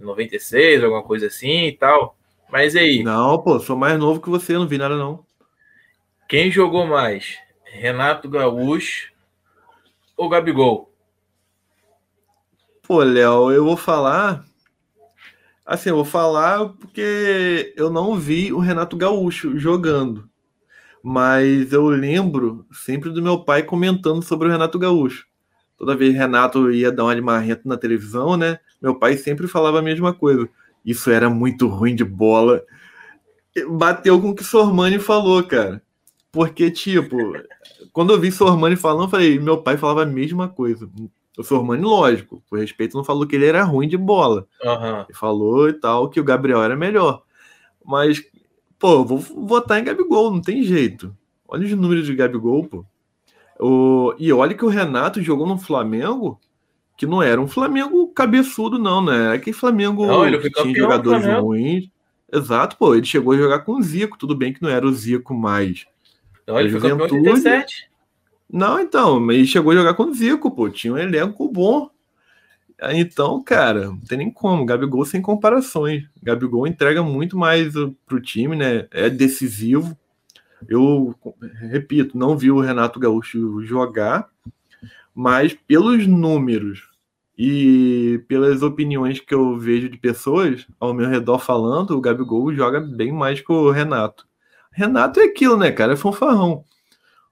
96, 0.00 0.82
alguma 0.82 1.02
coisa 1.02 1.26
assim 1.26 1.66
e 1.66 1.72
tal. 1.72 2.16
Mas 2.50 2.74
aí. 2.74 3.02
Não, 3.02 3.42
pô, 3.42 3.58
sou 3.60 3.76
mais 3.76 3.98
novo 3.98 4.20
que 4.20 4.30
você, 4.30 4.54
não 4.54 4.66
vi 4.66 4.78
nada 4.78 4.96
não. 4.96 5.24
Quem 6.28 6.50
jogou 6.50 6.86
mais? 6.86 7.36
Renato 7.64 8.28
Gaúcho 8.28 9.13
ou 10.16 10.28
Gabigol? 10.28 10.92
Pô, 12.82 13.02
Léo, 13.02 13.50
eu 13.50 13.64
vou 13.64 13.76
falar. 13.76 14.44
Assim, 15.64 15.88
eu 15.88 15.96
vou 15.96 16.04
falar 16.04 16.68
porque 16.68 17.72
eu 17.76 17.88
não 17.90 18.16
vi 18.16 18.52
o 18.52 18.58
Renato 18.58 18.96
Gaúcho 18.96 19.58
jogando. 19.58 20.28
Mas 21.02 21.72
eu 21.72 21.86
lembro 21.88 22.66
sempre 22.72 23.10
do 23.10 23.22
meu 23.22 23.42
pai 23.44 23.62
comentando 23.62 24.22
sobre 24.22 24.48
o 24.48 24.50
Renato 24.50 24.78
Gaúcho. 24.78 25.26
Toda 25.76 25.96
vez 25.96 26.14
Renato 26.14 26.70
ia 26.70 26.92
dar 26.92 27.04
uma 27.04 27.14
de 27.14 27.20
na 27.66 27.76
televisão, 27.76 28.36
né? 28.36 28.58
Meu 28.80 28.94
pai 28.94 29.16
sempre 29.16 29.48
falava 29.48 29.78
a 29.78 29.82
mesma 29.82 30.12
coisa. 30.14 30.48
Isso 30.84 31.10
era 31.10 31.30
muito 31.30 31.66
ruim 31.66 31.94
de 31.94 32.04
bola. 32.04 32.62
Bateu 33.68 34.20
com 34.20 34.30
o 34.30 34.34
que 34.34 34.44
Sormani 34.44 34.98
falou, 34.98 35.42
cara. 35.42 35.82
Porque, 36.30 36.70
tipo, 36.70 37.16
quando 37.94 38.12
eu 38.12 38.20
vi 38.20 38.32
Sormani 38.32 38.74
falando, 38.74 39.04
eu 39.04 39.08
falei, 39.08 39.38
meu 39.38 39.58
pai 39.58 39.76
falava 39.76 40.02
a 40.02 40.06
mesma 40.06 40.48
coisa. 40.48 40.90
O 41.38 41.44
Sormani, 41.44 41.80
lógico, 41.80 42.42
por 42.50 42.58
respeito, 42.58 42.96
não 42.96 43.04
falou 43.04 43.24
que 43.24 43.36
ele 43.36 43.46
era 43.46 43.62
ruim 43.62 43.86
de 43.86 43.96
bola. 43.96 44.48
Uhum. 44.64 45.00
Ele 45.02 45.14
falou 45.14 45.68
e 45.68 45.72
tal 45.74 46.10
que 46.10 46.18
o 46.18 46.24
Gabriel 46.24 46.60
era 46.60 46.74
melhor. 46.74 47.22
Mas, 47.84 48.20
pô, 48.80 48.94
eu 48.94 49.04
vou 49.04 49.18
votar 49.18 49.78
em 49.78 49.84
Gabigol, 49.84 50.32
não 50.32 50.40
tem 50.40 50.64
jeito. 50.64 51.16
Olha 51.46 51.64
os 51.64 51.70
números 51.70 52.04
de 52.04 52.16
Gabigol, 52.16 52.64
pô. 52.64 52.84
O... 53.60 54.12
E 54.18 54.32
olha 54.32 54.54
que 54.54 54.64
o 54.64 54.68
Renato 54.68 55.22
jogou 55.22 55.46
no 55.46 55.56
Flamengo, 55.56 56.40
que 56.96 57.06
não 57.06 57.22
era 57.22 57.40
um 57.40 57.46
Flamengo 57.46 58.08
cabeçudo, 58.08 58.76
não, 58.76 59.04
né? 59.04 59.36
É 59.36 59.38
que 59.38 59.52
Flamengo 59.52 60.04
não, 60.04 60.26
ele 60.26 60.50
tinha 60.50 60.74
jogadores 60.74 61.24
ruins. 61.24 61.88
Exato, 62.32 62.76
pô, 62.76 62.92
ele 62.92 63.06
chegou 63.06 63.34
a 63.34 63.36
jogar 63.36 63.60
com 63.60 63.76
o 63.76 63.82
Zico, 63.82 64.18
tudo 64.18 64.34
bem 64.34 64.52
que 64.52 64.60
não 64.60 64.68
era 64.68 64.84
o 64.84 64.92
Zico 64.92 65.32
mais. 65.32 65.86
Não, 66.46 66.60
ele 66.60 66.70
foi 66.70 66.80
campeão 66.80 67.08
37. 67.08 67.88
Não, 68.50 68.78
então, 68.78 69.18
mas 69.18 69.48
chegou 69.48 69.72
a 69.72 69.74
jogar 69.74 69.94
com 69.94 70.04
o 70.04 70.14
Zico, 70.14 70.50
pô, 70.50 70.68
tinha 70.68 70.92
um 70.92 70.98
elenco 70.98 71.48
bom. 71.48 71.90
Então, 72.92 73.42
cara, 73.42 73.86
não 73.86 73.98
tem 73.98 74.18
nem 74.18 74.30
como. 74.30 74.66
Gabigol 74.66 75.04
sem 75.04 75.22
comparações. 75.22 76.04
Gabigol 76.22 76.66
entrega 76.66 77.02
muito 77.02 77.36
mais 77.36 77.72
pro 78.06 78.20
time, 78.20 78.56
né? 78.56 78.86
É 78.90 79.08
decisivo. 79.08 79.96
Eu 80.68 81.14
repito, 81.70 82.16
não 82.16 82.36
vi 82.36 82.50
o 82.50 82.60
Renato 82.60 82.98
Gaúcho 82.98 83.62
jogar, 83.62 84.28
mas 85.14 85.52
pelos 85.52 86.06
números 86.06 86.88
e 87.36 88.22
pelas 88.28 88.62
opiniões 88.62 89.20
que 89.20 89.34
eu 89.34 89.58
vejo 89.58 89.88
de 89.88 89.98
pessoas 89.98 90.66
ao 90.78 90.94
meu 90.94 91.08
redor 91.08 91.38
falando, 91.38 91.90
o 91.90 92.00
Gabigol 92.00 92.54
joga 92.54 92.80
bem 92.80 93.12
mais 93.12 93.40
que 93.40 93.52
o 93.52 93.70
Renato. 93.70 94.26
Renato 94.74 95.20
é 95.20 95.24
aquilo, 95.24 95.56
né, 95.56 95.70
cara? 95.70 95.92
É 95.92 95.96
fanfarrão. 95.96 96.64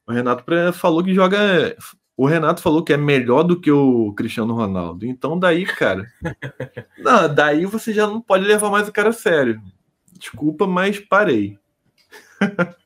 O 0.06 0.12
Renato 0.12 0.44
falou 0.72 1.02
que 1.02 1.12
joga. 1.12 1.76
O 2.16 2.26
Renato 2.26 2.62
falou 2.62 2.84
que 2.84 2.92
é 2.92 2.96
melhor 2.96 3.42
do 3.42 3.60
que 3.60 3.70
o 3.70 4.12
Cristiano 4.14 4.54
Ronaldo. 4.54 5.04
Então, 5.04 5.38
daí, 5.38 5.66
cara. 5.66 6.06
não, 6.98 7.32
daí 7.32 7.66
você 7.66 7.92
já 7.92 8.06
não 8.06 8.20
pode 8.20 8.44
levar 8.44 8.70
mais 8.70 8.88
o 8.88 8.92
cara 8.92 9.08
a 9.08 9.12
sério. 9.12 9.60
Desculpa, 10.16 10.66
mas 10.66 11.00
parei. 11.00 11.58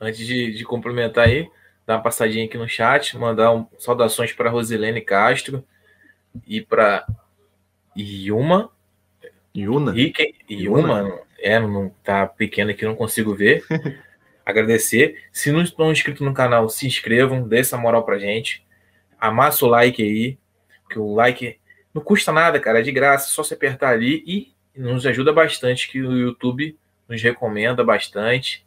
Antes 0.00 0.26
de, 0.26 0.52
de 0.52 0.64
complementar 0.64 1.28
aí, 1.28 1.48
dar 1.86 1.96
uma 1.96 2.02
passadinha 2.02 2.44
aqui 2.44 2.58
no 2.58 2.68
chat, 2.68 3.16
mandar 3.16 3.52
um, 3.52 3.66
saudações 3.78 4.32
para 4.32 4.50
Rosilene 4.50 5.00
Castro 5.00 5.64
e 6.46 6.60
para 6.60 7.06
Yuma. 7.96 8.70
Yuna? 9.54 9.92
Rick, 9.92 10.34
Yuma, 10.50 11.21
é, 11.42 11.58
não 11.58 11.90
tá 12.02 12.26
pequeno 12.26 12.70
aqui, 12.70 12.84
não 12.84 12.96
consigo 12.96 13.34
ver. 13.34 13.64
Agradecer. 14.44 15.22
Se 15.32 15.52
não 15.52 15.62
estão 15.62 15.92
inscritos 15.92 16.22
no 16.22 16.34
canal, 16.34 16.68
se 16.68 16.86
inscrevam, 16.86 17.46
dê 17.46 17.60
essa 17.60 17.76
moral 17.76 18.04
pra 18.04 18.18
gente. 18.18 18.66
Amassa 19.20 19.64
o 19.64 19.68
like 19.68 20.02
aí, 20.02 20.38
que 20.90 20.98
o 20.98 21.14
like 21.14 21.58
não 21.94 22.02
custa 22.02 22.32
nada, 22.32 22.58
cara, 22.58 22.80
é 22.80 22.82
de 22.82 22.90
graça, 22.90 23.28
só 23.28 23.42
se 23.42 23.54
apertar 23.54 23.90
ali 23.90 24.24
e 24.26 24.52
nos 24.76 25.06
ajuda 25.06 25.32
bastante, 25.32 25.90
que 25.90 26.02
o 26.02 26.16
YouTube 26.16 26.76
nos 27.08 27.22
recomenda 27.22 27.84
bastante 27.84 28.66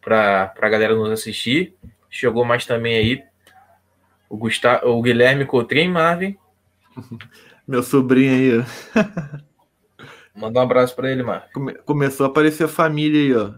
para 0.00 0.52
a 0.60 0.68
galera 0.68 0.94
nos 0.94 1.10
assistir. 1.10 1.74
Chegou 2.10 2.44
mais 2.44 2.66
também 2.66 2.96
aí 2.96 3.24
o, 4.28 4.36
Gustavo, 4.36 4.88
o 4.88 5.02
Guilherme 5.02 5.46
Cotrim, 5.46 5.88
Marvin. 5.88 6.36
Meu 7.66 7.82
sobrinho 7.82 8.32
aí, 8.32 8.58
ó. 8.58 9.40
Manda 10.40 10.58
um 10.58 10.62
abraço 10.62 10.96
para 10.96 11.10
ele, 11.10 11.22
Marvin. 11.22 11.52
Come, 11.52 11.74
começou 11.74 12.26
a 12.26 12.28
aparecer 12.28 12.64
a 12.64 12.68
família 12.68 13.20
aí, 13.20 13.34
ó. 13.34 13.54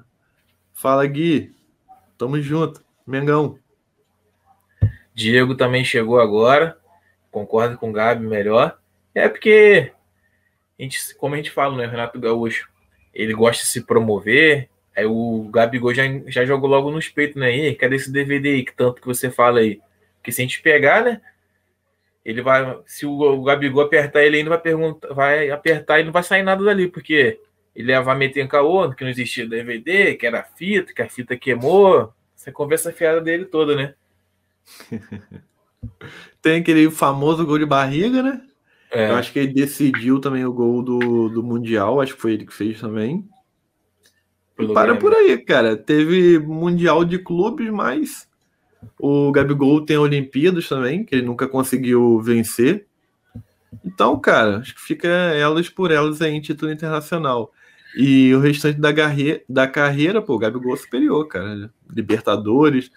Fala, 0.72 1.06
Gui. 1.06 1.54
Tamo 2.18 2.40
junto. 2.40 2.84
Mengão. 3.06 3.58
Diego 5.14 5.54
também 5.54 5.84
chegou 5.84 6.20
agora. 6.20 6.76
Concordo 7.30 7.78
com 7.78 7.90
o 7.90 7.92
Gabi 7.92 8.26
melhor. 8.26 8.78
É 9.14 9.28
porque, 9.28 9.92
a 10.78 10.82
gente, 10.82 11.14
como 11.16 11.34
a 11.34 11.36
gente 11.36 11.50
fala, 11.50 11.76
né, 11.76 11.86
Renato 11.86 12.18
Gaúcho, 12.18 12.68
ele 13.14 13.32
gosta 13.32 13.62
de 13.62 13.68
se 13.68 13.82
promover, 13.82 14.68
Aí 14.94 15.06
o 15.06 15.48
Gabigol 15.50 15.94
já, 15.94 16.02
já 16.26 16.44
jogou 16.44 16.68
logo 16.68 16.90
nos 16.90 17.08
peitos, 17.08 17.40
né? 17.40 17.50
E 17.50 17.74
cadê 17.74 17.96
esse 17.96 18.12
DVD 18.12 18.50
aí, 18.50 18.64
que 18.64 18.74
tanto 18.74 19.00
que 19.00 19.06
você 19.06 19.30
fala 19.30 19.60
aí? 19.60 19.80
Porque 20.16 20.30
se 20.30 20.42
a 20.42 20.44
gente 20.44 20.60
pegar, 20.60 21.02
né? 21.02 21.20
Ele 22.24 22.40
vai. 22.40 22.78
Se 22.86 23.04
o, 23.04 23.42
Gabigol 23.42 23.84
apertar 23.84 24.22
ele 24.22 24.38
ainda 24.38 24.50
vai 24.50 24.60
perguntar, 24.60 25.12
vai 25.12 25.50
apertar 25.50 26.00
e 26.00 26.04
não 26.04 26.12
vai 26.12 26.22
sair 26.22 26.42
nada 26.42 26.64
dali, 26.64 26.88
porque 26.88 27.40
ele 27.74 28.00
vai 28.00 28.16
meter 28.16 28.44
em 28.44 28.48
caô, 28.48 28.90
que 28.92 29.02
não 29.02 29.10
existia 29.10 29.48
DVD, 29.48 30.14
que 30.14 30.26
era 30.26 30.42
fita, 30.42 30.92
que 30.92 31.02
a 31.02 31.08
fita 31.08 31.36
queimou. 31.36 32.12
Essa 32.36 32.52
conversa 32.52 32.92
fiada 32.92 33.20
dele 33.20 33.44
toda, 33.44 33.74
né? 33.74 33.94
Tem 36.40 36.60
aquele 36.60 36.90
famoso 36.90 37.44
gol 37.46 37.58
de 37.58 37.66
barriga, 37.66 38.22
né? 38.22 38.40
É. 38.90 39.10
Eu 39.10 39.14
acho 39.16 39.32
que 39.32 39.38
ele 39.38 39.54
decidiu 39.54 40.20
também 40.20 40.44
o 40.44 40.52
gol 40.52 40.82
do, 40.82 41.28
do 41.28 41.42
Mundial, 41.42 42.00
acho 42.00 42.14
que 42.14 42.20
foi 42.20 42.34
ele 42.34 42.46
que 42.46 42.52
fez 42.52 42.80
também. 42.80 43.26
Para 44.74 44.94
por 44.96 45.14
aí, 45.14 45.38
cara. 45.38 45.76
Teve 45.76 46.38
Mundial 46.38 47.04
de 47.04 47.18
Clubes, 47.18 47.70
mas 47.70 48.28
o 48.98 49.30
Gabigol 49.32 49.84
tem 49.84 49.96
Olimpíadas 49.96 50.68
também, 50.68 51.04
que 51.04 51.14
ele 51.14 51.26
nunca 51.26 51.48
conseguiu 51.48 52.20
vencer. 52.20 52.86
Então, 53.84 54.18
cara, 54.18 54.58
acho 54.58 54.74
que 54.74 54.80
fica 54.80 55.08
elas 55.08 55.68
por 55.68 55.90
elas 55.90 56.20
aí 56.20 56.32
em 56.32 56.40
título 56.40 56.70
internacional. 56.72 57.52
E 57.96 58.34
o 58.34 58.40
restante 58.40 58.80
da, 58.80 58.92
garre... 58.92 59.42
da 59.48 59.66
carreira, 59.66 60.22
pô, 60.22 60.34
o 60.34 60.38
Gabigol 60.38 60.74
é 60.74 60.76
superior, 60.76 61.26
cara. 61.26 61.72
Libertadores, 61.90 62.90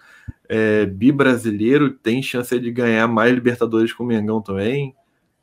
é, 0.48 0.86
bi-brasileiro, 0.86 1.90
tem 1.90 2.22
chance 2.22 2.58
de 2.58 2.70
ganhar 2.70 3.06
mais 3.06 3.34
Libertadores 3.34 3.92
com 3.92 4.04
o 4.04 4.06
Mengão 4.06 4.40
também. 4.40 4.94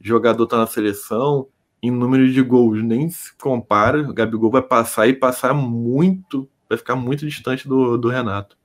Jogador 0.02 0.46
tá 0.48 0.58
na 0.58 0.68
seleção 0.68 1.48
em 1.84 1.92
número 1.92 2.32
de 2.32 2.42
gols 2.42 2.82
nem 2.82 3.10
se 3.10 3.36
compara. 3.38 4.02
O 4.10 4.14
Gabigol 4.14 4.50
vai 4.50 4.62
passar 4.62 5.06
e 5.08 5.14
passar 5.14 5.54
muito, 5.54 6.50
vai 6.70 6.78
ficar 6.78 6.96
muito 6.96 7.26
distante 7.28 7.68
do, 7.68 7.98
do 7.98 8.08
Renato. 8.08 8.58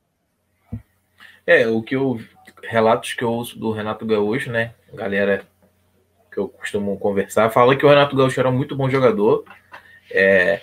É, 1.49 1.67
o 1.67 1.83
que 1.83 1.97
eu. 1.97 2.21
Relatos 2.63 3.15
que 3.15 3.25
eu 3.25 3.33
ouço 3.33 3.59
do 3.59 3.73
Renato 3.73 4.05
Gaúcho, 4.05 4.51
né? 4.51 4.75
Galera 4.93 5.47
que 6.31 6.39
eu 6.39 6.47
costumo 6.47 6.99
conversar, 6.99 7.49
fala 7.49 7.75
que 7.75 7.87
o 7.87 7.89
Renato 7.89 8.15
Gaúcho 8.15 8.39
era 8.39 8.51
um 8.51 8.53
muito 8.53 8.77
bom 8.77 8.91
jogador. 8.91 9.45
É, 10.11 10.61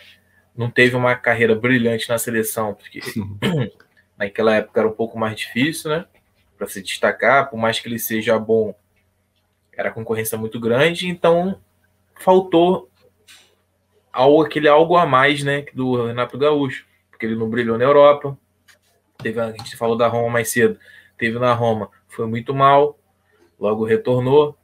não 0.55 0.69
teve 0.69 0.95
uma 0.95 1.15
carreira 1.15 1.55
brilhante 1.55 2.07
na 2.07 2.19
seleção, 2.19 2.75
porque 2.75 2.99
naquela 4.15 4.57
época 4.57 4.79
era 4.79 4.87
um 4.87 4.91
pouco 4.91 5.17
mais 5.17 5.35
difícil, 5.35 5.89
né? 5.89 6.05
Para 6.55 6.67
se 6.67 6.83
destacar, 6.83 7.49
por 7.49 7.57
mais 7.57 7.79
que 7.79 7.87
ele 7.87 7.97
seja 7.97 8.37
bom, 8.37 8.75
era 9.73 9.89
concorrência 9.89 10.37
muito 10.37 10.59
grande, 10.59 11.09
então 11.09 11.59
faltou 12.19 12.91
algo, 14.13 14.43
aquele 14.43 14.67
algo 14.67 14.95
a 14.97 15.05
mais, 15.07 15.43
né, 15.43 15.65
do 15.73 16.05
Renato 16.05 16.37
Gaúcho, 16.37 16.85
porque 17.09 17.25
ele 17.25 17.35
não 17.35 17.49
brilhou 17.49 17.75
na 17.75 17.85
Europa. 17.85 18.37
Teve, 19.17 19.39
a 19.39 19.51
gente 19.51 19.75
falou 19.75 19.97
da 19.97 20.07
Roma 20.07 20.29
mais 20.29 20.49
cedo, 20.49 20.79
teve 21.17 21.39
na 21.39 21.53
Roma, 21.53 21.89
foi 22.07 22.27
muito 22.27 22.53
mal, 22.53 22.97
logo 23.59 23.85
retornou. 23.85 24.57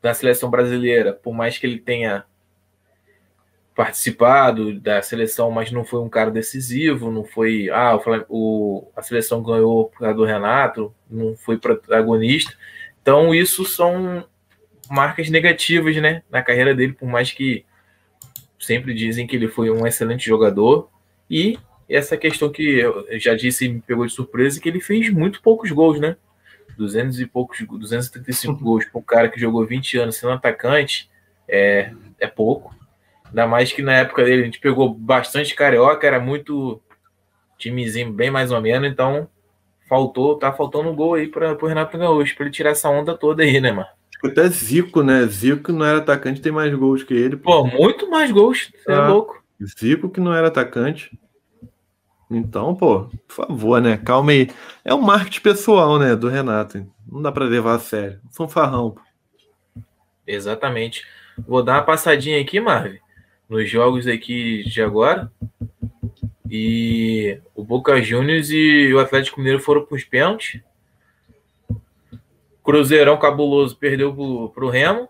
Da 0.00 0.12
seleção 0.12 0.50
brasileira, 0.50 1.14
por 1.14 1.32
mais 1.32 1.56
que 1.56 1.66
ele 1.66 1.78
tenha 1.78 2.26
participado 3.74 4.78
da 4.78 5.02
seleção, 5.02 5.50
mas 5.50 5.72
não 5.72 5.84
foi 5.84 6.00
um 6.00 6.08
cara 6.08 6.30
decisivo, 6.30 7.10
não 7.10 7.24
foi, 7.24 7.68
ah, 7.70 7.98
o, 8.28 8.86
a 8.94 9.02
seleção 9.02 9.42
ganhou 9.42 9.86
por 9.86 10.00
causa 10.00 10.14
do 10.14 10.24
Renato, 10.24 10.94
não 11.10 11.34
foi 11.36 11.58
protagonista. 11.58 12.54
Então, 13.02 13.34
isso 13.34 13.64
são 13.64 14.24
marcas 14.88 15.28
negativas, 15.28 15.96
né, 15.96 16.22
na 16.30 16.42
carreira 16.42 16.74
dele, 16.74 16.92
por 16.92 17.08
mais 17.08 17.32
que 17.32 17.64
sempre 18.58 18.94
dizem 18.94 19.26
que 19.26 19.34
ele 19.34 19.48
foi 19.48 19.70
um 19.70 19.86
excelente 19.86 20.24
jogador. 20.24 20.88
E 21.28 21.58
essa 21.88 22.16
questão 22.16 22.50
que 22.50 22.62
eu 22.62 23.06
já 23.18 23.34
disse 23.34 23.66
e 23.66 23.68
me 23.68 23.80
pegou 23.80 24.06
de 24.06 24.12
surpresa, 24.12 24.60
que 24.60 24.68
ele 24.68 24.80
fez 24.80 25.10
muito 25.10 25.42
poucos 25.42 25.70
gols, 25.70 26.00
né? 26.00 26.16
200 26.76 27.20
e 27.20 27.26
poucos, 27.26 27.60
235 27.60 28.62
gols 28.62 28.84
para 28.84 28.98
um 28.98 29.02
cara 29.02 29.28
que 29.28 29.40
jogou 29.40 29.64
20 29.64 29.98
anos 29.98 30.16
sendo 30.16 30.32
atacante 30.32 31.08
é, 31.48 31.92
é 32.18 32.26
pouco. 32.26 32.74
Ainda 33.26 33.46
mais 33.46 33.72
que 33.72 33.82
na 33.82 33.94
época 33.94 34.24
dele 34.24 34.42
a 34.42 34.44
gente 34.44 34.60
pegou 34.60 34.92
bastante 34.92 35.54
carioca, 35.54 36.06
era 36.06 36.20
muito 36.20 36.80
timezinho 37.58 38.12
bem 38.12 38.30
mais 38.30 38.50
ou 38.50 38.60
menos, 38.60 38.90
então 38.90 39.28
faltou, 39.88 40.36
tá 40.36 40.52
faltando 40.52 40.88
um 40.88 40.94
gol 40.94 41.14
aí 41.14 41.28
para 41.28 41.52
o 41.52 41.66
Renato 41.66 41.96
Gaúcho, 41.96 42.34
para 42.34 42.46
ele 42.46 42.54
tirar 42.54 42.70
essa 42.70 42.88
onda 42.88 43.16
toda 43.16 43.42
aí, 43.42 43.60
né, 43.60 43.72
mano? 43.72 43.88
Até 44.24 44.48
Zico, 44.48 45.02
né? 45.02 45.26
Zico 45.26 45.70
não 45.70 45.84
era 45.84 45.98
atacante, 45.98 46.40
tem 46.40 46.50
mais 46.50 46.72
gols 46.74 47.02
que 47.02 47.12
ele. 47.12 47.36
Pô, 47.36 47.64
muito 47.66 48.08
mais 48.08 48.30
gols. 48.30 48.72
Você 48.72 48.90
é 48.90 48.94
ah, 48.94 48.98
é 48.98 49.08
louco. 49.08 49.44
Zico 49.62 50.08
que 50.08 50.18
não 50.18 50.32
era 50.32 50.48
atacante. 50.48 51.10
Então, 52.30 52.74
pô, 52.74 53.04
por 53.28 53.46
favor, 53.46 53.80
né? 53.80 53.96
Calma 53.96 54.32
aí. 54.32 54.48
É 54.84 54.94
um 54.94 55.00
marketing 55.00 55.40
pessoal, 55.40 55.98
né, 55.98 56.16
do 56.16 56.28
Renato. 56.28 56.86
Não 57.06 57.22
dá 57.22 57.30
para 57.30 57.44
levar 57.44 57.74
a 57.74 57.78
sério. 57.78 58.20
Fanfarrão. 58.30 58.96
Exatamente. 60.26 61.06
Vou 61.38 61.62
dar 61.62 61.74
uma 61.74 61.82
passadinha 61.82 62.40
aqui, 62.40 62.60
Marvin, 62.60 62.98
nos 63.48 63.68
jogos 63.68 64.06
aqui 64.06 64.62
de 64.64 64.80
agora. 64.80 65.30
E 66.48 67.40
o 67.54 67.64
Boca 67.64 68.00
Juniors 68.00 68.50
e 68.50 68.92
o 68.92 68.98
Atlético 68.98 69.40
Mineiro 69.40 69.60
foram 69.60 69.84
para 69.84 69.96
os 69.96 70.04
pênaltis. 70.04 70.60
Cruzeirão 72.62 73.18
cabuloso 73.18 73.76
perdeu 73.76 74.50
para 74.54 74.64
o 74.64 74.70
Remo. 74.70 75.08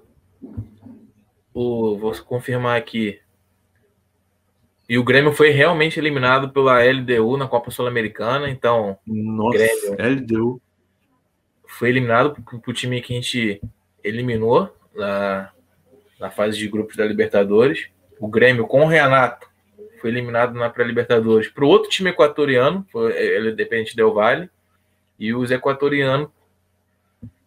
O, 1.52 1.96
vou 1.98 2.12
confirmar 2.24 2.76
aqui. 2.76 3.20
E 4.94 4.98
o 4.98 5.02
Grêmio 5.02 5.32
foi 5.32 5.50
realmente 5.50 5.98
eliminado 5.98 6.50
pela 6.50 6.80
LDU 6.80 7.36
na 7.36 7.48
Copa 7.48 7.68
Sul-Americana. 7.68 8.48
Então, 8.48 8.96
Nossa, 9.04 9.58
Grêmio 9.58 9.96
LDU. 9.98 10.62
foi 11.66 11.88
eliminado 11.88 12.32
para 12.40 12.70
o 12.70 12.72
time 12.72 13.02
que 13.02 13.12
a 13.12 13.16
gente 13.16 13.60
eliminou 14.04 14.72
na, 14.94 15.50
na 16.20 16.30
fase 16.30 16.56
de 16.56 16.68
grupos 16.68 16.94
da 16.94 17.04
Libertadores. 17.04 17.88
O 18.20 18.28
Grêmio 18.28 18.68
com 18.68 18.82
o 18.82 18.86
Renato 18.86 19.48
foi 20.00 20.10
eliminado 20.10 20.54
na 20.54 20.70
pré-Libertadores 20.70 21.48
para 21.48 21.64
o 21.64 21.68
outro 21.68 21.90
time 21.90 22.10
equatoriano, 22.10 22.86
foi, 22.92 23.20
ele 23.20 23.48
é 23.48 23.52
dependente 23.52 23.96
Del 23.96 24.14
Valle, 24.14 24.48
e 25.18 25.34
os 25.34 25.50
equatorianos 25.50 26.28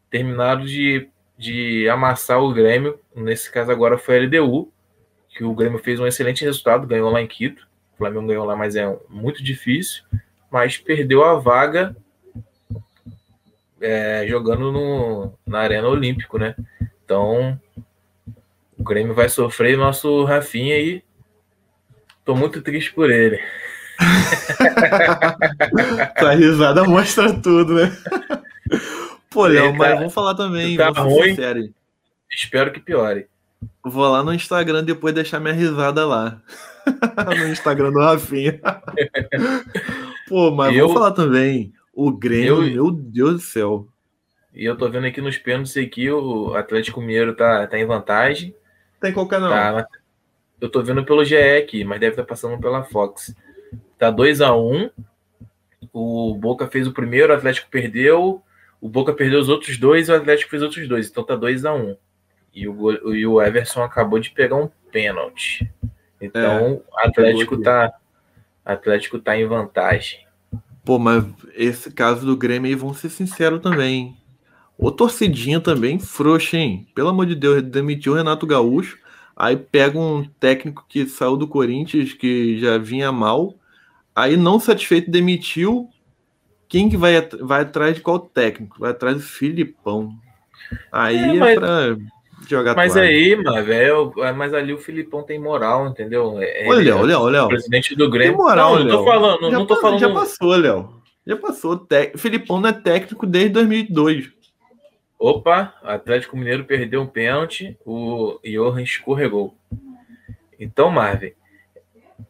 terminaram 0.09 0.65
de, 0.65 1.07
de 1.37 1.87
amassar 1.87 2.43
o 2.43 2.53
Grêmio, 2.53 2.99
nesse 3.15 3.49
caso 3.49 3.71
agora 3.71 3.97
foi 3.97 4.17
a 4.17 4.21
LDU, 4.23 4.69
que 5.37 5.43
o 5.43 5.53
Grêmio 5.53 5.79
fez 5.79 5.99
um 5.99 6.07
excelente 6.07 6.43
resultado, 6.43 6.87
ganhou 6.87 7.11
lá 7.11 7.21
em 7.21 7.27
Quito, 7.27 7.67
o 7.93 7.97
Flamengo 7.97 8.27
ganhou 8.27 8.45
lá, 8.45 8.55
mas 8.55 8.75
é 8.75 8.97
muito 9.09 9.43
difícil, 9.43 10.03
mas 10.49 10.77
perdeu 10.77 11.23
a 11.23 11.35
vaga 11.35 11.95
é, 13.79 14.25
jogando 14.27 14.71
no, 14.71 15.33
na 15.45 15.59
Arena 15.59 15.87
Olímpico, 15.87 16.37
né? 16.37 16.55
Então, 17.03 17.59
o 18.77 18.83
Grêmio 18.83 19.13
vai 19.13 19.29
sofrer 19.29 19.77
nosso 19.77 20.23
Rafinha 20.23 20.75
aí 20.75 21.03
Tô 22.27 22.35
muito 22.35 22.61
triste 22.61 22.93
por 22.93 23.09
ele. 23.09 23.41
Tua 26.19 26.33
risada 26.33 26.83
mostra 26.83 27.31
tudo, 27.41 27.75
né? 27.75 27.97
Pô, 29.29 29.47
Léo, 29.47 29.73
mas 29.73 29.97
vamos 29.97 30.13
falar 30.13 30.35
também. 30.35 30.75
Tá 30.75 30.89
ruim. 30.89 31.37
Espero 32.29 32.73
que 32.73 32.81
piore. 32.81 33.27
Vou 33.83 34.09
lá 34.09 34.23
no 34.23 34.33
Instagram 34.33 34.83
depois 34.83 35.13
deixar 35.13 35.39
minha 35.39 35.53
risada 35.53 36.05
lá. 36.05 36.41
no 37.37 37.47
Instagram 37.47 37.91
do 37.91 37.99
Rafinha. 37.99 38.59
Pô, 40.27 40.51
mas 40.51 40.75
eu, 40.75 40.87
vamos 40.87 40.93
falar 40.93 41.11
também. 41.11 41.73
O 41.93 42.11
Grêmio, 42.11 42.63
eu, 42.63 42.71
meu 42.71 42.91
Deus 42.91 43.33
do 43.33 43.39
céu. 43.39 43.87
E 44.53 44.65
eu 44.65 44.75
tô 44.77 44.89
vendo 44.89 45.07
aqui 45.07 45.21
nos 45.21 45.37
pênaltis 45.37 45.77
aqui, 45.77 46.09
o 46.09 46.53
Atlético 46.55 46.99
Mineiro 46.99 47.35
tá, 47.35 47.65
tá 47.67 47.77
em 47.77 47.85
vantagem. 47.85 48.55
Tem 48.99 49.13
qual 49.13 49.27
canal? 49.27 49.49
Tá, 49.49 49.87
eu 50.59 50.69
tô 50.69 50.81
vendo 50.81 51.05
pelo 51.05 51.23
GE 51.23 51.35
aqui, 51.35 51.83
mas 51.83 51.99
deve 51.99 52.13
estar 52.13 52.23
tá 52.23 52.27
passando 52.27 52.59
pela 52.59 52.83
Fox. 52.83 53.35
Tá 53.97 54.09
2 54.09 54.41
a 54.41 54.55
1 54.55 54.75
um. 54.75 54.89
O 55.93 56.35
Boca 56.35 56.67
fez 56.67 56.87
o 56.87 56.93
primeiro, 56.93 57.31
o 57.31 57.35
Atlético 57.35 57.69
perdeu. 57.69 58.41
O 58.81 58.89
Boca 58.89 59.13
perdeu 59.13 59.39
os 59.39 59.49
outros 59.49 59.77
dois 59.77 60.09
e 60.09 60.11
o 60.11 60.15
Atlético 60.15 60.49
fez 60.49 60.61
outros 60.61 60.87
dois. 60.87 61.09
Então 61.09 61.23
tá 61.23 61.35
2 61.35 61.65
a 61.65 61.73
1 61.73 61.77
um. 61.77 61.97
E 62.57 62.67
o, 62.67 63.13
e 63.13 63.27
o 63.27 63.39
Everson 63.39 63.83
acabou 63.83 64.17
de 64.17 64.31
pegar 64.31 64.55
um 64.55 64.67
pênalti. 64.91 65.71
Então, 66.19 66.81
é, 67.01 67.07
Atlético 67.07 67.61
tá 67.61 67.93
Atlético 68.65 69.19
tá 69.19 69.37
em 69.37 69.45
vantagem. 69.45 70.25
Pô, 70.83 70.97
mas 70.97 71.23
esse 71.53 71.91
caso 71.91 72.25
do 72.25 72.35
Grêmio 72.35 72.67
aí, 72.67 72.73
vamos 72.73 72.97
ser 72.97 73.09
sinceros 73.09 73.61
também. 73.61 74.17
O 74.75 74.89
torcidinha 74.89 75.61
também 75.61 75.99
frouxa, 75.99 76.57
hein? 76.57 76.87
Pelo 76.95 77.09
amor 77.09 77.27
de 77.27 77.35
Deus, 77.35 77.61
demitiu 77.61 78.13
o 78.13 78.15
Renato 78.15 78.47
Gaúcho. 78.47 78.97
Aí 79.35 79.55
pega 79.55 79.99
um 79.99 80.27
técnico 80.39 80.83
que 80.89 81.05
saiu 81.05 81.37
do 81.37 81.47
Corinthians, 81.47 82.13
que 82.13 82.59
já 82.59 82.79
vinha 82.79 83.11
mal. 83.11 83.53
Aí, 84.15 84.35
não 84.35 84.59
satisfeito, 84.59 85.11
demitiu. 85.11 85.91
Quem 86.67 86.89
que 86.89 86.97
vai, 86.97 87.21
vai 87.39 87.61
atrás 87.61 87.95
de 87.95 88.01
qual 88.01 88.19
técnico? 88.19 88.79
Vai 88.79 88.89
atrás 88.89 89.17
do 89.17 89.21
Filipão. 89.21 90.11
Aí 90.91 91.17
é, 91.17 91.35
é 91.35 91.39
mas, 91.39 91.49
é 91.51 91.55
pra 91.55 91.97
jogar 92.49 92.75
Mas 92.75 92.93
toalha. 92.93 93.09
aí, 93.09 93.35
mano, 93.35 93.65
velho, 93.65 94.13
é, 94.17 94.31
mas 94.31 94.53
ali 94.53 94.73
o 94.73 94.77
Filipão 94.77 95.23
tem 95.23 95.39
moral, 95.39 95.87
entendeu? 95.87 96.37
É, 96.39 96.67
olha, 96.67 96.95
olha, 96.95 97.19
olha. 97.19 97.47
Presidente 97.47 97.95
do 97.95 98.09
Grêmio. 98.09 98.37
Tem 98.37 98.45
moral, 98.45 98.79
não, 98.79 98.85
não 98.85 98.97
tô 98.97 99.05
falando, 99.05 99.41
já, 99.41 99.59
não 99.59 99.65
tô 99.65 99.81
falando. 99.81 99.99
Já 99.99 100.13
passou, 100.13 100.55
Léo. 100.55 101.01
Já 101.25 101.35
passou. 101.35 101.77
Te... 101.77 102.17
Filipão 102.17 102.59
não 102.59 102.69
é 102.69 102.73
técnico 102.73 103.25
desde 103.25 103.49
2002. 103.49 104.31
Opa, 105.19 105.73
Atlético 105.83 106.37
Mineiro 106.37 106.63
perdeu 106.63 107.01
um 107.01 107.07
pênalti, 107.07 107.75
o 107.85 108.39
Johan 108.43 108.83
escorregou. 108.83 109.55
Então, 110.59 110.91
Marvin, 110.91 111.31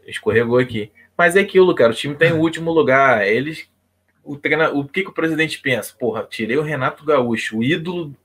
escorregou 0.06 0.58
aqui. 0.58 0.92
Mas 1.18 1.36
é 1.36 1.42
aquilo, 1.42 1.74
cara, 1.76 1.92
o 1.92 1.96
time 1.96 2.16
tá 2.16 2.26
em 2.26 2.34
último 2.34 2.72
lugar. 2.72 3.28
Eles. 3.28 3.70
O, 4.24 4.38
treina, 4.38 4.72
o 4.72 4.88
que, 4.88 5.04
que 5.04 5.10
o 5.10 5.14
presidente 5.14 5.60
pensa? 5.60 5.96
Porra, 5.98 6.26
tirei 6.30 6.58
o 6.58 6.62
Renato 6.62 7.06
Gaúcho, 7.06 7.58
o 7.58 7.64
ídolo 7.64 8.16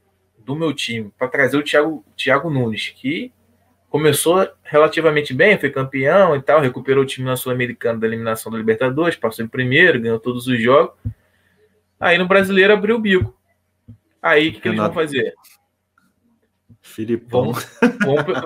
do 0.45 0.55
meu 0.55 0.73
time, 0.73 1.13
para 1.19 1.29
trazer 1.29 1.57
o 1.57 1.63
Thiago, 1.63 2.05
Thiago 2.17 2.51
Nunes, 2.51 2.91
que 2.91 3.33
começou 3.93 4.49
relativamente 4.63 5.35
bem, 5.35 5.59
foi 5.59 5.71
campeão 5.71 6.35
e 6.35 6.41
tal, 6.41 6.61
recuperou 6.61 7.05
o 7.05 7.07
time 7.07 7.27
na 7.27 7.37
Sul-Americana 7.37 7.99
da 7.99 8.07
eliminação 8.07 8.51
da 8.51 8.57
Libertadores, 8.57 9.17
passou 9.17 9.45
em 9.45 9.49
primeiro, 9.49 10.01
ganhou 10.01 10.19
todos 10.19 10.47
os 10.47 10.59
jogos. 10.59 10.95
Aí 12.01 12.17
no 12.17 12.27
brasileiro 12.27 12.73
abriu 12.73 12.97
o 12.97 12.99
bico. 12.99 13.39
Aí 14.23 14.49
o 14.49 14.53
que, 14.55 14.61
que 14.61 14.69
eles 14.69 14.81
vão 14.81 14.93
fazer? 14.95 15.35
Filipão. 16.81 17.53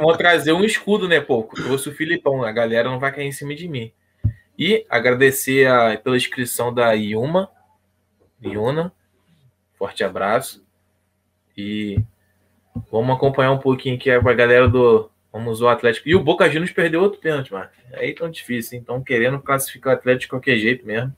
Vão, 0.01 0.16
trazer 0.16 0.52
um 0.52 0.64
escudo, 0.64 1.09
né, 1.09 1.20
pô? 1.20 1.44
Trouxe 1.44 1.90
o 1.90 1.94
Filipão, 1.94 2.43
a 2.43 2.51
galera 2.51 2.90
não 2.90 2.98
vai 2.98 3.12
cair 3.12 3.27
em 3.27 3.32
cima 3.32 3.55
de 3.55 3.68
mim. 3.68 3.93
E 4.59 4.85
agradecer 4.90 5.68
a, 5.68 5.97
pela 5.97 6.16
inscrição 6.16 6.74
da 6.74 6.93
Yuma. 6.93 7.48
Yuna. 8.43 8.93
Forte 9.74 10.02
abraço. 10.02 10.66
E 11.57 11.99
vamos 12.91 13.16
acompanhar 13.16 13.53
um 13.53 13.59
pouquinho 13.59 13.97
aqui 13.97 14.11
a 14.11 14.20
galera 14.20 14.69
do. 14.69 15.11
Vamos 15.33 15.61
o 15.61 15.69
Atlético. 15.69 16.09
E 16.09 16.15
o 16.15 16.23
Boca 16.23 16.49
Juniors 16.49 16.73
perdeu 16.73 17.03
outro 17.03 17.20
pênalti, 17.20 17.53
mano. 17.53 17.69
Aí 17.93 18.15
tão 18.15 18.31
difícil, 18.31 18.78
então 18.78 19.03
querendo 19.03 19.39
classificar 19.39 19.95
o 19.95 19.97
Atlético 19.97 20.23
de 20.23 20.28
qualquer 20.28 20.57
jeito 20.57 20.87
mesmo. 20.87 21.15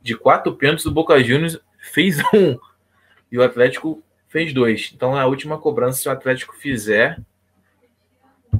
De 0.00 0.16
quatro 0.16 0.54
pênaltis, 0.54 0.86
o 0.86 0.90
Boca 0.90 1.22
Juniors 1.22 1.58
fez 1.78 2.18
um 2.32 2.58
e 3.30 3.38
o 3.38 3.42
Atlético 3.42 4.02
fez 4.28 4.52
dois. 4.52 4.92
Então, 4.94 5.16
a 5.16 5.26
última 5.26 5.58
cobrança, 5.58 6.00
se 6.00 6.08
o 6.08 6.12
Atlético 6.12 6.56
fizer, 6.56 7.20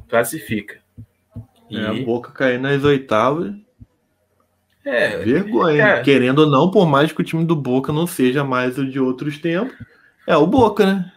classifica. 0.08 0.80
E... 1.70 1.78
É, 1.78 1.86
a 1.86 1.94
Boca 2.04 2.32
cair 2.32 2.58
nas 2.58 2.82
oitavas. 2.84 3.54
É, 4.84 5.18
Vergonha. 5.18 5.82
É. 5.82 6.02
Querendo 6.02 6.40
ou 6.40 6.50
não, 6.50 6.70
por 6.70 6.86
mais 6.86 7.12
que 7.12 7.20
o 7.20 7.24
time 7.24 7.44
do 7.44 7.54
Boca 7.54 7.92
não 7.92 8.06
seja 8.06 8.42
mais 8.42 8.78
o 8.78 8.88
de 8.88 8.98
outros 8.98 9.38
tempos, 9.38 9.76
é 10.30 10.36
o 10.36 10.46
Boca, 10.46 10.86
né? 10.86 11.12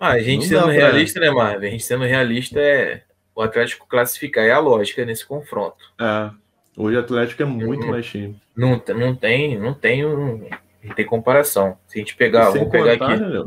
Ah, 0.00 0.10
a 0.10 0.20
gente 0.20 0.50
não 0.50 0.62
sendo 0.62 0.72
realista, 0.72 1.20
né, 1.20 1.30
Marvin? 1.30 1.66
A 1.66 1.70
gente 1.70 1.84
sendo 1.84 2.04
realista 2.04 2.60
é 2.60 3.02
o 3.34 3.40
Atlético 3.40 3.86
classificar, 3.86 4.44
é 4.44 4.50
a 4.50 4.58
lógica 4.58 5.04
nesse 5.04 5.24
confronto. 5.24 5.76
É. 6.00 6.30
Hoje 6.76 6.96
o 6.96 7.00
Atlético 7.00 7.42
é 7.42 7.46
muito 7.46 7.82
não, 7.82 7.90
mais 7.90 8.06
time. 8.06 8.40
Não, 8.56 8.82
não 8.96 9.14
tem, 9.14 9.58
não 9.58 9.74
tem 9.74 10.04
um, 10.04 10.48
não 10.82 10.94
tem 10.94 11.06
comparação. 11.06 11.78
Se 11.86 11.98
a 11.98 12.00
gente 12.00 12.16
pegar, 12.16 12.50
vamos 12.50 12.68
pegar 12.68 12.92
aqui 12.92 13.16
né, 13.16 13.44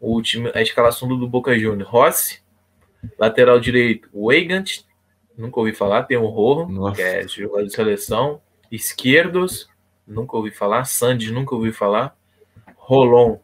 o 0.00 0.12
último, 0.12 0.50
a 0.54 0.60
escalação 0.60 1.08
do, 1.08 1.16
do 1.16 1.28
Boca 1.28 1.56
Juniors. 1.56 1.88
Rossi, 1.88 2.40
lateral 3.18 3.60
direito, 3.60 4.08
Weigand, 4.12 4.84
nunca 5.36 5.60
ouvi 5.60 5.72
falar, 5.72 6.02
tem 6.02 6.16
o 6.16 6.26
Rojo, 6.26 6.92
que 6.94 7.02
é 7.02 7.26
jogador 7.28 7.66
de 7.66 7.72
seleção. 7.72 8.40
Esquerdos, 8.70 9.68
nunca 10.06 10.36
ouvi 10.36 10.50
falar. 10.50 10.84
Sandes, 10.84 11.30
nunca 11.30 11.54
ouvi 11.54 11.72
falar. 11.72 12.16
Rolon, 12.76 13.38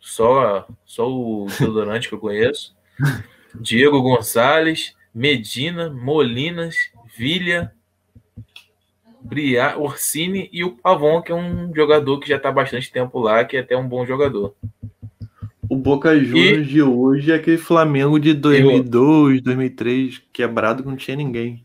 só, 0.00 0.66
só 0.84 1.08
o 1.08 1.46
desodorante 1.46 2.08
que 2.08 2.14
eu 2.14 2.18
conheço. 2.18 2.74
Diego 3.54 4.00
Gonçalves, 4.02 4.94
Medina, 5.14 5.90
Molinas, 5.90 6.76
Vilha, 7.16 7.72
Briar, 9.20 9.78
Orsini 9.80 10.48
e 10.52 10.64
o 10.64 10.72
Pavon, 10.72 11.20
que 11.20 11.30
é 11.30 11.34
um 11.34 11.72
jogador 11.74 12.18
que 12.18 12.28
já 12.28 12.36
está 12.36 12.48
há 12.48 12.52
bastante 12.52 12.90
tempo 12.90 13.18
lá, 13.20 13.44
que 13.44 13.56
é 13.56 13.60
até 13.60 13.76
um 13.76 13.86
bom 13.86 14.06
jogador. 14.06 14.54
O 15.68 15.76
Boca 15.76 16.18
Juniors 16.18 16.66
e... 16.66 16.70
de 16.70 16.82
hoje 16.82 17.30
é 17.30 17.36
aquele 17.36 17.58
Flamengo 17.58 18.18
de 18.18 18.34
2002, 18.34 19.36
eu... 19.36 19.42
2003, 19.42 20.22
quebrado 20.32 20.82
que 20.82 20.88
não 20.88 20.96
tinha 20.96 21.16
ninguém. 21.16 21.64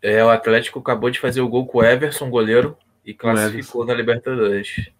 É, 0.00 0.22
o 0.22 0.28
Atlético 0.28 0.78
acabou 0.78 1.10
de 1.10 1.18
fazer 1.18 1.40
o 1.40 1.48
gol 1.48 1.66
com 1.66 1.78
o 1.78 1.84
Everson, 1.84 2.28
goleiro, 2.28 2.76
e 3.04 3.14
classificou 3.14 3.84
na 3.84 3.94
Libertadores. 3.94 4.90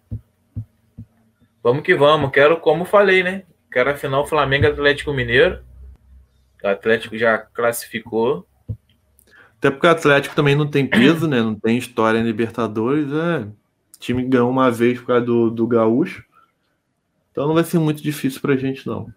Vamos 1.65 1.83
que 1.83 1.95
vamos. 1.95 2.31
Quero, 2.31 2.61
como 2.61 2.85
falei, 2.85 3.23
né? 3.23 3.45
Quero 3.73 3.89
a 3.89 3.95
final 3.95 4.27
Flamengo 4.27 4.67
Atlético 4.67 5.15
Mineiro. 5.15 5.65
O 6.63 6.69
Atlético 6.69 7.17
já 7.17 7.39
classificou. 7.39 8.47
Até 9.57 9.71
porque 9.71 9.87
o 9.87 9.91
Atlético 9.91 10.37
também 10.37 10.55
não 10.55 10.67
tem 10.69 10.87
peso, 10.87 11.27
né? 11.27 11.41
Não 11.41 11.55
tem 11.55 11.79
história 11.79 12.19
em 12.19 12.23
Libertadores. 12.23 13.11
É... 13.11 13.39
O 13.39 13.99
time 13.99 14.23
ganhou 14.25 14.51
uma 14.51 14.71
vez 14.71 14.99
por 14.99 15.07
causa 15.07 15.25
do, 15.25 15.49
do 15.49 15.67
Gaúcho. 15.67 16.23
Então 17.33 17.47
não 17.47 17.55
vai 17.55 17.65
ser 17.65 17.79
muito 17.79 18.03
difícil 18.03 18.43
pra 18.43 18.57
gente, 18.57 18.87
não. 18.87 19.11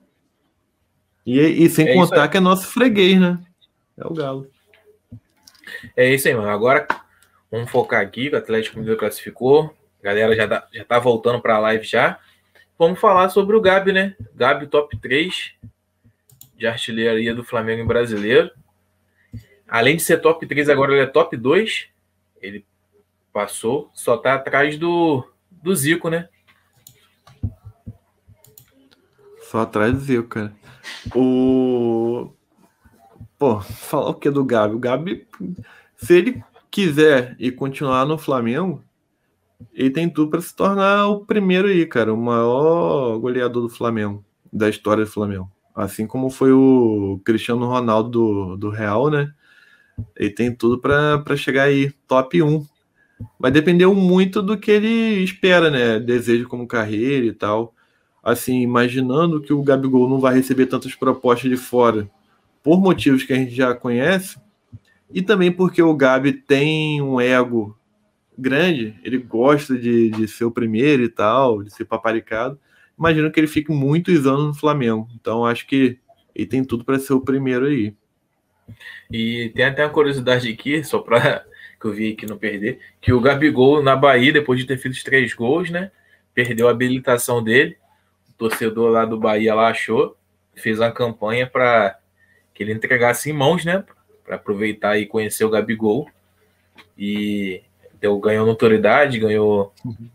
E, 1.26 1.38
e 1.42 1.70
sem 1.70 1.90
é 1.90 1.94
contar 1.94 2.30
que 2.30 2.38
é 2.38 2.40
nosso 2.40 2.68
freguês, 2.68 3.20
né? 3.20 3.40
É 3.98 4.08
o 4.08 4.14
Galo. 4.14 4.50
É 5.98 6.14
isso 6.14 6.30
aí, 6.30 6.34
mano. 6.34 6.48
Agora 6.48 6.88
vamos 7.52 7.70
focar 7.70 8.02
aqui, 8.02 8.30
o 8.30 8.38
Atlético 8.38 8.80
Mineiro 8.80 8.98
classificou. 8.98 9.76
A 10.02 10.06
galera 10.06 10.34
já 10.34 10.48
tá, 10.48 10.66
já 10.72 10.86
tá 10.86 10.98
voltando 10.98 11.42
para 11.42 11.56
a 11.58 11.60
live 11.60 11.84
já. 11.84 12.18
Vamos 12.78 13.00
falar 13.00 13.30
sobre 13.30 13.56
o 13.56 13.62
Gabi, 13.62 13.92
né? 13.92 14.16
Gabi 14.36 14.68
top 14.68 14.98
3 14.98 15.54
de 16.56 16.68
artilharia 16.68 17.34
do 17.34 17.44
Flamengo 17.44 17.82
em 17.82 17.88
brasileiro. 17.88 18.52
Além 19.68 19.98
de 19.98 20.04
ser 20.04 20.22
top 20.22 20.46
3, 20.46 20.70
agora 20.70 20.94
ele 20.94 21.02
é 21.02 21.08
top 21.08 21.36
2. 21.36 21.88
Ele 22.42 22.66
passou, 23.34 23.90
só 23.94 24.16
tá 24.18 24.36
atrás 24.36 24.78
do, 24.78 25.28
do 25.52 25.76
Zico, 25.76 26.10
né? 26.10 26.30
Só 29.42 29.62
atrás 29.62 29.94
do 29.94 30.00
Zico, 30.00 30.28
cara. 30.28 30.54
O. 31.16 32.32
Pô, 33.38 33.60
falar 33.62 34.10
o 34.10 34.16
que 34.16 34.30
do 34.30 34.46
Gabi? 34.46 34.76
O 34.76 34.80
Gabi, 34.80 35.28
se 35.96 36.16
ele 36.16 36.44
quiser 36.72 37.36
e 37.40 37.52
continuar 37.52 38.06
no 38.06 38.18
Flamengo, 38.18 38.84
ele 39.74 39.90
tem 39.90 40.10
tudo 40.10 40.30
para 40.30 40.42
se 40.42 40.56
tornar 40.56 41.08
o 41.08 41.26
primeiro 41.26 41.68
aí, 41.68 41.86
cara, 41.86 42.14
o 42.14 42.18
maior 42.18 43.18
goleador 43.20 43.64
do 43.64 43.70
Flamengo, 43.70 44.24
da 44.52 44.70
história 44.70 45.06
do 45.06 45.12
Flamengo. 45.12 45.52
Assim 45.76 46.08
como 46.08 46.30
foi 46.30 46.52
o 46.52 47.22
Cristiano 47.24 47.66
Ronaldo 47.68 48.10
do, 48.10 48.58
do 48.58 48.70
Real, 48.70 49.10
né? 49.10 49.32
Ele 50.16 50.30
tem 50.30 50.54
tudo 50.54 50.80
para 50.80 51.36
chegar 51.36 51.64
aí, 51.64 51.92
top 52.08 52.42
1. 52.42 52.66
Vai 53.40 53.52
depender 53.52 53.88
muito 53.88 54.42
do 54.42 54.58
que 54.58 54.72
ele 54.72 55.24
espera, 55.24 55.70
né? 55.72 56.00
Desejo 56.00 56.48
como 56.48 56.68
carreira 56.68 57.26
e 57.26 57.34
tal. 57.34 57.74
Assim, 58.24 58.62
imaginando 58.62 59.42
que 59.42 59.54
o 59.54 59.64
Gabigol 59.64 60.10
não 60.10 60.20
vai 60.20 60.36
receber 60.36 60.66
tantas 60.66 60.94
propostas 60.96 61.50
de 61.50 61.58
fora 61.58 62.10
por 62.64 62.82
motivos 62.82 63.24
que 63.24 63.32
a 63.32 63.36
gente 63.38 63.56
já 63.56 63.74
conhece, 63.74 64.38
e 65.14 65.22
também 65.22 65.52
porque 65.52 65.82
o 65.82 65.96
Gabi 65.96 66.34
tem 66.34 67.02
um 67.02 67.22
ego 67.22 67.77
grande, 68.38 68.96
ele 69.04 69.18
gosta 69.18 69.78
de, 69.78 70.10
de 70.12 70.28
ser 70.28 70.46
o 70.46 70.52
primeiro 70.52 71.04
e 71.04 71.10
tal, 71.10 71.64
de 71.64 71.74
ser 71.74 71.86
paparicado. 71.86 72.60
Imagino 72.98 73.32
que 73.32 73.40
ele 73.40 73.48
fique 73.48 73.72
muitos 73.72 74.26
anos 74.28 74.48
no 74.48 74.54
Flamengo. 74.54 75.08
Então 75.16 75.46
acho 75.46 75.66
que 75.68 76.00
ele 76.36 76.48
tem 76.48 76.64
tudo 76.64 76.86
para 76.86 77.00
ser 77.00 77.14
o 77.14 77.22
primeiro 77.22 77.66
aí. 77.66 77.96
E 79.12 79.52
tem 79.56 79.66
até 79.66 79.84
uma 79.84 79.92
curiosidade 79.92 80.52
aqui, 80.52 80.84
só 80.84 81.00
para 81.00 81.46
que 81.80 81.88
eu 81.88 81.94
vi 81.94 82.14
aqui 82.14 82.26
não 82.26 82.38
perder, 82.38 82.80
que 83.00 83.14
o 83.14 83.22
Gabigol 83.22 83.82
na 83.84 83.96
Bahia, 83.96 84.34
depois 84.34 84.60
de 84.60 84.66
ter 84.66 84.78
feito 84.78 84.96
os 84.96 85.04
três 85.04 85.34
gols, 85.34 85.70
né? 85.70 85.92
Perdeu 86.34 86.68
a 86.68 86.72
habilitação 86.72 87.44
dele. 87.44 87.78
O 88.30 88.34
torcedor 88.34 88.92
lá 88.92 89.06
do 89.06 89.20
Bahia 89.20 89.56
lá 89.56 89.70
achou, 89.70 90.16
fez 90.56 90.80
uma 90.80 90.92
campanha 90.92 91.48
para 91.48 91.98
que 92.54 92.64
ele 92.64 92.74
entregasse 92.74 93.30
em 93.30 93.34
mãos, 93.34 93.64
né? 93.64 93.84
Para 94.24 94.36
aproveitar 94.36 94.98
e 94.98 95.06
conhecer 95.06 95.46
o 95.46 95.50
Gabigol. 95.50 96.10
E 96.98 97.64
deu, 98.00 98.20
ganhou 98.20 98.46
notoriedade, 98.46 99.20
ganhou 99.20 99.74
uhum. 99.84 100.10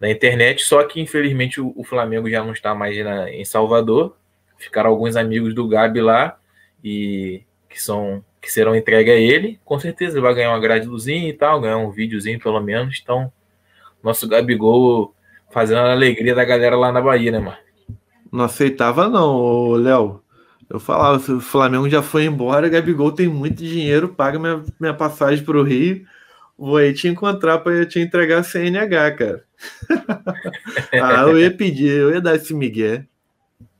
na 0.00 0.10
internet, 0.10 0.62
só 0.62 0.82
que 0.84 1.00
infelizmente 1.00 1.60
o, 1.60 1.72
o 1.76 1.84
Flamengo 1.84 2.28
já 2.28 2.42
não 2.44 2.52
está 2.52 2.74
mais 2.74 2.96
na, 3.04 3.30
em 3.30 3.44
Salvador. 3.44 4.16
Ficaram 4.58 4.90
alguns 4.90 5.16
amigos 5.16 5.54
do 5.54 5.66
Gabi 5.66 6.00
lá 6.00 6.36
e 6.84 7.42
que 7.68 7.80
são 7.80 8.24
que 8.40 8.50
serão 8.50 8.74
entregues 8.74 9.12
a 9.12 9.16
ele. 9.16 9.60
Com 9.64 9.78
certeza 9.78 10.14
ele 10.14 10.22
vai 10.22 10.34
ganhar 10.34 10.50
uma 10.50 10.60
gradezinha 10.60 11.28
e 11.28 11.32
tal, 11.32 11.60
ganhar 11.60 11.76
um 11.76 11.90
videozinho 11.90 12.40
pelo 12.40 12.60
menos. 12.60 12.98
Então, 13.02 13.30
nosso 14.02 14.26
Gabigol 14.26 15.14
fazendo 15.50 15.78
a 15.78 15.92
alegria 15.92 16.34
da 16.34 16.44
galera 16.44 16.76
lá 16.76 16.90
na 16.90 17.02
Bahia, 17.02 17.32
né, 17.32 17.38
mano? 17.38 17.58
Não 18.32 18.44
aceitava 18.44 19.08
não, 19.08 19.72
Léo. 19.72 20.22
Eu 20.70 20.78
falava, 20.78 21.16
o 21.32 21.40
Flamengo 21.40 21.88
já 21.88 22.00
foi 22.00 22.24
embora, 22.24 22.68
Gabigol 22.68 23.10
tem 23.10 23.26
muito 23.26 23.56
dinheiro, 23.56 24.10
paga 24.10 24.38
minha, 24.38 24.62
minha 24.78 24.94
passagem 24.94 25.44
para 25.44 25.58
o 25.58 25.64
Rio 25.64 26.06
Vou 26.60 26.76
aí 26.76 26.92
te 26.92 27.08
encontrar 27.08 27.60
para 27.60 27.86
te 27.86 27.98
entregar 27.98 28.40
a 28.40 28.42
CNH, 28.42 29.12
cara. 29.12 29.44
ah, 30.92 31.22
eu 31.22 31.40
ia 31.40 31.50
pedir, 31.50 31.90
eu 31.90 32.10
ia 32.12 32.20
dar 32.20 32.36
esse 32.36 32.52
migué. 32.52 33.06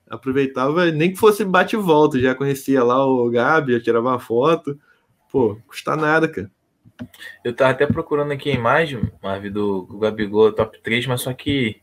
Aproveitava, 0.09 0.90
nem 0.90 1.12
que 1.12 1.19
fosse 1.19 1.44
bate 1.44 1.77
e 1.77 1.78
volta, 1.78 2.19
já 2.19 2.35
conhecia 2.35 2.82
lá 2.82 3.05
o 3.05 3.28
Gabi, 3.28 3.74
já 3.74 3.81
tirava 3.81 4.09
uma 4.09 4.19
foto. 4.19 4.81
Pô, 5.31 5.59
custa 5.69 5.94
nada, 5.94 6.27
cara. 6.27 6.51
Eu 7.44 7.55
tava 7.55 7.73
até 7.73 7.86
procurando 7.86 8.32
aqui 8.32 8.51
a 8.51 8.55
imagem, 8.55 9.12
Marvin, 9.23 9.51
do 9.51 9.85
Gabigol 9.98 10.51
top 10.51 10.81
3, 10.82 11.07
mas 11.07 11.20
só 11.20 11.35
que 11.35 11.82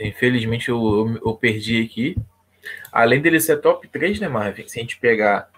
infelizmente 0.00 0.68
eu, 0.68 0.78
eu, 0.78 1.20
eu, 1.26 1.34
perdi 1.36 1.80
aqui. 1.80 2.16
Além 2.90 3.22
dele 3.22 3.38
ser 3.38 3.60
top 3.60 3.86
3, 3.86 4.18
né, 4.18 4.26
Marvin? 4.26 4.66
Se 4.66 4.80
a 4.80 4.82
gente 4.82 4.98
pegar 4.98 5.48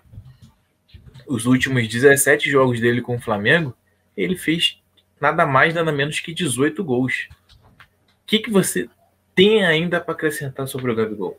os 1.26 1.46
últimos 1.46 1.88
17 1.88 2.50
jogos 2.50 2.78
dele 2.78 3.00
com 3.00 3.16
o 3.16 3.20
Flamengo, 3.20 3.74
ele 4.16 4.36
fez 4.36 4.80
nada 5.20 5.46
mais, 5.46 5.74
nada 5.74 5.92
menos 5.92 6.20
que 6.20 6.32
18 6.32 6.82
gols. 6.82 7.28
O 7.30 8.26
que, 8.26 8.38
que 8.38 8.50
você 8.50 8.88
tem 9.34 9.64
ainda 9.64 10.00
para 10.00 10.14
acrescentar 10.14 10.66
sobre 10.66 10.90
o 10.90 10.94
Gabigol? 10.94 11.38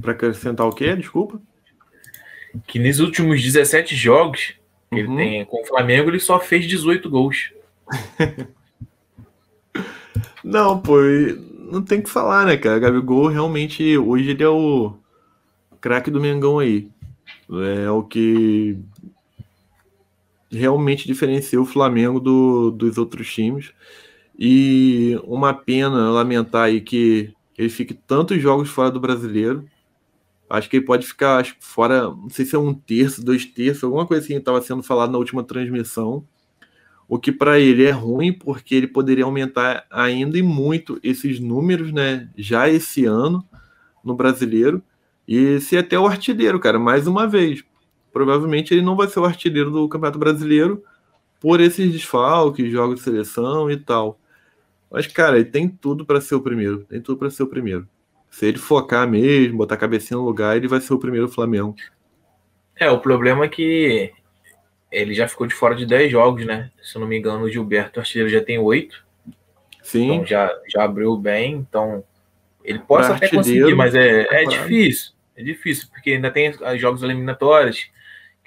Para 0.00 0.12
acrescentar 0.12 0.66
o 0.66 0.72
quê? 0.72 0.94
Desculpa. 0.94 1.40
Que 2.66 2.78
nos 2.78 3.00
últimos 3.00 3.42
17 3.42 3.96
jogos 3.96 4.54
que 4.90 5.02
uhum. 5.02 5.20
ele 5.20 5.26
tem 5.30 5.44
com 5.44 5.62
o 5.62 5.66
Flamengo, 5.66 6.10
ele 6.10 6.20
só 6.20 6.40
fez 6.40 6.66
18 6.66 7.10
gols. 7.10 7.52
não, 10.42 10.80
pô, 10.80 10.96
não 11.70 11.82
tem 11.82 12.00
que 12.00 12.10
falar, 12.10 12.46
né, 12.46 12.56
cara? 12.56 12.78
Gabigol 12.78 13.28
realmente 13.28 13.96
hoje 13.96 14.30
ele 14.30 14.42
é 14.42 14.48
o 14.48 14.94
craque 15.80 16.10
do 16.10 16.20
Mengão 16.20 16.58
aí. 16.58 16.88
É 17.84 17.90
o 17.90 18.02
que 18.02 18.78
realmente 20.50 21.06
diferencia 21.06 21.60
o 21.60 21.66
Flamengo 21.66 22.20
do, 22.20 22.70
dos 22.70 22.98
outros 22.98 23.32
times. 23.32 23.72
E 24.38 25.18
uma 25.24 25.52
pena 25.52 26.10
lamentar 26.10 26.64
aí 26.64 26.80
que 26.80 27.34
ele 27.56 27.68
fique 27.68 27.92
tantos 27.94 28.40
jogos 28.40 28.68
fora 28.68 28.90
do 28.90 29.00
brasileiro. 29.00 29.64
Acho 30.48 30.70
que 30.70 30.76
ele 30.76 30.86
pode 30.86 31.06
ficar 31.06 31.44
fora, 31.60 32.04
não 32.04 32.30
sei 32.30 32.44
se 32.44 32.56
é 32.56 32.58
um 32.58 32.72
terço, 32.72 33.22
dois 33.24 33.44
terços, 33.44 33.84
alguma 33.84 34.06
coisa 34.06 34.24
assim 34.24 34.34
que 34.34 34.38
estava 34.38 34.62
sendo 34.62 34.82
falado 34.82 35.10
na 35.12 35.18
última 35.18 35.44
transmissão. 35.44 36.24
O 37.08 37.18
que 37.18 37.32
para 37.32 37.58
ele 37.58 37.84
é 37.84 37.90
ruim, 37.90 38.32
porque 38.32 38.74
ele 38.74 38.86
poderia 38.86 39.24
aumentar 39.24 39.86
ainda 39.90 40.38
e 40.38 40.42
muito 40.42 41.00
esses 41.02 41.40
números, 41.40 41.92
né? 41.92 42.30
Já 42.36 42.68
esse 42.68 43.04
ano 43.04 43.46
no 44.04 44.14
brasileiro. 44.14 44.82
E 45.26 45.60
ser 45.60 45.78
até 45.78 45.98
o 45.98 46.06
artilheiro, 46.06 46.58
cara, 46.58 46.78
mais 46.78 47.06
uma 47.06 47.26
vez 47.26 47.62
provavelmente 48.18 48.74
ele 48.74 48.82
não 48.82 48.96
vai 48.96 49.06
ser 49.06 49.20
o 49.20 49.24
artilheiro 49.24 49.70
do 49.70 49.88
Campeonato 49.88 50.18
Brasileiro 50.18 50.82
por 51.40 51.60
esses 51.60 51.92
desfalques, 51.92 52.68
jogos 52.72 52.96
de 52.96 53.02
seleção 53.02 53.70
e 53.70 53.76
tal. 53.76 54.18
Mas, 54.90 55.06
cara, 55.06 55.36
ele 55.36 55.44
tem 55.44 55.68
tudo 55.68 56.04
para 56.04 56.20
ser 56.20 56.34
o 56.34 56.40
primeiro. 56.40 56.84
Tem 56.86 57.00
tudo 57.00 57.16
para 57.16 57.30
ser 57.30 57.44
o 57.44 57.46
primeiro. 57.46 57.88
Se 58.28 58.46
ele 58.46 58.58
focar 58.58 59.08
mesmo, 59.08 59.58
botar 59.58 59.76
a 59.76 59.78
cabecinha 59.78 60.18
no 60.18 60.24
lugar, 60.24 60.56
ele 60.56 60.66
vai 60.66 60.80
ser 60.80 60.92
o 60.94 60.98
primeiro 60.98 61.28
Flamengo. 61.28 61.76
É, 62.74 62.90
o 62.90 62.98
problema 62.98 63.44
é 63.44 63.48
que 63.48 64.12
ele 64.90 65.14
já 65.14 65.28
ficou 65.28 65.46
de 65.46 65.54
fora 65.54 65.76
de 65.76 65.86
10 65.86 66.10
jogos, 66.10 66.44
né? 66.44 66.72
Se 66.82 66.96
eu 66.96 67.00
não 67.00 67.06
me 67.06 67.16
engano, 67.16 67.44
o 67.44 67.50
Gilberto 67.50 68.00
artilheiro 68.00 68.28
já 68.28 68.42
tem 68.42 68.58
8. 68.58 69.06
Sim. 69.80 70.12
Então 70.12 70.26
já, 70.26 70.50
já 70.66 70.82
abriu 70.82 71.16
bem. 71.16 71.54
Então 71.54 72.02
ele 72.64 72.80
pode 72.80 73.06
até 73.06 73.28
conseguir, 73.28 73.76
mas 73.76 73.94
é, 73.94 74.26
é 74.42 74.44
difícil. 74.44 75.12
É 75.36 75.42
difícil, 75.44 75.86
porque 75.92 76.10
ainda 76.10 76.32
tem 76.32 76.50
os 76.50 76.80
jogos 76.80 77.04
eliminatórios 77.04 77.88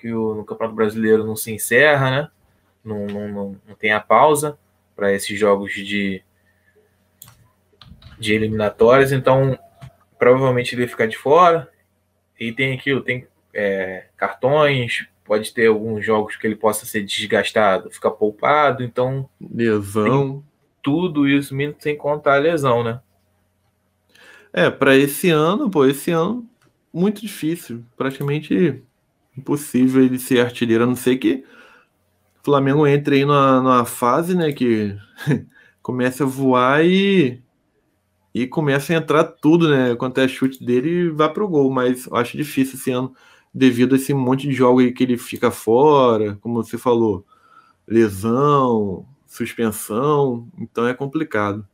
que 0.01 0.11
o, 0.11 0.33
no 0.33 0.43
Campeonato 0.43 0.75
Brasileiro 0.75 1.23
não 1.23 1.35
se 1.35 1.51
encerra, 1.51 2.09
né? 2.09 2.31
Não, 2.83 3.05
não, 3.05 3.27
não, 3.27 3.61
não 3.67 3.75
tem 3.75 3.91
a 3.91 3.99
pausa 3.99 4.57
para 4.95 5.13
esses 5.13 5.39
jogos 5.39 5.73
de, 5.73 6.23
de 8.19 8.33
eliminatórias, 8.33 9.11
então 9.11 9.57
provavelmente 10.17 10.73
ele 10.73 10.81
vai 10.81 10.89
ficar 10.89 11.05
de 11.05 11.17
fora. 11.17 11.71
E 12.39 12.51
tem 12.51 12.73
aquilo, 12.73 13.01
tem 13.01 13.27
é, 13.53 14.05
cartões, 14.17 15.05
pode 15.23 15.53
ter 15.53 15.67
alguns 15.67 16.03
jogos 16.03 16.35
que 16.35 16.47
ele 16.47 16.55
possa 16.55 16.85
ser 16.87 17.03
desgastado, 17.03 17.91
ficar 17.91 18.11
poupado, 18.11 18.83
então. 18.83 19.29
Lesão. 19.39 20.43
Tudo 20.81 21.27
isso, 21.27 21.55
sem 21.77 21.95
contar 21.95 22.35
a 22.37 22.39
lesão, 22.39 22.83
né? 22.83 22.99
É, 24.51 24.71
para 24.71 24.97
esse 24.97 25.29
ano, 25.29 25.69
pô, 25.69 25.85
esse 25.85 26.09
ano, 26.09 26.49
muito 26.91 27.21
difícil. 27.21 27.83
Praticamente 27.95 28.83
impossível 29.37 30.03
ele 30.03 30.19
ser 30.19 30.39
artilheiro, 30.45 30.83
a 30.83 30.87
não 30.87 30.95
ser 30.95 31.17
que 31.17 31.43
o 32.41 32.45
Flamengo 32.45 32.87
entre 32.87 33.17
aí 33.17 33.25
numa, 33.25 33.61
numa 33.61 33.85
fase, 33.85 34.35
né, 34.35 34.51
que 34.51 34.95
comece 35.81 36.23
a 36.23 36.25
voar 36.25 36.85
e 36.85 37.41
e 38.33 38.47
começa 38.47 38.93
a 38.93 38.95
entrar 38.95 39.23
tudo, 39.25 39.69
né, 39.69 39.95
quanto 39.95 40.19
é 40.19 40.27
chute 40.27 40.63
dele 40.63 40.89
e 40.89 41.09
vá 41.09 41.27
pro 41.29 41.47
gol, 41.47 41.69
mas 41.69 42.05
eu 42.07 42.15
acho 42.15 42.37
difícil 42.37 42.75
esse 42.75 42.91
ano. 42.91 43.13
devido 43.53 43.93
a 43.93 43.97
esse 43.97 44.13
monte 44.13 44.47
de 44.47 44.53
jogo 44.53 44.79
aí 44.79 44.91
que 44.93 45.03
ele 45.03 45.17
fica 45.17 45.51
fora, 45.51 46.37
como 46.41 46.63
você 46.63 46.77
falou, 46.77 47.25
lesão, 47.87 49.05
suspensão, 49.27 50.47
então 50.57 50.87
é 50.87 50.93
complicado. 50.93 51.67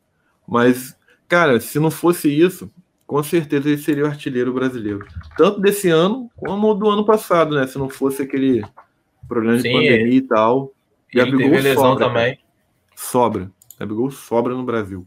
Mas, 0.46 0.96
cara, 1.28 1.60
se 1.60 1.78
não 1.78 1.90
fosse 1.90 2.28
isso, 2.28 2.70
com 3.08 3.22
certeza 3.22 3.70
ele 3.70 3.78
seria 3.78 4.04
o 4.04 4.06
artilheiro 4.06 4.52
brasileiro. 4.52 5.06
Tanto 5.34 5.62
desse 5.62 5.88
ano 5.88 6.30
como 6.36 6.74
do 6.74 6.90
ano 6.90 7.06
passado, 7.06 7.58
né? 7.58 7.66
Se 7.66 7.78
não 7.78 7.88
fosse 7.88 8.20
aquele 8.20 8.62
problema 9.26 9.56
Sim, 9.56 9.62
de 9.62 9.72
pandemia 9.72 10.00
ele, 10.02 10.16
e 10.16 10.20
tal. 10.20 10.74
Gabigol 11.14 11.38
teve 11.38 11.60
lesão 11.62 11.82
sobra, 11.84 12.06
também. 12.06 12.34
Cara. 12.34 12.46
Sobra. 12.94 13.50
Gabigol 13.80 14.10
sobra 14.10 14.54
no 14.54 14.62
Brasil. 14.62 15.06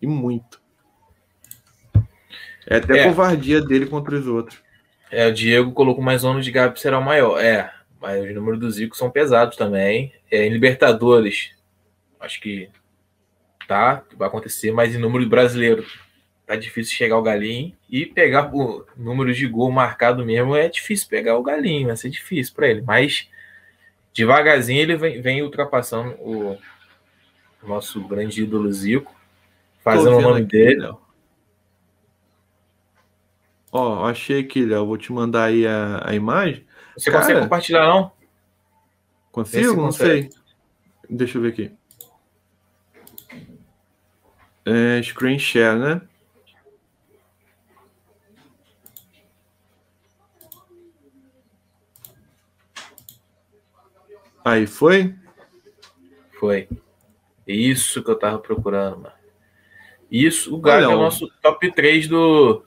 E 0.00 0.06
muito. 0.06 0.58
É 2.66 2.76
até 2.76 3.00
é. 3.00 3.04
covardia 3.04 3.60
dele 3.60 3.84
contra 3.84 4.16
os 4.16 4.26
outros. 4.26 4.62
É, 5.10 5.26
o 5.26 5.34
Diego 5.34 5.70
colocou 5.72 6.02
mais 6.02 6.24
um 6.24 6.40
de 6.40 6.50
Gabi 6.50 6.80
será 6.80 6.98
o 6.98 7.04
maior. 7.04 7.38
É, 7.38 7.70
mas 8.00 8.24
os 8.24 8.34
números 8.34 8.58
do 8.58 8.70
Zico 8.70 8.96
são 8.96 9.10
pesados 9.10 9.54
também. 9.58 10.14
É, 10.30 10.46
em 10.46 10.50
Libertadores, 10.50 11.50
acho 12.18 12.40
que 12.40 12.70
tá, 13.68 14.02
vai 14.16 14.28
acontecer, 14.28 14.72
mas 14.72 14.94
em 14.94 14.98
número 14.98 15.28
brasileiro 15.28 15.84
tá 16.52 16.56
difícil 16.56 16.94
chegar 16.94 17.16
o 17.16 17.22
Galinho 17.22 17.74
e 17.88 18.04
pegar 18.04 18.54
o 18.54 18.84
número 18.96 19.32
de 19.32 19.46
gol 19.46 19.70
marcado 19.70 20.24
mesmo 20.24 20.54
é 20.54 20.68
difícil 20.68 21.08
pegar 21.08 21.36
o 21.36 21.42
Galinho, 21.42 21.86
vai 21.86 21.96
ser 21.96 22.10
difícil 22.10 22.54
para 22.54 22.68
ele, 22.68 22.82
mas 22.82 23.28
devagarzinho 24.12 24.80
ele 24.80 24.96
vem, 24.96 25.20
vem 25.20 25.42
ultrapassando 25.42 26.10
o 26.20 26.58
nosso 27.62 28.00
grande 28.02 28.42
ídolo 28.42 28.70
Zico, 28.70 29.14
fazendo 29.80 30.18
o 30.18 30.20
nome 30.20 30.42
aqui, 30.42 30.50
dele. 30.50 30.80
Léo. 30.80 31.00
Ó, 33.72 34.06
achei 34.06 34.40
aqui, 34.40 34.66
Léo, 34.66 34.86
vou 34.86 34.98
te 34.98 35.10
mandar 35.10 35.44
aí 35.44 35.66
a, 35.66 36.02
a 36.04 36.14
imagem. 36.14 36.66
Você 36.96 37.10
Cara, 37.10 37.22
consegue 37.22 37.40
compartilhar, 37.40 37.86
não? 37.86 38.12
Consigo? 39.30 39.76
Não 39.76 39.92
sei. 39.92 40.28
Deixa 41.08 41.38
eu 41.38 41.42
ver 41.42 41.48
aqui. 41.48 41.72
É, 44.66 45.02
screen 45.02 45.38
share, 45.38 45.78
né? 45.78 46.02
Aí 54.44 54.66
foi? 54.66 55.14
Foi. 56.38 56.68
Isso 57.46 58.02
que 58.02 58.10
eu 58.10 58.18
tava 58.18 58.38
procurando, 58.38 58.98
mano. 58.98 59.14
Isso, 60.10 60.54
o 60.54 60.60
Gabi 60.60 60.84
é 60.84 60.88
o 60.88 60.98
nosso 60.98 61.26
top 61.40 61.72
3 61.72 62.06
do. 62.06 62.64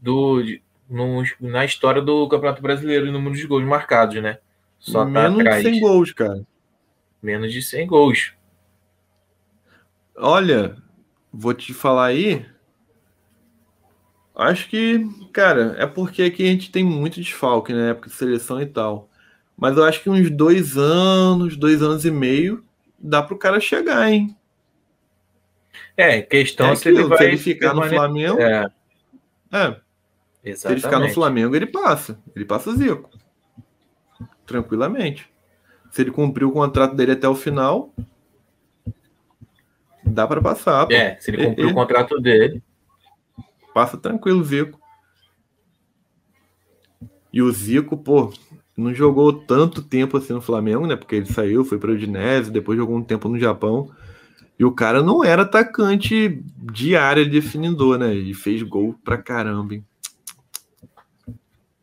do 0.00 0.42
no, 0.88 1.22
na 1.40 1.64
história 1.64 2.02
do 2.02 2.28
Campeonato 2.28 2.60
Brasileiro 2.60 3.06
em 3.06 3.12
número 3.12 3.36
de 3.36 3.46
gols 3.46 3.64
marcados, 3.64 4.20
né? 4.20 4.38
Só 4.78 5.04
tá 5.04 5.10
Menos 5.10 5.38
atrás. 5.38 5.62
de 5.62 5.70
100 5.70 5.80
gols, 5.80 6.12
cara. 6.12 6.46
Menos 7.22 7.52
de 7.52 7.62
100 7.62 7.86
gols. 7.86 8.34
Olha, 10.16 10.76
vou 11.32 11.54
te 11.54 11.72
falar 11.72 12.06
aí. 12.06 12.44
Acho 14.34 14.68
que, 14.68 15.06
cara, 15.32 15.76
é 15.78 15.86
porque 15.86 16.22
aqui 16.22 16.42
a 16.42 16.50
gente 16.50 16.72
tem 16.72 16.82
muito 16.82 17.20
desfalque, 17.20 17.72
né? 17.72 17.90
Época 17.90 18.08
de 18.08 18.16
seleção 18.16 18.60
e 18.60 18.66
tal. 18.66 19.08
Mas 19.56 19.76
eu 19.76 19.84
acho 19.84 20.02
que 20.02 20.10
uns 20.10 20.30
dois 20.30 20.76
anos, 20.76 21.56
dois 21.56 21.82
anos 21.82 22.04
e 22.04 22.10
meio, 22.10 22.64
dá 22.98 23.22
para 23.22 23.34
o 23.34 23.38
cara 23.38 23.60
chegar, 23.60 24.10
hein? 24.10 24.36
É, 25.96 26.22
questão 26.22 26.70
é 26.70 26.76
se, 26.76 26.88
ele 26.88 27.04
vai 27.04 27.18
se 27.18 27.24
ele 27.24 27.36
ficar 27.36 27.74
no 27.74 27.82
Flamengo. 27.82 28.40
É. 28.40 28.70
é. 29.52 29.76
Exatamente. 30.44 30.58
Se 30.58 30.68
ele 30.68 30.80
ficar 30.80 30.98
no 30.98 31.08
Flamengo, 31.10 31.54
ele 31.54 31.66
passa. 31.66 32.18
Ele 32.34 32.44
passa 32.44 32.70
o 32.70 32.76
Zico. 32.76 33.10
Tranquilamente. 34.46 35.30
Se 35.90 36.02
ele 36.02 36.10
cumprir 36.10 36.44
o 36.44 36.52
contrato 36.52 36.96
dele 36.96 37.12
até 37.12 37.28
o 37.28 37.34
final, 37.34 37.94
dá 40.04 40.26
para 40.26 40.40
passar. 40.40 40.86
Pô. 40.86 40.92
É, 40.92 41.16
se 41.20 41.30
ele 41.30 41.46
cumprir 41.46 41.66
o 41.66 41.74
contrato 41.74 42.18
dele. 42.20 42.62
Passa 43.72 43.96
tranquilo, 43.96 44.42
Zico. 44.42 44.80
E 47.32 47.40
o 47.40 47.50
Zico, 47.52 47.96
pô, 47.96 48.32
não 48.76 48.94
jogou 48.94 49.32
tanto 49.32 49.82
tempo 49.82 50.16
assim 50.16 50.32
no 50.32 50.40
Flamengo, 50.40 50.86
né? 50.86 50.96
Porque 50.96 51.16
ele 51.16 51.26
saiu, 51.26 51.64
foi 51.64 51.78
para 51.78 51.90
o 51.90 51.94
Udinese, 51.94 52.50
depois 52.50 52.78
jogou 52.78 52.96
um 52.96 53.04
tempo 53.04 53.28
no 53.28 53.38
Japão. 53.38 53.90
E 54.58 54.64
o 54.64 54.72
cara 54.72 55.02
não 55.02 55.24
era 55.24 55.42
atacante 55.42 56.42
de 56.56 56.96
área 56.96 57.24
definidor, 57.24 57.98
né? 57.98 58.14
E 58.14 58.32
fez 58.32 58.62
gol 58.62 58.94
pra 59.04 59.18
caramba, 59.18 59.74
hein? 59.74 59.84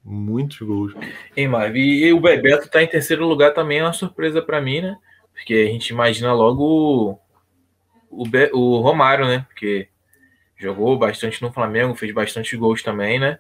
Muitos 0.04 0.60
gols. 0.60 0.94
Hein? 1.38 1.52
E, 1.76 2.12
o 2.12 2.20
Bebeto 2.20 2.70
tá 2.70 2.82
em 2.82 2.88
terceiro 2.88 3.28
lugar 3.28 3.54
também 3.54 3.80
é 3.80 3.84
uma 3.84 3.94
surpresa 3.94 4.42
para 4.42 4.62
mim, 4.62 4.82
né? 4.82 4.98
Porque 5.34 5.54
a 5.54 5.72
gente 5.72 5.90
imagina 5.90 6.34
logo 6.34 7.20
o, 8.10 8.28
Be 8.28 8.50
o 8.54 8.80
Romário, 8.80 9.28
né? 9.28 9.46
Porque 9.48 9.88
jogou 10.58 10.98
bastante 10.98 11.42
no 11.42 11.52
Flamengo, 11.52 11.96
fez 11.96 12.12
bastante 12.12 12.58
gols 12.58 12.82
também, 12.82 13.20
né? 13.20 13.40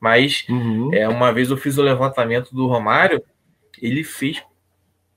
Mas 0.00 0.46
uhum. 0.48 0.90
é, 0.94 1.06
uma 1.08 1.32
vez 1.32 1.50
eu 1.50 1.56
fiz 1.56 1.76
o 1.76 1.82
levantamento 1.82 2.54
do 2.54 2.66
Romário, 2.66 3.22
ele 3.80 4.02
fez 4.02 4.42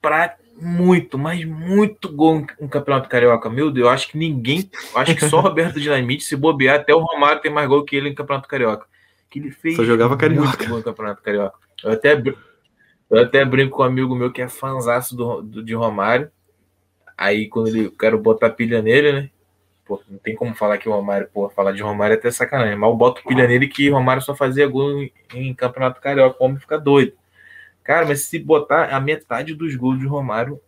para 0.02 0.36
muito, 0.60 1.18
mas 1.18 1.44
muito 1.46 2.12
gol 2.12 2.46
no 2.60 2.70
Campeonato 2.70 3.10
Carioca. 3.10 3.50
Meu 3.50 3.72
Deus, 3.72 3.86
eu 3.86 3.92
acho 3.92 4.10
que 4.10 4.18
ninguém, 4.18 4.70
acho 4.96 5.16
que 5.16 5.28
só 5.28 5.40
Roberto 5.42 5.80
Dinamite, 5.80 6.24
se 6.24 6.36
bobear, 6.36 6.80
até 6.80 6.94
o 6.94 7.00
Romário 7.00 7.42
tem 7.42 7.52
mais 7.52 7.68
gol 7.68 7.84
que 7.84 7.96
ele 7.96 8.10
no 8.10 8.16
Campeonato 8.16 8.48
Carioca. 8.48 8.86
Que 9.30 9.40
ele 9.40 9.52
fez 9.52 9.76
só 9.76 9.84
jogava 9.84 10.16
Carioca. 10.18 10.68
no 10.68 10.84
Campeonato 10.84 11.22
Carioca. 11.22 11.58
Eu 11.84 11.92
até, 11.92 12.22
eu 13.10 13.22
até 13.22 13.44
brinco 13.44 13.78
com 13.78 13.84
um 13.84 13.86
amigo 13.86 14.16
meu 14.16 14.32
que 14.32 14.42
é 14.42 14.48
fanzaço 14.48 15.16
do, 15.16 15.42
do, 15.42 15.64
de 15.64 15.74
Romário. 15.74 16.30
Aí 17.18 17.48
quando 17.48 17.68
ele 17.68 17.90
quero 17.90 18.20
botar 18.20 18.50
pilha 18.50 18.82
nele, 18.82 19.12
né? 19.12 19.30
Pô, 19.86 20.02
não 20.10 20.18
tem 20.18 20.36
como 20.36 20.56
falar 20.56 20.78
que 20.78 20.88
o 20.88 20.92
Romário, 20.94 21.30
pô, 21.34 21.50
falar 21.50 21.74
de 21.74 21.82
Romário 21.82 22.16
é 22.16 22.18
até 22.18 22.32
sacanagem. 22.32 22.76
Mas 22.76 22.90
eu 22.90 22.96
boto 22.96 23.24
pilha 23.24 23.48
nele 23.48 23.68
que 23.68 23.90
o 23.90 23.94
Romário 23.94 24.22
só 24.22 24.36
fazia 24.36 24.68
gol 24.68 25.02
em, 25.02 25.12
em 25.34 25.54
Campeonato 25.54 26.00
Carioca. 26.00 26.38
O 26.40 26.46
homem 26.46 26.60
fica 26.60 26.78
doido. 26.78 27.14
Cara, 27.84 28.06
mas 28.06 28.22
se 28.22 28.40
botar 28.40 28.86
a 28.96 29.00
metade 29.00 29.54
dos 29.54 29.76
gols 29.76 30.00
de 30.00 30.08
Romário 30.08 30.60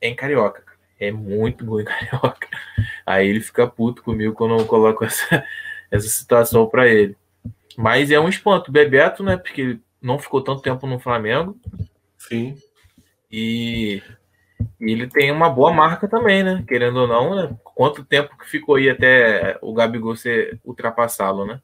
é 0.00 0.08
em 0.08 0.14
Carioca. 0.14 0.62
É 1.00 1.10
muito 1.10 1.64
gol 1.64 1.80
em 1.80 1.84
Carioca. 1.86 2.48
Aí 3.06 3.28
ele 3.28 3.40
fica 3.40 3.66
puto 3.66 4.02
comigo 4.02 4.34
quando 4.34 4.58
eu 4.58 4.66
coloco 4.66 5.04
essa, 5.04 5.44
essa 5.90 6.08
situação 6.08 6.66
para 6.68 6.86
ele. 6.86 7.16
Mas 7.76 8.10
é 8.10 8.20
um 8.20 8.28
espanto. 8.28 8.70
Bebeto, 8.70 9.22
né? 9.22 9.36
Porque 9.36 9.60
ele 9.60 9.82
não 10.00 10.18
ficou 10.18 10.42
tanto 10.42 10.62
tempo 10.62 10.86
no 10.86 10.98
Flamengo. 10.98 11.58
Sim. 12.18 12.56
E 13.30 14.02
e 14.80 14.92
ele 14.92 15.06
tem 15.06 15.30
uma 15.30 15.50
boa 15.50 15.72
marca 15.72 16.08
também, 16.08 16.42
né? 16.42 16.64
Querendo 16.66 17.00
ou 17.00 17.08
não, 17.08 17.34
né? 17.34 17.56
Quanto 17.76 18.02
tempo 18.02 18.38
que 18.38 18.48
ficou 18.48 18.76
aí 18.76 18.88
até 18.88 19.58
o 19.60 19.74
Gabigol 19.74 20.16
ser 20.16 20.58
ultrapassá-lo, 20.64 21.44
né? 21.44 21.60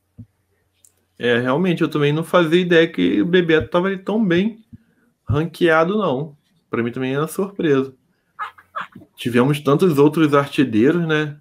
É, 1.18 1.38
realmente, 1.38 1.80
eu 1.80 1.88
também 1.88 2.12
não 2.12 2.22
fazia 2.22 2.60
ideia 2.60 2.86
que 2.86 3.22
o 3.22 3.24
Bebeto 3.24 3.64
estava 3.64 3.96
tão 3.96 4.22
bem 4.22 4.62
ranqueado, 5.26 5.96
não. 5.96 6.36
Para 6.68 6.82
mim 6.82 6.92
também 6.92 7.16
uma 7.16 7.26
surpresa. 7.26 7.94
Tivemos 9.16 9.58
tantos 9.60 9.96
outros 9.96 10.34
artilheiros, 10.34 11.06
né? 11.08 11.38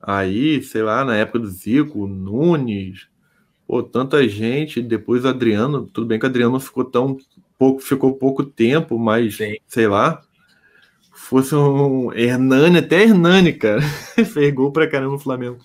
Aí, 0.00 0.62
sei 0.62 0.84
lá, 0.84 1.04
na 1.04 1.16
época 1.16 1.40
do 1.40 1.48
Zico, 1.48 2.06
Nunes, 2.06 3.08
pô, 3.66 3.82
tanta 3.82 4.28
gente. 4.28 4.80
Depois 4.80 5.26
Adriano, 5.26 5.84
tudo 5.84 6.06
bem 6.06 6.16
que 6.16 6.26
o 6.26 6.28
Adriano 6.28 6.60
ficou 6.60 6.84
tão 6.84 7.18
pouco, 7.58 7.80
ficou 7.80 8.14
pouco 8.14 8.44
tempo, 8.44 9.00
mas 9.00 9.38
Sim. 9.38 9.56
sei 9.66 9.88
lá 9.88 10.22
fosse 11.16 11.54
um 11.54 12.12
Hernani, 12.12 12.78
até 12.78 13.02
Hernani, 13.02 13.52
cara, 13.52 13.80
fez 14.32 14.54
gol 14.54 14.70
pra 14.70 14.88
caramba 14.88 15.12
no 15.12 15.18
Flamengo. 15.18 15.58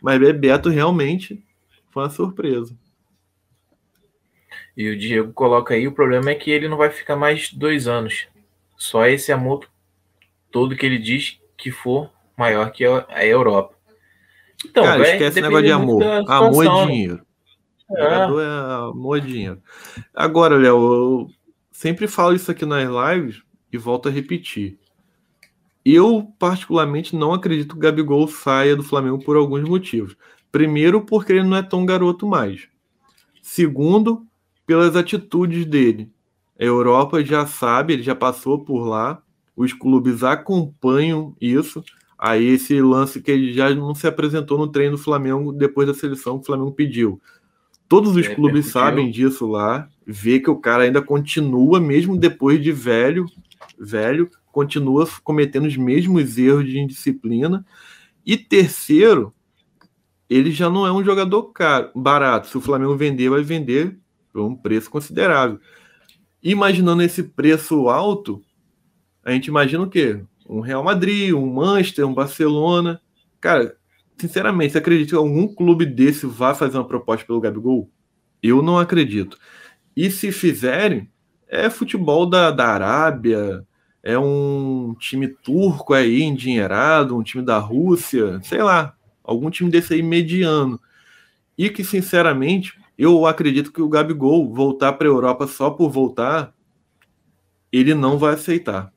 Mas 0.00 0.20
Bebeto 0.20 0.68
realmente 0.68 1.42
foi 1.90 2.04
uma 2.04 2.10
surpresa. 2.10 2.76
E 4.76 4.88
o 4.88 4.98
Diego 4.98 5.32
coloca 5.32 5.74
aí, 5.74 5.88
o 5.88 5.92
problema 5.92 6.30
é 6.30 6.34
que 6.34 6.50
ele 6.50 6.68
não 6.68 6.76
vai 6.76 6.90
ficar 6.90 7.16
mais 7.16 7.52
dois 7.52 7.88
anos. 7.88 8.28
Só 8.76 9.06
esse 9.06 9.32
amor 9.32 9.66
todo 10.50 10.76
que 10.76 10.86
ele 10.86 10.98
diz 10.98 11.38
que 11.56 11.70
for 11.70 12.10
maior 12.36 12.70
que 12.70 12.84
a 12.84 13.26
Europa. 13.26 13.74
Então, 14.64 14.84
Cara, 14.84 15.02
véio, 15.02 15.12
esquece 15.14 15.40
o 15.40 15.42
negócio 15.42 15.66
de 15.66 15.72
amor. 15.72 16.02
Amor 16.28 16.66
é 16.66 16.86
dinheiro. 16.86 17.26
É. 17.96 18.02
Jogador 18.02 18.40
é 18.40 18.90
amor 18.90 19.18
é 19.18 19.20
dinheiro. 19.20 19.62
Agora, 20.14 20.56
Léo, 20.56 20.76
eu 20.76 21.30
sempre 21.72 22.06
falo 22.06 22.34
isso 22.34 22.50
aqui 22.50 22.64
nas 22.64 22.88
lives 22.88 23.42
e 23.72 23.78
volto 23.78 24.08
a 24.08 24.12
repetir. 24.12 24.78
Eu, 25.84 26.32
particularmente, 26.38 27.16
não 27.16 27.32
acredito 27.32 27.70
que 27.70 27.76
o 27.76 27.80
Gabigol 27.80 28.28
saia 28.28 28.76
do 28.76 28.82
Flamengo 28.82 29.22
por 29.24 29.36
alguns 29.36 29.68
motivos. 29.68 30.16
Primeiro, 30.52 31.02
porque 31.02 31.32
ele 31.32 31.44
não 31.44 31.56
é 31.56 31.62
tão 31.62 31.86
garoto 31.86 32.26
mais. 32.26 32.68
Segundo, 33.42 34.26
pelas 34.66 34.94
atitudes 34.94 35.64
dele. 35.64 36.10
A 36.58 36.64
Europa 36.64 37.24
já 37.24 37.46
sabe, 37.46 37.94
ele 37.94 38.02
já 38.02 38.14
passou 38.14 38.62
por 38.62 38.84
lá, 38.84 39.22
os 39.56 39.72
clubes 39.72 40.22
acompanham 40.22 41.34
isso. 41.40 41.82
Aí 42.18 42.46
esse 42.46 42.80
lance 42.82 43.22
que 43.22 43.30
ele 43.30 43.52
já 43.52 43.74
não 43.74 43.94
se 43.94 44.06
apresentou 44.06 44.58
no 44.58 44.68
treino 44.68 44.96
do 44.96 45.02
Flamengo 45.02 45.52
depois 45.52 45.88
da 45.88 45.94
seleção 45.94 46.36
que 46.36 46.42
o 46.42 46.46
Flamengo 46.46 46.72
pediu. 46.72 47.20
Todos 47.88 48.14
os 48.14 48.26
é, 48.26 48.34
clubes 48.34 48.66
sabem 48.66 49.10
disso 49.10 49.46
lá. 49.46 49.88
Vê 50.06 50.38
que 50.38 50.50
o 50.50 50.56
cara 50.56 50.84
ainda 50.84 51.00
continua, 51.02 51.80
mesmo 51.80 52.16
depois 52.16 52.62
de 52.62 52.70
velho, 52.70 53.26
velho, 53.78 54.30
continua 54.52 55.08
cometendo 55.22 55.66
os 55.66 55.76
mesmos 55.76 56.38
erros 56.38 56.66
de 56.66 56.78
indisciplina. 56.78 57.64
E 58.24 58.36
terceiro, 58.36 59.34
ele 60.28 60.50
já 60.50 60.70
não 60.70 60.86
é 60.86 60.92
um 60.92 61.04
jogador 61.04 61.44
caro, 61.52 61.90
barato. 61.94 62.48
Se 62.48 62.56
o 62.56 62.60
Flamengo 62.60 62.96
vender, 62.96 63.28
vai 63.28 63.42
vender 63.42 63.98
por 64.32 64.42
um 64.42 64.54
preço 64.54 64.90
considerável. 64.90 65.58
Imaginando 66.42 67.02
esse 67.02 67.22
preço 67.22 67.88
alto, 67.88 68.42
a 69.24 69.32
gente 69.32 69.48
imagina 69.48 69.82
o 69.82 69.90
quê? 69.90 70.22
Um 70.48 70.60
Real 70.60 70.82
Madrid, 70.82 71.32
um 71.32 71.46
Manchester, 71.46 72.06
um 72.06 72.14
Barcelona. 72.14 73.00
Cara, 73.40 73.76
sinceramente, 74.18 74.72
você 74.72 74.78
acredita 74.78 75.10
que 75.10 75.16
algum 75.16 75.46
clube 75.48 75.84
desse 75.84 76.26
vá 76.26 76.54
fazer 76.54 76.78
uma 76.78 76.86
proposta 76.86 77.26
pelo 77.26 77.40
Gabigol? 77.40 77.90
Eu 78.42 78.62
não 78.62 78.78
acredito. 78.78 79.36
E 79.96 80.10
se 80.10 80.32
fizerem, 80.32 81.10
é 81.48 81.68
futebol 81.68 82.24
da, 82.24 82.50
da 82.50 82.68
Arábia, 82.68 83.66
é 84.02 84.18
um 84.18 84.94
time 84.98 85.28
turco 85.28 85.92
aí, 85.92 86.22
endinheirado, 86.22 87.16
um 87.16 87.22
time 87.22 87.44
da 87.44 87.58
Rússia, 87.58 88.40
sei 88.42 88.62
lá, 88.62 88.94
algum 89.22 89.50
time 89.50 89.70
desse 89.70 89.94
aí 89.94 90.02
mediano. 90.02 90.80
E 91.56 91.68
que, 91.68 91.84
sinceramente, 91.84 92.78
eu 92.96 93.26
acredito 93.26 93.72
que 93.72 93.82
o 93.82 93.88
Gabigol 93.88 94.52
voltar 94.52 94.94
para 94.94 95.06
a 95.06 95.10
Europa 95.10 95.46
só 95.46 95.70
por 95.70 95.90
voltar, 95.90 96.54
ele 97.72 97.94
não 97.94 98.18
vai 98.18 98.34
aceitar. 98.34 98.92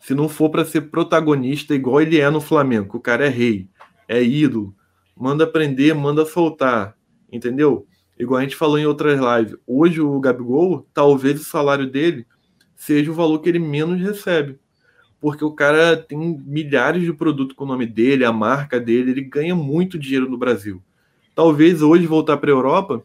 Se 0.00 0.14
não 0.14 0.28
for 0.28 0.50
para 0.50 0.64
ser 0.64 0.82
protagonista 0.90 1.74
igual 1.74 2.00
ele 2.00 2.18
é 2.18 2.30
no 2.30 2.40
Flamengo, 2.40 2.96
o 2.96 3.00
cara 3.00 3.26
é 3.26 3.28
rei, 3.28 3.68
é 4.06 4.22
ídolo, 4.22 4.74
manda 5.14 5.46
prender, 5.46 5.94
manda 5.94 6.24
soltar, 6.24 6.96
entendeu? 7.30 7.86
Igual 8.18 8.40
a 8.40 8.42
gente 8.42 8.56
falou 8.56 8.78
em 8.78 8.86
outras 8.86 9.20
lives. 9.20 9.58
Hoje 9.66 10.00
o 10.00 10.18
Gabigol, 10.18 10.86
talvez 10.94 11.40
o 11.40 11.44
salário 11.44 11.90
dele 11.90 12.26
seja 12.78 13.10
o 13.10 13.14
valor 13.14 13.40
que 13.40 13.48
ele 13.48 13.58
menos 13.58 14.00
recebe. 14.00 14.58
Porque 15.20 15.44
o 15.44 15.50
cara 15.50 15.96
tem 15.96 16.16
milhares 16.46 17.02
de 17.02 17.12
produtos 17.12 17.56
com 17.56 17.64
o 17.64 17.66
nome 17.66 17.84
dele, 17.84 18.24
a 18.24 18.32
marca 18.32 18.78
dele, 18.78 19.10
ele 19.10 19.20
ganha 19.22 19.54
muito 19.54 19.98
dinheiro 19.98 20.30
no 20.30 20.38
Brasil. 20.38 20.80
Talvez 21.34 21.82
hoje 21.82 22.06
voltar 22.06 22.36
para 22.36 22.50
a 22.50 22.54
Europa 22.54 23.04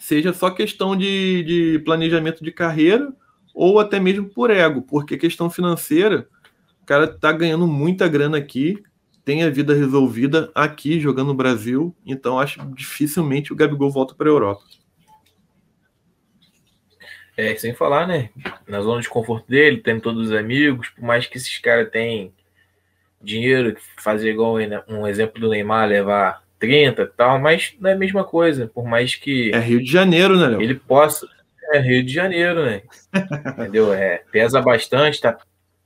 seja 0.00 0.32
só 0.32 0.50
questão 0.50 0.96
de, 0.96 1.44
de 1.44 1.78
planejamento 1.84 2.42
de 2.42 2.50
carreira 2.50 3.12
ou 3.54 3.78
até 3.78 3.98
mesmo 3.98 4.28
por 4.28 4.50
ego, 4.50 4.82
porque 4.82 5.16
questão 5.16 5.48
financeira, 5.48 6.28
o 6.82 6.86
cara 6.86 7.06
tá 7.06 7.32
ganhando 7.32 7.66
muita 7.66 8.06
grana 8.08 8.36
aqui, 8.36 8.80
tem 9.24 9.42
a 9.42 9.50
vida 9.50 9.74
resolvida 9.74 10.50
aqui 10.54 10.98
jogando 11.00 11.28
no 11.28 11.34
Brasil, 11.34 11.94
então 12.06 12.38
acho 12.38 12.60
dificilmente 12.74 13.52
o 13.52 13.56
Gabigol 13.56 13.90
volta 13.90 14.14
para 14.14 14.28
a 14.28 14.32
Europa. 14.32 14.62
É, 17.38 17.54
sem 17.54 17.72
falar, 17.72 18.04
né? 18.04 18.30
Na 18.66 18.80
zona 18.80 19.00
de 19.00 19.08
conforto 19.08 19.48
dele, 19.48 19.76
tem 19.76 20.00
todos 20.00 20.26
os 20.26 20.34
amigos, 20.34 20.88
por 20.88 21.04
mais 21.04 21.24
que 21.24 21.36
esses 21.36 21.56
caras 21.58 21.88
tenham 21.88 22.32
dinheiro, 23.22 23.76
fazer 23.96 24.32
igual 24.32 24.56
um 24.88 25.06
exemplo 25.06 25.40
do 25.40 25.48
Neymar, 25.48 25.88
levar 25.88 26.42
30 26.58 27.02
e 27.02 27.06
tal, 27.06 27.38
mas 27.38 27.76
não 27.78 27.90
é 27.90 27.92
a 27.92 27.96
mesma 27.96 28.24
coisa, 28.24 28.66
por 28.66 28.84
mais 28.84 29.14
que. 29.14 29.52
É 29.54 29.60
Rio 29.60 29.80
de 29.80 29.88
Janeiro, 29.88 30.36
né, 30.36 30.48
Léo? 30.48 30.60
Ele 30.60 30.74
possa. 30.74 31.28
É 31.72 31.78
Rio 31.78 32.02
de 32.02 32.12
Janeiro, 32.12 32.64
né? 32.66 32.82
Entendeu? 33.56 33.94
É, 33.94 34.24
pesa 34.32 34.60
bastante, 34.60 35.20
tá 35.20 35.38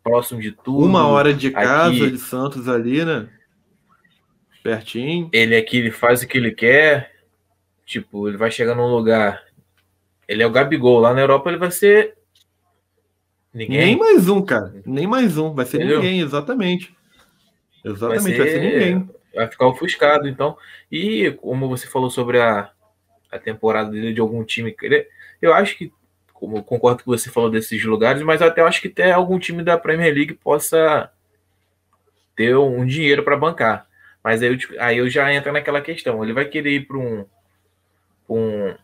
próximo 0.02 0.40
de 0.40 0.52
tudo. 0.52 0.86
Uma 0.86 1.06
hora 1.06 1.34
de 1.34 1.50
casa 1.50 1.88
aqui, 1.88 2.12
de 2.12 2.18
Santos 2.18 2.66
ali, 2.66 3.04
né? 3.04 3.28
Pertinho. 4.62 5.28
Ele 5.34 5.54
aqui, 5.54 5.76
ele 5.76 5.90
faz 5.90 6.22
o 6.22 6.26
que 6.26 6.38
ele 6.38 6.52
quer. 6.52 7.12
Tipo, 7.84 8.26
ele 8.26 8.38
vai 8.38 8.50
chegar 8.50 8.74
num 8.74 8.86
lugar 8.86 9.42
ele 10.26 10.42
é 10.42 10.46
o 10.46 10.50
Gabigol. 10.50 11.00
Lá 11.00 11.12
na 11.12 11.20
Europa 11.20 11.50
ele 11.50 11.58
vai 11.58 11.70
ser. 11.70 12.16
Ninguém. 13.52 13.78
Nem 13.78 13.98
mais 13.98 14.28
um, 14.28 14.42
cara. 14.42 14.74
Nem 14.86 15.06
mais 15.06 15.36
um. 15.36 15.52
Vai 15.52 15.66
ser 15.66 15.78
Entendeu? 15.78 16.00
ninguém, 16.00 16.20
exatamente. 16.20 16.94
Exatamente, 17.84 18.22
vai 18.22 18.32
ser, 18.32 18.38
vai 18.38 18.48
ser 18.48 18.60
ninguém. 18.60 19.10
Vai 19.34 19.46
ficar 19.48 19.66
ofuscado, 19.66 20.28
então. 20.28 20.56
E 20.90 21.32
como 21.32 21.68
você 21.68 21.86
falou 21.86 22.10
sobre 22.10 22.40
a, 22.40 22.70
a 23.30 23.38
temporada 23.38 23.90
dele 23.90 24.12
de 24.12 24.20
algum 24.20 24.44
time. 24.44 24.74
Eu 25.40 25.52
acho 25.52 25.76
que. 25.76 25.92
Como 26.32 26.62
concordo 26.64 27.04
que 27.04 27.08
você 27.08 27.30
falou 27.30 27.48
desses 27.48 27.84
lugares, 27.84 28.20
mas 28.20 28.42
até 28.42 28.62
acho 28.62 28.82
que 28.82 28.88
até 28.88 29.12
algum 29.12 29.38
time 29.38 29.62
da 29.62 29.78
Premier 29.78 30.12
League 30.12 30.34
possa 30.34 31.08
ter 32.34 32.56
um 32.56 32.84
dinheiro 32.84 33.22
para 33.22 33.36
bancar. 33.36 33.86
Mas 34.24 34.42
aí 34.42 34.48
eu, 34.48 34.58
aí 34.80 34.98
eu 34.98 35.08
já 35.08 35.32
entro 35.32 35.52
naquela 35.52 35.80
questão. 35.80 36.22
Ele 36.22 36.32
vai 36.32 36.44
querer 36.46 36.70
ir 36.70 36.86
para 36.86 36.98
um, 36.98 37.24
um, 38.28 38.74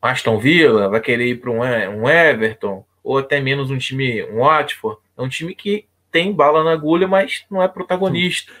Aston 0.00 0.38
Villa, 0.38 0.88
vai 0.88 1.00
querer 1.00 1.26
ir 1.26 1.40
para 1.40 1.50
um, 1.50 1.60
um 1.60 2.08
Everton, 2.08 2.84
ou 3.02 3.18
até 3.18 3.40
menos 3.40 3.70
um 3.70 3.78
time, 3.78 4.22
um 4.24 4.38
Watford. 4.38 4.98
É 5.16 5.22
um 5.22 5.28
time 5.28 5.54
que 5.54 5.86
tem 6.10 6.32
bala 6.32 6.62
na 6.62 6.72
agulha, 6.72 7.06
mas 7.06 7.44
não 7.50 7.62
é 7.62 7.68
protagonista. 7.68 8.52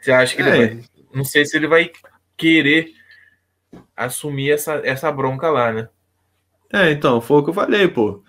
Você 0.00 0.12
acha 0.12 0.36
que 0.36 0.42
é. 0.42 0.48
ele 0.48 0.56
vai. 0.56 0.84
Não 1.12 1.24
sei 1.24 1.44
se 1.44 1.56
ele 1.56 1.66
vai 1.66 1.90
querer 2.36 2.92
assumir 3.96 4.52
essa, 4.52 4.74
essa 4.84 5.10
bronca 5.10 5.50
lá, 5.50 5.72
né? 5.72 5.88
É, 6.72 6.90
então, 6.90 7.20
foi 7.20 7.38
o 7.38 7.44
que 7.44 7.50
eu 7.50 7.54
falei, 7.54 7.88
pô. 7.88 8.22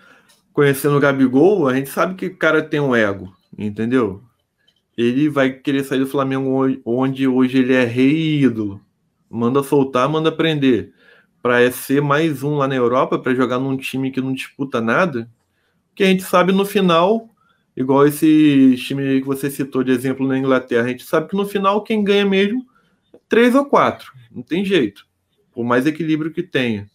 Conhecendo 0.52 0.96
o 0.96 1.00
Gabigol, 1.00 1.68
a 1.68 1.74
gente 1.74 1.90
sabe 1.90 2.14
que 2.14 2.26
o 2.26 2.36
cara 2.36 2.62
tem 2.62 2.80
um 2.80 2.96
ego, 2.96 3.32
entendeu? 3.56 4.22
Ele 4.96 5.28
vai 5.28 5.52
querer 5.52 5.84
sair 5.84 6.00
do 6.00 6.06
Flamengo 6.06 6.66
onde 6.84 7.28
hoje 7.28 7.58
ele 7.58 7.74
é 7.74 7.84
rei 7.84 8.10
e 8.10 8.42
ídolo. 8.42 8.80
Manda 9.30 9.62
soltar, 9.62 10.08
manda 10.08 10.32
prender 10.32 10.92
para 11.42 11.70
ser 11.72 12.02
mais 12.02 12.42
um 12.42 12.56
lá 12.56 12.68
na 12.68 12.74
Europa, 12.74 13.18
para 13.18 13.34
jogar 13.34 13.58
num 13.58 13.76
time 13.76 14.10
que 14.10 14.20
não 14.20 14.32
disputa 14.32 14.80
nada, 14.80 15.30
que 15.94 16.02
a 16.02 16.06
gente 16.06 16.22
sabe 16.22 16.52
no 16.52 16.64
final, 16.64 17.28
igual 17.76 18.06
esse 18.06 18.74
time 18.76 19.20
que 19.20 19.26
você 19.26 19.50
citou 19.50 19.82
de 19.82 19.90
exemplo 19.90 20.26
na 20.26 20.38
Inglaterra, 20.38 20.86
a 20.86 20.88
gente 20.88 21.04
sabe 21.04 21.28
que 21.28 21.36
no 21.36 21.46
final 21.46 21.82
quem 21.82 22.04
ganha 22.04 22.26
mesmo 22.26 22.66
é 23.12 23.18
três 23.28 23.54
ou 23.54 23.64
quatro, 23.64 24.12
não 24.30 24.42
tem 24.42 24.64
jeito, 24.64 25.06
por 25.52 25.64
mais 25.64 25.86
equilíbrio 25.86 26.32
que 26.32 26.42
tenha. 26.42 26.88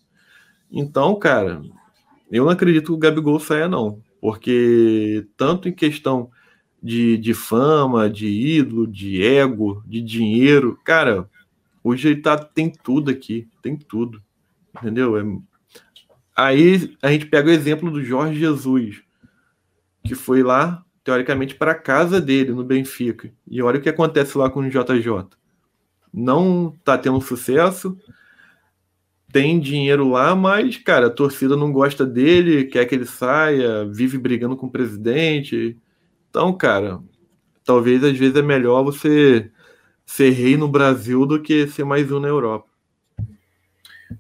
Então, 0.72 1.16
cara, 1.16 1.62
eu 2.32 2.46
não 2.46 2.52
acredito 2.52 2.86
que 2.86 2.92
o 2.92 2.98
Gabigol 2.98 3.40
saia, 3.40 3.68
não, 3.68 4.02
porque 4.22 5.28
tanto 5.38 5.70
em 5.70 5.74
questão 5.74 6.30
de, 6.82 7.18
de 7.18 7.34
fama, 7.34 8.10
de 8.10 8.28
ídolo, 8.28 8.86
de 8.86 9.24
ego, 9.24 9.84
de 9.88 10.02
dinheiro, 10.02 10.80
cara, 10.84 11.30
hoje 11.84 12.10
ele 12.10 12.22
tá, 12.22 12.38
tem 12.38 12.70
tudo 12.70 13.10
aqui, 13.10 13.48
tem 13.62 13.76
tudo. 13.76 14.22
Entendeu? 14.80 15.18
É... 15.18 15.24
Aí 16.36 16.96
a 17.02 17.12
gente 17.12 17.28
pega 17.28 17.50
o 17.50 17.54
exemplo 17.54 17.90
do 17.90 18.04
Jorge 18.04 18.40
Jesus, 18.40 19.02
que 20.04 20.16
foi 20.16 20.44
lá, 20.44 20.84
teoricamente, 21.04 21.56
para 21.56 21.72
a 21.72 21.80
casa 21.80 22.20
dele, 22.20 22.52
no 22.52 22.64
Benfica. 22.64 23.32
E 23.48 23.62
olha 23.62 23.80
o 23.80 23.82
que 23.82 23.90
acontece 23.90 24.38
lá 24.38 24.50
com 24.50 24.60
o 24.60 24.70
JJ. 24.70 25.28
Não 26.14 26.74
tá 26.84 26.98
tendo 26.98 27.20
sucesso, 27.22 27.98
tem 29.32 29.60
dinheiro 29.60 30.10
lá, 30.10 30.34
mas, 30.34 30.78
cara, 30.78 31.08
a 31.08 31.10
torcida 31.10 31.58
não 31.58 31.72
gosta 31.72 32.06
dele, 32.06 32.66
quer 32.66 32.86
que 32.86 32.96
ele 32.96 33.06
saia, 33.06 33.86
vive 33.86 34.18
brigando 34.18 34.56
com 34.56 34.68
o 34.68 34.72
presidente. 34.72 35.78
Então, 36.30 36.54
cara, 36.54 37.02
talvez 37.66 38.02
às 38.04 38.18
vezes 38.18 38.36
é 38.36 38.42
melhor 38.42 38.84
você 38.84 39.52
ser 40.06 40.30
rei 40.30 40.56
no 40.56 40.68
Brasil 40.68 41.26
do 41.26 41.42
que 41.42 41.68
ser 41.68 41.84
mais 41.84 42.10
um 42.12 42.20
na 42.20 42.28
Europa. 42.30 42.75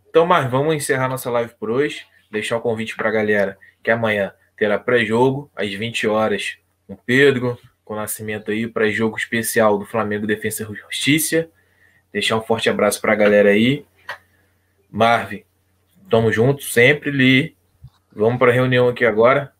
Então, 0.09 0.25
mas 0.25 0.49
vamos 0.49 0.75
encerrar 0.75 1.07
nossa 1.07 1.29
live 1.29 1.53
por 1.59 1.69
hoje. 1.69 2.05
Deixar 2.31 2.57
o 2.57 2.61
convite 2.61 2.95
para 2.95 3.09
a 3.09 3.11
galera 3.11 3.57
que 3.83 3.91
amanhã 3.91 4.33
terá 4.57 4.79
pré-jogo 4.79 5.51
às 5.55 5.71
20 5.71 6.07
horas 6.07 6.57
com 6.87 6.95
Pedro, 6.95 7.57
com 7.83 7.93
o 7.93 7.97
nascimento 7.97 8.51
aí, 8.51 8.67
pré-jogo 8.67 9.17
especial 9.17 9.77
do 9.77 9.85
Flamengo 9.85 10.25
Defesa 10.25 10.63
e 10.63 10.75
Justiça. 10.75 11.49
Deixar 12.11 12.37
um 12.37 12.41
forte 12.41 12.69
abraço 12.69 12.99
para 13.01 13.13
a 13.13 13.15
galera 13.15 13.49
aí. 13.49 13.85
Marvin, 14.89 15.43
tamo 16.09 16.31
junto 16.31 16.63
sempre, 16.63 17.11
Li. 17.11 17.55
Vamos 18.11 18.39
para 18.39 18.51
a 18.51 18.53
reunião 18.53 18.87
aqui 18.87 19.05
agora. 19.05 19.53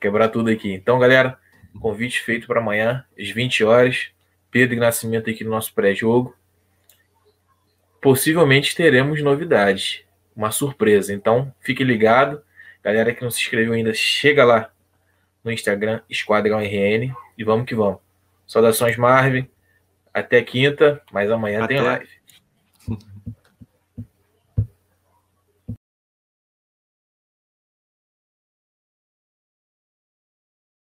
Quebrar 0.00 0.28
tudo 0.28 0.50
aqui. 0.50 0.72
Então, 0.72 0.98
galera, 0.98 1.38
convite 1.80 2.20
feito 2.20 2.46
para 2.46 2.60
amanhã, 2.60 3.04
às 3.18 3.30
20 3.30 3.64
horas. 3.64 4.10
Pedro 4.50 4.76
e 4.76 4.80
Nascimento 4.80 5.30
aqui 5.30 5.44
no 5.44 5.50
nosso 5.50 5.72
pré-jogo 5.72 6.36
possivelmente 8.02 8.74
teremos 8.74 9.22
novidades, 9.22 10.02
uma 10.36 10.50
surpresa. 10.50 11.14
Então, 11.14 11.54
fique 11.60 11.84
ligado. 11.84 12.42
Galera 12.82 13.14
que 13.14 13.22
não 13.22 13.30
se 13.30 13.40
inscreveu 13.40 13.72
ainda, 13.72 13.94
chega 13.94 14.44
lá 14.44 14.70
no 15.42 15.52
Instagram, 15.52 16.00
Esquadrão 16.10 16.58
RN, 16.58 17.14
e 17.38 17.44
vamos 17.44 17.64
que 17.64 17.74
vamos. 17.74 18.00
Saudações, 18.46 18.96
Marvin. 18.96 19.48
Até 20.12 20.42
quinta, 20.42 21.00
mas 21.10 21.30
amanhã 21.30 21.64
Até. 21.64 21.74
tem 21.74 21.82
live. 21.82 22.08